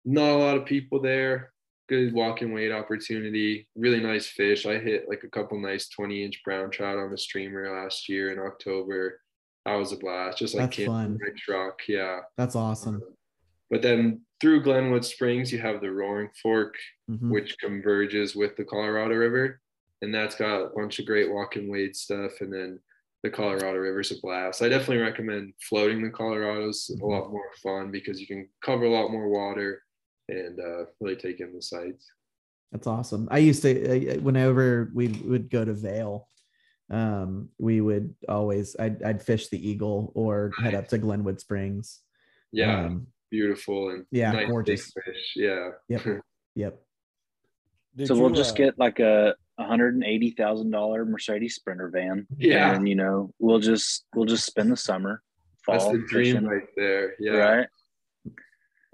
Not 0.04 0.30
a 0.30 0.38
lot 0.38 0.56
of 0.56 0.64
people 0.64 1.02
there. 1.02 1.52
Good 1.89 2.12
walking 2.12 2.52
weight 2.52 2.73
opportunity. 2.73 3.66
Really 3.74 4.01
nice 4.01 4.27
fish. 4.27 4.66
I 4.66 4.78
hit 4.78 5.09
like 5.09 5.23
a 5.24 5.28
couple 5.28 5.59
nice 5.59 5.89
20 5.89 6.24
inch 6.24 6.43
brown 6.44 6.70
trout 6.70 6.98
on 6.98 7.10
the 7.10 7.19
streamer 7.19 7.70
last 7.70 8.09
year 8.09 8.32
in 8.32 8.39
October. 8.39 9.20
That 9.65 9.74
was 9.74 9.93
a 9.93 9.97
blast. 9.97 10.39
Just 10.39 10.55
like 10.55 10.74
That's 10.74 10.86
fun. 10.86 11.19
Rock. 11.48 11.81
Yeah. 11.89 12.20
That's 12.36 12.56
awesome. 12.56 13.02
but 13.70 13.82
then 13.82 14.23
through 14.40 14.62
Glenwood 14.62 15.05
Springs, 15.05 15.52
you 15.52 15.59
have 15.59 15.81
the 15.81 15.90
Roaring 15.90 16.31
Fork, 16.43 16.74
mm-hmm. 17.10 17.31
which 17.31 17.59
converges 17.59 18.36
with 18.36 18.56
the 18.56 18.65
Colorado 18.65 19.15
River. 19.15 19.60
And 20.01 20.15
that's 20.15 20.36
got 20.36 20.62
a 20.62 20.70
bunch 20.77 20.98
of 20.98 21.06
great 21.06 21.31
walking 21.31 21.70
wade 21.70 21.97
stuff. 21.97 22.40
And 22.40 22.52
then 22.52 22.78
the 23.23 23.31
Colorado 23.31 23.78
River's 23.78 24.12
a 24.12 24.20
blast. 24.20 24.62
I 24.62 24.69
definitely 24.69 24.98
recommend 24.98 25.55
floating 25.69 26.02
the 26.02 26.10
Colorado's 26.10 26.90
mm-hmm. 26.93 27.02
a 27.02 27.06
lot 27.06 27.32
more 27.32 27.51
fun 27.62 27.90
because 27.90 28.20
you 28.20 28.27
can 28.27 28.48
cover 28.65 28.85
a 28.85 28.90
lot 28.90 29.10
more 29.10 29.28
water 29.28 29.82
and 30.28 30.60
uh, 30.60 30.84
really 31.00 31.16
take 31.16 31.40
in 31.40 31.55
the 31.55 31.62
sights. 31.62 32.06
That's 32.72 32.86
awesome. 32.86 33.28
I 33.30 33.38
used 33.38 33.62
to, 33.62 34.16
uh, 34.16 34.20
whenever 34.20 34.90
we 34.94 35.09
would 35.09 35.50
go 35.50 35.64
to 35.64 35.72
Vail, 35.72 36.28
um, 36.90 37.48
we 37.59 37.80
would 37.80 38.14
always, 38.28 38.76
I'd, 38.78 39.02
I'd 39.02 39.22
fish 39.22 39.48
the 39.48 39.68
Eagle 39.68 40.12
or 40.14 40.52
head 40.59 40.74
up 40.74 40.88
to 40.88 40.98
Glenwood 40.98 41.40
Springs. 41.40 42.00
Yeah. 42.52 42.86
Um, 42.86 43.06
beautiful 43.30 43.90
and 43.90 44.06
yeah, 44.10 44.32
nice 44.32 44.48
gorgeous 44.48 44.92
fish. 44.92 45.32
Yeah. 45.36 45.70
Yep. 45.88 46.02
yep. 46.55 46.82
Did 47.96 48.09
so 48.09 48.14
you, 48.14 48.20
we'll 48.20 48.30
just 48.30 48.52
uh, 48.52 48.56
get 48.56 48.78
like 48.78 49.00
a 49.00 49.34
hundred 49.59 49.94
and 49.94 50.05
eighty 50.05 50.30
thousand 50.30 50.70
dollar 50.70 51.05
Mercedes 51.05 51.56
Sprinter 51.56 51.88
van. 51.88 52.26
Yeah, 52.36 52.74
and 52.74 52.88
you 52.88 52.94
know 52.94 53.32
we'll 53.38 53.59
just 53.59 54.06
we'll 54.14 54.24
just 54.24 54.46
spend 54.46 54.70
the 54.70 54.76
summer. 54.76 55.22
Fall 55.64 55.78
That's 55.78 55.92
the 55.92 56.06
dream 56.09 56.36
fishing. 56.36 56.46
right 56.46 56.68
there. 56.76 57.14
Yeah. 57.18 57.32
Right. 57.32 57.66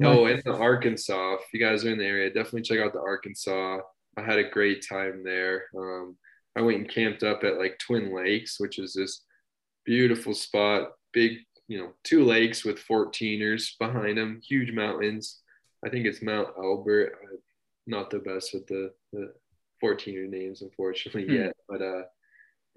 Oh, 0.02 0.26
in 0.26 0.42
the 0.44 0.54
Arkansas, 0.54 1.34
if 1.34 1.52
you 1.52 1.60
guys 1.60 1.84
are 1.84 1.92
in 1.92 1.98
the 1.98 2.04
area, 2.04 2.28
definitely 2.28 2.62
check 2.62 2.80
out 2.80 2.92
the 2.92 3.00
Arkansas. 3.00 3.78
I 4.16 4.22
had 4.22 4.38
a 4.38 4.48
great 4.48 4.86
time 4.86 5.22
there. 5.22 5.66
Um, 5.76 6.16
I 6.56 6.62
went 6.62 6.78
and 6.78 6.88
camped 6.88 7.22
up 7.22 7.44
at 7.44 7.58
like 7.58 7.78
Twin 7.78 8.14
Lakes, 8.14 8.58
which 8.58 8.78
is 8.78 8.92
this 8.94 9.22
beautiful 9.84 10.34
spot, 10.34 10.92
big, 11.12 11.38
you 11.68 11.78
know, 11.78 11.92
two 12.02 12.24
lakes 12.24 12.64
with 12.64 12.84
14ers 12.86 13.78
behind 13.78 14.18
them, 14.18 14.40
huge 14.46 14.72
mountains. 14.72 15.40
I 15.84 15.90
think 15.90 16.06
it's 16.06 16.22
Mount 16.22 16.48
Albert. 16.58 17.18
I'm 17.30 17.38
not 17.86 18.10
the 18.10 18.18
best 18.18 18.54
with 18.54 18.66
the, 18.66 18.92
the 19.12 19.32
14er 19.82 20.28
names, 20.28 20.62
unfortunately, 20.62 21.24
hmm. 21.24 21.34
yet, 21.34 21.56
but 21.68 21.82
uh, 21.82 22.02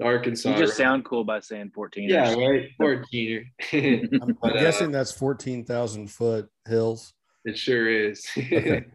Arkansas. 0.04 0.52
You 0.52 0.58
just 0.58 0.78
sound 0.78 1.06
cool 1.06 1.24
by 1.24 1.40
saying 1.40 1.72
14. 1.74 2.10
Yeah, 2.10 2.34
right. 2.34 2.70
14er. 2.80 3.46
I'm, 4.22 4.38
I'm 4.44 4.52
uh, 4.52 4.60
guessing 4.60 4.92
that's 4.92 5.12
14,000 5.12 6.08
foot 6.08 6.50
hills. 6.68 7.14
It 7.46 7.58
sure 7.58 7.90
is. 7.90 8.26
Okay. 8.38 8.86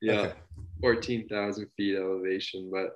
yeah, 0.00 0.20
okay. 0.20 0.32
14,000 0.80 1.66
feet 1.76 1.96
elevation. 1.96 2.70
But 2.72 2.92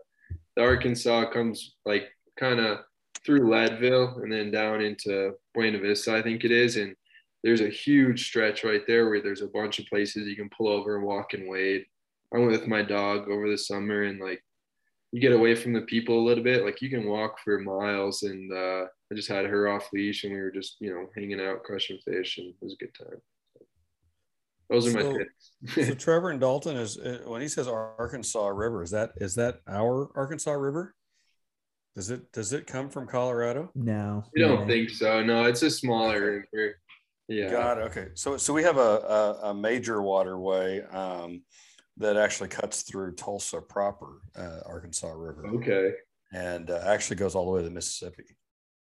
the 0.56 0.62
Arkansas 0.62 1.31
comes 1.31 1.74
like 1.85 2.05
kind 2.39 2.59
of 2.59 2.78
through 3.24 3.51
Leadville 3.51 4.18
and 4.22 4.32
then 4.32 4.51
down 4.51 4.81
into 4.81 5.35
Buena 5.52 5.78
Vista, 5.78 6.16
I 6.16 6.22
think 6.22 6.44
it 6.44 6.51
is. 6.51 6.76
And 6.76 6.97
there's 7.43 7.60
a 7.60 7.68
huge 7.68 8.26
stretch 8.26 8.64
right 8.64 8.82
there 8.86 9.09
where 9.09 9.20
there's 9.22 9.43
a 9.43 9.48
bunch 9.48 9.78
of 9.78 9.86
places 9.86 10.26
you 10.26 10.36
can 10.36 10.51
pull 10.56 10.68
over 10.68 10.97
and 10.97 11.05
walk 11.05 11.35
and 11.35 11.48
wade. 11.48 11.85
I 12.35 12.39
went 12.39 12.52
with 12.52 12.66
my 12.66 12.82
dog 12.82 13.28
over 13.28 13.48
the 13.48 13.59
summer 13.59 14.05
and 14.05 14.18
like 14.18 14.43
you 15.15 15.20
get 15.20 15.31
away 15.31 15.55
from 15.55 15.73
the 15.73 15.82
people 15.82 16.19
a 16.19 16.27
little 16.27 16.43
bit. 16.43 16.65
Like 16.65 16.82
you 16.82 16.91
can 16.91 17.07
walk 17.07 17.39
for 17.39 17.61
miles, 17.61 18.24
and 18.24 18.53
uh, 18.53 18.86
I 19.12 19.15
just 19.15 19.28
had 19.28 19.45
her 19.45 19.69
off 19.69 19.93
leash, 19.93 20.24
and 20.24 20.32
we 20.32 20.41
were 20.41 20.51
just 20.51 20.77
you 20.81 20.93
know 20.93 21.07
hanging 21.15 21.41
out, 21.41 21.62
crushing 21.62 22.01
fish, 22.05 22.39
and 22.39 22.49
it 22.49 22.57
was 22.61 22.73
a 22.73 22.85
good 22.85 22.93
time. 22.99 23.20
those 24.69 24.89
are 24.89 24.91
so, 24.91 25.12
my 25.12 25.19
picks. 25.19 25.89
so 25.89 25.95
Trevor 26.05 26.31
and 26.31 26.41
Dalton 26.41 26.77
is 26.77 26.99
uh, 26.99 27.20
when 27.27 27.41
he 27.41 27.47
says 27.47 27.69
Arkansas 27.69 28.49
River, 28.49 28.82
is 28.82 28.91
that 28.91 29.12
is 29.19 29.36
that 29.36 29.61
our 29.69 30.11
Arkansas 30.16 30.51
River? 30.51 30.97
Does 31.95 32.11
it 32.11 32.32
does 32.32 32.53
it 32.53 32.66
come 32.66 32.91
from 32.91 33.07
Colorado? 33.07 33.70
No, 33.77 34.24
I 34.36 34.41
don't 34.41 34.62
no. 34.62 34.66
think 34.66 34.91
so. 34.91 35.23
No, 35.23 35.45
it's 35.45 35.62
a 35.62 35.70
smaller 35.70 36.45
river. 36.53 36.74
Yeah. 37.28 37.53
Got 37.53 37.78
it. 37.78 37.82
Okay. 37.82 38.09
So 38.15 38.36
so 38.36 38.53
we 38.53 38.65
have 38.65 38.78
a 38.78 38.81
a, 38.81 39.51
a 39.51 39.55
major 39.55 40.03
waterway. 40.03 40.82
Um, 40.82 41.43
that 41.99 42.16
actually 42.16 42.49
cuts 42.49 42.83
through 42.83 43.15
Tulsa 43.15 43.61
proper, 43.61 44.21
uh, 44.37 44.61
Arkansas 44.66 45.12
River. 45.12 45.47
Okay. 45.57 45.93
And 46.33 46.71
uh, 46.71 46.81
actually 46.85 47.16
goes 47.16 47.35
all 47.35 47.47
the 47.47 47.53
way 47.53 47.61
to 47.61 47.69
the 47.69 47.75
Mississippi. 47.75 48.25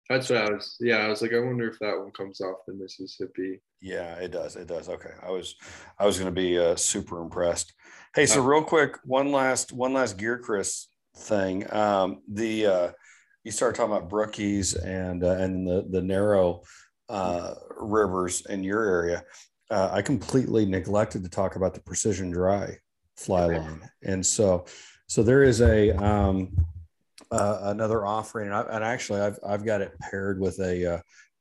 That's 0.08 0.30
what 0.30 0.38
I 0.38 0.50
was. 0.50 0.76
Yeah, 0.80 0.98
I 0.98 1.08
was 1.08 1.20
like, 1.20 1.34
I 1.34 1.38
wonder 1.38 1.68
if 1.68 1.78
that 1.80 1.98
one 1.98 2.10
comes 2.12 2.40
off 2.40 2.56
the 2.66 2.74
Mississippi. 2.74 3.60
Yeah, 3.80 4.14
it 4.14 4.32
does. 4.32 4.56
It 4.56 4.66
does. 4.66 4.88
Okay, 4.88 5.12
I 5.22 5.30
was, 5.30 5.54
I 5.98 6.06
was 6.06 6.18
going 6.18 6.34
to 6.34 6.40
be 6.40 6.58
uh, 6.58 6.76
super 6.76 7.20
impressed. 7.20 7.74
Hey, 8.14 8.24
so 8.26 8.40
uh, 8.40 8.44
real 8.44 8.64
quick, 8.64 8.96
one 9.04 9.30
last, 9.30 9.72
one 9.72 9.92
last 9.92 10.16
Gear 10.16 10.38
Chris 10.38 10.88
thing. 11.14 11.72
Um, 11.72 12.22
the 12.32 12.66
uh, 12.66 12.90
you 13.44 13.52
started 13.52 13.76
talking 13.76 13.94
about 13.94 14.10
brookies 14.10 14.76
and 14.82 15.22
uh, 15.22 15.36
and 15.36 15.66
the 15.66 15.86
the 15.90 16.02
narrow 16.02 16.62
uh, 17.08 17.54
rivers 17.78 18.44
in 18.46 18.62
your 18.62 18.84
area. 18.84 19.24
Uh, 19.70 19.90
I 19.92 20.02
completely 20.02 20.64
neglected 20.64 21.22
to 21.24 21.30
talk 21.30 21.56
about 21.56 21.74
the 21.74 21.80
precision 21.80 22.30
dry 22.30 22.78
fly 23.18 23.46
line. 23.46 23.82
And 24.02 24.24
so, 24.24 24.64
so 25.06 25.22
there 25.22 25.42
is 25.42 25.60
a 25.60 25.90
um, 25.92 26.56
uh, 27.30 27.58
another 27.62 28.06
offering, 28.06 28.46
and, 28.46 28.54
I, 28.54 28.62
and, 28.62 28.84
actually, 28.84 29.20
I've 29.20 29.38
I've 29.46 29.64
got 29.64 29.82
it 29.82 29.92
paired 30.00 30.40
with 30.40 30.58
a, 30.60 30.94
uh, 30.94 31.00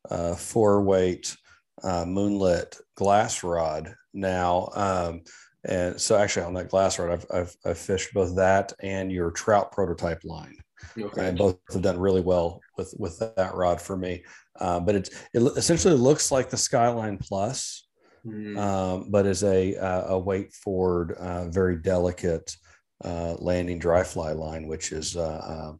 uh 0.09 0.35
four 0.35 0.81
weight 0.81 1.35
uh, 1.83 2.05
moonlit 2.05 2.77
glass 2.95 3.43
rod 3.43 3.93
now. 4.13 4.69
Um, 4.73 5.21
and 5.63 5.99
so, 5.99 6.17
actually, 6.17 6.45
on 6.45 6.53
that 6.55 6.69
glass 6.69 6.99
rod, 6.99 7.11
I've, 7.11 7.25
I've, 7.33 7.55
I've 7.65 7.77
fished 7.77 8.13
both 8.13 8.35
that 8.35 8.73
and 8.81 9.11
your 9.11 9.31
trout 9.31 9.71
prototype 9.71 10.23
line. 10.23 10.57
Okay. 10.97 11.29
And 11.29 11.37
both 11.37 11.57
have 11.71 11.81
done 11.81 11.99
really 11.99 12.21
well 12.21 12.61
with 12.77 12.93
with 12.97 13.19
that 13.19 13.55
rod 13.55 13.81
for 13.81 13.97
me. 13.97 14.23
Uh, 14.59 14.79
but 14.79 14.95
it's 14.95 15.09
it 15.33 15.41
essentially 15.57 15.95
looks 15.95 16.31
like 16.31 16.49
the 16.49 16.57
Skyline 16.57 17.17
Plus, 17.17 17.86
mm. 18.27 18.57
um, 18.57 19.09
but 19.09 19.25
is 19.25 19.43
a 19.43 19.75
uh, 19.75 20.13
a 20.15 20.19
weight 20.19 20.53
forward, 20.53 21.13
uh, 21.13 21.47
very 21.49 21.77
delicate 21.77 22.55
uh, 23.03 23.35
landing 23.39 23.79
dry 23.79 24.03
fly 24.03 24.31
line, 24.31 24.67
which 24.67 24.91
is 24.91 25.15
uh, 25.15 25.69
um, 25.69 25.79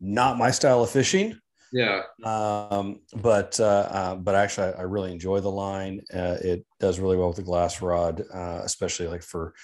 not 0.00 0.38
my 0.38 0.50
style 0.50 0.82
of 0.82 0.90
fishing. 0.90 1.38
Yeah. 1.72 2.02
Um, 2.24 3.00
but 3.16 3.58
uh, 3.58 4.16
but 4.20 4.34
actually, 4.34 4.68
I, 4.68 4.80
I, 4.80 4.82
really 4.82 5.12
enjoy 5.12 5.40
the 5.40 5.50
line. 5.50 6.00
it 6.10 6.64
does 6.80 7.00
really 7.00 7.16
well 7.16 7.28
with 7.28 7.36
the 7.36 7.42
glass 7.42 7.82
rod, 7.82 8.22
especially 8.32 9.08
like 9.08 9.22
for 9.22 9.54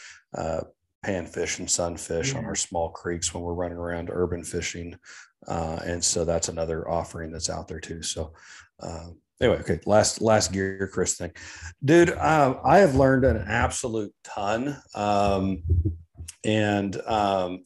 panfish 1.04 1.59
and 1.59 1.70
sunfish 1.70 2.34
on 2.34 2.44
our 2.44 2.54
small 2.54 2.90
creeks 2.90 3.34
when 3.34 3.42
we're 3.42 3.54
running 3.54 3.76
around 3.76 4.09
urban 4.10 4.44
fishing. 4.44 4.96
Uh, 5.48 5.80
and 5.84 6.02
so 6.02 6.24
that's 6.24 6.48
another 6.48 6.88
offering 6.88 7.32
that's 7.32 7.50
out 7.50 7.66
there 7.66 7.80
too. 7.80 8.02
So 8.02 8.32
uh, 8.80 9.09
anyway, 9.43 9.60
okay. 9.60 9.81
Last 9.85 10.23
last 10.23 10.52
gear, 10.52 10.89
Chris 10.93 11.16
thing, 11.16 11.32
dude. 11.85 12.10
Uh, 12.10 12.59
I 12.64 12.78
have 12.78 12.94
learned 12.94 13.24
an 13.24 13.44
absolute 13.47 14.14
ton, 14.24 14.81
um, 14.94 15.62
and 16.44 16.97
um, 17.02 17.64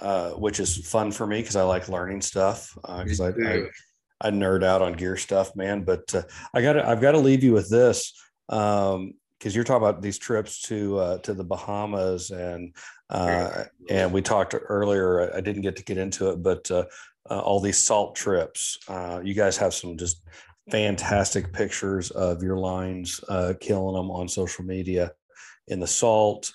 uh, 0.00 0.30
which 0.32 0.60
is 0.60 0.86
fun 0.86 1.10
for 1.10 1.26
me 1.26 1.40
because 1.40 1.56
I 1.56 1.62
like 1.62 1.88
learning 1.88 2.20
stuff. 2.20 2.76
Because 2.82 3.20
uh, 3.20 3.32
I, 3.44 3.48
I, 3.48 3.62
I 4.20 4.30
nerd 4.30 4.62
out 4.62 4.82
on 4.82 4.92
gear 4.92 5.16
stuff, 5.16 5.56
man. 5.56 5.82
But 5.82 6.14
uh, 6.14 6.22
I 6.54 6.62
got 6.62 6.78
I've 6.78 7.00
got 7.00 7.12
to 7.12 7.18
leave 7.18 7.42
you 7.42 7.52
with 7.52 7.70
this. 7.70 8.12
Um, 8.48 9.14
because 9.38 9.54
you're 9.54 9.64
talking 9.64 9.86
about 9.86 10.02
these 10.02 10.18
trips 10.18 10.62
to 10.62 10.98
uh, 10.98 11.18
to 11.18 11.34
the 11.34 11.44
Bahamas 11.44 12.30
and 12.30 12.74
uh, 13.10 13.64
and 13.88 14.12
we 14.12 14.22
talked 14.22 14.54
earlier. 14.68 15.34
I 15.34 15.40
didn't 15.40 15.62
get 15.62 15.76
to 15.76 15.84
get 15.84 15.98
into 15.98 16.30
it, 16.30 16.42
but 16.42 16.70
uh, 16.70 16.84
uh 17.28 17.40
all 17.40 17.60
these 17.60 17.78
salt 17.78 18.16
trips. 18.16 18.78
Uh, 18.88 19.20
you 19.22 19.34
guys 19.34 19.56
have 19.58 19.74
some 19.74 19.96
just 19.96 20.22
fantastic 20.70 21.52
pictures 21.52 22.10
of 22.10 22.42
your 22.42 22.56
lines 22.56 23.20
uh, 23.28 23.54
killing 23.60 23.94
them 23.94 24.10
on 24.10 24.28
social 24.28 24.64
media 24.64 25.12
in 25.68 25.80
the 25.80 25.86
salt. 25.86 26.52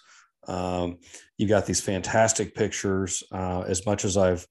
Um, 0.48 0.98
you 1.38 1.48
got 1.48 1.66
these 1.66 1.82
fantastic 1.82 2.56
pictures. 2.56 3.24
Uh, 3.32 3.62
as 3.62 3.86
much 3.86 4.06
as 4.06 4.18
I've 4.18 4.46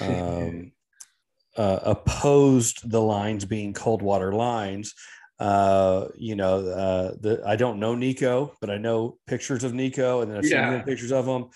um, 0.00 0.72
uh, 1.56 1.80
opposed 1.82 2.88
the 2.90 3.00
lines 3.00 3.44
being 3.44 3.72
cold 3.72 4.02
water 4.02 4.32
lines, 4.32 4.94
uh, 5.40 6.06
you 6.16 6.36
know, 6.36 6.66
uh, 6.66 7.14
the 7.20 7.42
I 7.44 7.56
don't 7.56 7.80
know 7.80 7.94
Nico, 7.94 8.54
but 8.60 8.70
I 8.70 8.78
know 8.78 9.18
pictures 9.26 9.64
of 9.64 9.74
Nico, 9.74 10.20
and 10.20 10.30
then 10.30 10.38
I've 10.38 10.46
yeah. 10.46 10.70
seen 10.70 10.82
pictures 10.82 11.12
of 11.12 11.26
him. 11.26 11.46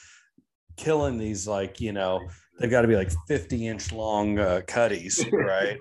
killing 0.77 1.19
these 1.19 1.47
like 1.47 1.81
you 1.81 1.93
know 1.93 2.21
they've 2.59 2.71
got 2.71 2.83
to 2.83 2.89
be 2.89 2.97
like 2.97 3.11
50 3.27 3.67
inch 3.67 3.93
long 3.93 4.39
uh, 4.39 4.63
cutties, 4.67 5.25
right? 5.33 5.79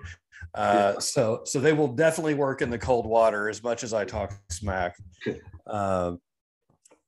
Uh, 0.54 0.98
so 0.98 1.42
so 1.44 1.60
they 1.60 1.72
will 1.72 1.88
definitely 1.88 2.34
work 2.34 2.62
in 2.62 2.70
the 2.70 2.78
cold 2.78 3.06
water 3.06 3.48
as 3.48 3.62
much 3.62 3.84
as 3.84 3.92
I 3.92 4.04
talk 4.04 4.34
smack. 4.50 4.96
Uh, 5.66 6.12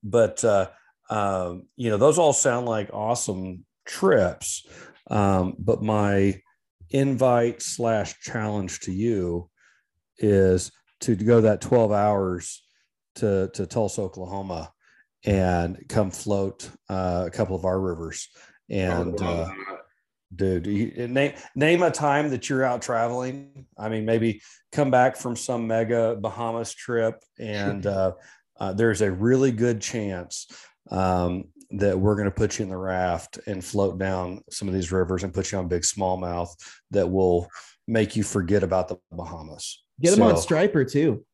but 0.02 0.42
uh, 0.44 0.68
um, 1.08 1.66
you 1.76 1.90
know 1.90 1.96
those 1.96 2.18
all 2.18 2.32
sound 2.32 2.66
like 2.66 2.90
awesome 2.92 3.64
trips. 3.86 4.66
Um, 5.10 5.56
but 5.58 5.82
my 5.82 6.40
invite 6.90 7.62
slash 7.62 8.20
challenge 8.20 8.80
to 8.80 8.92
you 8.92 9.48
is 10.18 10.70
to 11.00 11.14
go 11.16 11.40
that 11.40 11.60
12 11.60 11.92
hours 11.92 12.62
to 13.16 13.50
to 13.54 13.66
Tulsa, 13.66 14.02
Oklahoma, 14.02 14.72
and 15.24 15.78
come 15.88 16.10
float 16.10 16.68
uh, 16.88 17.24
a 17.26 17.30
couple 17.30 17.56
of 17.56 17.64
our 17.64 17.80
rivers. 17.80 18.28
And 18.68 19.20
uh, 19.20 19.48
dude, 20.34 20.66
you, 20.66 21.08
name 21.08 21.32
name 21.54 21.82
a 21.82 21.90
time 21.90 22.30
that 22.30 22.48
you're 22.48 22.64
out 22.64 22.82
traveling. 22.82 23.66
I 23.78 23.88
mean, 23.88 24.04
maybe 24.04 24.42
come 24.72 24.90
back 24.90 25.16
from 25.16 25.36
some 25.36 25.66
mega 25.66 26.16
Bahamas 26.16 26.72
trip, 26.72 27.22
and 27.38 27.86
uh, 27.86 28.12
uh, 28.58 28.72
there's 28.72 29.00
a 29.00 29.10
really 29.10 29.52
good 29.52 29.80
chance 29.80 30.46
um, 30.90 31.44
that 31.70 31.98
we're 31.98 32.16
going 32.16 32.26
to 32.26 32.34
put 32.34 32.58
you 32.58 32.64
in 32.64 32.68
the 32.68 32.76
raft 32.76 33.38
and 33.46 33.64
float 33.64 33.98
down 33.98 34.42
some 34.50 34.68
of 34.68 34.74
these 34.74 34.92
rivers 34.92 35.22
and 35.22 35.32
put 35.32 35.52
you 35.52 35.58
on 35.58 35.68
big 35.68 35.82
smallmouth 35.82 36.50
that 36.90 37.08
will 37.08 37.48
make 37.86 38.16
you 38.16 38.22
forget 38.22 38.62
about 38.62 38.88
the 38.88 38.96
Bahamas. 39.10 39.82
Get 40.00 40.10
them 40.10 40.20
so, 40.20 40.28
on 40.28 40.36
striper 40.36 40.84
too. 40.84 41.24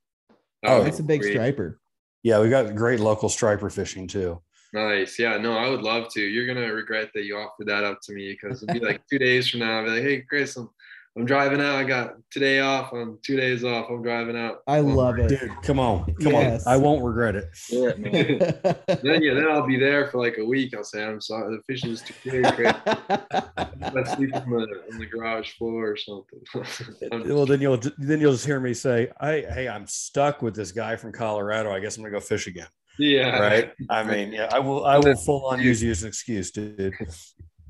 Oh, 0.64 0.82
it's 0.82 0.98
a 0.98 1.02
big 1.02 1.20
great. 1.20 1.32
striper. 1.32 1.78
Yeah, 2.22 2.40
we 2.40 2.48
got 2.48 2.74
great 2.74 3.00
local 3.00 3.28
striper 3.28 3.70
fishing 3.70 4.08
too. 4.08 4.40
Nice. 4.72 5.18
Yeah, 5.18 5.38
no, 5.38 5.56
I 5.56 5.68
would 5.68 5.82
love 5.82 6.08
to. 6.14 6.20
You're 6.20 6.46
gonna 6.46 6.72
regret 6.72 7.10
that 7.14 7.24
you 7.24 7.36
offered 7.36 7.68
that 7.68 7.84
up 7.84 8.00
to 8.02 8.12
me 8.12 8.32
because 8.32 8.62
it'll 8.62 8.74
be 8.74 8.84
like 8.84 9.02
two 9.08 9.18
days 9.18 9.48
from 9.48 9.60
now. 9.60 9.78
I'll 9.78 9.84
be 9.84 9.90
like, 9.90 10.02
hey, 10.02 10.20
Chris, 10.22 10.56
I'm 10.56 10.68
I'm 11.16 11.24
driving 11.24 11.62
out. 11.62 11.76
I 11.76 11.84
got 11.84 12.16
today 12.30 12.60
off. 12.60 12.92
I'm 12.92 13.18
two 13.22 13.38
days 13.38 13.64
off. 13.64 13.86
I'm 13.88 14.02
driving 14.02 14.36
out. 14.36 14.58
I 14.66 14.80
love 14.80 15.18
it, 15.18 15.28
dude. 15.28 15.50
Come 15.62 15.80
on, 15.80 16.14
come 16.16 16.32
yes. 16.32 16.66
on. 16.66 16.74
I 16.74 16.76
won't 16.76 17.02
regret 17.02 17.36
it. 17.36 17.48
Yeah, 17.70 17.92
then 19.02 19.22
yeah, 19.22 19.32
then 19.32 19.48
I'll 19.50 19.66
be 19.66 19.78
there 19.78 20.08
for 20.08 20.18
like 20.18 20.36
a 20.36 20.44
week. 20.44 20.76
I'll 20.76 20.84
say 20.84 21.02
I'm 21.02 21.22
sorry. 21.22 21.56
The 21.56 21.62
fishing 21.62 21.90
is 21.92 22.02
too 22.02 22.12
big. 22.22 22.44
I 22.44 24.04
sleep 24.14 24.36
on 24.36 24.50
the 24.50 24.82
on 24.92 24.98
the 24.98 25.06
garage 25.06 25.52
floor 25.52 25.92
or 25.92 25.96
something. 25.96 26.40
well, 27.34 27.46
then 27.46 27.62
you'll 27.62 27.80
then 27.96 28.20
you'll 28.20 28.32
just 28.32 28.44
hear 28.44 28.60
me 28.60 28.74
say, 28.74 29.10
"I 29.18 29.46
hey, 29.48 29.68
I'm 29.68 29.86
stuck 29.86 30.42
with 30.42 30.54
this 30.54 30.70
guy 30.70 30.96
from 30.96 31.12
Colorado. 31.12 31.72
I 31.72 31.80
guess 31.80 31.96
I'm 31.96 32.02
gonna 32.02 32.12
go 32.12 32.20
fish 32.20 32.46
again." 32.46 32.68
Yeah. 32.98 33.38
Right. 33.38 33.72
I 33.90 34.02
mean, 34.02 34.32
yeah, 34.32 34.48
I 34.52 34.58
will. 34.58 34.84
I 34.84 34.98
will 34.98 35.16
full 35.16 35.46
on 35.46 35.60
use 35.60 35.82
you 35.82 35.90
as 35.90 36.02
an 36.02 36.08
excuse, 36.08 36.50
dude 36.50 36.94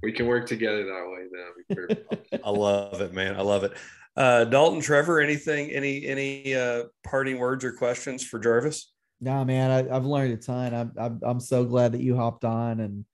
we 0.03 0.13
can 0.13 0.27
work 0.27 0.47
together 0.47 0.85
that 0.85 1.09
way. 1.69 1.97
Then 2.29 2.41
I 2.45 2.51
love 2.51 3.01
it, 3.01 3.13
man. 3.13 3.37
I 3.37 3.43
love 3.43 3.65
it. 3.65 3.73
Uh, 4.17 4.45
Dalton, 4.45 4.81
Trevor, 4.81 5.21
anything, 5.21 5.71
any, 5.71 6.07
any 6.07 6.55
uh, 6.55 6.85
parting 7.05 7.39
words 7.39 7.65
or 7.65 7.73
questions 7.73 8.25
for 8.25 8.39
Jarvis? 8.39 8.93
No, 9.21 9.45
man, 9.45 9.71
I, 9.71 9.93
have 9.93 10.07
learned 10.07 10.35
a 10.35 10.37
ton. 10.37 10.75
I'm, 10.75 10.93
I'm, 10.99 11.21
I'm 11.23 11.41
so 11.41 11.65
glad 11.65 11.93
that 11.93 12.01
you 12.01 12.17
hopped 12.17 12.45
on. 12.45 12.81
And 12.81 13.05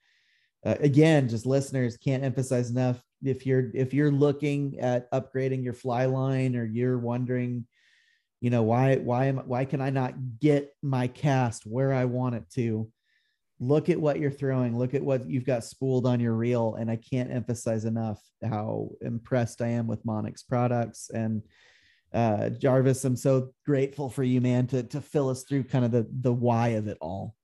uh, 0.64 0.76
again, 0.80 1.28
just 1.28 1.46
listeners 1.46 1.96
can't 1.96 2.24
emphasize 2.24 2.70
enough. 2.70 3.02
If 3.24 3.46
you're, 3.46 3.70
if 3.74 3.94
you're 3.94 4.12
looking 4.12 4.78
at 4.80 5.10
upgrading 5.12 5.64
your 5.64 5.74
fly 5.74 6.06
line 6.06 6.56
or 6.56 6.64
you're 6.64 6.98
wondering, 6.98 7.66
you 8.42 8.50
know, 8.50 8.62
why, 8.62 8.96
why 8.96 9.26
am, 9.26 9.38
why 9.38 9.64
can 9.64 9.80
I 9.80 9.88
not 9.88 10.14
get 10.38 10.74
my 10.82 11.06
cast 11.06 11.64
where 11.64 11.94
I 11.94 12.04
want 12.04 12.34
it 12.34 12.50
to? 12.56 12.92
look 13.62 13.88
at 13.88 14.00
what 14.00 14.18
you're 14.18 14.30
throwing. 14.30 14.76
Look 14.76 14.92
at 14.92 15.04
what 15.04 15.30
you've 15.30 15.46
got 15.46 15.62
spooled 15.62 16.04
on 16.04 16.18
your 16.18 16.34
reel. 16.34 16.74
And 16.74 16.90
i 16.90 16.96
can't 16.96 17.30
emphasize 17.30 17.84
enough 17.84 18.20
how 18.42 18.90
impressed 19.00 19.62
i 19.62 19.68
am 19.68 19.86
with 19.86 20.04
Monic's 20.04 20.42
products. 20.42 21.10
And 21.14 21.42
uh, 22.12 22.50
jarvis 22.50 23.04
i'm 23.06 23.16
so 23.16 23.54
grateful 23.64 24.10
for 24.10 24.22
you 24.22 24.38
man 24.38 24.66
to, 24.66 24.82
to 24.82 25.00
fill 25.00 25.30
us 25.30 25.44
through 25.44 25.64
kind 25.64 25.82
of 25.82 25.92
the 25.92 26.06
the 26.20 26.32
why 26.32 26.68
of 26.68 26.88
it 26.88 26.98
all. 27.00 27.36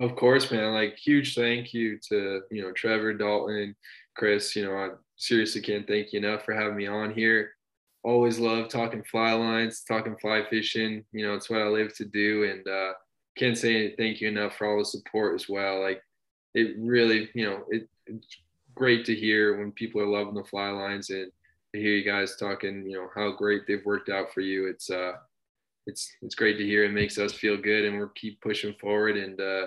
Of 0.00 0.16
course 0.16 0.50
man. 0.50 0.72
Like 0.72 0.96
huge 0.96 1.34
thank 1.34 1.74
you 1.74 1.98
to 2.08 2.40
you 2.50 2.62
know 2.62 2.72
trevor 2.72 3.12
dalton 3.12 3.76
chris 4.16 4.56
you 4.56 4.64
know 4.64 4.74
i 4.74 4.88
seriously 5.16 5.60
can't 5.60 5.86
thank 5.86 6.12
you 6.12 6.18
enough 6.18 6.44
for 6.44 6.54
having 6.54 6.76
me 6.76 6.86
on 6.86 7.12
here 7.12 7.52
always 8.04 8.38
love 8.38 8.68
talking 8.68 9.02
fly 9.04 9.32
lines 9.32 9.82
talking 9.86 10.16
fly 10.20 10.42
fishing 10.50 11.04
you 11.12 11.26
know 11.26 11.34
it's 11.34 11.48
what 11.48 11.62
i 11.62 11.66
live 11.66 11.94
to 11.94 12.04
do 12.04 12.44
and 12.44 12.66
uh 12.66 12.92
can't 13.36 13.56
say 13.56 13.94
thank 13.96 14.20
you 14.20 14.28
enough 14.28 14.56
for 14.56 14.66
all 14.66 14.78
the 14.78 14.84
support 14.84 15.34
as 15.34 15.48
well. 15.48 15.80
Like 15.80 16.02
it 16.54 16.76
really, 16.78 17.30
you 17.34 17.48
know, 17.48 17.64
it, 17.68 17.88
it's 18.06 18.36
great 18.74 19.04
to 19.06 19.14
hear 19.14 19.58
when 19.58 19.72
people 19.72 20.00
are 20.00 20.06
loving 20.06 20.34
the 20.34 20.44
fly 20.44 20.68
lines 20.70 21.10
and 21.10 21.30
to 21.74 21.80
hear 21.80 21.94
you 21.94 22.04
guys 22.04 22.36
talking, 22.36 22.86
you 22.86 22.96
know, 22.96 23.08
how 23.14 23.32
great 23.32 23.62
they've 23.66 23.84
worked 23.84 24.10
out 24.10 24.32
for 24.32 24.40
you. 24.40 24.66
It's 24.66 24.90
uh 24.90 25.12
it's 25.86 26.12
it's 26.22 26.34
great 26.34 26.58
to 26.58 26.64
hear. 26.64 26.84
It 26.84 26.92
makes 26.92 27.18
us 27.18 27.32
feel 27.32 27.56
good 27.56 27.84
and 27.84 27.98
we'll 27.98 28.12
keep 28.14 28.40
pushing 28.40 28.74
forward 28.74 29.16
and 29.16 29.40
uh 29.40 29.66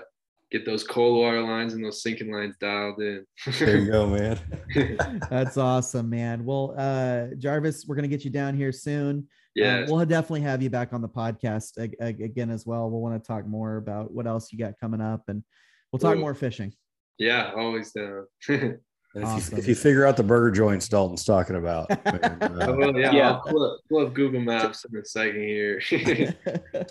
get 0.56 0.66
those 0.66 0.84
cold 0.84 1.20
water 1.20 1.42
lines 1.42 1.74
and 1.74 1.84
those 1.84 2.02
sinking 2.02 2.32
lines 2.32 2.56
dialed 2.60 3.00
in. 3.02 3.26
there 3.60 3.78
you 3.78 3.92
go, 3.92 4.08
man. 4.08 4.40
That's 5.30 5.58
awesome, 5.58 6.10
man. 6.10 6.46
Well, 6.46 6.74
uh 6.78 7.36
Jarvis, 7.38 7.86
we're 7.88 7.96
gonna 7.96 8.08
get 8.08 8.24
you 8.24 8.32
down 8.32 8.56
here 8.56 8.72
soon. 8.72 9.18
Um, 9.18 9.28
yeah, 9.56 9.86
we'll 9.88 10.06
definitely 10.06 10.42
have 10.42 10.62
you 10.62 10.70
back 10.70 10.94
on 10.94 11.02
the 11.02 11.10
podcast 11.10 11.78
again 12.00 12.50
as 12.50 12.66
well. 12.66 12.90
We'll 12.90 13.02
want 13.02 13.22
to 13.22 13.26
talk 13.26 13.46
more 13.46 13.78
about 13.78 14.12
what 14.12 14.28
else 14.28 14.52
you 14.52 14.60
got 14.60 14.74
coming 14.80 15.02
up, 15.02 15.24
and 15.28 15.44
we'll 15.92 16.00
talk 16.00 16.16
Ooh. 16.16 16.22
more 16.22 16.34
fishing. 16.34 16.74
Yeah, 17.18 17.52
always 17.56 17.92
down. 17.94 18.28
awesome. 18.50 18.80
if, 19.16 19.52
you, 19.52 19.58
if, 19.58 19.68
you, 19.70 19.76
figure 19.76 20.06
out 20.06 20.18
the 20.18 20.24
burger 20.24 20.52
joints 20.52 20.90
Dalton's 20.90 21.24
talking 21.24 21.56
about, 21.56 21.90
man, 21.90 22.38
uh, 22.42 22.76
well, 22.78 22.98
yeah, 22.98 23.12
yeah. 23.12 23.32
I'll 23.32 23.42
pull 23.42 23.64
up, 23.64 23.80
pull 23.90 24.06
up, 24.06 24.14
Google 24.14 24.42
Maps 24.42 24.86
in 24.86 25.00
a 25.00 25.06
second 25.06 25.42
here. 25.42 25.80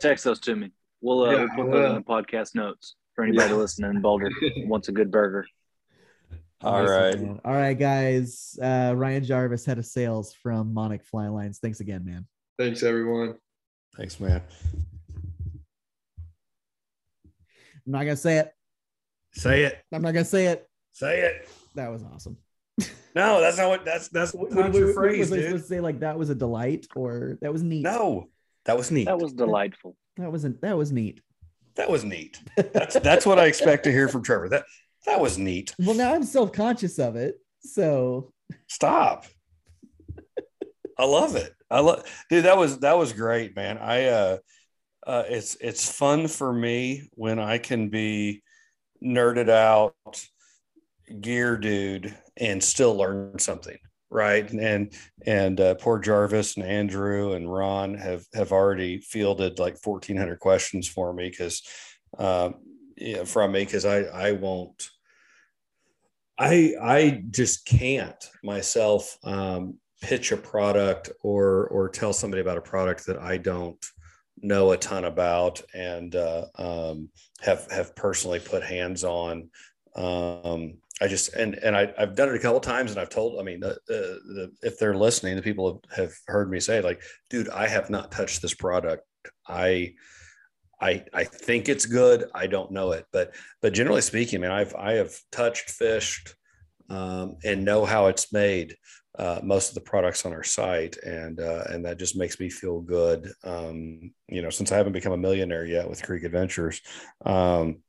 Text 0.00 0.24
those 0.24 0.40
to 0.40 0.56
me. 0.56 0.72
We'll, 1.02 1.24
uh, 1.24 1.32
yeah, 1.32 1.46
we'll 1.54 1.66
put 1.66 1.72
those 1.72 1.90
in 1.90 1.94
the 1.96 2.00
podcast 2.00 2.54
notes 2.54 2.94
for 3.14 3.24
anybody 3.24 3.50
yeah. 3.50 3.56
listening 3.56 3.90
in 3.90 4.00
Boulder 4.00 4.30
wants 4.58 4.88
a 4.88 4.92
good 4.92 5.10
burger. 5.10 5.46
All 6.62 6.84
right, 6.84 7.16
All 7.44 7.52
right, 7.52 7.78
guys. 7.78 8.58
Uh, 8.60 8.94
Ryan 8.96 9.22
Jarvis, 9.22 9.66
head 9.66 9.78
of 9.78 9.84
sales 9.84 10.32
from 10.32 10.72
Monic's 10.72 11.06
Fly 11.08 11.28
Lines. 11.28 11.58
Thanks 11.58 11.80
again, 11.80 12.04
man. 12.04 12.26
Thanks, 12.58 12.82
everyone. 12.82 13.34
Thanks, 13.96 14.18
man. 14.18 14.40
I'm 17.86 17.92
not 17.92 18.04
gonna 18.04 18.16
say 18.16 18.38
it. 18.38 18.52
Say 19.32 19.64
it. 19.64 19.78
I'm 19.92 20.00
not 20.00 20.12
gonna 20.12 20.24
say 20.24 20.46
it. 20.46 20.66
Say 20.92 21.20
it. 21.20 21.48
That 21.74 21.90
was 21.90 22.02
awesome. 22.02 22.38
No, 23.16 23.40
that's 23.40 23.58
not 23.58 23.68
what. 23.68 23.84
That's 23.84 24.08
that's 24.08 24.34
what, 24.34 24.50
not 24.50 24.74
your 24.74 24.92
phrase, 24.92 25.30
was 25.30 25.38
I 25.38 25.42
supposed 25.42 25.64
to 25.64 25.68
say 25.68 25.78
like 25.78 26.00
that 26.00 26.18
was 26.18 26.30
a 26.30 26.34
delight 26.34 26.88
or 26.96 27.38
that 27.42 27.52
was 27.52 27.62
neat? 27.62 27.84
No, 27.84 28.28
that 28.64 28.76
was 28.76 28.90
neat. 28.90 29.04
That 29.04 29.20
was 29.20 29.32
delightful. 29.32 29.96
That 30.16 30.32
wasn't. 30.32 30.60
That 30.62 30.76
was 30.76 30.90
neat. 30.90 31.20
That 31.76 31.90
was 31.90 32.04
neat. 32.04 32.40
That's 32.56 32.94
that's 33.00 33.26
what 33.26 33.38
I 33.38 33.46
expect 33.46 33.84
to 33.84 33.92
hear 33.92 34.08
from 34.08 34.22
Trevor. 34.22 34.48
That 34.48 34.64
that 35.06 35.20
was 35.20 35.38
neat. 35.38 35.74
Well, 35.78 35.94
now 35.94 36.14
I'm 36.14 36.24
self 36.24 36.52
conscious 36.52 36.98
of 36.98 37.16
it. 37.16 37.36
So 37.60 38.32
stop. 38.68 39.26
I 40.98 41.04
love 41.04 41.34
it. 41.36 41.52
I 41.70 41.80
love, 41.80 42.04
dude. 42.30 42.44
That 42.44 42.56
was 42.56 42.78
that 42.80 42.96
was 42.96 43.12
great, 43.12 43.56
man. 43.56 43.78
I 43.78 44.04
uh, 44.06 44.36
uh, 45.06 45.24
it's 45.28 45.56
it's 45.60 45.90
fun 45.90 46.28
for 46.28 46.52
me 46.52 47.08
when 47.14 47.38
I 47.38 47.58
can 47.58 47.88
be 47.88 48.42
nerded 49.02 49.48
out, 49.48 49.94
gear 51.20 51.56
dude, 51.56 52.14
and 52.36 52.62
still 52.62 52.96
learn 52.96 53.38
something, 53.38 53.78
right? 54.14 54.48
And 54.48 54.94
and 55.26 55.60
uh, 55.60 55.74
poor 55.74 55.98
Jarvis 55.98 56.56
and 56.56 56.64
Andrew 56.64 57.32
and 57.32 57.52
Ron 57.52 57.94
have 57.94 58.24
have 58.32 58.52
already 58.52 58.98
fielded 59.00 59.58
like 59.58 59.76
fourteen 59.76 60.16
hundred 60.16 60.38
questions 60.38 60.88
for 60.88 61.12
me 61.12 61.28
because, 61.28 61.62
um, 62.16 62.54
yeah, 62.96 63.24
from 63.24 63.52
me 63.52 63.64
because 63.64 63.84
I 63.84 64.02
I 64.04 64.32
won't. 64.32 64.88
I 66.38 66.74
I 66.80 67.22
just 67.30 67.66
can't 67.66 68.30
myself 68.42 69.18
um, 69.24 69.78
pitch 70.00 70.32
a 70.32 70.36
product 70.36 71.10
or 71.22 71.66
or 71.68 71.88
tell 71.88 72.12
somebody 72.12 72.40
about 72.40 72.58
a 72.58 72.62
product 72.62 73.06
that 73.06 73.18
I 73.18 73.36
don't 73.36 73.84
know 74.42 74.72
a 74.72 74.76
ton 74.76 75.04
about 75.04 75.60
and 75.74 76.14
uh, 76.14 76.46
um, 76.56 77.08
have 77.40 77.66
have 77.70 77.96
personally 77.96 78.38
put 78.38 78.62
hands 78.62 79.02
on. 79.02 79.50
Um, 79.96 80.78
I 81.04 81.06
just 81.06 81.34
and 81.34 81.56
and 81.56 81.76
I, 81.76 81.92
have 81.98 82.16
done 82.16 82.30
it 82.30 82.34
a 82.34 82.38
couple 82.38 82.60
times, 82.60 82.90
and 82.90 82.98
I've 82.98 83.10
told. 83.10 83.38
I 83.38 83.42
mean, 83.42 83.60
the, 83.60 83.76
the, 83.86 84.20
the, 84.24 84.52
if 84.62 84.78
they're 84.78 84.94
listening, 84.94 85.36
the 85.36 85.42
people 85.42 85.82
have, 85.90 85.98
have 85.98 86.12
heard 86.26 86.50
me 86.50 86.60
say, 86.60 86.80
like, 86.80 87.02
dude, 87.28 87.50
I 87.50 87.68
have 87.68 87.90
not 87.90 88.10
touched 88.10 88.40
this 88.40 88.54
product. 88.54 89.04
I 89.46 89.96
I 90.80 91.04
I 91.12 91.24
think 91.24 91.68
it's 91.68 91.84
good. 91.84 92.24
I 92.34 92.46
don't 92.46 92.70
know 92.70 92.92
it, 92.92 93.04
but 93.12 93.34
but 93.60 93.74
generally 93.74 94.00
speaking, 94.00 94.40
man, 94.40 94.50
I've 94.50 94.74
I 94.74 94.94
have 94.94 95.14
touched, 95.30 95.70
fished, 95.70 96.34
um, 96.88 97.36
and 97.44 97.66
know 97.66 97.84
how 97.84 98.06
it's 98.06 98.32
made 98.32 98.74
uh, 99.18 99.40
most 99.42 99.68
of 99.68 99.74
the 99.74 99.82
products 99.82 100.24
on 100.24 100.32
our 100.32 100.42
site, 100.42 100.96
and 101.04 101.38
uh, 101.38 101.64
and 101.68 101.84
that 101.84 101.98
just 101.98 102.16
makes 102.16 102.40
me 102.40 102.48
feel 102.48 102.80
good. 102.80 103.30
Um, 103.42 104.10
you 104.28 104.40
know, 104.40 104.48
since 104.48 104.72
I 104.72 104.78
haven't 104.78 104.94
become 104.94 105.12
a 105.12 105.18
millionaire 105.18 105.66
yet 105.66 105.86
with 105.90 106.02
Creek 106.02 106.24
Adventures, 106.24 106.80
um, 107.26 107.82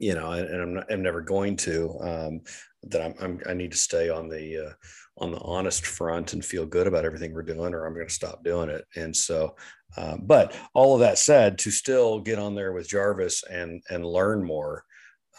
you 0.00 0.14
know, 0.14 0.32
and, 0.32 0.48
and 0.48 0.62
I'm, 0.62 0.74
not, 0.74 0.92
I'm 0.92 1.02
never 1.02 1.20
going 1.20 1.56
to. 1.58 1.96
Um, 2.00 2.40
that 2.84 3.02
I'm, 3.02 3.14
I'm, 3.20 3.40
i 3.46 3.52
need 3.52 3.72
to 3.72 3.76
stay 3.76 4.08
on 4.08 4.28
the 4.28 4.68
uh, 4.68 4.72
on 5.18 5.30
the 5.30 5.40
honest 5.40 5.86
front 5.86 6.32
and 6.32 6.42
feel 6.42 6.64
good 6.64 6.86
about 6.86 7.04
everything 7.04 7.34
we're 7.34 7.42
doing, 7.42 7.74
or 7.74 7.84
I'm 7.84 7.94
going 7.94 8.08
to 8.08 8.12
stop 8.12 8.42
doing 8.42 8.70
it. 8.70 8.86
And 8.96 9.14
so, 9.14 9.54
uh, 9.98 10.16
but 10.22 10.56
all 10.72 10.94
of 10.94 11.00
that 11.00 11.18
said, 11.18 11.58
to 11.58 11.70
still 11.70 12.20
get 12.20 12.38
on 12.38 12.54
there 12.54 12.72
with 12.72 12.88
Jarvis 12.88 13.44
and 13.44 13.82
and 13.90 14.04
learn 14.04 14.42
more 14.42 14.84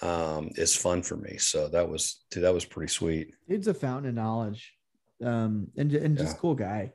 um, 0.04 0.52
is 0.56 0.76
fun 0.76 1.02
for 1.02 1.18
me. 1.18 1.38
So 1.38 1.68
that 1.70 1.90
was 1.90 2.24
dude, 2.30 2.44
that 2.44 2.54
was 2.54 2.66
pretty 2.66 2.92
sweet. 2.92 3.34
It's 3.48 3.68
a 3.68 3.74
fountain 3.74 4.10
of 4.10 4.16
knowledge, 4.16 4.74
um, 5.24 5.70
and 5.76 5.92
and 5.94 6.18
just 6.18 6.36
yeah. 6.36 6.40
cool 6.40 6.56
guy. 6.56 6.92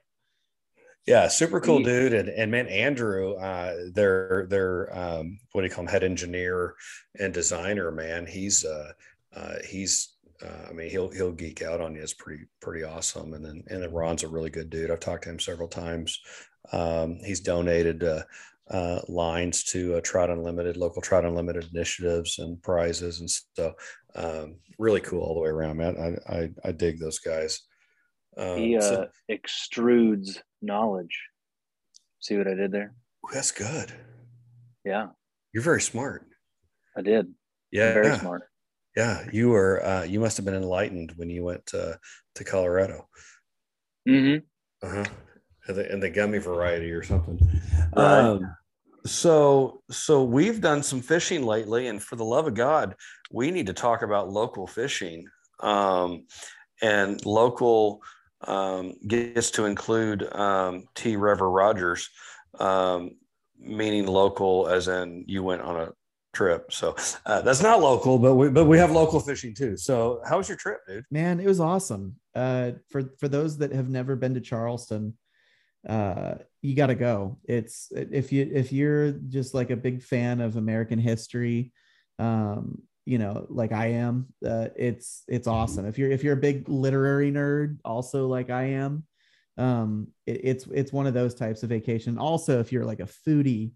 Yeah, 1.07 1.29
super 1.29 1.61
cool 1.61 1.83
dude. 1.83 2.13
And, 2.13 2.29
and 2.29 2.51
man, 2.51 2.67
Andrew, 2.67 3.35
uh, 3.35 3.75
their 3.93 4.47
their 4.51 4.97
um, 4.97 5.39
what 5.53 5.63
do 5.63 5.69
you 5.69 5.73
call 5.73 5.85
him, 5.85 5.91
head 5.91 6.03
engineer 6.03 6.75
and 7.19 7.33
designer, 7.33 7.93
man. 7.93 8.27
He's 8.27 8.65
uh, 8.65 8.93
uh 9.35 9.55
he's 9.65 10.17
uh, 10.43 10.69
I 10.69 10.73
mean, 10.73 10.91
he'll 10.91 11.09
he'll 11.09 11.33
geek 11.33 11.63
out 11.63 11.81
on 11.81 11.95
you. 11.95 12.03
It's 12.03 12.13
pretty 12.13 12.45
pretty 12.61 12.85
awesome. 12.85 13.35
And 13.35 13.45
then 13.45 13.63
and 13.69 13.83
then 13.83 13.93
Ron's 13.93 14.23
a 14.23 14.29
really 14.29 14.51
good 14.51 14.69
dude. 14.69 14.91
I've 14.91 15.01
talked 15.01 15.25
to 15.25 15.31
him 15.31 15.39
several 15.39 15.69
times. 15.69 16.21
Um, 16.73 17.19
he's 17.25 17.41
donated 17.41 18.03
uh, 18.03 18.23
uh, 18.69 19.01
lines 19.09 19.63
to 19.65 19.97
uh, 19.97 20.01
Trout 20.03 20.31
Unlimited, 20.31 20.77
local 20.77 21.03
Trout 21.03 21.25
Unlimited 21.25 21.69
initiatives 21.73 22.39
and 22.39 22.61
prizes, 22.63 23.21
and 23.21 23.31
so 23.31 23.75
um, 24.15 24.57
really 24.79 25.01
cool 25.01 25.23
all 25.23 25.35
the 25.35 25.41
way 25.41 25.51
around, 25.51 25.77
man. 25.77 26.19
I 26.29 26.37
I, 26.37 26.51
I 26.65 26.73
dig 26.73 26.99
those 26.99 27.19
guys. 27.19 27.63
Um, 28.37 28.59
he 28.59 28.77
uh, 28.77 28.81
so, 28.81 29.09
extrudes 29.31 30.39
knowledge. 30.61 31.19
See 32.21 32.37
what 32.37 32.49
I 32.49 32.55
did 32.55 32.73
there? 32.73 32.95
That's 33.33 33.51
good. 33.51 33.93
Yeah, 34.85 35.09
you're 35.53 35.63
very 35.63 35.81
smart. 35.81 36.27
I 36.97 37.03
did. 37.03 37.33
Yeah, 37.71 37.93
very 37.93 38.09
yeah. 38.09 38.21
smart. 38.21 38.43
Yeah, 38.97 39.27
you 39.33 39.51
were. 39.51 39.85
Uh, 39.85 40.03
you 40.05 40.21
must 40.21 40.37
have 40.37 40.47
been 40.47 40.55
enlightened 40.55 41.13
when 41.17 41.29
you 41.29 41.45
went 41.45 41.67
to, 41.67 41.99
to 42.35 42.45
Colorado. 42.45 43.09
Mm-hmm. 44.09 44.87
Uh 44.87 44.91
huh. 44.91 45.05
And 45.69 45.77
the, 45.77 45.93
and 45.93 46.03
the 46.03 46.11
gummy 46.11 46.39
variety 46.39 46.93
or 46.93 47.03
something. 47.03 47.39
Right. 47.97 48.21
Um, 48.21 48.57
so 49.05 49.83
so 49.91 50.25
we've 50.25 50.61
done 50.61 50.83
some 50.83 51.01
fishing 51.01 51.45
lately, 51.45 51.89
and 51.89 52.03
for 52.03 52.17
the 52.17 52.25
love 52.25 52.47
of 52.47 52.55
God, 52.55 52.95
we 53.33 53.51
need 53.51 53.67
to 53.67 53.73
talk 53.73 54.03
about 54.03 54.31
local 54.31 54.67
fishing. 54.67 55.27
Um, 55.61 56.27
and 56.83 57.25
local 57.25 58.03
um, 58.43 58.95
gets 59.07 59.51
to 59.53 59.65
include 59.65 60.33
um, 60.35 60.85
Trevor 60.95 61.51
Rogers, 61.51 62.09
um, 62.59 63.13
meaning 63.59 64.07
local, 64.07 64.69
as 64.69 64.89
in 64.89 65.25
you 65.27 65.43
went 65.43 65.63
on 65.63 65.81
a 65.81 65.93
trip. 66.35 66.71
So 66.71 66.95
uh, 67.25 67.41
that's 67.41 67.63
not 67.63 67.81
local, 67.81 68.19
but 68.19 68.35
we 68.35 68.51
but 68.51 68.67
we 68.67 68.79
have 68.79 68.91
local 68.91 69.21
fishing 69.21 69.55
too. 69.55 69.77
So 69.77 70.21
how 70.29 70.37
was 70.39 70.49
your 70.49 70.59
trip, 70.59 70.81
dude? 70.87 71.05
Man, 71.11 71.41
it 71.41 71.47
was 71.47 71.61
awesome. 71.61 72.17
Uh, 72.35 72.73
for 72.91 73.11
for 73.19 73.29
those 73.29 73.59
that 73.59 73.73
have 73.73 73.89
never 73.89 74.17
been 74.17 74.35
to 74.35 74.41
Charleston, 74.41 75.17
uh, 75.89 76.35
you 76.61 76.75
got 76.77 76.89
to 76.89 76.95
go. 76.95 77.39
It's 77.45 77.89
if 77.91 78.33
you 78.33 78.49
if 78.53 78.73
you're 78.73 79.13
just 79.13 79.55
like 79.55 79.71
a 79.71 79.77
big 79.77 80.03
fan 80.03 80.41
of 80.41 80.57
American 80.57 80.99
history, 80.99 81.73
um, 82.19 82.83
you 83.07 83.19
know, 83.19 83.47
like 83.49 83.73
I 83.73 83.87
am, 83.87 84.27
uh, 84.45 84.69
it's 84.77 85.23
it's 85.29 85.47
awesome. 85.47 85.87
If 85.87 85.97
you're 85.97 86.11
if 86.11 86.23
you're 86.23 86.35
a 86.35 86.37
big 86.37 86.69
literary 86.69 87.33
nerd, 87.33 87.79
also 87.85 88.27
like 88.27 88.51
I 88.51 88.65
am, 88.65 89.05
um, 89.57 90.09
it, 90.27 90.41
it's 90.43 90.67
it's 90.67 90.93
one 90.93 91.07
of 91.07 91.15
those 91.15 91.35
types 91.35 91.63
of 91.63 91.71
vacation. 91.71 92.19
Also, 92.19 92.61
if 92.61 92.73
you're 92.73 92.85
like 92.85 93.01
a 93.01 93.09
foodie 93.29 93.71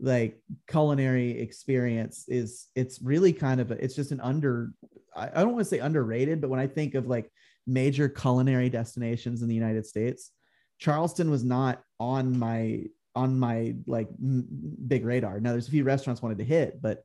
like 0.00 0.40
culinary 0.68 1.40
experience 1.40 2.24
is 2.28 2.68
it's 2.76 3.02
really 3.02 3.32
kind 3.32 3.60
of 3.60 3.72
a, 3.72 3.82
it's 3.82 3.96
just 3.96 4.12
an 4.12 4.20
under 4.20 4.70
I, 5.16 5.28
I 5.28 5.40
don't 5.40 5.52
want 5.54 5.60
to 5.60 5.64
say 5.64 5.80
underrated 5.80 6.40
but 6.40 6.50
when 6.50 6.60
i 6.60 6.68
think 6.68 6.94
of 6.94 7.08
like 7.08 7.28
major 7.66 8.08
culinary 8.08 8.68
destinations 8.68 9.42
in 9.42 9.48
the 9.48 9.56
united 9.56 9.86
states 9.86 10.30
charleston 10.78 11.30
was 11.30 11.42
not 11.42 11.82
on 11.98 12.38
my 12.38 12.84
on 13.16 13.38
my 13.38 13.74
like 13.88 14.08
m- 14.22 14.46
big 14.86 15.04
radar 15.04 15.40
now 15.40 15.50
there's 15.50 15.66
a 15.66 15.72
few 15.72 15.82
restaurants 15.82 16.22
wanted 16.22 16.38
to 16.38 16.44
hit 16.44 16.80
but 16.80 17.02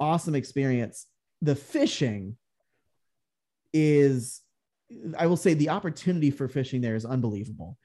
awesome 0.00 0.34
experience 0.34 1.06
the 1.42 1.54
fishing 1.54 2.36
is 3.72 4.42
i 5.18 5.26
will 5.26 5.36
say 5.36 5.54
the 5.54 5.68
opportunity 5.68 6.30
for 6.30 6.48
fishing 6.48 6.80
there 6.80 6.94
is 6.94 7.04
unbelievable 7.04 7.76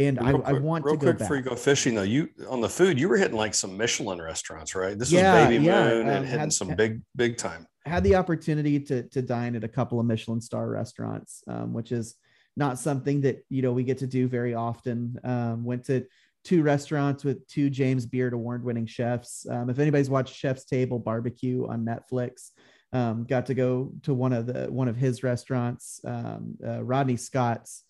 and 0.00 0.20
I, 0.20 0.32
quick, 0.32 0.46
I, 0.46 0.52
want 0.52 0.84
real 0.84 0.94
to 0.94 1.00
quick 1.00 1.18
before 1.18 1.36
you 1.36 1.42
go 1.42 1.56
fishing 1.56 1.96
though. 1.96 2.02
You 2.02 2.28
on 2.48 2.60
the 2.60 2.68
food, 2.68 3.00
you 3.00 3.08
were 3.08 3.16
hitting 3.16 3.36
like 3.36 3.52
some 3.52 3.76
Michelin 3.76 4.22
restaurants, 4.22 4.74
right? 4.76 4.96
This 4.96 5.10
yeah, 5.10 5.40
was 5.40 5.48
Baby 5.48 5.64
yeah. 5.64 5.88
Moon 5.88 6.02
um, 6.02 6.08
and 6.08 6.24
hitting 6.24 6.40
had, 6.40 6.52
some 6.52 6.68
big 6.76 7.02
big 7.16 7.36
time. 7.36 7.66
Had 7.84 8.04
the 8.04 8.14
opportunity 8.14 8.78
to 8.78 9.02
to 9.08 9.22
dine 9.22 9.56
at 9.56 9.64
a 9.64 9.68
couple 9.68 9.98
of 9.98 10.06
Michelin 10.06 10.40
star 10.40 10.68
restaurants, 10.68 11.42
um, 11.48 11.72
which 11.72 11.90
is 11.90 12.14
not 12.56 12.78
something 12.78 13.22
that 13.22 13.44
you 13.48 13.60
know 13.60 13.72
we 13.72 13.82
get 13.82 13.98
to 13.98 14.06
do 14.06 14.28
very 14.28 14.54
often. 14.54 15.18
Um, 15.24 15.64
went 15.64 15.84
to 15.86 16.06
two 16.44 16.62
restaurants 16.62 17.24
with 17.24 17.46
two 17.48 17.70
James 17.70 18.06
Beard 18.06 18.32
award 18.32 18.64
winning 18.64 18.86
chefs. 18.86 19.46
Um, 19.48 19.70
if 19.70 19.78
anybody's 19.78 20.10
watched 20.10 20.34
Chef's 20.34 20.64
Table 20.64 20.98
Barbecue 20.98 21.66
on 21.66 21.84
Netflix, 21.84 22.50
um, 22.92 23.24
got 23.24 23.46
to 23.46 23.54
go 23.54 23.92
to 24.04 24.14
one 24.14 24.32
of 24.32 24.46
the 24.46 24.66
one 24.66 24.88
of 24.88 24.96
his 24.96 25.22
restaurants, 25.22 26.00
um, 26.06 26.56
uh, 26.66 26.82
Rodney 26.82 27.16
Scott's 27.16 27.84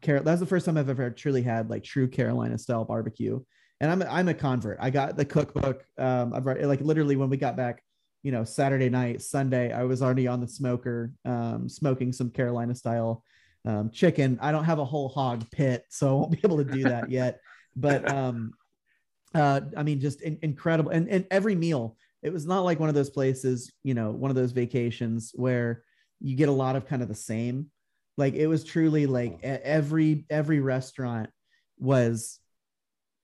Carol, 0.00 0.22
that's 0.22 0.40
the 0.40 0.46
first 0.46 0.66
time 0.66 0.76
I've 0.76 0.88
ever 0.88 1.10
truly 1.10 1.42
had 1.42 1.70
like 1.70 1.84
true 1.84 2.08
Carolina 2.08 2.58
style 2.58 2.84
barbecue. 2.84 3.40
And 3.80 3.90
I'm 3.90 4.02
I'm 4.02 4.28
a 4.28 4.34
convert. 4.34 4.78
I 4.80 4.90
got 4.90 5.16
the 5.16 5.24
cookbook. 5.24 5.84
Um, 5.96 6.34
I've 6.34 6.44
read, 6.44 6.64
like 6.66 6.82
literally 6.82 7.16
when 7.16 7.30
we 7.30 7.38
got 7.38 7.56
back, 7.56 7.82
you 8.22 8.30
know, 8.30 8.44
Saturday 8.44 8.90
night, 8.90 9.22
Sunday, 9.22 9.72
I 9.72 9.84
was 9.84 10.02
already 10.02 10.26
on 10.26 10.40
the 10.40 10.48
smoker, 10.48 11.12
um, 11.24 11.68
smoking 11.68 12.12
some 12.12 12.30
Carolina 12.30 12.74
style 12.74 13.24
um, 13.64 13.90
chicken. 13.90 14.38
I 14.42 14.52
don't 14.52 14.64
have 14.64 14.78
a 14.78 14.84
whole 14.84 15.08
hog 15.08 15.50
pit, 15.50 15.84
so 15.88 16.08
I 16.08 16.12
won't 16.12 16.32
be 16.32 16.40
able 16.44 16.58
to 16.58 16.64
do 16.64 16.82
that 16.84 17.10
yet. 17.10 17.40
But 17.76 18.10
um, 18.12 18.52
uh, 19.34 19.60
I 19.76 19.82
mean, 19.82 20.00
just 20.00 20.22
in, 20.22 20.38
incredible. 20.42 20.90
And 20.90 21.08
and 21.08 21.26
every 21.30 21.54
meal, 21.54 21.96
it 22.22 22.32
was 22.32 22.46
not 22.46 22.60
like 22.60 22.80
one 22.80 22.88
of 22.88 22.94
those 22.94 23.10
places, 23.10 23.72
you 23.82 23.94
know, 23.94 24.10
one 24.10 24.30
of 24.30 24.36
those 24.36 24.52
vacations 24.52 25.32
where 25.34 25.84
you 26.20 26.36
get 26.36 26.48
a 26.48 26.52
lot 26.52 26.76
of 26.76 26.86
kind 26.86 27.02
of 27.02 27.08
the 27.08 27.14
same. 27.14 27.70
Like 28.16 28.34
it 28.34 28.46
was 28.46 28.64
truly 28.64 29.06
like 29.06 29.40
every 29.42 30.26
every 30.30 30.60
restaurant 30.60 31.30
was 31.78 32.38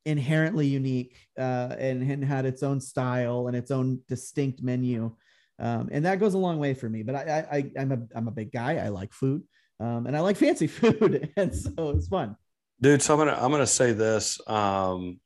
inherently 0.06 0.68
unique 0.68 1.16
uh, 1.36 1.74
and, 1.78 2.09
and 2.10 2.24
had 2.24 2.47
its 2.47 2.62
own 2.62 2.81
style 2.81 3.48
and 3.48 3.56
its 3.56 3.70
own 3.70 4.01
distinct 4.09 4.62
menu. 4.62 5.14
Um, 5.59 5.89
and 5.90 6.05
that 6.05 6.20
goes 6.20 6.35
a 6.35 6.39
long 6.39 6.59
way 6.59 6.74
for 6.74 6.86
me 6.86 7.02
but 7.02 7.14
I, 7.14 7.47
I 7.51 7.81
i'm 7.81 7.90
a 7.90 7.98
i'm 8.14 8.28
a 8.28 8.31
big 8.31 8.52
guy. 8.52 8.77
I 8.77 8.89
like 8.89 9.14
food 9.14 9.43
um, 9.81 10.06
and 10.06 10.14
i 10.14 10.20
like 10.20 10.36
fancy 10.36 10.66
food. 10.81 11.32
And 11.36 11.55
so 11.55 11.90
it's 11.90 12.09
fun 12.09 12.36
dude 12.81 13.03
so 13.03 13.15
i'm 13.15 13.19
gonna 13.19 13.39
i'm 13.40 13.51
gonna 13.51 13.66
say 13.66 13.93
this 13.93 14.40
um, 14.48 15.20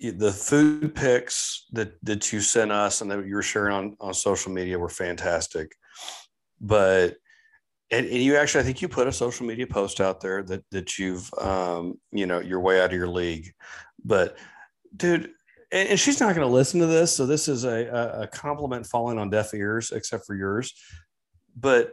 the 0.00 0.32
food 0.32 0.94
pics 0.94 1.66
that 1.72 1.94
that 2.02 2.32
you 2.32 2.40
sent 2.40 2.72
us 2.72 3.00
and 3.00 3.10
that 3.10 3.26
you 3.26 3.34
were 3.34 3.42
sharing 3.42 3.74
on 3.74 3.96
on 4.00 4.14
social 4.14 4.52
media 4.52 4.78
were 4.78 4.88
fantastic 4.88 5.72
but 6.60 7.16
and, 7.90 8.06
and, 8.06 8.22
you 8.22 8.36
actually, 8.36 8.62
I 8.62 8.64
think 8.64 8.82
you 8.82 8.88
put 8.88 9.06
a 9.06 9.12
social 9.12 9.46
media 9.46 9.66
post 9.66 10.00
out 10.00 10.20
there 10.20 10.42
that 10.44 10.64
that 10.70 10.98
you've, 10.98 11.32
um, 11.34 12.00
you 12.10 12.26
know, 12.26 12.40
you're 12.40 12.58
way 12.58 12.80
out 12.80 12.86
of 12.86 12.96
your 12.96 13.08
league. 13.08 13.52
But, 14.04 14.36
dude, 14.96 15.30
and, 15.70 15.90
and 15.90 16.00
she's 16.00 16.18
not 16.18 16.34
going 16.34 16.46
to 16.46 16.52
listen 16.52 16.80
to 16.80 16.86
this, 16.86 17.14
so 17.14 17.26
this 17.26 17.46
is 17.46 17.64
a, 17.64 18.20
a 18.22 18.26
compliment 18.26 18.86
falling 18.86 19.18
on 19.18 19.30
deaf 19.30 19.52
ears, 19.54 19.92
except 19.92 20.26
for 20.26 20.34
yours. 20.34 20.74
But 21.56 21.92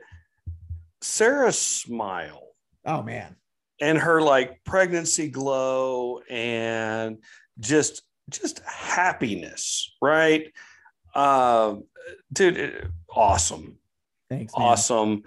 Sarah's 1.02 1.60
smile. 1.60 2.48
Oh 2.86 3.04
man. 3.04 3.36
And 3.82 3.98
her 3.98 4.22
like 4.22 4.64
pregnancy 4.64 5.28
glow 5.28 6.22
and 6.30 7.18
just 7.60 8.04
just 8.30 8.62
happiness, 8.66 9.94
right? 10.02 10.54
Um, 11.16 11.84
dude, 12.32 12.90
awesome. 13.10 13.80
Thanks. 14.30 14.58
Man. 14.58 14.68
Awesome 14.68 15.24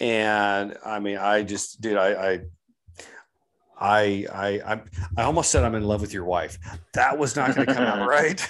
and 0.00 0.76
I 0.84 1.00
mean, 1.00 1.18
I 1.18 1.42
just, 1.42 1.80
dude, 1.80 1.96
I, 1.96 2.12
I, 2.12 2.40
I, 3.80 4.26
I, 4.32 4.48
I, 4.74 4.80
I 5.16 5.22
almost 5.22 5.50
said 5.50 5.64
I'm 5.64 5.74
in 5.74 5.84
love 5.84 6.00
with 6.00 6.12
your 6.12 6.24
wife. 6.24 6.58
That 6.94 7.18
was 7.18 7.36
not 7.36 7.54
going 7.54 7.66
to 7.66 7.74
come 7.74 7.84
out 7.84 8.08
right. 8.08 8.48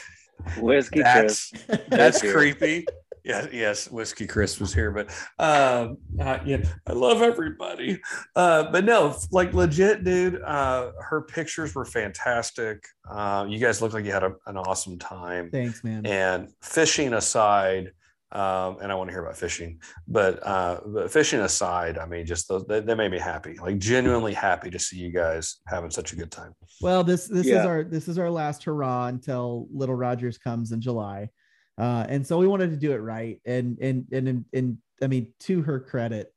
Whiskey 0.59 1.03
that's, 1.03 1.53
That's 1.89 2.21
creepy. 2.21 2.87
Yeah, 3.25 3.47
yes, 3.53 3.91
Whiskey 3.91 4.27
Chris 4.27 4.61
was 4.61 4.73
here, 4.73 4.91
but 4.91 5.09
um, 5.39 5.99
uh, 6.21 6.39
yeah, 6.45 6.63
I 6.87 6.93
love 6.93 7.23
everybody. 7.23 8.01
Uh, 8.35 8.71
but 8.71 8.85
no, 8.85 9.17
like 9.31 9.53
legit, 9.55 10.05
dude. 10.05 10.41
Uh, 10.43 10.93
her 11.01 11.23
pictures 11.23 11.75
were 11.75 11.85
fantastic. 11.85 12.85
Uh, 13.09 13.47
you 13.49 13.59
guys 13.59 13.83
looked 13.83 13.95
like 13.95 14.05
you 14.05 14.13
had 14.13 14.25
a, 14.25 14.33
an 14.47 14.57
awesome 14.57 14.99
time. 14.99 15.51
Thanks, 15.51 15.83
man. 15.85 16.07
And 16.07 16.49
fishing 16.63 17.15
aside, 17.15 17.93
um, 18.31 18.77
and 18.83 18.93
I 18.93 18.95
want 18.95 19.09
to 19.09 19.13
hear 19.13 19.23
about 19.23 19.39
fishing. 19.39 19.81
But, 20.07 20.47
uh, 20.47 20.81
but 20.87 21.11
fishing 21.11 21.41
aside, 21.41 21.97
I 21.97 22.07
mean, 22.07 22.27
just 22.27 22.49
those, 22.49 22.65
they, 22.67 22.81
they, 22.81 22.95
made 22.95 23.11
me 23.11 23.19
happy, 23.19 23.57
like 23.61 23.79
genuinely 23.79 24.35
happy 24.35 24.69
to 24.71 24.79
see 24.79 24.99
you 24.99 25.11
guys 25.11 25.61
having 25.67 25.91
such 25.91 26.13
a 26.13 26.17
good 26.17 26.31
time. 26.31 26.53
Well, 26.83 27.03
this 27.05 27.27
this 27.27 27.47
yeah. 27.47 27.61
is 27.61 27.67
our 27.67 27.85
this 27.85 28.07
is 28.07 28.19
our 28.19 28.31
last 28.31 28.65
hurrah 28.65 29.07
until 29.07 29.67
Little 29.73 29.95
Rogers 29.95 30.37
comes 30.37 30.73
in 30.73 30.81
July. 30.81 31.31
Uh, 31.79 32.05
and 32.09 32.27
so 32.27 32.39
we 32.39 32.49
wanted 32.49 32.71
to 32.71 32.77
do 32.77 32.93
it 32.93 32.99
right. 32.99 33.41
And 33.47 33.79
and 33.79 34.07
and 34.13 34.45
and, 34.53 34.79
I 35.01 35.07
mean, 35.07 35.33
to 35.41 35.63
her 35.63 35.79
credit, 35.79 36.35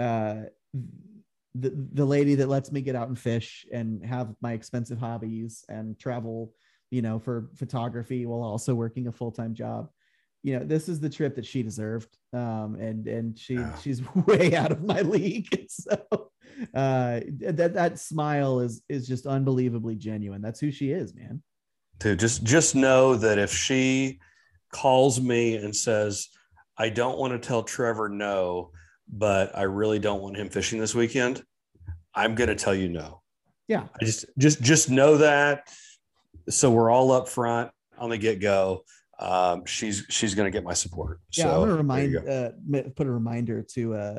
uh, 0.00 0.42
the 1.54 1.88
the 1.92 2.04
lady 2.04 2.34
that 2.36 2.48
lets 2.48 2.72
me 2.72 2.80
get 2.80 2.96
out 2.96 3.08
and 3.08 3.18
fish 3.18 3.64
and 3.72 4.04
have 4.04 4.34
my 4.40 4.52
expensive 4.52 4.98
hobbies 4.98 5.64
and 5.68 5.98
travel, 5.98 6.52
you 6.90 7.02
know, 7.02 7.20
for 7.20 7.50
photography 7.54 8.26
while 8.26 8.42
also 8.42 8.74
working 8.74 9.06
a 9.06 9.12
full 9.12 9.30
time 9.30 9.54
job. 9.54 9.90
You 10.42 10.58
know, 10.58 10.64
this 10.64 10.88
is 10.88 11.00
the 11.00 11.10
trip 11.10 11.36
that 11.36 11.46
she 11.46 11.62
deserved. 11.62 12.16
Um, 12.32 12.76
and 12.80 13.06
and 13.06 13.38
she 13.38 13.58
she's 13.80 14.02
way 14.26 14.56
out 14.56 14.72
of 14.72 14.82
my 14.82 15.02
league. 15.02 15.66
So 15.70 16.30
uh 16.74 17.20
that 17.40 17.74
that 17.74 18.00
smile 18.00 18.58
is 18.58 18.82
is 18.88 19.06
just 19.06 19.26
unbelievably 19.26 19.94
genuine. 19.96 20.42
That's 20.42 20.58
who 20.58 20.72
she 20.72 20.90
is, 20.90 21.14
man. 21.14 21.42
to 22.00 22.16
just 22.16 22.42
just 22.42 22.74
know 22.74 23.14
that 23.14 23.38
if 23.38 23.52
she 23.52 24.18
calls 24.72 25.20
me 25.20 25.56
and 25.56 25.74
says, 25.74 26.28
I 26.76 26.88
don't 26.88 27.18
want 27.18 27.32
to 27.32 27.38
tell 27.38 27.62
Trevor 27.62 28.08
no, 28.08 28.70
but 29.08 29.56
I 29.56 29.62
really 29.62 29.98
don't 29.98 30.22
want 30.22 30.36
him 30.36 30.48
fishing 30.48 30.78
this 30.78 30.94
weekend, 30.94 31.42
I'm 32.14 32.34
going 32.34 32.48
to 32.48 32.54
tell 32.54 32.74
you 32.74 32.88
no. 32.88 33.22
Yeah. 33.66 33.84
I 34.00 34.04
just 34.04 34.24
just 34.38 34.62
just 34.62 34.90
know 34.90 35.18
that 35.18 35.68
so 36.48 36.70
we're 36.70 36.90
all 36.90 37.12
up 37.12 37.28
front 37.28 37.70
on 37.98 38.10
the 38.10 38.18
get-go. 38.18 38.84
Um, 39.18 39.64
she's 39.66 40.06
she's 40.08 40.34
going 40.34 40.46
to 40.46 40.50
get 40.50 40.64
my 40.64 40.72
support. 40.72 41.20
Yeah, 41.32 41.44
so, 41.44 41.50
I'm 41.50 41.56
going 41.56 41.70
to 41.70 41.76
remind 41.76 42.16
uh, 42.16 42.50
put 42.94 43.06
a 43.06 43.10
reminder 43.10 43.62
to 43.74 43.94
uh 43.94 44.18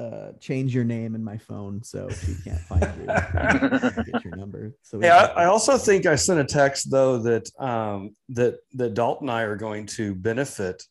uh, 0.00 0.32
change 0.40 0.74
your 0.74 0.84
name 0.84 1.14
in 1.14 1.22
my 1.22 1.36
phone 1.36 1.82
so 1.82 2.08
she 2.08 2.34
can't 2.42 2.60
find 2.60 2.82
you. 2.98 3.06
get 4.12 4.24
your 4.24 4.34
number. 4.34 4.72
So 4.82 4.98
yeah, 5.00 5.32
I, 5.36 5.42
I, 5.42 5.44
also 5.44 5.76
think 5.76 6.06
I 6.06 6.14
sent 6.14 6.40
a 6.40 6.44
text 6.44 6.90
though 6.90 7.18
that 7.18 7.50
um, 7.60 8.16
that 8.30 8.56
that 8.74 8.94
Dalton 8.94 9.28
and 9.28 9.36
I 9.36 9.42
are 9.42 9.56
going 9.56 9.86
to 9.86 10.14
benefit 10.14 10.82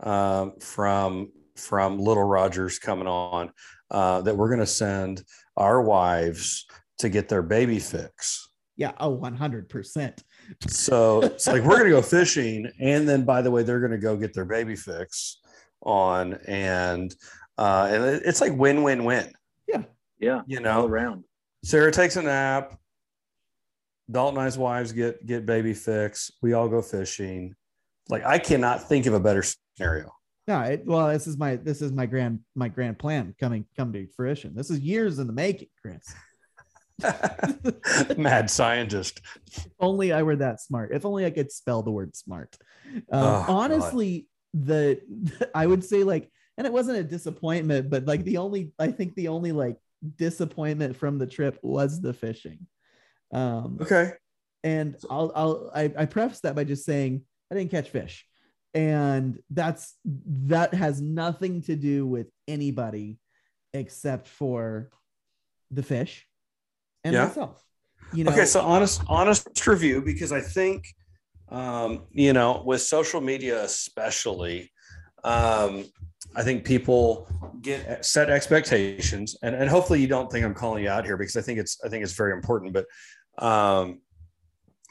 um, 0.00 0.54
from 0.60 1.30
from 1.56 1.98
Little 1.98 2.24
Rogers 2.24 2.78
coming 2.78 3.06
on. 3.06 3.52
Uh, 3.90 4.22
that 4.22 4.34
we're 4.34 4.48
going 4.48 4.60
to 4.60 4.66
send 4.66 5.22
our 5.56 5.82
wives 5.82 6.66
to 6.98 7.08
get 7.08 7.28
their 7.28 7.42
baby 7.42 7.78
fix. 7.78 8.48
Yeah, 8.76 8.92
Oh, 8.98 9.08
oh, 9.08 9.10
one 9.10 9.36
hundred 9.36 9.68
percent. 9.68 10.24
So 10.66 11.20
it's 11.20 11.46
like 11.46 11.62
we're 11.62 11.76
going 11.76 11.90
to 11.90 11.96
go 11.96 12.02
fishing, 12.02 12.70
and 12.80 13.06
then 13.06 13.24
by 13.24 13.42
the 13.42 13.50
way, 13.50 13.62
they're 13.62 13.80
going 13.80 13.92
to 13.92 13.98
go 13.98 14.16
get 14.16 14.32
their 14.32 14.46
baby 14.46 14.74
fix 14.74 15.40
on 15.82 16.38
and 16.46 17.14
uh, 17.58 17.88
and 17.90 18.04
it's 18.24 18.40
like 18.40 18.52
win 18.52 18.82
win 18.82 19.04
win. 19.04 19.32
Yeah, 19.68 19.82
yeah, 20.18 20.42
you 20.46 20.60
know, 20.60 20.80
all 20.80 20.88
around. 20.88 21.24
Sarah 21.64 21.92
takes 21.92 22.16
a 22.16 22.22
nap. 22.22 22.78
Dalton 24.10 24.38
and 24.38 24.46
I's 24.46 24.58
wives 24.58 24.92
get 24.92 25.24
get 25.24 25.46
baby 25.46 25.74
fix. 25.74 26.30
We 26.42 26.52
all 26.52 26.68
go 26.68 26.82
fishing. 26.82 27.54
Like 28.08 28.24
I 28.24 28.38
cannot 28.38 28.88
think 28.88 29.06
of 29.06 29.14
a 29.14 29.20
better 29.20 29.42
scenario. 29.42 30.12
Yeah, 30.46 30.64
it, 30.64 30.82
well, 30.84 31.08
this 31.08 31.26
is 31.26 31.38
my 31.38 31.56
this 31.56 31.80
is 31.80 31.92
my 31.92 32.06
grand 32.06 32.40
my 32.54 32.68
grand 32.68 32.98
plan 32.98 33.34
coming 33.40 33.64
come 33.76 33.92
to 33.94 34.06
fruition. 34.14 34.54
This 34.54 34.70
is 34.70 34.80
years 34.80 35.18
in 35.18 35.26
the 35.26 35.32
making, 35.32 35.68
Chris. 35.80 36.14
Mad 38.18 38.50
scientist. 38.50 39.20
If 39.46 39.66
only 39.80 40.12
I 40.12 40.22
were 40.22 40.36
that 40.36 40.60
smart. 40.60 40.92
If 40.92 41.06
only 41.06 41.24
I 41.24 41.30
could 41.30 41.50
spell 41.50 41.82
the 41.82 41.90
word 41.90 42.14
smart. 42.14 42.56
Um, 42.94 43.02
oh, 43.10 43.44
honestly, 43.48 44.28
the, 44.52 45.00
the 45.08 45.50
I 45.54 45.66
would 45.66 45.82
say 45.82 46.04
like 46.04 46.30
and 46.56 46.66
it 46.66 46.72
wasn't 46.72 46.98
a 46.98 47.04
disappointment, 47.04 47.90
but 47.90 48.06
like 48.06 48.24
the 48.24 48.38
only 48.38 48.72
I 48.78 48.88
think 48.88 49.14
the 49.14 49.28
only 49.28 49.52
like 49.52 49.76
disappointment 50.16 50.96
from 50.96 51.18
the 51.18 51.26
trip 51.26 51.58
was 51.62 52.00
the 52.00 52.12
fishing. 52.12 52.66
Um, 53.32 53.78
okay. 53.80 54.12
And 54.62 54.96
I'll 55.10 55.32
I'll 55.34 55.70
I, 55.74 55.92
I 55.96 56.06
preface 56.06 56.40
that 56.40 56.54
by 56.54 56.64
just 56.64 56.84
saying 56.84 57.22
I 57.50 57.56
didn't 57.56 57.70
catch 57.70 57.90
fish, 57.90 58.24
and 58.72 59.38
that's 59.50 59.94
that 60.04 60.72
has 60.74 61.00
nothing 61.00 61.62
to 61.62 61.76
do 61.76 62.06
with 62.06 62.28
anybody 62.48 63.18
except 63.72 64.28
for 64.28 64.90
the 65.70 65.82
fish 65.82 66.26
and 67.02 67.12
yeah. 67.12 67.26
myself. 67.26 67.62
You 68.12 68.24
know. 68.24 68.32
Okay, 68.32 68.46
so 68.46 68.60
honest 68.60 69.02
honest 69.08 69.66
review 69.66 70.00
because 70.00 70.32
I 70.32 70.40
think 70.40 70.86
um, 71.48 72.04
you 72.10 72.32
know 72.32 72.62
with 72.64 72.80
social 72.80 73.20
media 73.20 73.64
especially 73.64 74.70
um, 75.24 75.84
I 76.36 76.42
think 76.42 76.64
people 76.64 77.28
get 77.62 78.04
set 78.04 78.30
expectations, 78.30 79.36
and, 79.42 79.54
and 79.54 79.68
hopefully 79.68 80.00
you 80.00 80.06
don't 80.06 80.30
think 80.30 80.44
I'm 80.44 80.54
calling 80.54 80.84
you 80.84 80.90
out 80.90 81.04
here 81.04 81.16
because 81.16 81.36
I 81.36 81.42
think 81.42 81.58
it's 81.58 81.78
I 81.84 81.88
think 81.88 82.02
it's 82.02 82.12
very 82.12 82.32
important. 82.32 82.72
But 82.72 82.86
um, 83.44 84.00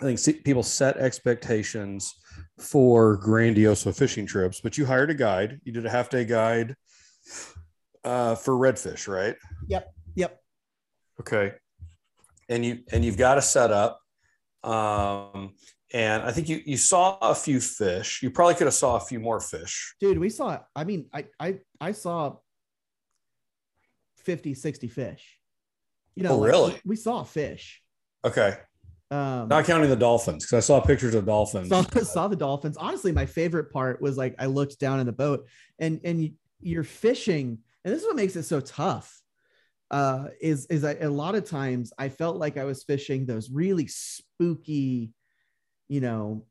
I 0.01 0.13
think 0.13 0.43
people 0.43 0.63
set 0.63 0.97
expectations 0.97 2.13
for 2.59 3.17
grandiose 3.17 3.83
fishing 3.83 4.25
trips. 4.25 4.61
But 4.61 4.77
you 4.77 4.85
hired 4.85 5.09
a 5.09 5.13
guide. 5.13 5.59
You 5.63 5.71
did 5.71 5.85
a 5.85 5.89
half 5.89 6.09
day 6.09 6.25
guide 6.25 6.75
uh, 8.03 8.35
for 8.35 8.53
redfish, 8.53 9.07
right? 9.07 9.35
Yep. 9.67 9.93
Yep. 10.15 10.41
Okay. 11.19 11.53
And 12.49 12.65
you 12.65 12.79
and 12.91 13.03
you've 13.05 13.17
got 13.17 13.37
a 13.37 13.41
setup. 13.41 13.99
Um, 14.63 15.55
and 15.93 16.23
I 16.23 16.31
think 16.31 16.49
you 16.49 16.61
you 16.65 16.77
saw 16.77 17.17
a 17.21 17.35
few 17.35 17.59
fish. 17.59 18.21
You 18.23 18.31
probably 18.31 18.55
could 18.55 18.67
have 18.67 18.73
saw 18.73 18.97
a 18.97 18.99
few 18.99 19.19
more 19.19 19.39
fish. 19.39 19.95
Dude, 19.99 20.17
we 20.17 20.29
saw 20.29 20.59
I 20.75 20.83
mean, 20.83 21.07
I 21.13 21.25
I 21.39 21.59
I 21.79 21.91
saw 21.91 22.37
50, 24.17 24.55
60 24.55 24.87
fish. 24.87 25.39
You 26.15 26.23
know, 26.23 26.35
oh, 26.35 26.43
really? 26.43 26.79
we 26.85 26.95
saw 26.95 27.23
fish. 27.23 27.81
Okay. 28.25 28.57
Um, 29.11 29.47
Not 29.47 29.65
counting 29.65 29.89
the 29.89 29.95
dolphins, 29.95 30.43
because 30.43 30.57
I 30.57 30.59
saw 30.65 30.79
pictures 30.79 31.13
of 31.13 31.25
dolphins. 31.25 31.69
Saw, 31.69 31.83
saw 32.03 32.27
the 32.27 32.35
dolphins. 32.35 32.77
Honestly, 32.77 33.11
my 33.11 33.27
favorite 33.27 33.71
part 33.71 34.01
was 34.01 34.17
like 34.17 34.33
I 34.39 34.47
looked 34.47 34.79
down 34.79 34.99
in 34.99 35.05
the 35.05 35.11
boat 35.11 35.47
and 35.77 36.01
and 36.03 36.31
you're 36.59 36.83
fishing, 36.83 37.59
and 37.85 37.93
this 37.93 38.01
is 38.01 38.07
what 38.07 38.15
makes 38.15 38.35
it 38.35 38.43
so 38.43 38.59
tough. 38.59 39.21
Uh, 39.91 40.29
is 40.41 40.65
is 40.67 40.83
I, 40.83 40.95
a 40.95 41.09
lot 41.09 41.35
of 41.35 41.47
times 41.47 41.93
I 41.99 42.09
felt 42.09 42.37
like 42.37 42.57
I 42.57 42.63
was 42.63 42.83
fishing 42.83 43.27
those 43.27 43.51
really 43.51 43.85
spooky 43.85 45.11
you 45.87 46.01
know 46.01 46.43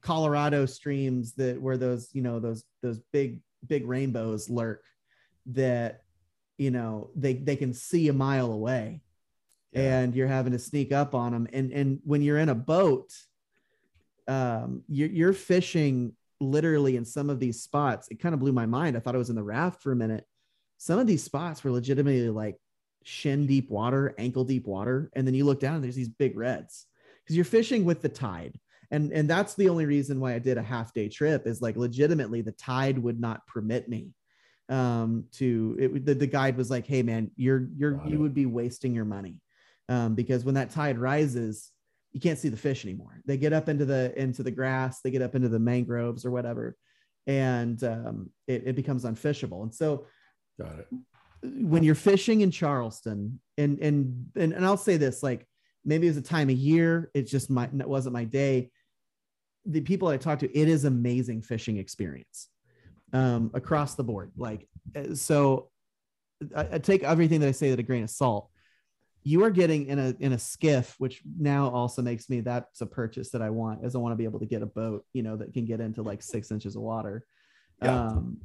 colorado 0.00 0.66
streams 0.66 1.34
that 1.34 1.60
where 1.60 1.76
those 1.76 2.08
you 2.12 2.22
know 2.22 2.40
those 2.40 2.64
those 2.82 3.00
big 3.12 3.40
big 3.66 3.86
rainbows 3.86 4.48
lurk 4.48 4.84
that 5.46 6.02
you 6.58 6.70
know 6.70 7.10
they 7.16 7.34
they 7.34 7.56
can 7.56 7.72
see 7.72 8.08
a 8.08 8.12
mile 8.12 8.52
away. 8.52 9.00
Yeah. 9.72 10.02
and 10.02 10.14
you're 10.14 10.28
having 10.28 10.52
to 10.52 10.58
sneak 10.60 10.92
up 10.92 11.16
on 11.16 11.32
them 11.32 11.48
and 11.52 11.72
and 11.72 11.98
when 12.04 12.22
you're 12.22 12.38
in 12.38 12.48
a 12.48 12.54
boat 12.54 13.12
um 14.28 14.84
you're, 14.86 15.08
you're 15.08 15.32
fishing 15.32 16.14
literally 16.40 16.96
in 16.96 17.04
some 17.04 17.30
of 17.30 17.40
these 17.40 17.62
spots. 17.62 18.08
It 18.10 18.20
kind 18.20 18.34
of 18.34 18.40
blew 18.40 18.52
my 18.52 18.66
mind. 18.66 18.96
I 18.96 19.00
thought 19.00 19.14
i 19.14 19.18
was 19.18 19.30
in 19.30 19.36
the 19.36 19.42
raft 19.42 19.82
for 19.82 19.92
a 19.92 19.96
minute. 19.96 20.26
Some 20.78 20.98
of 20.98 21.06
these 21.06 21.22
spots 21.22 21.64
were 21.64 21.70
legitimately 21.70 22.30
like 22.30 22.56
shin 23.02 23.46
deep 23.46 23.70
water 23.70 24.14
ankle 24.18 24.44
deep 24.44 24.66
water. 24.66 25.10
And 25.14 25.26
then 25.26 25.34
you 25.34 25.44
look 25.44 25.60
down 25.60 25.74
and 25.74 25.84
there's 25.84 25.96
these 25.96 26.08
big 26.08 26.36
reds 26.36 26.86
because 27.24 27.36
you're 27.36 27.44
fishing 27.44 27.84
with 27.84 28.02
the 28.02 28.08
tide. 28.08 28.58
And 28.90 29.12
and 29.12 29.28
that's 29.28 29.54
the 29.54 29.68
only 29.68 29.86
reason 29.86 30.20
why 30.20 30.34
i 30.34 30.38
did 30.38 30.58
a 30.58 30.62
half 30.62 30.92
day 30.92 31.08
trip 31.08 31.46
is 31.46 31.62
like 31.62 31.76
legitimately 31.76 32.42
the 32.42 32.52
tide 32.52 32.98
would 32.98 33.18
not 33.18 33.46
permit 33.46 33.88
me 33.88 34.10
um 34.68 35.24
to 35.32 35.76
it 35.78 36.06
the, 36.06 36.14
the 36.14 36.26
guide 36.26 36.56
was 36.56 36.70
like 36.70 36.86
hey 36.86 37.02
man 37.02 37.30
you're 37.36 37.66
you're 37.76 38.00
you 38.06 38.18
would 38.18 38.34
be 38.34 38.46
wasting 38.46 38.94
your 38.94 39.04
money. 39.04 39.40
Um 39.88 40.14
because 40.14 40.44
when 40.44 40.54
that 40.54 40.70
tide 40.70 40.98
rises 40.98 41.70
you 42.12 42.20
can't 42.20 42.38
see 42.38 42.48
the 42.48 42.56
fish 42.56 42.84
anymore. 42.84 43.20
They 43.26 43.36
get 43.36 43.52
up 43.52 43.68
into 43.68 43.84
the 43.84 44.12
into 44.16 44.42
the 44.42 44.50
grass 44.50 45.00
they 45.00 45.10
get 45.10 45.22
up 45.22 45.34
into 45.34 45.48
the 45.48 45.58
mangroves 45.58 46.24
or 46.24 46.30
whatever 46.30 46.76
and 47.26 47.82
um 47.82 48.30
it, 48.46 48.62
it 48.66 48.76
becomes 48.76 49.04
unfishable. 49.04 49.62
And 49.62 49.74
so 49.74 50.06
got 50.60 50.78
it. 50.78 50.86
when 51.42 51.82
you're 51.82 51.94
fishing 51.94 52.42
in 52.42 52.50
charleston 52.50 53.40
and 53.58 53.78
and 53.80 54.26
and, 54.36 54.52
and 54.52 54.64
i'll 54.64 54.76
say 54.76 54.96
this 54.96 55.22
like 55.22 55.46
maybe 55.84 56.06
it 56.06 56.10
was 56.10 56.16
a 56.16 56.22
time 56.22 56.48
of 56.48 56.56
year. 56.56 57.10
It's 57.14 57.30
just 57.30 57.50
my 57.50 57.64
it 57.64 57.88
wasn't 57.88 58.14
my 58.14 58.24
day. 58.24 58.70
The 59.66 59.80
people 59.80 60.08
I 60.08 60.16
talked 60.16 60.40
to, 60.40 60.58
it 60.58 60.68
is 60.68 60.84
amazing 60.84 61.42
fishing 61.42 61.78
experience 61.78 62.48
um, 63.12 63.50
across 63.54 63.94
the 63.94 64.04
board. 64.04 64.32
Like 64.36 64.68
uh, 64.94 65.14
so, 65.14 65.70
I, 66.54 66.68
I 66.72 66.78
take 66.78 67.02
everything 67.02 67.40
that 67.40 67.48
I 67.48 67.52
say 67.52 67.70
with 67.70 67.78
a 67.78 67.84
grain 67.84 68.04
of 68.04 68.10
salt. 68.10 68.50
You 69.22 69.44
are 69.44 69.50
getting 69.50 69.86
in 69.86 69.98
a 69.98 70.14
in 70.20 70.34
a 70.34 70.38
skiff, 70.38 70.96
which 70.98 71.22
now 71.38 71.70
also 71.70 72.02
makes 72.02 72.28
me 72.28 72.40
that's 72.40 72.82
a 72.82 72.86
purchase 72.86 73.30
that 73.30 73.40
I 73.40 73.48
want, 73.48 73.82
as 73.82 73.94
I 73.94 73.98
want 73.98 74.12
to 74.12 74.16
be 74.16 74.24
able 74.24 74.40
to 74.40 74.46
get 74.46 74.60
a 74.60 74.66
boat, 74.66 75.06
you 75.14 75.22
know, 75.22 75.36
that 75.36 75.54
can 75.54 75.64
get 75.64 75.80
into 75.80 76.02
like 76.02 76.22
six 76.22 76.50
inches 76.50 76.76
of 76.76 76.82
water. 76.82 77.24
Yeah. 77.82 78.08
Um, 78.08 78.42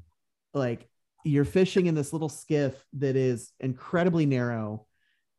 like 0.53 0.88
you're 1.26 1.45
fishing 1.45 1.88
in 1.88 1.95
this 1.95 2.14
little 2.14 2.30
skiff 2.30 2.82
that 2.94 3.18
is 3.18 3.52
incredibly 3.60 4.26
narrow, 4.26 4.86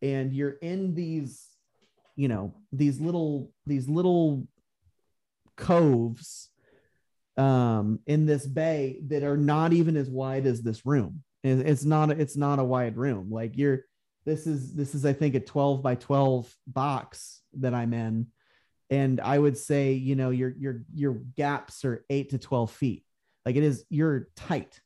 and 0.03 0.31
you're 0.31 0.59
in 0.61 0.95
these 0.95 1.47
you 2.17 2.29
know 2.29 2.55
these 2.73 3.01
little 3.01 3.51
these 3.67 3.89
little 3.89 4.47
coves 5.57 6.49
um 7.37 8.01
in 8.07 8.27
this 8.27 8.47
bay 8.47 9.01
that 9.07 9.23
are 9.23 9.37
not 9.37 9.73
even 9.73 9.97
as 9.97 10.09
wide 10.09 10.47
as 10.47 10.63
this 10.63 10.85
room 10.87 11.23
it's 11.43 11.85
not 11.85 12.11
it's 12.11 12.37
not 12.37 12.59
a 12.59 12.65
wide 12.65 12.97
room 12.97 13.31
like 13.31 13.57
you're 13.57 13.85
this 14.27 14.47
is 14.47 14.75
this 14.75 14.95
is 14.95 15.07
i 15.07 15.13
think 15.13 15.35
a 15.35 15.41
12 15.41 15.83
by 15.83 15.95
12 15.95 16.55
box 16.67 17.41
that 17.55 17.75
i'm 17.75 17.95
in 17.95 18.27
and 18.91 19.21
I 19.21 19.39
would 19.39 19.57
say, 19.57 19.93
you 19.93 20.17
know, 20.17 20.31
your 20.31 20.51
your 20.59 20.83
your 20.93 21.15
gaps 21.37 21.85
are 21.85 22.05
eight 22.11 22.31
to 22.31 22.39
twelve 22.39 22.73
feet. 22.73 23.05
Like 23.47 23.57
it 23.57 23.63
is, 23.63 23.85
you're 23.89 24.29
tight, 24.37 24.81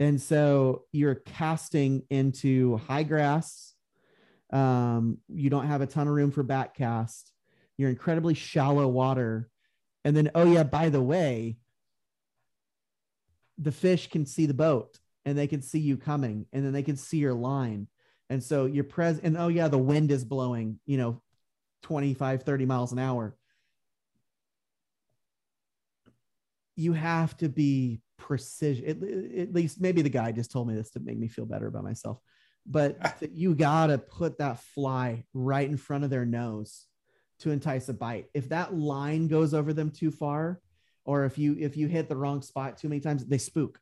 and 0.00 0.20
so 0.20 0.84
you're 0.92 1.14
casting 1.14 2.02
into 2.10 2.76
high 2.78 3.04
grass. 3.04 3.71
Um, 4.52 5.18
you 5.28 5.50
don't 5.50 5.66
have 5.66 5.80
a 5.80 5.86
ton 5.86 6.08
of 6.08 6.14
room 6.14 6.30
for 6.30 6.42
back 6.42 6.74
cast. 6.76 7.32
You're 7.78 7.90
incredibly 7.90 8.34
shallow 8.34 8.86
water, 8.86 9.48
and 10.04 10.16
then 10.16 10.30
oh 10.34 10.44
yeah, 10.44 10.62
by 10.62 10.88
the 10.90 11.02
way, 11.02 11.56
the 13.58 13.72
fish 13.72 14.08
can 14.08 14.26
see 14.26 14.46
the 14.46 14.54
boat 14.54 14.98
and 15.24 15.38
they 15.38 15.46
can 15.46 15.62
see 15.62 15.78
you 15.78 15.96
coming, 15.96 16.46
and 16.52 16.64
then 16.64 16.72
they 16.72 16.82
can 16.82 16.96
see 16.96 17.18
your 17.18 17.34
line. 17.34 17.86
And 18.28 18.42
so 18.42 18.66
you're 18.66 18.84
present, 18.84 19.24
and 19.24 19.36
oh 19.36 19.48
yeah, 19.48 19.68
the 19.68 19.78
wind 19.78 20.10
is 20.10 20.24
blowing, 20.24 20.80
you 20.86 20.96
know, 20.96 21.22
25, 21.82 22.42
30 22.42 22.66
miles 22.66 22.92
an 22.92 22.98
hour. 22.98 23.36
You 26.76 26.92
have 26.94 27.36
to 27.38 27.48
be 27.48 28.00
precision. 28.16 29.36
At 29.38 29.52
least 29.52 29.80
maybe 29.80 30.02
the 30.02 30.08
guy 30.08 30.32
just 30.32 30.50
told 30.50 30.68
me 30.68 30.74
this 30.74 30.90
to 30.90 31.00
make 31.00 31.18
me 31.18 31.28
feel 31.28 31.46
better 31.46 31.66
about 31.66 31.84
myself. 31.84 32.18
But 32.66 32.98
you 33.32 33.54
got 33.54 33.88
to 33.88 33.98
put 33.98 34.38
that 34.38 34.60
fly 34.60 35.24
right 35.34 35.68
in 35.68 35.76
front 35.76 36.04
of 36.04 36.10
their 36.10 36.24
nose 36.24 36.86
to 37.40 37.50
entice 37.50 37.88
a 37.88 37.94
bite. 37.94 38.26
If 38.34 38.48
that 38.50 38.74
line 38.74 39.28
goes 39.28 39.52
over 39.52 39.72
them 39.72 39.90
too 39.90 40.10
far, 40.10 40.60
or 41.04 41.24
if 41.24 41.38
you 41.38 41.56
if 41.58 41.76
you 41.76 41.88
hit 41.88 42.08
the 42.08 42.16
wrong 42.16 42.42
spot 42.42 42.78
too 42.78 42.88
many 42.88 43.00
times, 43.00 43.24
they 43.26 43.38
spook. 43.38 43.80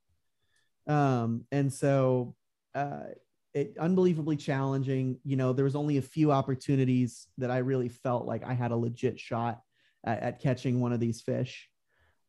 Um, 0.86 1.44
and 1.52 1.72
so 1.72 2.34
uh, 2.74 3.08
it 3.54 3.76
unbelievably 3.78 4.36
challenging. 4.36 5.18
You 5.24 5.36
know, 5.36 5.52
there 5.52 5.64
was 5.64 5.76
only 5.76 5.98
a 5.98 6.02
few 6.02 6.32
opportunities 6.32 7.26
that 7.38 7.50
I 7.50 7.58
really 7.58 7.88
felt 7.88 8.26
like 8.26 8.44
I 8.44 8.54
had 8.54 8.70
a 8.70 8.76
legit 8.76 9.18
shot 9.18 9.60
at, 10.04 10.22
at 10.22 10.40
catching 10.40 10.80
one 10.80 10.92
of 10.92 11.00
these 11.00 11.20
fish, 11.20 11.68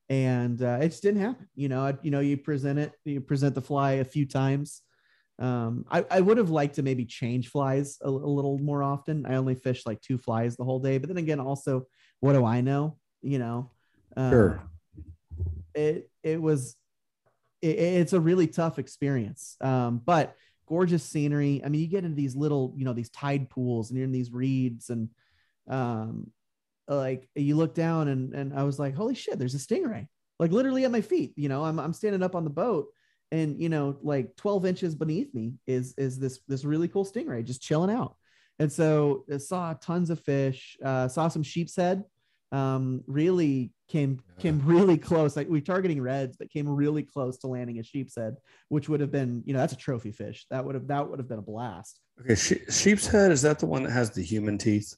and 0.09 0.61
uh, 0.61 0.79
it 0.81 0.89
just 0.89 1.03
didn't 1.03 1.21
happen. 1.21 1.47
You 1.55 1.69
know, 1.69 1.85
I, 1.85 1.97
you 2.01 2.11
know, 2.11 2.19
you 2.19 2.37
present 2.37 2.79
it, 2.79 2.93
you 3.05 3.21
present 3.21 3.55
the 3.55 3.61
fly 3.61 3.93
a 3.93 4.05
few 4.05 4.25
times. 4.25 4.81
Um, 5.41 5.85
I, 5.89 6.05
I 6.09 6.21
would 6.21 6.37
have 6.37 6.51
liked 6.51 6.75
to 6.75 6.83
maybe 6.83 7.03
change 7.03 7.49
flies 7.49 7.97
a, 8.01 8.07
a 8.07 8.09
little 8.09 8.59
more 8.59 8.83
often. 8.83 9.25
I 9.25 9.35
only 9.35 9.55
fish 9.55 9.87
like 9.87 9.99
two 9.99 10.19
flies 10.19 10.55
the 10.55 10.63
whole 10.63 10.79
day, 10.79 10.99
but 10.99 11.07
then 11.07 11.17
again, 11.17 11.39
also, 11.39 11.87
what 12.19 12.33
do 12.33 12.45
I 12.45 12.61
know? 12.61 12.97
You 13.23 13.39
know, 13.39 13.71
um, 14.15 14.31
sure. 14.31 14.63
It 15.73 16.11
it 16.21 16.39
was 16.39 16.75
it, 17.61 17.79
it's 17.79 18.13
a 18.13 18.19
really 18.19 18.45
tough 18.45 18.77
experience. 18.77 19.57
Um, 19.61 19.99
but 20.05 20.35
gorgeous 20.67 21.03
scenery. 21.03 21.61
I 21.65 21.69
mean, 21.69 21.81
you 21.81 21.87
get 21.87 22.03
into 22.03 22.15
these 22.15 22.35
little, 22.35 22.73
you 22.77 22.85
know, 22.85 22.93
these 22.93 23.09
tide 23.09 23.49
pools 23.49 23.89
and 23.89 23.97
you're 23.97 24.05
in 24.05 24.11
these 24.11 24.31
reeds 24.31 24.89
and 24.89 25.09
um 25.67 26.31
like 26.87 27.29
you 27.35 27.55
look 27.55 27.73
down 27.73 28.09
and 28.09 28.33
and 28.35 28.53
I 28.53 28.63
was 28.63 28.77
like, 28.77 28.95
holy 28.95 29.15
shit, 29.15 29.39
there's 29.39 29.55
a 29.55 29.57
stingray. 29.57 30.07
Like 30.39 30.51
literally 30.51 30.85
at 30.85 30.91
my 30.91 31.01
feet, 31.01 31.33
you 31.35 31.49
know, 31.49 31.63
I'm 31.63 31.79
I'm 31.79 31.93
standing 31.93 32.21
up 32.21 32.35
on 32.35 32.43
the 32.43 32.51
boat 32.51 32.87
and 33.31 33.61
you 33.61 33.69
know, 33.69 33.97
like 34.01 34.35
12 34.35 34.65
inches 34.65 34.95
beneath 34.95 35.33
me 35.33 35.53
is 35.67 35.93
is 35.97 36.19
this 36.19 36.39
this 36.47 36.65
really 36.65 36.87
cool 36.87 37.05
stingray 37.05 37.43
just 37.43 37.61
chilling 37.61 37.95
out. 37.95 38.15
And 38.59 38.71
so 38.71 39.25
I 39.31 39.37
saw 39.37 39.73
tons 39.73 40.09
of 40.09 40.19
fish, 40.19 40.77
uh, 40.83 41.07
saw 41.07 41.29
some 41.29 41.41
sheep's 41.41 41.75
head, 41.75 42.03
um, 42.51 43.03
really 43.07 43.71
came 43.87 44.21
came 44.39 44.61
really 44.65 44.97
close. 44.97 45.35
Like 45.35 45.49
we 45.49 45.61
targeting 45.61 46.01
reds, 46.01 46.37
but 46.37 46.49
came 46.49 46.67
really 46.67 47.03
close 47.03 47.37
to 47.39 47.47
landing 47.47 47.79
a 47.79 47.83
sheep's 47.83 48.15
head, 48.15 48.35
which 48.69 48.89
would 48.89 48.99
have 48.99 49.11
been, 49.11 49.43
you 49.45 49.53
know, 49.53 49.59
that's 49.59 49.73
a 49.73 49.77
trophy 49.77 50.11
fish. 50.11 50.45
That 50.49 50.65
would 50.65 50.75
have 50.75 50.87
that 50.87 51.09
would 51.09 51.19
have 51.19 51.29
been 51.29 51.39
a 51.39 51.43
blast. 51.43 51.99
Okay, 52.19 52.35
she, 52.35 52.59
sheep's 52.69 53.07
head 53.07 53.31
is 53.31 53.41
that 53.43 53.59
the 53.59 53.65
one 53.65 53.83
that 53.83 53.91
has 53.91 54.11
the 54.11 54.21
human 54.21 54.57
teeth? 54.57 54.95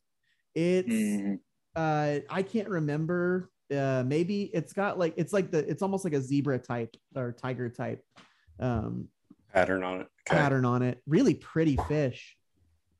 It's 0.55 0.89
mm. 0.89 1.39
uh 1.75 2.19
I 2.29 2.41
can't 2.41 2.69
remember. 2.69 3.49
Uh 3.73 4.03
maybe 4.05 4.43
it's 4.53 4.73
got 4.73 4.99
like 4.99 5.13
it's 5.17 5.33
like 5.33 5.51
the 5.51 5.59
it's 5.69 5.81
almost 5.81 6.03
like 6.03 6.13
a 6.13 6.21
zebra 6.21 6.59
type 6.59 6.95
or 7.15 7.31
tiger 7.31 7.69
type 7.69 8.03
um 8.59 9.07
pattern 9.53 9.83
on 9.83 10.01
it. 10.01 10.07
Okay. 10.27 10.37
Pattern 10.39 10.65
on 10.65 10.81
it. 10.81 11.01
Really 11.05 11.35
pretty 11.35 11.77
fish. 11.87 12.35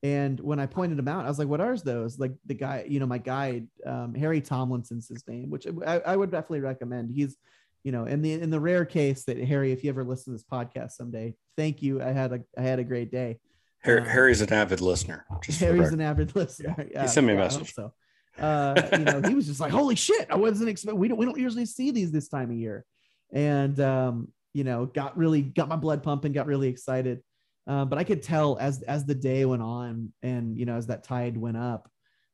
And 0.04 0.38
when 0.42 0.60
I 0.60 0.66
pointed 0.66 0.98
them 0.98 1.08
out, 1.08 1.26
I 1.26 1.30
was 1.30 1.40
like, 1.40 1.48
"What 1.48 1.62
are 1.62 1.78
those?" 1.78 2.20
Like 2.20 2.34
the 2.46 2.54
guy, 2.54 2.86
you 2.88 3.00
know, 3.00 3.06
my 3.06 3.18
guide, 3.18 3.68
um, 3.86 4.14
Harry 4.14 4.42
Tomlinson's 4.42 5.08
his 5.08 5.26
name, 5.28 5.50
which 5.50 5.66
I, 5.88 6.00
I, 6.00 6.16
would 6.18 6.30
definitely 6.30 6.60
recommend. 6.60 7.10
He's, 7.10 7.38
you 7.86 7.94
know, 7.94 8.06
in 8.06 8.22
the 8.22 8.34
in 8.34 8.50
the 8.50 8.60
rare 8.60 8.84
case 8.84 9.24
that 9.26 9.38
Harry, 9.38 9.72
if 9.72 9.82
you 9.82 9.90
ever 9.90 10.04
listen 10.04 10.34
to 10.34 10.38
this 10.38 10.44
podcast 10.44 10.92
someday, 10.92 11.36
thank 11.56 11.82
you. 11.82 12.02
I 12.02 12.12
had 12.12 12.34
a 12.34 12.42
I 12.58 12.62
had 12.64 12.80
a 12.80 12.84
great 12.84 13.12
day. 13.12 13.40
Harry, 13.80 14.02
um, 14.02 14.08
Harry's 14.08 14.42
an 14.42 14.52
avid 14.52 14.82
listener. 14.82 15.26
Harry's 15.58 15.94
an 15.94 16.02
avid 16.02 16.36
listener. 16.36 16.76
Yeah, 16.92 17.04
he 17.04 17.08
sent 17.08 17.26
me 17.26 17.34
a 17.34 17.38
message. 17.38 17.74
So, 17.74 17.94
uh, 18.40 18.90
you 18.94 19.06
know, 19.06 19.22
he 19.28 19.36
was 19.36 19.48
just 19.48 19.60
like, 19.60 19.72
"Holy 19.72 19.96
shit!" 19.96 20.28
I 20.30 20.36
wasn't 20.36 20.70
expecting. 20.70 21.00
We 21.00 21.08
don't 21.08 21.18
we 21.18 21.26
don't 21.26 21.40
usually 21.40 21.66
see 21.66 21.92
these 21.92 22.12
this 22.12 22.28
time 22.28 22.50
of 22.52 22.58
year, 22.58 22.86
and 23.32 23.80
um, 23.80 24.28
you 24.54 24.64
know, 24.64 24.86
got 24.86 25.18
really 25.18 25.42
got 25.42 25.70
my 25.70 25.76
blood 25.76 26.04
pumping, 26.04 26.32
got 26.32 26.48
really 26.48 26.68
excited. 26.68 27.22
Uh, 27.66 27.86
but 27.86 27.98
I 27.98 28.04
could 28.04 28.22
tell 28.22 28.58
as 28.60 28.82
as 28.84 29.06
the 29.06 29.16
day 29.16 29.46
went 29.46 29.62
on, 29.62 30.14
and 30.22 30.58
you 30.58 30.66
know, 30.66 30.76
as 30.76 30.88
that 30.88 31.04
tide 31.04 31.38
went 31.38 31.58
up, 31.58 31.90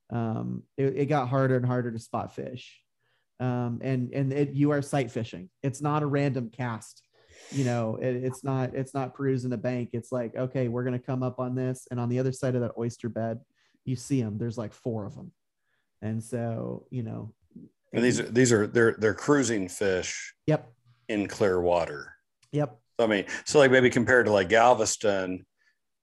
um, 0.09 0.63
it, 0.77 0.97
it 0.97 1.05
got 1.05 1.29
harder 1.29 1.55
and 1.55 1.65
harder 1.65 1.91
to 1.91 1.99
spot 1.99 2.33
fish. 2.33 2.81
Um, 3.39 3.79
and 3.81 4.11
and 4.13 4.33
it, 4.33 4.51
you 4.51 4.71
are 4.71 4.81
sight 4.81 5.11
fishing. 5.11 5.49
It's 5.63 5.81
not 5.81 6.03
a 6.03 6.07
random 6.07 6.49
cast. 6.49 7.03
You 7.51 7.63
know, 7.63 7.97
it, 8.01 8.15
it's 8.23 8.43
not 8.43 8.75
it's 8.75 8.93
not 8.93 9.13
perusing 9.13 9.53
a 9.53 9.57
bank. 9.57 9.89
It's 9.93 10.11
like 10.11 10.35
okay, 10.35 10.67
we're 10.67 10.83
gonna 10.83 10.99
come 10.99 11.23
up 11.23 11.39
on 11.39 11.55
this, 11.55 11.87
and 11.91 11.99
on 11.99 12.09
the 12.09 12.19
other 12.19 12.31
side 12.31 12.55
of 12.55 12.61
that 12.61 12.73
oyster 12.77 13.09
bed, 13.09 13.39
you 13.85 13.95
see 13.95 14.21
them. 14.21 14.37
There's 14.37 14.57
like 14.57 14.73
four 14.73 15.05
of 15.05 15.15
them, 15.15 15.31
and 16.01 16.23
so 16.23 16.85
you 16.89 17.03
know. 17.03 17.33
And 17.93 18.03
these 18.03 18.19
are 18.19 18.29
these 18.29 18.51
are 18.53 18.67
they're 18.67 18.95
they're 18.99 19.13
cruising 19.13 19.67
fish. 19.67 20.33
Yep. 20.47 20.71
In 21.07 21.27
clear 21.27 21.59
water. 21.59 22.13
Yep. 22.51 22.77
I 22.99 23.07
mean, 23.07 23.25
so 23.45 23.59
like 23.59 23.71
maybe 23.71 23.89
compared 23.89 24.25
to 24.25 24.31
like 24.31 24.49
Galveston, 24.49 25.45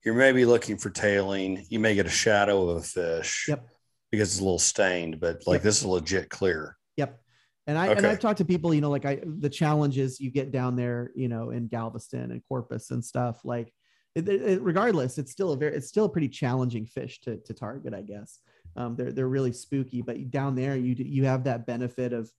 you're 0.05 0.15
maybe 0.15 0.45
looking 0.45 0.79
for 0.79 0.91
tailing. 0.91 1.67
You 1.69 1.79
may 1.79 1.95
get 1.95 2.07
a 2.07 2.11
shadow 2.11 2.69
of 2.69 2.77
a 2.79 2.83
fish. 2.83 3.47
Yep. 3.49 3.67
Because 4.11 4.33
it's 4.33 4.41
a 4.41 4.45
little 4.45 4.59
stained, 4.59 5.21
but 5.21 5.43
like 5.47 5.57
yep. 5.57 5.63
this 5.63 5.79
is 5.79 5.85
legit 5.85 6.31
clear. 6.31 6.77
Yep. 6.97 7.21
And 7.67 7.77
I 7.77 7.89
okay. 7.89 7.99
and 7.99 8.07
I've 8.07 8.21
talked 8.21 8.39
to 8.39 8.45
people, 8.45 8.73
you 8.73 8.81
know, 8.81 8.91
like 8.91 9.05
I 9.05 9.21
the 9.25 9.51
challenges 9.51 10.21
you 10.21 10.31
get 10.31 10.53
down 10.53 10.77
there, 10.77 11.11
you 11.17 11.29
know, 11.29 11.51
in 11.51 11.67
Galveston 11.67 12.31
and 12.31 12.41
Corpus 12.49 12.93
and 12.93 13.05
stuff. 13.05 13.41
Like, 13.45 13.73
it, 14.15 14.29
it, 14.29 14.63
regardless, 14.63 15.19
it's 15.19 15.33
still 15.33 15.53
a 15.53 15.57
very 15.57 15.75
it's 15.75 15.89
still 15.89 16.05
a 16.05 16.09
pretty 16.09 16.29
challenging 16.29 16.87
fish 16.87 17.21
to 17.23 17.39
to 17.39 17.53
target, 17.53 17.93
I 17.93 18.03
guess. 18.03 18.39
Um, 18.77 18.97
they're 18.97 19.13
they're 19.13 19.29
really 19.29 19.53
spooky, 19.53 20.03
but 20.03 20.31
down 20.31 20.55
there 20.55 20.77
you 20.77 20.95
you 20.99 21.25
have 21.25 21.45
that 21.45 21.67
benefit 21.67 22.13
of, 22.13 22.31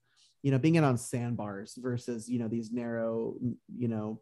you 0.43 0.51
know, 0.51 0.59
being 0.59 0.75
in 0.75 0.83
on 0.83 0.97
sandbars 0.97 1.77
versus 1.77 2.29
you 2.29 2.39
know 2.39 2.47
these 2.47 2.71
narrow, 2.71 3.35
you 3.75 3.87
know, 3.87 4.21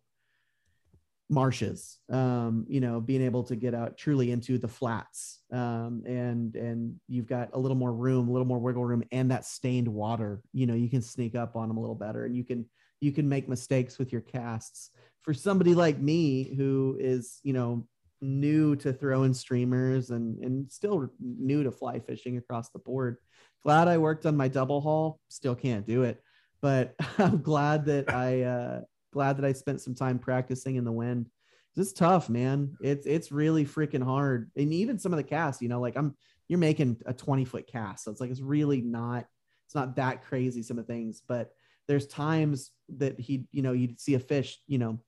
marshes. 1.29 1.99
Um, 2.11 2.65
you 2.67 2.79
know 2.79 3.01
being 3.01 3.21
able 3.21 3.43
to 3.43 3.55
get 3.55 3.73
out 3.73 3.97
truly 3.97 4.31
into 4.31 4.57
the 4.57 4.67
flats. 4.67 5.41
Um, 5.51 6.03
and 6.05 6.55
and 6.55 6.95
you've 7.07 7.27
got 7.27 7.49
a 7.53 7.59
little 7.59 7.77
more 7.77 7.93
room 7.93 8.29
a 8.29 8.31
little 8.31 8.47
more 8.47 8.59
wiggle 8.59 8.85
room 8.85 9.03
and 9.11 9.31
that 9.31 9.45
stained 9.45 9.87
water. 9.87 10.41
You 10.53 10.67
know 10.67 10.75
you 10.75 10.89
can 10.89 11.01
sneak 11.01 11.35
up 11.35 11.55
on 11.55 11.67
them 11.67 11.77
a 11.77 11.81
little 11.81 11.95
better 11.95 12.25
and 12.25 12.35
you 12.35 12.43
can 12.43 12.65
you 13.01 13.11
can 13.11 13.27
make 13.27 13.49
mistakes 13.49 13.97
with 13.97 14.11
your 14.11 14.21
casts. 14.21 14.91
For 15.21 15.33
somebody 15.33 15.73
like 15.73 15.99
me 15.99 16.53
who 16.55 16.97
is 16.99 17.39
you 17.43 17.53
know 17.53 17.87
new 18.21 18.75
to 18.75 18.93
throwing 18.93 19.33
streamers 19.33 20.09
and 20.09 20.39
and 20.43 20.71
still 20.71 21.09
new 21.19 21.63
to 21.63 21.71
fly 21.71 21.99
fishing 21.99 22.37
across 22.37 22.69
the 22.69 22.79
board 22.79 23.17
glad 23.63 23.87
i 23.87 23.97
worked 23.97 24.25
on 24.25 24.37
my 24.37 24.47
double 24.47 24.81
haul 24.81 25.19
still 25.27 25.55
can't 25.55 25.85
do 25.85 26.03
it 26.03 26.21
but 26.61 26.95
i'm 27.17 27.41
glad 27.41 27.85
that 27.85 28.09
i 28.13 28.41
uh 28.41 28.81
glad 29.15 29.37
that 29.37 29.45
I 29.45 29.53
spent 29.53 29.79
some 29.79 29.95
time 29.95 30.19
practicing 30.19 30.75
in 30.75 30.83
the 30.83 30.91
wind. 30.91 31.29
It's 31.77 31.93
tough, 31.93 32.29
man. 32.29 32.75
It's 32.81 33.05
it's 33.07 33.31
really 33.31 33.65
freaking 33.65 34.03
hard. 34.03 34.51
And 34.57 34.73
even 34.73 34.99
some 34.99 35.13
of 35.13 35.17
the 35.17 35.23
casts, 35.23 35.61
you 35.61 35.69
know, 35.69 35.79
like 35.79 35.95
I'm 35.95 36.15
you're 36.49 36.59
making 36.59 36.97
a 37.05 37.13
20 37.13 37.45
foot 37.45 37.65
cast. 37.65 38.03
So 38.03 38.11
it's 38.11 38.19
like 38.19 38.29
it's 38.29 38.41
really 38.41 38.81
not 38.81 39.25
it's 39.65 39.73
not 39.73 39.95
that 39.95 40.21
crazy, 40.25 40.61
some 40.61 40.77
of 40.77 40.85
the 40.85 40.93
things, 40.93 41.21
but 41.25 41.51
there's 41.87 42.07
times 42.07 42.71
that 42.97 43.17
he, 43.19 43.45
you 43.51 43.61
know, 43.61 43.71
you'd 43.71 43.99
see 43.99 44.15
a 44.15 44.19
fish, 44.19 44.59
you 44.67 44.77
know, 44.77 44.99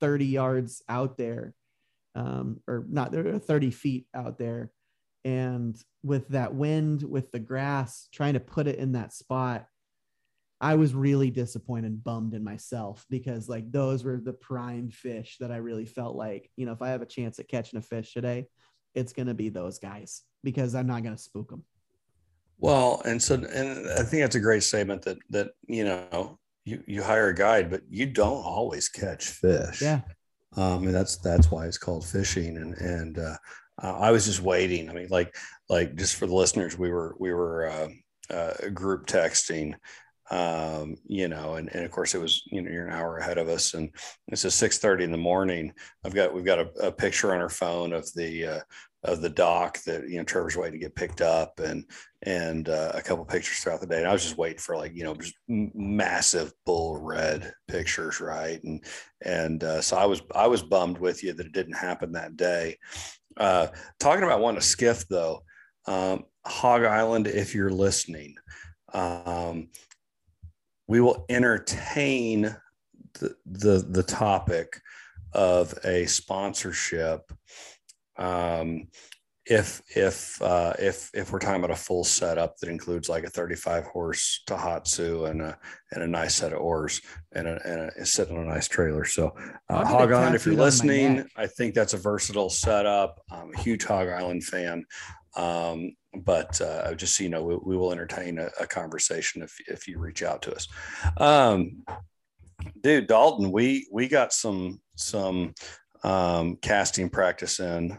30 0.00 0.24
yards 0.24 0.82
out 0.88 1.18
there, 1.18 1.54
um, 2.14 2.60
or 2.66 2.84
not 2.88 3.12
there 3.12 3.34
are 3.34 3.38
30 3.38 3.70
feet 3.70 4.06
out 4.14 4.38
there. 4.38 4.70
And 5.24 5.80
with 6.02 6.28
that 6.28 6.54
wind, 6.54 7.02
with 7.02 7.30
the 7.30 7.38
grass, 7.38 8.08
trying 8.12 8.34
to 8.34 8.40
put 8.40 8.66
it 8.66 8.78
in 8.78 8.92
that 8.92 9.12
spot, 9.12 9.66
I 10.62 10.74
was 10.74 10.94
really 10.94 11.30
disappointed, 11.30 12.04
bummed 12.04 12.34
in 12.34 12.44
myself 12.44 13.06
because 13.08 13.48
like 13.48 13.70
those 13.72 14.04
were 14.04 14.20
the 14.22 14.34
prime 14.34 14.90
fish 14.90 15.36
that 15.40 15.50
I 15.50 15.56
really 15.56 15.86
felt 15.86 16.16
like, 16.16 16.50
you 16.56 16.66
know, 16.66 16.72
if 16.72 16.82
I 16.82 16.90
have 16.90 17.02
a 17.02 17.06
chance 17.06 17.38
at 17.38 17.48
catching 17.48 17.78
a 17.78 17.82
fish 17.82 18.12
today, 18.12 18.46
it's 18.94 19.12
going 19.12 19.28
to 19.28 19.34
be 19.34 19.48
those 19.48 19.78
guys 19.78 20.22
because 20.44 20.74
I'm 20.74 20.86
not 20.86 21.02
going 21.02 21.16
to 21.16 21.22
spook 21.22 21.50
them. 21.50 21.64
Well, 22.58 23.00
and 23.06 23.22
so, 23.22 23.36
and 23.36 23.90
I 23.90 24.02
think 24.02 24.22
that's 24.22 24.36
a 24.36 24.40
great 24.40 24.62
statement 24.62 25.02
that, 25.02 25.16
that, 25.30 25.52
you 25.66 25.84
know, 25.84 26.38
you, 26.66 26.82
you 26.86 27.02
hire 27.02 27.28
a 27.28 27.34
guide, 27.34 27.70
but 27.70 27.82
you 27.88 28.04
don't 28.04 28.44
always 28.44 28.90
catch 28.90 29.28
fish. 29.28 29.80
Yeah. 29.80 30.02
Um, 30.56 30.86
and 30.86 30.94
that's, 30.94 31.16
that's 31.18 31.50
why 31.50 31.66
it's 31.66 31.78
called 31.78 32.06
fishing. 32.06 32.56
And, 32.56 32.74
and, 32.74 33.18
uh, 33.18 33.36
I 33.78 34.10
was 34.10 34.26
just 34.26 34.42
waiting. 34.42 34.90
I 34.90 34.92
mean, 34.92 35.08
like, 35.10 35.34
like 35.68 35.94
just 35.94 36.16
for 36.16 36.26
the 36.26 36.34
listeners, 36.34 36.76
we 36.76 36.90
were, 36.90 37.16
we 37.18 37.32
were, 37.32 37.66
uh, 37.66 37.88
uh, 38.34 38.68
group 38.70 39.06
texting 39.06 39.74
um, 40.30 40.96
you 41.06 41.28
know, 41.28 41.54
and, 41.54 41.68
and 41.74 41.84
of 41.84 41.90
course 41.90 42.14
it 42.14 42.20
was, 42.20 42.42
you 42.46 42.62
know, 42.62 42.70
you're 42.70 42.86
an 42.86 42.92
hour 42.92 43.18
ahead 43.18 43.38
of 43.38 43.48
us 43.48 43.74
and 43.74 43.90
it's 44.28 44.44
a 44.44 44.50
6 44.50 44.78
30 44.78 45.04
in 45.04 45.10
the 45.10 45.18
morning. 45.18 45.72
I've 46.04 46.14
got, 46.14 46.32
we've 46.32 46.44
got 46.44 46.60
a, 46.60 46.86
a 46.86 46.92
picture 46.92 47.34
on 47.34 47.40
our 47.40 47.48
phone 47.48 47.92
of 47.92 48.12
the, 48.14 48.46
uh, 48.46 48.60
of 49.02 49.22
the 49.22 49.30
dock 49.30 49.82
that, 49.84 50.08
you 50.08 50.18
know, 50.18 50.24
Trevor's 50.24 50.56
waiting 50.56 50.78
to 50.78 50.86
get 50.86 50.94
picked 50.94 51.20
up 51.20 51.58
and, 51.58 51.84
and 52.22 52.68
uh, 52.68 52.92
a 52.94 53.02
couple 53.02 53.24
pictures 53.24 53.58
throughout 53.58 53.80
the 53.80 53.86
day. 53.86 53.98
And 53.98 54.06
I 54.06 54.12
was 54.12 54.22
just 54.22 54.36
waiting 54.36 54.58
for 54.58 54.76
like, 54.76 54.94
you 54.94 55.04
know, 55.04 55.14
just 55.14 55.34
massive 55.48 56.52
bull 56.66 57.00
red 57.00 57.52
pictures. 57.66 58.20
Right. 58.20 58.62
And, 58.62 58.84
and 59.24 59.64
uh, 59.64 59.80
so 59.80 59.96
I 59.96 60.04
was, 60.04 60.22
I 60.34 60.46
was 60.46 60.62
bummed 60.62 60.98
with 60.98 61.22
you 61.22 61.32
that 61.32 61.46
it 61.46 61.52
didn't 61.52 61.74
happen 61.74 62.12
that 62.12 62.36
day. 62.36 62.78
Uh, 63.36 63.68
talking 63.98 64.24
about 64.24 64.40
wanting 64.40 64.60
to 64.60 64.66
skiff 64.66 65.08
though, 65.08 65.42
um, 65.86 66.24
Hog 66.44 66.84
Island, 66.84 67.26
if 67.26 67.54
you're 67.54 67.70
listening, 67.70 68.34
um, 68.92 69.68
we 70.86 71.00
will 71.00 71.24
entertain 71.28 72.54
the, 73.14 73.34
the, 73.46 73.86
the 73.88 74.02
topic 74.02 74.80
of 75.32 75.74
a 75.84 76.06
sponsorship 76.06 77.32
um, 78.18 78.88
if 79.50 79.82
if 79.96 80.40
uh, 80.40 80.72
if 80.78 81.10
if 81.12 81.32
we're 81.32 81.40
talking 81.40 81.56
about 81.56 81.72
a 81.72 81.76
full 81.76 82.04
setup 82.04 82.56
that 82.58 82.70
includes 82.70 83.08
like 83.08 83.24
a 83.24 83.28
35 83.28 83.84
horse 83.84 84.42
Tohatsu 84.46 85.28
and 85.28 85.42
a 85.42 85.58
and 85.90 86.04
a 86.04 86.06
nice 86.06 86.36
set 86.36 86.52
of 86.52 86.60
oars 86.60 87.02
and 87.32 87.48
a, 87.48 87.60
and 87.66 87.90
a 87.98 88.06
sitting 88.06 88.38
on 88.38 88.46
a 88.46 88.48
nice 88.48 88.68
trailer. 88.68 89.04
So 89.04 89.34
uh, 89.68 89.84
Hog 89.84 90.12
Island, 90.12 90.36
if 90.36 90.46
you're 90.46 90.54
listening, 90.54 91.28
I 91.36 91.48
think 91.48 91.74
that's 91.74 91.94
a 91.94 91.98
versatile 91.98 92.48
setup. 92.48 93.20
I'm 93.28 93.52
a 93.52 93.60
huge 93.60 93.84
Hog 93.84 94.08
Island 94.08 94.44
fan. 94.44 94.84
Um, 95.34 95.96
but 96.14 96.60
uh, 96.60 96.94
just 96.94 97.16
so 97.16 97.24
you 97.24 97.30
know, 97.30 97.42
we, 97.42 97.56
we 97.56 97.76
will 97.76 97.90
entertain 97.90 98.38
a, 98.38 98.50
a, 98.60 98.66
conversation 98.66 99.42
if 99.42 99.56
if 99.68 99.88
you 99.88 99.98
reach 99.98 100.22
out 100.22 100.42
to 100.42 100.54
us. 100.54 100.68
Um, 101.16 101.82
dude, 102.80 103.08
Dalton, 103.08 103.50
we 103.50 103.88
we 103.90 104.06
got 104.06 104.32
some 104.32 104.80
some 104.94 105.54
um, 106.04 106.56
casting 106.62 107.10
practice 107.10 107.58
in 107.58 107.98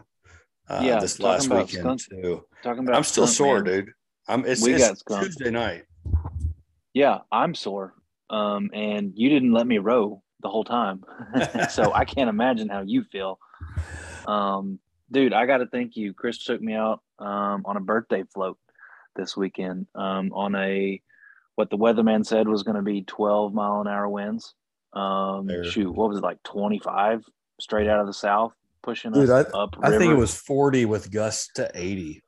uh, 0.72 0.82
yeah, 0.82 1.00
this 1.00 1.20
last 1.20 1.48
weekend 1.48 2.00
skunk, 2.00 2.22
too. 2.22 2.44
Talking 2.62 2.84
about, 2.84 2.96
I'm 2.96 3.04
still 3.04 3.26
sore, 3.26 3.56
man. 3.56 3.64
dude. 3.64 3.92
I'm 4.28 4.44
it's, 4.46 4.62
we 4.62 4.74
it's 4.74 5.02
Tuesday 5.02 5.50
night. 5.50 5.84
Yeah, 6.94 7.18
I'm 7.30 7.54
sore. 7.54 7.94
Um, 8.30 8.70
and 8.72 9.12
you 9.14 9.28
didn't 9.28 9.52
let 9.52 9.66
me 9.66 9.78
row 9.78 10.22
the 10.40 10.48
whole 10.48 10.64
time, 10.64 11.04
so 11.70 11.92
I 11.92 12.04
can't 12.04 12.30
imagine 12.30 12.68
how 12.68 12.82
you 12.82 13.04
feel. 13.04 13.38
Um, 14.26 14.78
dude, 15.10 15.34
I 15.34 15.44
got 15.46 15.58
to 15.58 15.66
thank 15.66 15.96
you. 15.96 16.14
Chris 16.14 16.42
took 16.42 16.60
me 16.60 16.74
out 16.74 17.02
um, 17.18 17.62
on 17.66 17.76
a 17.76 17.80
birthday 17.80 18.24
float 18.32 18.58
this 19.14 19.36
weekend 19.36 19.86
um, 19.94 20.32
on 20.32 20.54
a 20.54 21.00
what 21.56 21.68
the 21.68 21.76
weatherman 21.76 22.24
said 22.24 22.48
was 22.48 22.62
going 22.62 22.76
to 22.76 22.82
be 22.82 23.02
12 23.02 23.52
mile 23.52 23.82
an 23.82 23.88
hour 23.88 24.08
winds. 24.08 24.54
Um, 24.94 25.48
shoot, 25.64 25.92
what 25.92 26.08
was 26.08 26.18
it 26.18 26.24
like 26.24 26.42
25 26.44 27.24
straight 27.60 27.88
out 27.88 28.00
of 28.00 28.06
the 28.06 28.14
south, 28.14 28.52
pushing 28.82 29.12
Dude, 29.12 29.30
us 29.30 29.46
I, 29.54 29.58
up. 29.58 29.76
I 29.82 29.96
think 29.96 30.12
it 30.12 30.16
was 30.16 30.34
40 30.34 30.86
with 30.86 31.10
gusts 31.10 31.50
to 31.54 31.70
80. 31.74 32.22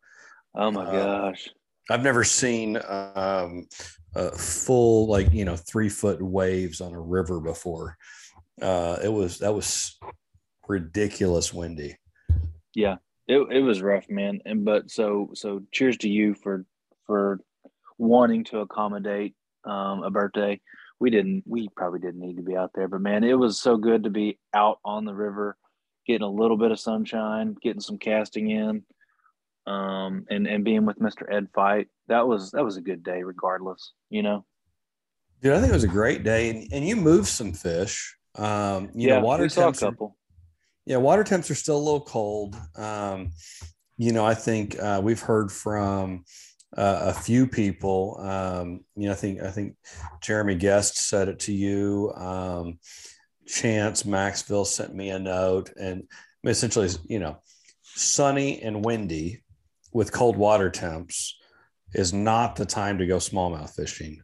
Oh 0.56 0.70
my 0.70 0.84
uh, 0.84 0.92
gosh! 0.92 1.48
I've 1.90 2.02
never 2.02 2.24
seen 2.24 2.76
um, 2.88 3.66
a 4.14 4.30
full 4.30 5.08
like 5.08 5.32
you 5.32 5.44
know 5.44 5.56
three 5.56 5.88
foot 5.88 6.22
waves 6.22 6.80
on 6.80 6.94
a 6.94 7.00
river 7.00 7.40
before. 7.40 7.96
Uh, 8.60 8.98
it 9.02 9.08
was 9.08 9.38
that 9.38 9.52
was 9.52 9.98
ridiculous 10.68 11.52
windy. 11.52 11.96
Yeah, 12.74 12.96
it 13.26 13.38
it 13.50 13.60
was 13.60 13.82
rough, 13.82 14.08
man. 14.08 14.40
And 14.44 14.64
but 14.64 14.90
so 14.90 15.30
so 15.34 15.62
cheers 15.72 15.96
to 15.98 16.08
you 16.08 16.34
for 16.34 16.64
for 17.06 17.40
wanting 17.98 18.44
to 18.44 18.60
accommodate 18.60 19.34
um, 19.64 20.02
a 20.02 20.10
birthday. 20.10 20.60
We 21.00 21.10
didn't. 21.10 21.42
We 21.46 21.68
probably 21.76 21.98
didn't 21.98 22.20
need 22.20 22.36
to 22.36 22.42
be 22.42 22.56
out 22.56 22.70
there, 22.74 22.88
but 22.88 23.00
man, 23.00 23.24
it 23.24 23.38
was 23.38 23.60
so 23.60 23.76
good 23.76 24.04
to 24.04 24.10
be 24.10 24.38
out 24.54 24.78
on 24.84 25.04
the 25.04 25.14
river, 25.14 25.56
getting 26.06 26.26
a 26.26 26.30
little 26.30 26.56
bit 26.56 26.70
of 26.70 26.80
sunshine, 26.80 27.56
getting 27.62 27.80
some 27.80 27.98
casting 27.98 28.50
in, 28.50 28.82
um, 29.66 30.26
and 30.30 30.46
and 30.46 30.64
being 30.64 30.86
with 30.86 31.00
Mister 31.00 31.30
Ed 31.30 31.48
Fight. 31.54 31.88
That 32.08 32.26
was 32.26 32.50
that 32.52 32.64
was 32.64 32.76
a 32.76 32.82
good 32.82 33.02
day, 33.02 33.22
regardless. 33.22 33.92
You 34.10 34.22
know. 34.22 34.44
Dude, 35.42 35.52
I 35.52 35.60
think 35.60 35.70
it 35.70 35.74
was 35.74 35.84
a 35.84 35.88
great 35.88 36.24
day, 36.24 36.48
and, 36.48 36.72
and 36.72 36.86
you 36.86 36.96
moved 36.96 37.28
some 37.28 37.52
fish. 37.52 38.16
Um, 38.36 38.90
you 38.94 39.08
yeah, 39.08 39.16
know, 39.16 39.26
water 39.26 39.48
temps. 39.48 39.82
a 39.82 39.86
couple 39.86 40.16
yeah, 40.86 40.98
water 40.98 41.24
temps 41.24 41.50
are 41.50 41.54
still 41.54 41.76
a 41.76 41.78
little 41.78 42.00
cold. 42.00 42.56
Um, 42.76 43.32
you 43.96 44.12
know, 44.12 44.24
I 44.24 44.34
think 44.34 44.78
uh, 44.78 45.00
we've 45.02 45.20
heard 45.20 45.50
from 45.50 46.24
uh, 46.76 47.00
a 47.02 47.14
few 47.14 47.46
people. 47.46 48.18
Um, 48.20 48.84
you 48.96 49.06
know, 49.06 49.12
I 49.12 49.16
think 49.16 49.42
I 49.42 49.50
think 49.50 49.76
Jeremy 50.20 50.56
Guest 50.56 50.96
said 50.96 51.28
it 51.28 51.40
to 51.40 51.52
you. 51.52 52.12
Um, 52.14 52.78
Chance 53.46 54.04
Maxville 54.04 54.66
sent 54.66 54.94
me 54.94 55.10
a 55.10 55.18
note, 55.18 55.70
and 55.78 56.04
essentially, 56.44 56.88
you 57.04 57.18
know, 57.18 57.38
sunny 57.82 58.60
and 58.62 58.84
windy 58.84 59.42
with 59.92 60.12
cold 60.12 60.36
water 60.36 60.70
temps 60.70 61.38
is 61.94 62.12
not 62.12 62.56
the 62.56 62.66
time 62.66 62.98
to 62.98 63.06
go 63.06 63.16
smallmouth 63.16 63.74
fishing 63.74 64.20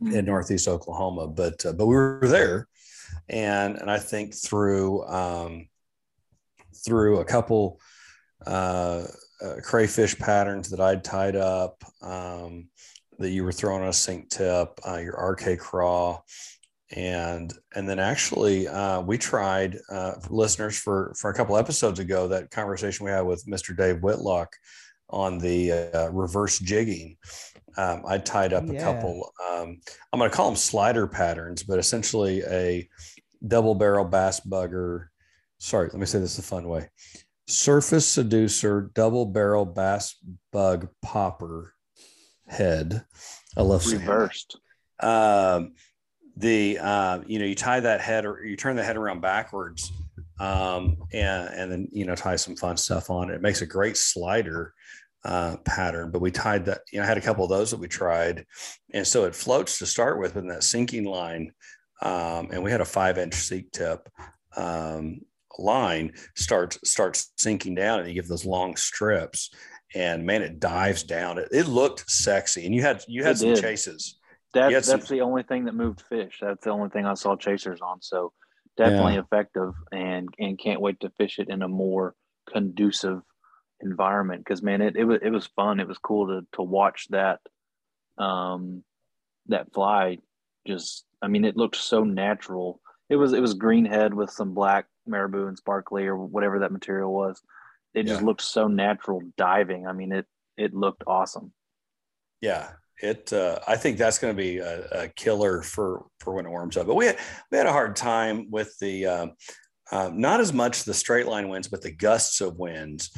in 0.00 0.12
mm. 0.12 0.24
Northeast 0.24 0.68
Oklahoma. 0.68 1.28
But 1.28 1.64
uh, 1.64 1.72
but 1.72 1.86
we 1.86 1.94
were 1.94 2.20
there, 2.22 2.68
and 3.28 3.76
and 3.76 3.90
I 3.90 3.98
think 3.98 4.34
through 4.34 5.06
um, 5.06 5.68
through 6.84 7.20
a 7.20 7.24
couple 7.24 7.80
uh, 8.46 9.04
uh, 9.42 9.54
crayfish 9.62 10.18
patterns 10.18 10.70
that 10.70 10.80
I'd 10.80 11.04
tied 11.04 11.36
up 11.36 11.82
um, 12.02 12.68
that 13.18 13.30
you 13.30 13.44
were 13.44 13.52
throwing 13.52 13.82
on 13.82 13.88
a 13.88 13.92
sink 13.92 14.28
tip, 14.30 14.78
uh, 14.86 14.96
your 14.96 15.14
RK 15.14 15.58
craw, 15.58 16.20
and 16.94 17.52
and 17.74 17.88
then 17.88 17.98
actually 17.98 18.68
uh, 18.68 19.00
we 19.00 19.18
tried 19.18 19.78
uh, 19.90 20.12
listeners 20.30 20.78
for 20.78 21.12
for 21.18 21.30
a 21.30 21.34
couple 21.34 21.56
episodes 21.56 21.98
ago 21.98 22.28
that 22.28 22.50
conversation 22.50 23.04
we 23.04 23.10
had 23.10 23.22
with 23.22 23.44
Mr. 23.46 23.76
Dave 23.76 24.00
Whitlock 24.00 24.54
on 25.10 25.38
the 25.38 25.72
uh, 25.72 26.10
reverse 26.10 26.58
jigging. 26.58 27.16
Um, 27.76 28.04
I 28.06 28.18
tied 28.18 28.52
up 28.52 28.64
yeah. 28.66 28.74
a 28.74 28.80
couple. 28.80 29.32
Um, 29.50 29.80
I'm 30.12 30.18
going 30.18 30.30
to 30.30 30.36
call 30.36 30.46
them 30.48 30.56
slider 30.56 31.06
patterns, 31.06 31.64
but 31.64 31.78
essentially 31.78 32.42
a 32.42 32.88
double 33.46 33.74
barrel 33.74 34.04
bass 34.04 34.40
bugger. 34.40 35.06
Sorry, 35.58 35.88
let 35.88 35.98
me 35.98 36.06
say 36.06 36.20
this 36.20 36.38
a 36.38 36.42
fun 36.42 36.68
way. 36.68 36.88
Surface 37.48 38.06
seducer, 38.06 38.90
double 38.94 39.26
barrel 39.26 39.66
bass 39.66 40.16
bug 40.52 40.88
popper 41.02 41.74
head. 42.46 43.04
I 43.56 43.62
love 43.62 43.86
reversed. 43.86 44.58
Um, 45.00 45.74
the 46.36 46.78
uh, 46.78 47.20
you 47.26 47.38
know 47.38 47.44
you 47.44 47.54
tie 47.54 47.80
that 47.80 48.00
head 48.00 48.24
or 48.24 48.44
you 48.44 48.56
turn 48.56 48.76
the 48.76 48.84
head 48.84 48.96
around 48.96 49.20
backwards 49.20 49.92
um, 50.40 50.96
and 51.12 51.48
and 51.54 51.72
then 51.72 51.88
you 51.92 52.04
know 52.04 52.14
tie 52.14 52.36
some 52.36 52.56
fun 52.56 52.76
stuff 52.76 53.10
on 53.10 53.30
it. 53.30 53.34
It 53.34 53.42
makes 53.42 53.62
a 53.62 53.66
great 53.66 53.96
slider 53.96 54.74
uh, 55.24 55.56
pattern. 55.64 56.10
But 56.10 56.20
we 56.20 56.30
tied 56.30 56.64
that. 56.66 56.80
You 56.92 56.98
know, 56.98 57.04
I 57.04 57.08
had 57.08 57.18
a 57.18 57.22
couple 57.22 57.44
of 57.44 57.50
those 57.50 57.70
that 57.70 57.80
we 57.80 57.88
tried, 57.88 58.46
and 58.92 59.06
so 59.06 59.24
it 59.24 59.34
floats 59.34 59.78
to 59.78 59.86
start 59.86 60.18
with 60.18 60.36
in 60.36 60.48
that 60.48 60.64
sinking 60.64 61.04
line 61.04 61.52
um, 62.02 62.50
and 62.52 62.62
we 62.62 62.70
had 62.70 62.80
a 62.80 62.86
five 62.86 63.18
inch 63.18 63.34
sink 63.34 63.72
tip 63.72 64.08
um, 64.56 65.20
line 65.58 66.12
starts 66.34 66.78
starts 66.84 67.32
sinking 67.36 67.74
down 67.74 68.00
and 68.00 68.08
you 68.08 68.14
give 68.14 68.28
those 68.28 68.44
long 68.44 68.76
strips 68.76 69.50
and 69.94 70.24
man 70.24 70.42
it 70.42 70.58
dives 70.60 71.02
down 71.02 71.38
it, 71.38 71.48
it 71.52 71.66
looked 71.66 72.08
sexy 72.10 72.66
and 72.66 72.74
you 72.74 72.82
had 72.82 73.02
you 73.06 73.22
had 73.22 73.36
it 73.36 73.38
some 73.38 73.54
did. 73.54 73.60
chases 73.60 74.18
that, 74.54 74.84
that's 74.84 75.08
the 75.08 75.20
only 75.20 75.42
thing 75.42 75.64
that 75.64 75.74
moved 75.74 76.00
fish 76.02 76.38
that's 76.40 76.64
the 76.64 76.70
only 76.70 76.88
thing 76.88 77.06
i 77.06 77.14
saw 77.14 77.36
chasers 77.36 77.80
on 77.80 78.00
so 78.00 78.32
definitely 78.76 79.14
yeah. 79.14 79.20
effective 79.20 79.72
and 79.92 80.28
and 80.38 80.58
can't 80.58 80.80
wait 80.80 80.98
to 81.00 81.10
fish 81.10 81.38
it 81.38 81.48
in 81.48 81.62
a 81.62 81.68
more 81.68 82.14
conducive 82.52 83.20
environment 83.80 84.42
because 84.44 84.62
man 84.62 84.80
it, 84.80 84.96
it 84.96 85.04
was 85.04 85.18
it 85.22 85.30
was 85.30 85.46
fun 85.46 85.80
it 85.80 85.88
was 85.88 85.98
cool 85.98 86.26
to 86.26 86.46
to 86.52 86.62
watch 86.62 87.06
that 87.10 87.40
um 88.18 88.82
that 89.46 89.72
fly 89.72 90.18
just 90.66 91.04
I 91.24 91.28
mean, 91.28 91.44
it 91.44 91.56
looked 91.56 91.76
so 91.76 92.04
natural. 92.04 92.80
It 93.08 93.16
was 93.16 93.32
it 93.32 93.40
was 93.40 93.54
green 93.54 93.86
head 93.86 94.12
with 94.12 94.30
some 94.30 94.52
black 94.52 94.86
marabou 95.06 95.46
and 95.46 95.56
sparkly 95.56 96.06
or 96.06 96.16
whatever 96.16 96.60
that 96.60 96.72
material 96.72 97.12
was. 97.12 97.40
It 97.94 98.06
just 98.06 98.22
looked 98.22 98.42
so 98.42 98.66
natural 98.66 99.22
diving. 99.38 99.86
I 99.86 99.92
mean, 99.92 100.12
it 100.12 100.26
it 100.56 100.74
looked 100.74 101.04
awesome. 101.06 101.52
Yeah, 102.40 102.70
it. 103.02 103.32
Uh, 103.32 103.58
I 103.66 103.76
think 103.76 103.98
that's 103.98 104.18
going 104.18 104.34
to 104.34 104.42
be 104.42 104.58
a, 104.58 104.86
a, 104.92 105.08
killer 105.08 105.62
for 105.62 106.06
for 106.20 106.34
when 106.34 106.46
it 106.46 106.50
warms 106.50 106.76
up. 106.76 106.86
But 106.86 106.94
we 106.94 107.06
had 107.06 107.18
we 107.50 107.58
had 107.58 107.66
a 107.66 107.72
hard 107.72 107.96
time 107.96 108.50
with 108.50 108.76
the 108.78 109.06
um, 109.06 109.32
uh, 109.90 110.10
not 110.12 110.40
as 110.40 110.52
much 110.52 110.84
the 110.84 110.94
straight 110.94 111.26
line 111.26 111.48
winds, 111.48 111.68
but 111.68 111.82
the 111.82 111.92
gusts 111.92 112.40
of 112.40 112.58
winds. 112.58 113.10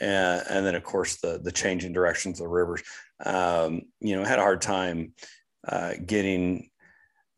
And, 0.00 0.42
and 0.50 0.66
then 0.66 0.74
of 0.74 0.82
course 0.82 1.20
the 1.20 1.40
the 1.42 1.52
changing 1.52 1.92
directions 1.92 2.40
of 2.40 2.44
the 2.44 2.48
rivers. 2.48 2.82
Um, 3.24 3.82
you 4.00 4.16
know, 4.16 4.24
had 4.24 4.38
a 4.38 4.42
hard 4.42 4.60
time 4.60 5.14
uh, 5.66 5.94
getting 6.04 6.70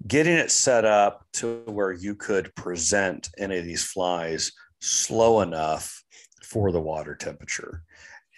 getting 0.07 0.35
it 0.35 0.51
set 0.51 0.85
up 0.85 1.27
to 1.35 1.63
where 1.67 1.93
you 1.93 2.15
could 2.15 2.55
present 2.55 3.31
any 3.39 3.59
of 3.59 3.65
these 3.65 3.85
flies 3.85 4.53
slow 4.81 5.41
enough 5.41 6.03
for 6.43 6.71
the 6.71 6.81
water 6.81 7.15
temperature. 7.15 7.83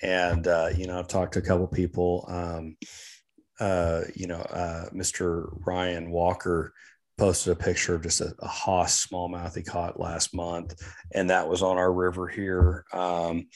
And, 0.02 0.46
uh, 0.46 0.70
you 0.76 0.86
know, 0.86 0.98
I've 0.98 1.08
talked 1.08 1.34
to 1.34 1.40
a 1.40 1.42
couple 1.42 1.66
people. 1.66 2.24
Um, 2.28 2.76
uh, 3.60 4.02
you 4.14 4.26
know, 4.26 4.40
uh, 4.40 4.88
Mr. 4.90 5.48
Ryan 5.66 6.10
Walker 6.10 6.72
posted 7.16 7.52
a 7.52 7.56
picture 7.56 7.96
of 7.96 8.02
just 8.02 8.20
a, 8.20 8.32
a 8.38 8.46
Haas 8.46 9.06
smallmouth 9.06 9.56
he 9.56 9.62
caught 9.62 9.98
last 10.00 10.34
month, 10.34 10.80
and 11.12 11.30
that 11.30 11.48
was 11.48 11.62
on 11.62 11.76
our 11.76 11.92
river 11.92 12.28
here. 12.28 12.84
Um, 12.92 13.48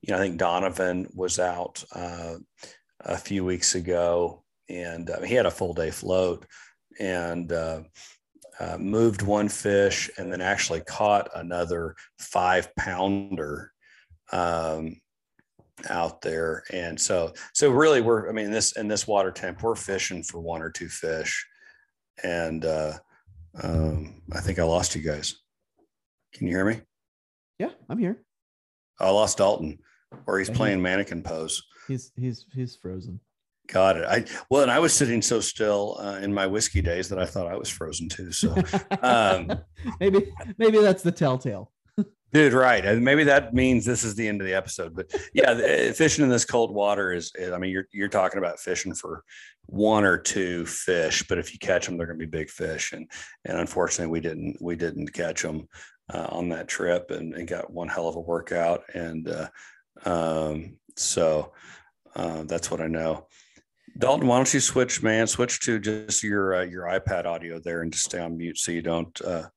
you 0.00 0.12
know, 0.12 0.16
I 0.16 0.20
think 0.20 0.38
Donovan 0.38 1.08
was 1.14 1.38
out 1.38 1.84
uh, 1.94 2.36
a 3.00 3.18
few 3.18 3.44
weeks 3.44 3.74
ago, 3.74 4.42
and 4.68 5.10
uh, 5.10 5.20
he 5.20 5.34
had 5.34 5.46
a 5.46 5.50
full 5.50 5.74
day 5.74 5.90
float 5.90 6.46
and 6.98 7.52
uh, 7.52 7.80
moved 8.78 9.22
one 9.22 9.48
fish, 9.48 10.10
and 10.16 10.32
then 10.32 10.40
actually 10.40 10.80
caught 10.80 11.28
another 11.34 11.94
five 12.18 12.74
pounder 12.76 13.72
um, 14.32 14.96
out 15.88 16.20
there. 16.20 16.64
And 16.72 17.00
so, 17.00 17.32
so 17.52 17.70
really, 17.70 18.00
we're 18.00 18.28
I 18.28 18.32
mean, 18.32 18.50
this 18.50 18.72
in 18.72 18.88
this 18.88 19.06
water 19.06 19.30
temp, 19.30 19.62
we're 19.62 19.74
fishing 19.74 20.22
for 20.22 20.40
one 20.40 20.62
or 20.62 20.70
two 20.70 20.88
fish, 20.88 21.46
and 22.22 22.64
uh, 22.64 22.92
um, 23.62 24.22
I 24.32 24.40
think 24.40 24.58
I 24.58 24.64
lost 24.64 24.94
you 24.94 25.02
guys. 25.02 25.34
Can 26.32 26.46
you 26.46 26.56
hear 26.56 26.64
me? 26.64 26.80
Yeah, 27.58 27.70
I'm 27.88 27.98
here. 27.98 28.22
I 28.98 29.10
lost 29.10 29.38
Dalton, 29.38 29.78
or 30.26 30.38
he's 30.38 30.50
playing 30.50 30.82
mannequin 30.82 31.22
pose. 31.22 31.62
He's 31.88 32.12
he's 32.16 32.46
he's 32.54 32.76
frozen. 32.76 33.20
Got 33.68 33.96
it. 33.96 34.04
I 34.04 34.24
well, 34.50 34.62
and 34.62 34.70
I 34.70 34.78
was 34.80 34.92
sitting 34.92 35.22
so 35.22 35.40
still 35.40 35.96
uh, 36.00 36.18
in 36.20 36.34
my 36.34 36.46
whiskey 36.46 36.82
days 36.82 37.08
that 37.08 37.18
I 37.18 37.24
thought 37.24 37.46
I 37.46 37.56
was 37.56 37.68
frozen 37.68 38.08
too. 38.08 38.32
So 38.32 38.54
um, 39.02 39.60
maybe 40.00 40.32
maybe 40.58 40.78
that's 40.78 41.02
the 41.02 41.12
telltale. 41.12 41.70
Dude, 42.32 42.52
right. 42.52 42.84
And 42.84 43.04
maybe 43.04 43.24
that 43.24 43.54
means 43.54 43.84
this 43.84 44.04
is 44.04 44.14
the 44.14 44.28
end 44.28 44.40
of 44.40 44.46
the 44.46 44.54
episode. 44.54 44.94
But 44.94 45.12
yeah, 45.34 45.50
eh, 45.50 45.92
fishing 45.92 46.24
in 46.24 46.30
this 46.30 46.44
cold 46.44 46.72
water 46.72 47.12
is, 47.12 47.32
I 47.52 47.58
mean, 47.58 47.70
you're 47.70 47.88
you're 47.92 48.08
talking 48.08 48.38
about 48.38 48.60
fishing 48.60 48.94
for 48.94 49.24
one 49.66 50.04
or 50.04 50.16
two 50.16 50.64
fish, 50.66 51.24
but 51.28 51.38
if 51.38 51.52
you 51.52 51.58
catch 51.58 51.86
them, 51.86 51.96
they're 51.96 52.06
going 52.06 52.18
to 52.18 52.26
be 52.26 52.38
big 52.38 52.48
fish. 52.48 52.92
And 52.92 53.10
and 53.44 53.58
unfortunately, 53.58 54.12
we 54.12 54.20
didn't 54.20 54.58
we 54.60 54.76
didn't 54.76 55.12
catch 55.12 55.42
them 55.42 55.68
uh, 56.12 56.28
on 56.30 56.48
that 56.50 56.68
trip, 56.68 57.10
and, 57.10 57.34
and, 57.34 57.46
got 57.48 57.72
one 57.72 57.88
hell 57.88 58.08
of 58.08 58.16
a 58.16 58.20
workout. 58.20 58.82
And 58.94 59.28
uh, 59.28 59.48
um, 60.04 60.76
so 60.96 61.52
uh, 62.14 62.44
that's 62.44 62.70
what 62.70 62.80
I 62.80 62.86
know. 62.86 63.26
Dalton, 63.98 64.28
why 64.28 64.36
don't 64.36 64.54
you 64.54 64.60
switch, 64.60 65.02
man? 65.02 65.26
Switch 65.26 65.60
to 65.60 65.78
just 65.78 66.22
your 66.22 66.54
uh, 66.54 66.64
your 66.64 66.84
iPad 66.84 67.26
audio 67.26 67.58
there, 67.58 67.82
and 67.82 67.92
just 67.92 68.04
stay 68.04 68.20
on 68.20 68.36
mute 68.36 68.58
so 68.58 68.72
you 68.72 68.82
don't 68.82 69.20
uh, 69.22 69.48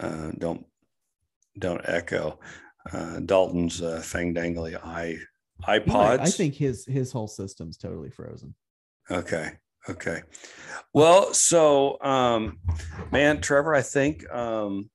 uh, 0.00 0.30
don't 0.38 0.66
don't 1.58 1.82
echo. 1.84 2.38
Uh, 2.92 3.20
Dalton's 3.20 3.82
uh, 3.82 4.00
fang 4.00 4.34
dangly 4.34 4.78
i 4.82 5.16
iPods. 5.66 6.20
I 6.20 6.30
think 6.30 6.54
his 6.54 6.84
his 6.84 7.10
whole 7.12 7.26
system's 7.26 7.76
totally 7.76 8.10
frozen. 8.10 8.54
Okay. 9.10 9.52
Okay. 9.88 10.22
Well, 10.92 11.32
so 11.32 12.00
um, 12.02 12.58
man, 13.10 13.40
Trevor, 13.40 13.74
I 13.74 13.82
think 13.82 14.28
um, 14.30 14.90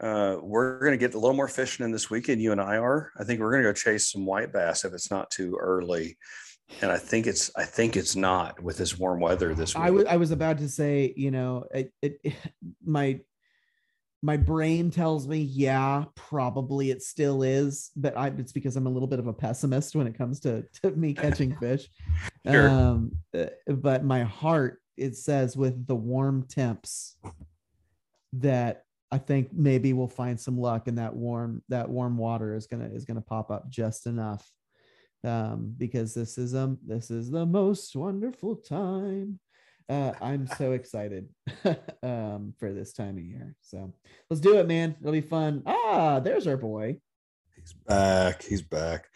uh, 0.00 0.36
we're 0.40 0.78
going 0.80 0.92
to 0.92 0.98
get 0.98 1.14
a 1.14 1.18
little 1.18 1.36
more 1.36 1.48
fishing 1.48 1.84
in 1.84 1.92
this 1.92 2.10
weekend. 2.10 2.40
You 2.40 2.52
and 2.52 2.60
I 2.60 2.78
are. 2.78 3.12
I 3.18 3.24
think 3.24 3.40
we're 3.40 3.50
going 3.50 3.62
to 3.62 3.68
go 3.68 3.74
chase 3.74 4.10
some 4.10 4.24
white 4.24 4.52
bass 4.52 4.84
if 4.84 4.92
it's 4.92 5.10
not 5.10 5.30
too 5.30 5.56
early. 5.60 6.16
And 6.82 6.90
I 6.90 6.98
think 6.98 7.26
it's 7.26 7.50
I 7.56 7.64
think 7.64 7.96
it's 7.96 8.16
not 8.16 8.60
with 8.60 8.76
this 8.76 8.98
warm 8.98 9.20
weather 9.20 9.54
this 9.54 9.74
week. 9.74 9.84
I 9.84 9.90
was 9.90 10.04
I 10.06 10.16
was 10.16 10.30
about 10.32 10.58
to 10.58 10.68
say, 10.68 11.14
you 11.16 11.30
know, 11.30 11.64
it, 11.72 11.92
it 12.02 12.34
my 12.84 13.20
my 14.26 14.36
brain 14.36 14.90
tells 14.90 15.28
me 15.28 15.38
yeah 15.38 16.04
probably 16.16 16.90
it 16.90 17.00
still 17.00 17.44
is 17.44 17.92
but 17.94 18.16
I, 18.16 18.26
it's 18.26 18.50
because 18.50 18.74
i'm 18.74 18.88
a 18.88 18.90
little 18.90 19.06
bit 19.06 19.20
of 19.20 19.28
a 19.28 19.32
pessimist 19.32 19.94
when 19.94 20.08
it 20.08 20.18
comes 20.18 20.40
to, 20.40 20.64
to 20.82 20.90
me 20.90 21.14
catching 21.14 21.54
fish. 21.60 21.88
Sure. 22.44 22.68
um, 22.68 23.12
uh, 23.38 23.46
but 23.68 24.04
my 24.04 24.24
heart 24.24 24.82
it 24.96 25.16
says 25.16 25.56
with 25.56 25.86
the 25.86 25.94
warm 25.94 26.42
temps 26.48 27.16
that 28.32 28.82
i 29.12 29.18
think 29.18 29.50
maybe 29.52 29.92
we'll 29.92 30.08
find 30.08 30.40
some 30.40 30.58
luck 30.58 30.88
and 30.88 30.98
that 30.98 31.14
warm 31.14 31.62
that 31.68 31.88
warm 31.88 32.18
water 32.18 32.56
is 32.56 32.66
gonna 32.66 32.90
is 32.92 33.04
gonna 33.04 33.20
pop 33.20 33.50
up 33.50 33.70
just 33.70 34.06
enough. 34.06 34.50
Um, 35.24 35.74
because 35.76 36.14
this 36.14 36.38
is 36.38 36.54
um 36.54 36.78
this 36.86 37.10
is 37.10 37.30
the 37.30 37.46
most 37.46 37.96
wonderful 37.96 38.54
time 38.56 39.40
uh, 39.88 40.12
I'm 40.20 40.46
so 40.46 40.72
excited 40.72 41.28
um, 42.02 42.54
for 42.58 42.72
this 42.72 42.92
time 42.92 43.16
of 43.16 43.24
year. 43.24 43.54
So 43.62 43.92
let's 44.30 44.40
do 44.40 44.58
it, 44.58 44.66
man. 44.66 44.96
It'll 45.00 45.12
be 45.12 45.20
fun. 45.20 45.62
Ah, 45.66 46.20
there's 46.20 46.46
our 46.46 46.56
boy. 46.56 46.98
He's 47.54 47.72
back. 47.72 48.42
He's 48.42 48.62
back. 48.62 49.06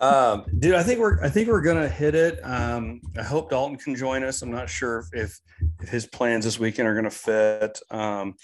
Um, 0.00 0.44
dude, 0.58 0.74
I 0.74 0.82
think 0.82 0.98
we're 0.98 1.22
I 1.22 1.28
think 1.28 1.48
we're 1.48 1.62
gonna 1.62 1.88
hit 1.88 2.14
it. 2.14 2.40
Um, 2.42 3.00
I 3.16 3.22
hope 3.22 3.50
Dalton 3.50 3.76
can 3.76 3.94
join 3.94 4.24
us. 4.24 4.42
I'm 4.42 4.50
not 4.50 4.68
sure 4.68 5.04
if 5.12 5.40
if 5.80 5.88
his 5.88 6.06
plans 6.06 6.44
this 6.44 6.58
weekend 6.58 6.88
are 6.88 6.94
gonna 6.94 7.10
fit. 7.10 7.78
Um, 7.90 8.34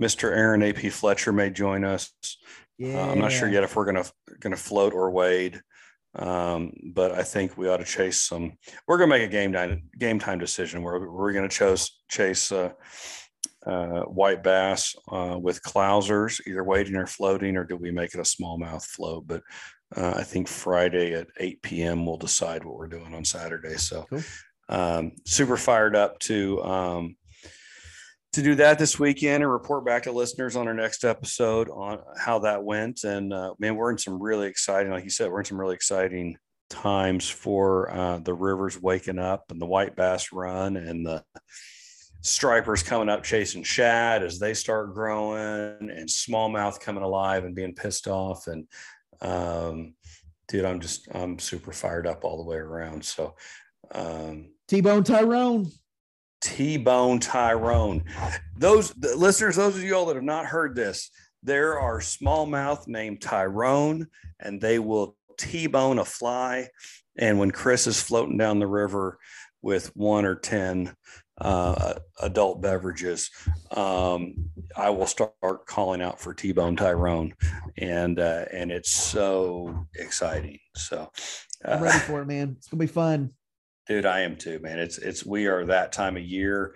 Mr. 0.00 0.34
Aaron 0.34 0.62
AP 0.62 0.90
Fletcher 0.90 1.32
may 1.32 1.50
join 1.50 1.84
us. 1.84 2.10
Yeah. 2.78 2.98
Uh, 2.98 3.12
I'm 3.12 3.18
not 3.18 3.30
sure 3.30 3.48
yet 3.48 3.62
if 3.62 3.76
we're 3.76 3.84
gonna 3.84 4.04
gonna 4.40 4.56
float 4.56 4.94
or 4.94 5.10
wade. 5.10 5.60
Um, 6.14 6.72
but 6.92 7.12
I 7.12 7.22
think 7.22 7.56
we 7.56 7.68
ought 7.68 7.78
to 7.78 7.84
chase 7.84 8.18
some. 8.18 8.52
We're 8.86 8.98
going 8.98 9.08
to 9.08 9.16
make 9.16 9.28
a 9.28 9.32
game 9.32 9.52
time 9.52 9.84
game 9.98 10.18
time 10.18 10.38
decision 10.38 10.82
where 10.82 10.98
we're 11.00 11.32
going 11.32 11.48
to 11.48 11.54
chase 11.54 11.90
chase 12.08 12.52
uh, 12.52 12.72
uh, 13.66 14.02
white 14.02 14.42
bass 14.42 14.94
uh, 15.10 15.38
with 15.40 15.62
clousers, 15.62 16.40
either 16.46 16.64
wading 16.64 16.96
or 16.96 17.06
floating, 17.06 17.56
or 17.56 17.64
do 17.64 17.76
we 17.76 17.90
make 17.90 18.14
it 18.14 18.20
a 18.20 18.22
smallmouth 18.22 18.84
float? 18.84 19.26
But 19.26 19.42
uh, 19.96 20.14
I 20.16 20.22
think 20.22 20.48
Friday 20.48 21.14
at 21.14 21.28
8 21.38 21.62
p.m. 21.62 22.06
we'll 22.06 22.16
decide 22.16 22.64
what 22.64 22.76
we're 22.76 22.88
doing 22.88 23.14
on 23.14 23.24
Saturday. 23.24 23.76
So 23.76 24.06
cool. 24.08 24.22
um, 24.68 25.12
super 25.26 25.56
fired 25.56 25.96
up 25.96 26.18
to 26.20 26.62
um, 26.62 27.16
to 28.32 28.42
do 28.42 28.54
that 28.54 28.78
this 28.78 28.98
weekend 28.98 29.42
and 29.42 29.52
report 29.52 29.84
back 29.84 30.04
to 30.04 30.12
listeners 30.12 30.56
on 30.56 30.66
our 30.66 30.74
next 30.74 31.04
episode 31.04 31.68
on 31.68 31.98
how 32.18 32.38
that 32.38 32.64
went. 32.64 33.04
And 33.04 33.32
uh, 33.32 33.54
man, 33.58 33.76
we're 33.76 33.90
in 33.90 33.98
some 33.98 34.22
really 34.22 34.48
exciting, 34.48 34.90
like 34.90 35.04
you 35.04 35.10
said, 35.10 35.30
we're 35.30 35.40
in 35.40 35.44
some 35.44 35.60
really 35.60 35.74
exciting 35.74 36.38
times 36.70 37.28
for 37.28 37.90
uh, 37.94 38.18
the 38.18 38.32
rivers 38.32 38.80
waking 38.80 39.18
up 39.18 39.50
and 39.50 39.60
the 39.60 39.66
white 39.66 39.94
bass 39.96 40.32
run 40.32 40.78
and 40.78 41.04
the 41.04 41.22
stripers 42.22 42.82
coming 42.82 43.10
up 43.10 43.22
chasing 43.22 43.62
shad 43.62 44.22
as 44.22 44.38
they 44.38 44.54
start 44.54 44.94
growing 44.94 45.90
and 45.90 46.08
smallmouth 46.08 46.80
coming 46.80 47.02
alive 47.02 47.44
and 47.44 47.54
being 47.54 47.74
pissed 47.74 48.08
off. 48.08 48.46
And 48.46 48.66
um, 49.20 49.94
dude, 50.48 50.64
I'm 50.64 50.80
just, 50.80 51.06
I'm 51.14 51.38
super 51.38 51.72
fired 51.72 52.06
up 52.06 52.24
all 52.24 52.38
the 52.38 52.48
way 52.48 52.56
around. 52.56 53.04
So, 53.04 53.34
um, 53.90 54.52
T-Bone 54.68 55.04
Tyrone. 55.04 55.66
T-Bone 56.42 57.20
Tyrone. 57.20 58.04
Those 58.56 58.94
listeners, 58.96 59.56
those 59.56 59.76
of 59.76 59.82
you 59.82 59.96
all 59.96 60.06
that 60.06 60.16
have 60.16 60.24
not 60.24 60.46
heard 60.46 60.74
this, 60.74 61.10
there 61.42 61.78
are 61.78 62.00
smallmouth 62.00 62.86
named 62.86 63.20
Tyrone, 63.20 64.06
and 64.38 64.60
they 64.60 64.78
will 64.78 65.16
T-bone 65.38 65.98
a 65.98 66.04
fly. 66.04 66.68
And 67.18 67.38
when 67.38 67.50
Chris 67.50 67.86
is 67.86 68.00
floating 68.02 68.36
down 68.36 68.58
the 68.58 68.66
river 68.66 69.18
with 69.60 69.94
one 69.96 70.24
or 70.24 70.34
ten 70.34 70.94
uh, 71.40 71.94
adult 72.20 72.60
beverages, 72.60 73.30
um, 73.70 74.50
I 74.76 74.90
will 74.90 75.06
start 75.06 75.66
calling 75.66 76.02
out 76.02 76.20
for 76.20 76.34
T-bone 76.34 76.76
Tyrone, 76.76 77.34
and 77.76 78.18
uh, 78.18 78.44
and 78.52 78.70
it's 78.70 78.90
so 78.90 79.86
exciting. 79.96 80.58
So 80.74 81.10
uh, 81.64 81.70
I'm 81.70 81.82
ready 81.82 81.98
for 81.98 82.22
it, 82.22 82.26
man. 82.26 82.56
It's 82.58 82.68
gonna 82.68 82.80
be 82.80 82.86
fun. 82.86 83.30
Dude, 83.86 84.06
I 84.06 84.20
am 84.20 84.36
too, 84.36 84.60
man. 84.60 84.78
It's 84.78 84.98
it's 84.98 85.26
we 85.26 85.46
are 85.46 85.66
that 85.66 85.92
time 85.92 86.16
of 86.16 86.22
year. 86.22 86.74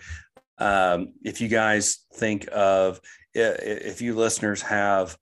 Um, 0.59 1.13
if 1.23 1.41
you 1.41 1.49
guys 1.49 2.05
think 2.15 2.49
of 2.53 3.01
if 3.35 4.01
you 4.01 4.15
listeners 4.15 4.63
have 4.63 5.17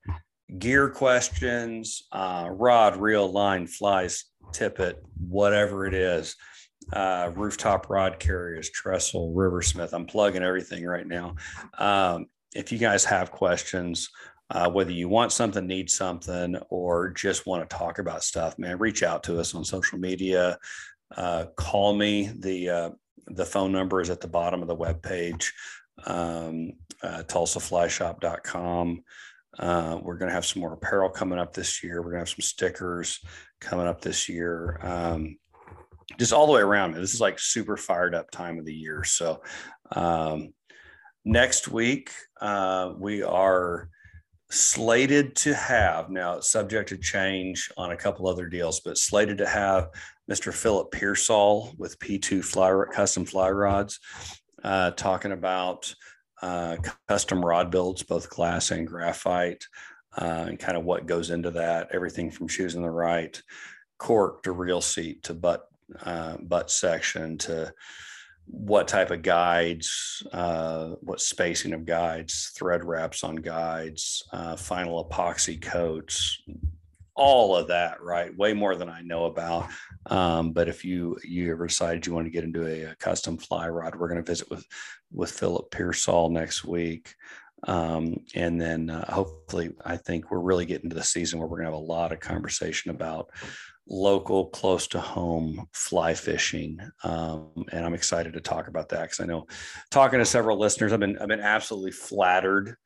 gear 0.59 0.89
questions, 0.89 2.07
uh, 2.13 2.49
rod, 2.51 2.97
reel, 2.97 3.31
line, 3.31 3.67
flies, 3.67 4.25
tippet, 4.53 5.03
whatever 5.19 5.87
it 5.87 5.95
is, 5.95 6.37
uh, 6.93 7.31
rooftop 7.35 7.91
rod 7.91 8.19
carriers, 8.19 8.71
trestle, 8.71 9.33
riversmith. 9.33 9.93
I'm 9.93 10.07
plugging 10.07 10.43
everything 10.43 10.85
right 10.85 11.07
now. 11.07 11.37
Um, 11.79 12.27
if 12.55 12.71
you 12.71 12.79
guys 12.79 13.05
have 13.05 13.33
questions, 13.33 14.11
uh, 14.51 14.71
whether 14.71 14.93
you 14.93 15.09
want 15.09 15.33
something, 15.33 15.67
need 15.67 15.91
something, 15.91 16.57
or 16.71 17.11
just 17.11 17.47
want 17.47 17.69
to 17.69 17.77
talk 17.77 17.99
about 17.99 18.23
stuff, 18.23 18.59
man, 18.59 18.79
reach 18.79 19.03
out 19.03 19.23
to 19.25 19.41
us 19.41 19.55
on 19.55 19.65
social 19.65 19.99
media 19.99 20.59
uh, 21.17 21.47
call 21.57 21.95
me. 21.95 22.31
The 22.39 22.69
uh, 22.69 22.91
the 23.27 23.45
phone 23.45 23.73
number 23.73 24.01
is 24.01 24.11
at 24.11 24.21
the 24.21 24.29
bottom 24.29 24.63
of 24.63 24.69
the 24.69 24.75
web 24.75 25.03
page, 25.03 25.53
um, 26.05 26.73
uh, 27.03 27.23
tulsaflyshop.com. 27.27 29.03
Uh, 29.59 29.99
we're 30.03 30.19
going 30.19 30.29
to 30.29 30.35
have 30.35 30.45
some 30.45 30.61
more 30.61 30.75
apparel 30.75 31.09
coming 31.09 31.39
up 31.39 31.55
this 31.55 31.83
year. 31.83 32.03
We're 32.03 32.11
going 32.11 32.17
to 32.17 32.21
have 32.21 32.29
some 32.29 32.41
stickers 32.41 33.21
coming 33.61 33.87
up 33.87 34.01
this 34.01 34.29
year. 34.29 34.79
Um, 34.83 35.39
just 36.19 36.33
all 36.33 36.47
the 36.47 36.53
way 36.53 36.61
around. 36.61 36.95
This 36.95 37.15
is 37.15 37.21
like 37.21 37.39
super 37.39 37.77
fired 37.77 38.15
up 38.15 38.31
time 38.31 38.59
of 38.59 38.65
the 38.65 38.75
year. 38.75 39.05
So 39.05 39.43
um, 39.93 40.53
next 41.25 41.69
week 41.69 42.11
uh, 42.41 42.93
we 42.99 43.23
are 43.23 43.89
slated 44.51 45.35
to 45.35 45.55
have 45.55 46.11
now 46.11 46.41
subject 46.41 46.89
to 46.91 46.99
change 46.99 47.71
on 47.77 47.93
a 47.93 47.97
couple 47.97 48.29
other 48.29 48.47
deals, 48.47 48.81
but 48.81 48.99
slated 48.99 49.39
to 49.39 49.47
have 49.47 49.89
Mr. 50.31 50.53
Philip 50.53 50.91
Pearsall 50.91 51.75
with 51.77 51.99
P2 51.99 52.45
Fly 52.45 52.85
Custom 52.93 53.25
Fly 53.25 53.51
Rods, 53.51 54.01
uh, 54.63 54.91
talking 54.93 55.33
about 55.33 55.95
uh, 56.43 56.77
custom 57.09 57.45
rod 57.45 57.71
builds, 57.71 58.03
both 58.03 58.31
glass 58.31 58.71
and 58.71 58.87
graphite, 58.87 59.65
uh, 60.17 60.47
and 60.49 60.59
kind 60.59 60.77
of 60.77 60.85
what 60.85 61.07
goes 61.07 61.31
into 61.31 61.51
that. 61.53 61.89
Everything 61.93 62.31
from 62.31 62.49
choosing 62.49 62.83
the 62.83 62.91
right 62.91 63.41
cork 63.99 64.43
to 64.43 64.53
reel 64.53 64.81
seat 64.81 65.23
to 65.25 65.35
butt 65.35 65.67
uh, 66.03 66.37
butt 66.39 66.71
section 66.71 67.39
to 67.39 67.73
what 68.47 68.89
type 68.89 69.11
of 69.11 69.23
guides, 69.23 70.23
uh, 70.33 70.91
what 71.01 71.21
spacing 71.21 71.73
of 71.73 71.87
guides, 71.87 72.53
thread 72.57 72.85
wraps 72.85 73.25
on 73.25 73.37
guides, 73.37 74.23
uh, 74.33 74.57
final 74.57 75.09
epoxy 75.09 75.61
coats, 75.61 76.43
all 77.17 77.57
of 77.57 77.69
that, 77.69 78.03
right? 78.03 78.37
Way 78.37 78.53
more 78.53 78.75
than 78.75 78.89
I 78.89 79.01
know 79.03 79.27
about. 79.27 79.69
Um, 80.07 80.53
but 80.53 80.69
if 80.69 80.85
you 80.85 81.17
you 81.25 81.53
ever 81.53 81.67
decided 81.67 82.07
you 82.07 82.15
want 82.15 82.27
to 82.27 82.31
get 82.31 82.45
into 82.45 82.67
a, 82.67 82.91
a 82.91 82.95
custom 82.97 83.39
fly 83.39 83.69
rod, 83.69 83.95
we're 83.95 84.09
going 84.09 84.23
to 84.23 84.31
visit 84.31 84.51
with 84.51 84.67
with 85.13 85.31
Philip 85.31 85.71
Pearsall 85.71 86.31
next 86.31 86.65
week. 86.65 87.15
Um, 87.67 88.17
and 88.35 88.61
then 88.61 88.91
uh, 88.91 89.11
hopefully, 89.11 89.71
I 89.85 89.97
think 89.97 90.31
we're 90.31 90.41
really 90.41 90.67
getting 90.67 90.91
to 90.91 90.97
the 90.97 91.05
season 91.05 91.39
where 91.39 91.49
we're 91.49 91.59
going 91.59 91.67
to 91.67 91.73
have 91.73 91.81
a 91.81 91.87
lot 91.87 92.13
of 92.13 92.21
conversation 92.21 92.91
about 92.91 93.31
local, 93.89 94.47
close 94.47 94.87
to 94.89 95.01
home 95.01 95.67
fly 95.73 96.15
fishing, 96.15 96.79
um, 97.05 97.51
and 97.73 97.85
I'm 97.85 97.95
excited 97.95 98.35
to 98.35 98.41
talk 98.41 98.69
about 98.69 98.91
that 98.91 99.03
because 99.03 99.21
I 99.21 99.27
know 99.27 99.47
talking 99.91 100.19
to 100.19 100.25
several 100.25 100.59
listeners, 100.59 100.93
I've 100.93 101.01
been 101.01 101.19
I've 101.19 101.29
been 101.29 101.41
absolutely 101.41 101.93
flattered. 101.93 102.77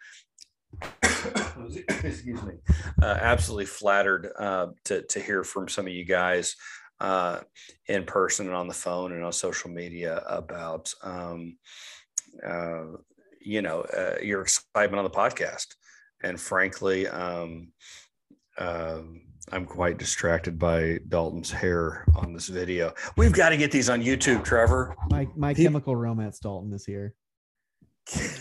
Excuse 2.04 2.42
me, 2.42 2.54
uh, 3.02 3.18
absolutely 3.20 3.66
flattered 3.66 4.30
uh, 4.38 4.68
to 4.84 5.02
to 5.02 5.20
hear 5.20 5.44
from 5.44 5.68
some 5.68 5.86
of 5.86 5.92
you 5.92 6.04
guys 6.04 6.56
uh, 7.00 7.40
in 7.86 8.04
person 8.04 8.46
and 8.46 8.54
on 8.54 8.68
the 8.68 8.74
phone 8.74 9.12
and 9.12 9.24
on 9.24 9.32
social 9.32 9.70
media 9.70 10.22
about 10.26 10.92
um, 11.02 11.56
uh, 12.46 12.84
you 13.40 13.62
know 13.62 13.82
uh, 13.82 14.16
your 14.22 14.42
excitement 14.42 14.98
on 14.98 15.04
the 15.04 15.10
podcast, 15.10 15.74
and 16.22 16.40
frankly. 16.40 17.08
Um, 17.08 17.72
um 18.58 19.22
I'm 19.50 19.64
quite 19.64 19.98
distracted 19.98 20.58
by 20.58 20.98
Dalton's 21.08 21.50
hair 21.50 22.04
on 22.16 22.32
this 22.34 22.48
video. 22.48 22.92
We've 23.16 23.32
got 23.32 23.48
to 23.50 23.56
get 23.56 23.70
these 23.70 23.88
on 23.88 24.02
YouTube, 24.02 24.44
Trevor. 24.44 24.94
My 25.10 25.26
my 25.36 25.54
chemical 25.54 25.96
romance 25.96 26.38
Dalton 26.38 26.72
is 26.74 26.84
here. 26.84 27.14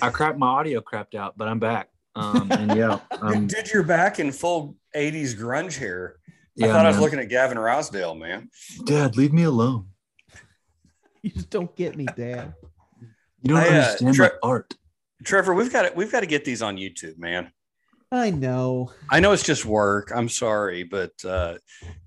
I 0.02 0.10
crapped 0.10 0.38
my 0.38 0.48
audio 0.48 0.82
crapped 0.82 1.16
out, 1.16 1.38
but 1.38 1.48
I'm 1.48 1.60
back. 1.60 1.90
Um, 2.18 2.52
and 2.52 2.76
yeah, 2.76 3.00
um, 3.22 3.48
did 3.48 3.70
your 3.72 3.84
back 3.84 4.20
in 4.20 4.32
full 4.32 4.76
'80s 4.96 5.36
grunge 5.36 5.78
hair? 5.78 6.18
Yeah, 6.56 6.68
I 6.68 6.70
thought 6.70 6.78
man. 6.78 6.86
I 6.88 6.90
was 6.90 7.00
looking 7.00 7.20
at 7.20 7.30
Gavin 7.30 7.58
Rossdale, 7.58 8.18
man. 8.20 8.50
Dad, 8.86 9.16
leave 9.16 9.34
me 9.34 9.44
alone. 9.44 9.88
You 11.24 11.32
just 11.32 11.50
don't 11.50 11.76
get 11.76 11.98
me, 11.98 12.06
Dad. 12.06 12.54
You 13.42 13.50
don't 13.50 13.58
I, 13.58 13.68
uh, 13.68 13.82
understand 13.82 14.16
Tre- 14.16 14.30
art. 14.44 14.74
Trevor, 15.26 15.54
we've 15.56 15.74
got 15.74 15.84
it. 15.84 15.94
We've 15.94 16.12
got 16.12 16.22
to 16.22 16.26
get 16.26 16.46
these 16.46 16.62
on 16.62 16.78
YouTube, 16.78 17.18
man. 17.18 17.52
I 18.12 18.30
know. 18.30 18.94
I 19.10 19.20
know 19.20 19.34
it's 19.34 19.44
just 19.44 19.66
work. 19.66 20.12
I'm 20.16 20.30
sorry, 20.30 20.84
but 20.84 21.12
uh, 21.26 21.58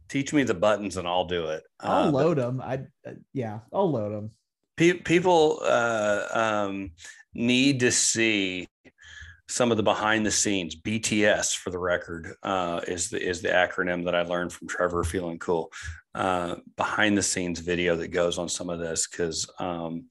teach 0.09 0.33
me 0.33 0.45
the 0.45 0.55
buttons 0.55 0.97
and 0.97 1.07
I'll 1.07 1.27
do 1.27 1.47
it. 1.47 1.65
I'll 1.81 2.09
uh, 2.09 2.11
load 2.11 2.39
them. 2.39 2.63
I 2.63 2.85
uh, 3.07 3.13
yeah, 3.35 3.59
I'll 3.73 3.91
load 3.91 4.13
them. 4.13 4.31
Pe- 4.77 4.95
people 4.95 5.61
uh, 5.65 6.27
um, 6.33 6.93
need 7.35 7.81
to 7.81 7.93
see 7.93 8.69
some 9.51 9.71
of 9.71 9.77
the 9.77 9.83
behind 9.83 10.25
the 10.25 10.31
scenes. 10.31 10.77
BTS, 10.77 11.57
for 11.57 11.71
the 11.71 11.79
record, 11.79 12.35
uh, 12.43 12.81
is 12.87 13.11
the 13.11 13.21
is 13.21 13.43
the 13.43 13.49
acronym 13.49 14.05
that 14.05 14.15
I 14.15 14.23
learned 14.23 14.53
from 14.53 14.69
Trevor 14.69 15.05
Feeling 15.05 15.39
Cool. 15.39 15.73
Uh, 16.15 16.57
behind 16.77 17.17
the 17.17 17.23
scenes 17.23 17.61
video 17.61 17.97
that 17.97 18.09
goes 18.09 18.39
on 18.39 18.49
some 18.49 18.71
of 18.71 18.79
this 18.79 19.07
because 19.07 19.49
um, 19.59 20.07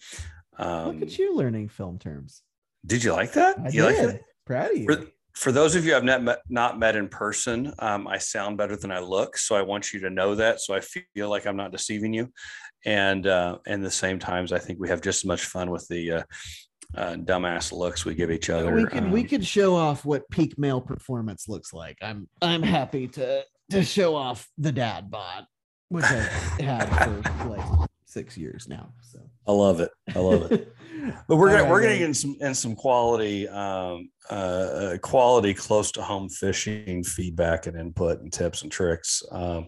um, 0.57 0.99
look 0.99 1.01
at 1.09 1.17
you 1.17 1.35
learning 1.35 1.69
film 1.69 1.97
terms. 1.97 2.41
Did 2.85 3.03
you 3.03 3.13
like 3.13 3.33
that? 3.33 3.57
I 3.59 3.69
you 3.69 3.81
did. 3.89 4.05
Like 4.07 4.21
Proud 4.45 4.71
of 4.71 4.77
you. 4.77 4.85
For, 4.85 5.05
for 5.33 5.51
those 5.51 5.75
of 5.75 5.85
you 5.85 5.95
I've 5.95 6.03
not 6.03 6.23
met, 6.23 6.39
not 6.49 6.79
met 6.79 6.95
in 6.95 7.07
person, 7.07 7.73
um, 7.79 8.07
I 8.07 8.17
sound 8.17 8.57
better 8.57 8.75
than 8.75 8.91
I 8.91 8.99
look. 8.99 9.37
So 9.37 9.55
I 9.55 9.61
want 9.61 9.93
you 9.93 9.99
to 10.01 10.09
know 10.09 10.35
that. 10.35 10.59
So 10.59 10.73
I 10.73 10.81
feel 10.81 11.29
like 11.29 11.45
I'm 11.45 11.57
not 11.57 11.71
deceiving 11.71 12.13
you. 12.13 12.31
And 12.85 13.27
uh, 13.27 13.57
and 13.67 13.83
the 13.83 13.91
same 13.91 14.19
times, 14.19 14.53
I 14.53 14.59
think 14.59 14.79
we 14.79 14.89
have 14.89 15.01
just 15.01 15.23
as 15.23 15.25
much 15.25 15.45
fun 15.45 15.69
with 15.69 15.87
the 15.89 16.11
uh, 16.11 16.23
uh, 16.95 17.13
dumbass 17.13 17.71
looks 17.71 18.05
we 18.05 18.15
give 18.15 18.31
each 18.31 18.49
other. 18.49 18.73
We 18.73 18.85
could 18.85 19.03
um, 19.03 19.11
we 19.11 19.23
could 19.23 19.45
show 19.45 19.75
off 19.75 20.05
what 20.05 20.29
peak 20.29 20.57
male 20.57 20.81
performance 20.81 21.47
looks 21.47 21.73
like. 21.73 21.97
I'm 22.01 22.27
I'm 22.41 22.63
happy 22.63 23.07
to 23.09 23.43
to 23.71 23.83
show 23.83 24.15
off 24.15 24.47
the 24.57 24.71
dad 24.71 25.11
bod, 25.11 25.45
which 25.89 26.05
I've 26.05 26.25
had 26.59 26.85
for 26.87 27.47
like 27.47 27.89
six 28.05 28.37
years 28.37 28.67
now. 28.67 28.91
So 29.01 29.19
I 29.47 29.51
love 29.51 29.79
it. 29.79 29.91
I 30.15 30.19
love 30.19 30.51
it. 30.51 30.73
but 31.27 31.35
we're 31.35 31.49
gonna 31.49 31.63
right, 31.63 31.69
we're 31.69 31.81
gonna 31.81 31.97
get 31.97 32.07
in 32.07 32.13
some 32.13 32.35
in 32.41 32.55
some 32.55 32.75
quality 32.75 33.47
um, 33.47 34.09
uh, 34.31 34.33
uh, 34.33 34.97
quality 34.97 35.53
close 35.53 35.91
to 35.91 36.01
home 36.01 36.27
fishing 36.27 37.03
feedback 37.03 37.67
and 37.67 37.77
input 37.77 38.21
and 38.21 38.33
tips 38.33 38.63
and 38.63 38.71
tricks 38.71 39.21
um, 39.31 39.67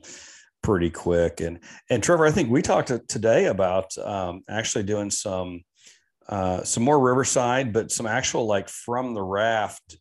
pretty 0.63 0.89
quick 0.89 1.39
and 1.41 1.59
and 1.91 2.01
Trevor 2.01 2.25
I 2.25 2.31
think 2.31 2.49
we 2.49 2.63
talked 2.63 2.91
today 3.07 3.45
about 3.45 3.95
um, 3.99 4.43
actually 4.49 4.83
doing 4.83 5.11
some 5.11 5.61
uh, 6.31 6.63
some 6.63 6.83
more 6.83 6.99
Riverside 6.99 7.73
but 7.73 7.91
some 7.91 8.07
actual 8.07 8.45
like 8.45 8.69
from 8.69 9.13
the 9.13 9.21
raft 9.21 9.97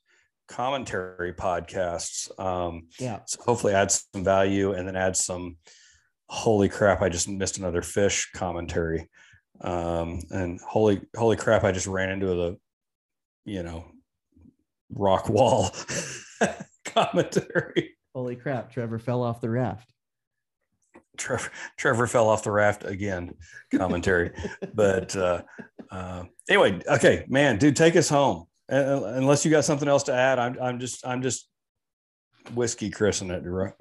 commentary 0.48 1.32
podcasts 1.32 2.30
um, 2.40 2.88
yeah 2.98 3.20
so 3.26 3.42
hopefully 3.42 3.74
add 3.74 3.90
some 3.90 4.24
value 4.24 4.72
and 4.72 4.88
then 4.88 4.96
add 4.96 5.16
some 5.16 5.56
holy 6.28 6.68
crap 6.68 7.02
I 7.02 7.08
just 7.08 7.28
missed 7.28 7.58
another 7.58 7.82
fish 7.82 8.30
commentary 8.34 9.08
um, 9.60 10.22
and 10.30 10.60
holy, 10.60 11.02
holy 11.16 11.36
crap, 11.36 11.64
I 11.64 11.72
just 11.72 11.86
ran 11.86 12.10
into 12.10 12.26
the, 12.26 12.56
you 13.44 13.62
know, 13.62 13.84
rock 14.90 15.28
wall 15.28 15.70
commentary. 16.84 17.96
Holy 18.14 18.36
crap, 18.36 18.72
Trevor 18.72 18.98
fell 18.98 19.22
off 19.22 19.40
the 19.40 19.50
raft. 19.50 19.92
Trevor, 21.20 21.50
Trevor 21.76 22.06
fell 22.06 22.28
off 22.28 22.42
the 22.42 22.50
raft 22.50 22.84
again, 22.84 23.34
commentary. 23.74 24.32
but 24.74 25.14
uh, 25.14 25.42
uh, 25.90 26.24
anyway, 26.48 26.80
okay, 26.88 27.24
man, 27.28 27.58
dude, 27.58 27.76
take 27.76 27.96
us 27.96 28.08
home. 28.08 28.46
Uh, 28.70 29.02
unless 29.14 29.44
you 29.44 29.50
got 29.50 29.64
something 29.64 29.88
else 29.88 30.04
to 30.04 30.14
add, 30.14 30.38
I'm, 30.38 30.56
I'm 30.60 30.78
just, 30.78 31.06
I'm 31.06 31.22
just 31.22 31.48
whiskey 32.54 32.90
christening 32.90 33.36
it, 33.36 33.46
right? 33.46 33.72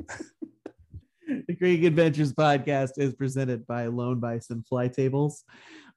the 1.48 1.56
Creek 1.56 1.84
Adventures 1.84 2.34
podcast 2.34 2.92
is 2.98 3.14
presented 3.14 3.66
by 3.68 3.86
Lone 3.86 4.20
Bison 4.20 4.64
Fly 4.68 4.88
Tables. 4.88 5.44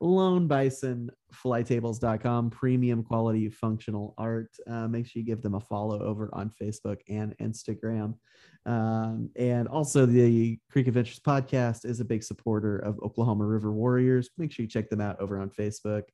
Lone 0.01 0.47
Bison 0.47 1.10
flytables.com, 1.32 2.51
premium 2.51 3.02
quality 3.02 3.48
functional 3.48 4.14
art. 4.19 4.51
Uh, 4.69 4.89
make 4.89 5.06
sure 5.06 5.20
you 5.20 5.27
give 5.27 5.43
them 5.43 5.55
a 5.55 5.60
follow 5.60 6.02
over 6.02 6.28
on 6.32 6.51
Facebook 6.60 6.98
and 7.09 7.36
Instagram. 7.39 8.14
Um, 8.65 9.31
and 9.37 9.67
also, 9.69 10.07
the 10.07 10.59
Creek 10.71 10.87
Adventures 10.87 11.21
podcast 11.21 11.85
is 11.85 12.01
a 12.01 12.05
big 12.05 12.23
supporter 12.23 12.79
of 12.79 13.01
Oklahoma 13.01 13.45
River 13.45 13.73
Warriors. 13.73 14.31
Make 14.39 14.53
sure 14.53 14.63
you 14.63 14.69
check 14.69 14.89
them 14.89 15.01
out 15.01 15.21
over 15.21 15.41
on 15.41 15.51
Facebook 15.51 16.05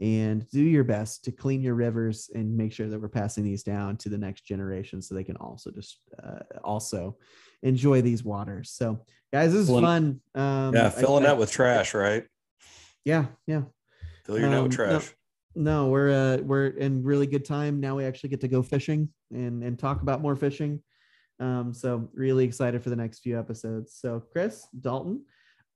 and 0.00 0.48
do 0.48 0.62
your 0.62 0.84
best 0.84 1.24
to 1.24 1.32
clean 1.32 1.60
your 1.60 1.74
rivers 1.74 2.30
and 2.34 2.56
make 2.56 2.72
sure 2.72 2.88
that 2.88 3.00
we're 3.00 3.08
passing 3.08 3.44
these 3.44 3.62
down 3.62 3.96
to 3.98 4.08
the 4.08 4.16
next 4.16 4.42
generation 4.42 5.02
so 5.02 5.14
they 5.14 5.24
can 5.24 5.36
also 5.36 5.70
just 5.70 5.98
uh, 6.22 6.38
also 6.64 7.18
enjoy 7.62 8.00
these 8.00 8.24
waters. 8.24 8.70
So, 8.70 9.04
guys, 9.32 9.52
this 9.52 9.62
is 9.62 9.66
filling, 9.66 9.84
fun. 9.84 10.20
Um, 10.34 10.74
yeah, 10.74 10.88
filling 10.88 11.24
I, 11.24 11.28
that 11.28 11.38
with 11.38 11.50
trash, 11.50 11.92
right? 11.92 12.24
Yeah, 13.04 13.26
yeah. 13.46 13.62
Fill 14.24 14.38
your 14.38 14.46
um, 14.46 14.52
net 14.52 14.62
with 14.62 14.72
trash. 14.72 15.14
No, 15.54 15.84
no, 15.84 15.88
we're 15.88 16.10
uh, 16.10 16.36
we're 16.38 16.68
in 16.68 17.02
really 17.02 17.26
good 17.26 17.44
time 17.44 17.80
now. 17.80 17.96
We 17.96 18.04
actually 18.04 18.30
get 18.30 18.40
to 18.42 18.48
go 18.48 18.62
fishing 18.62 19.10
and 19.32 19.62
and 19.62 19.78
talk 19.78 20.02
about 20.02 20.22
more 20.22 20.36
fishing. 20.36 20.82
Um, 21.40 21.72
so 21.72 22.08
really 22.12 22.44
excited 22.44 22.82
for 22.82 22.90
the 22.90 22.96
next 22.96 23.20
few 23.20 23.38
episodes. 23.38 23.94
So, 23.98 24.22
Chris 24.32 24.66
Dalton, 24.78 25.24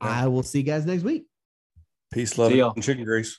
I 0.00 0.28
will 0.28 0.42
see 0.42 0.58
you 0.58 0.64
guys 0.64 0.84
next 0.84 1.02
week. 1.02 1.26
Peace, 2.12 2.36
love, 2.38 2.52
and 2.52 2.82
chicken 2.82 3.04
grease. 3.04 3.38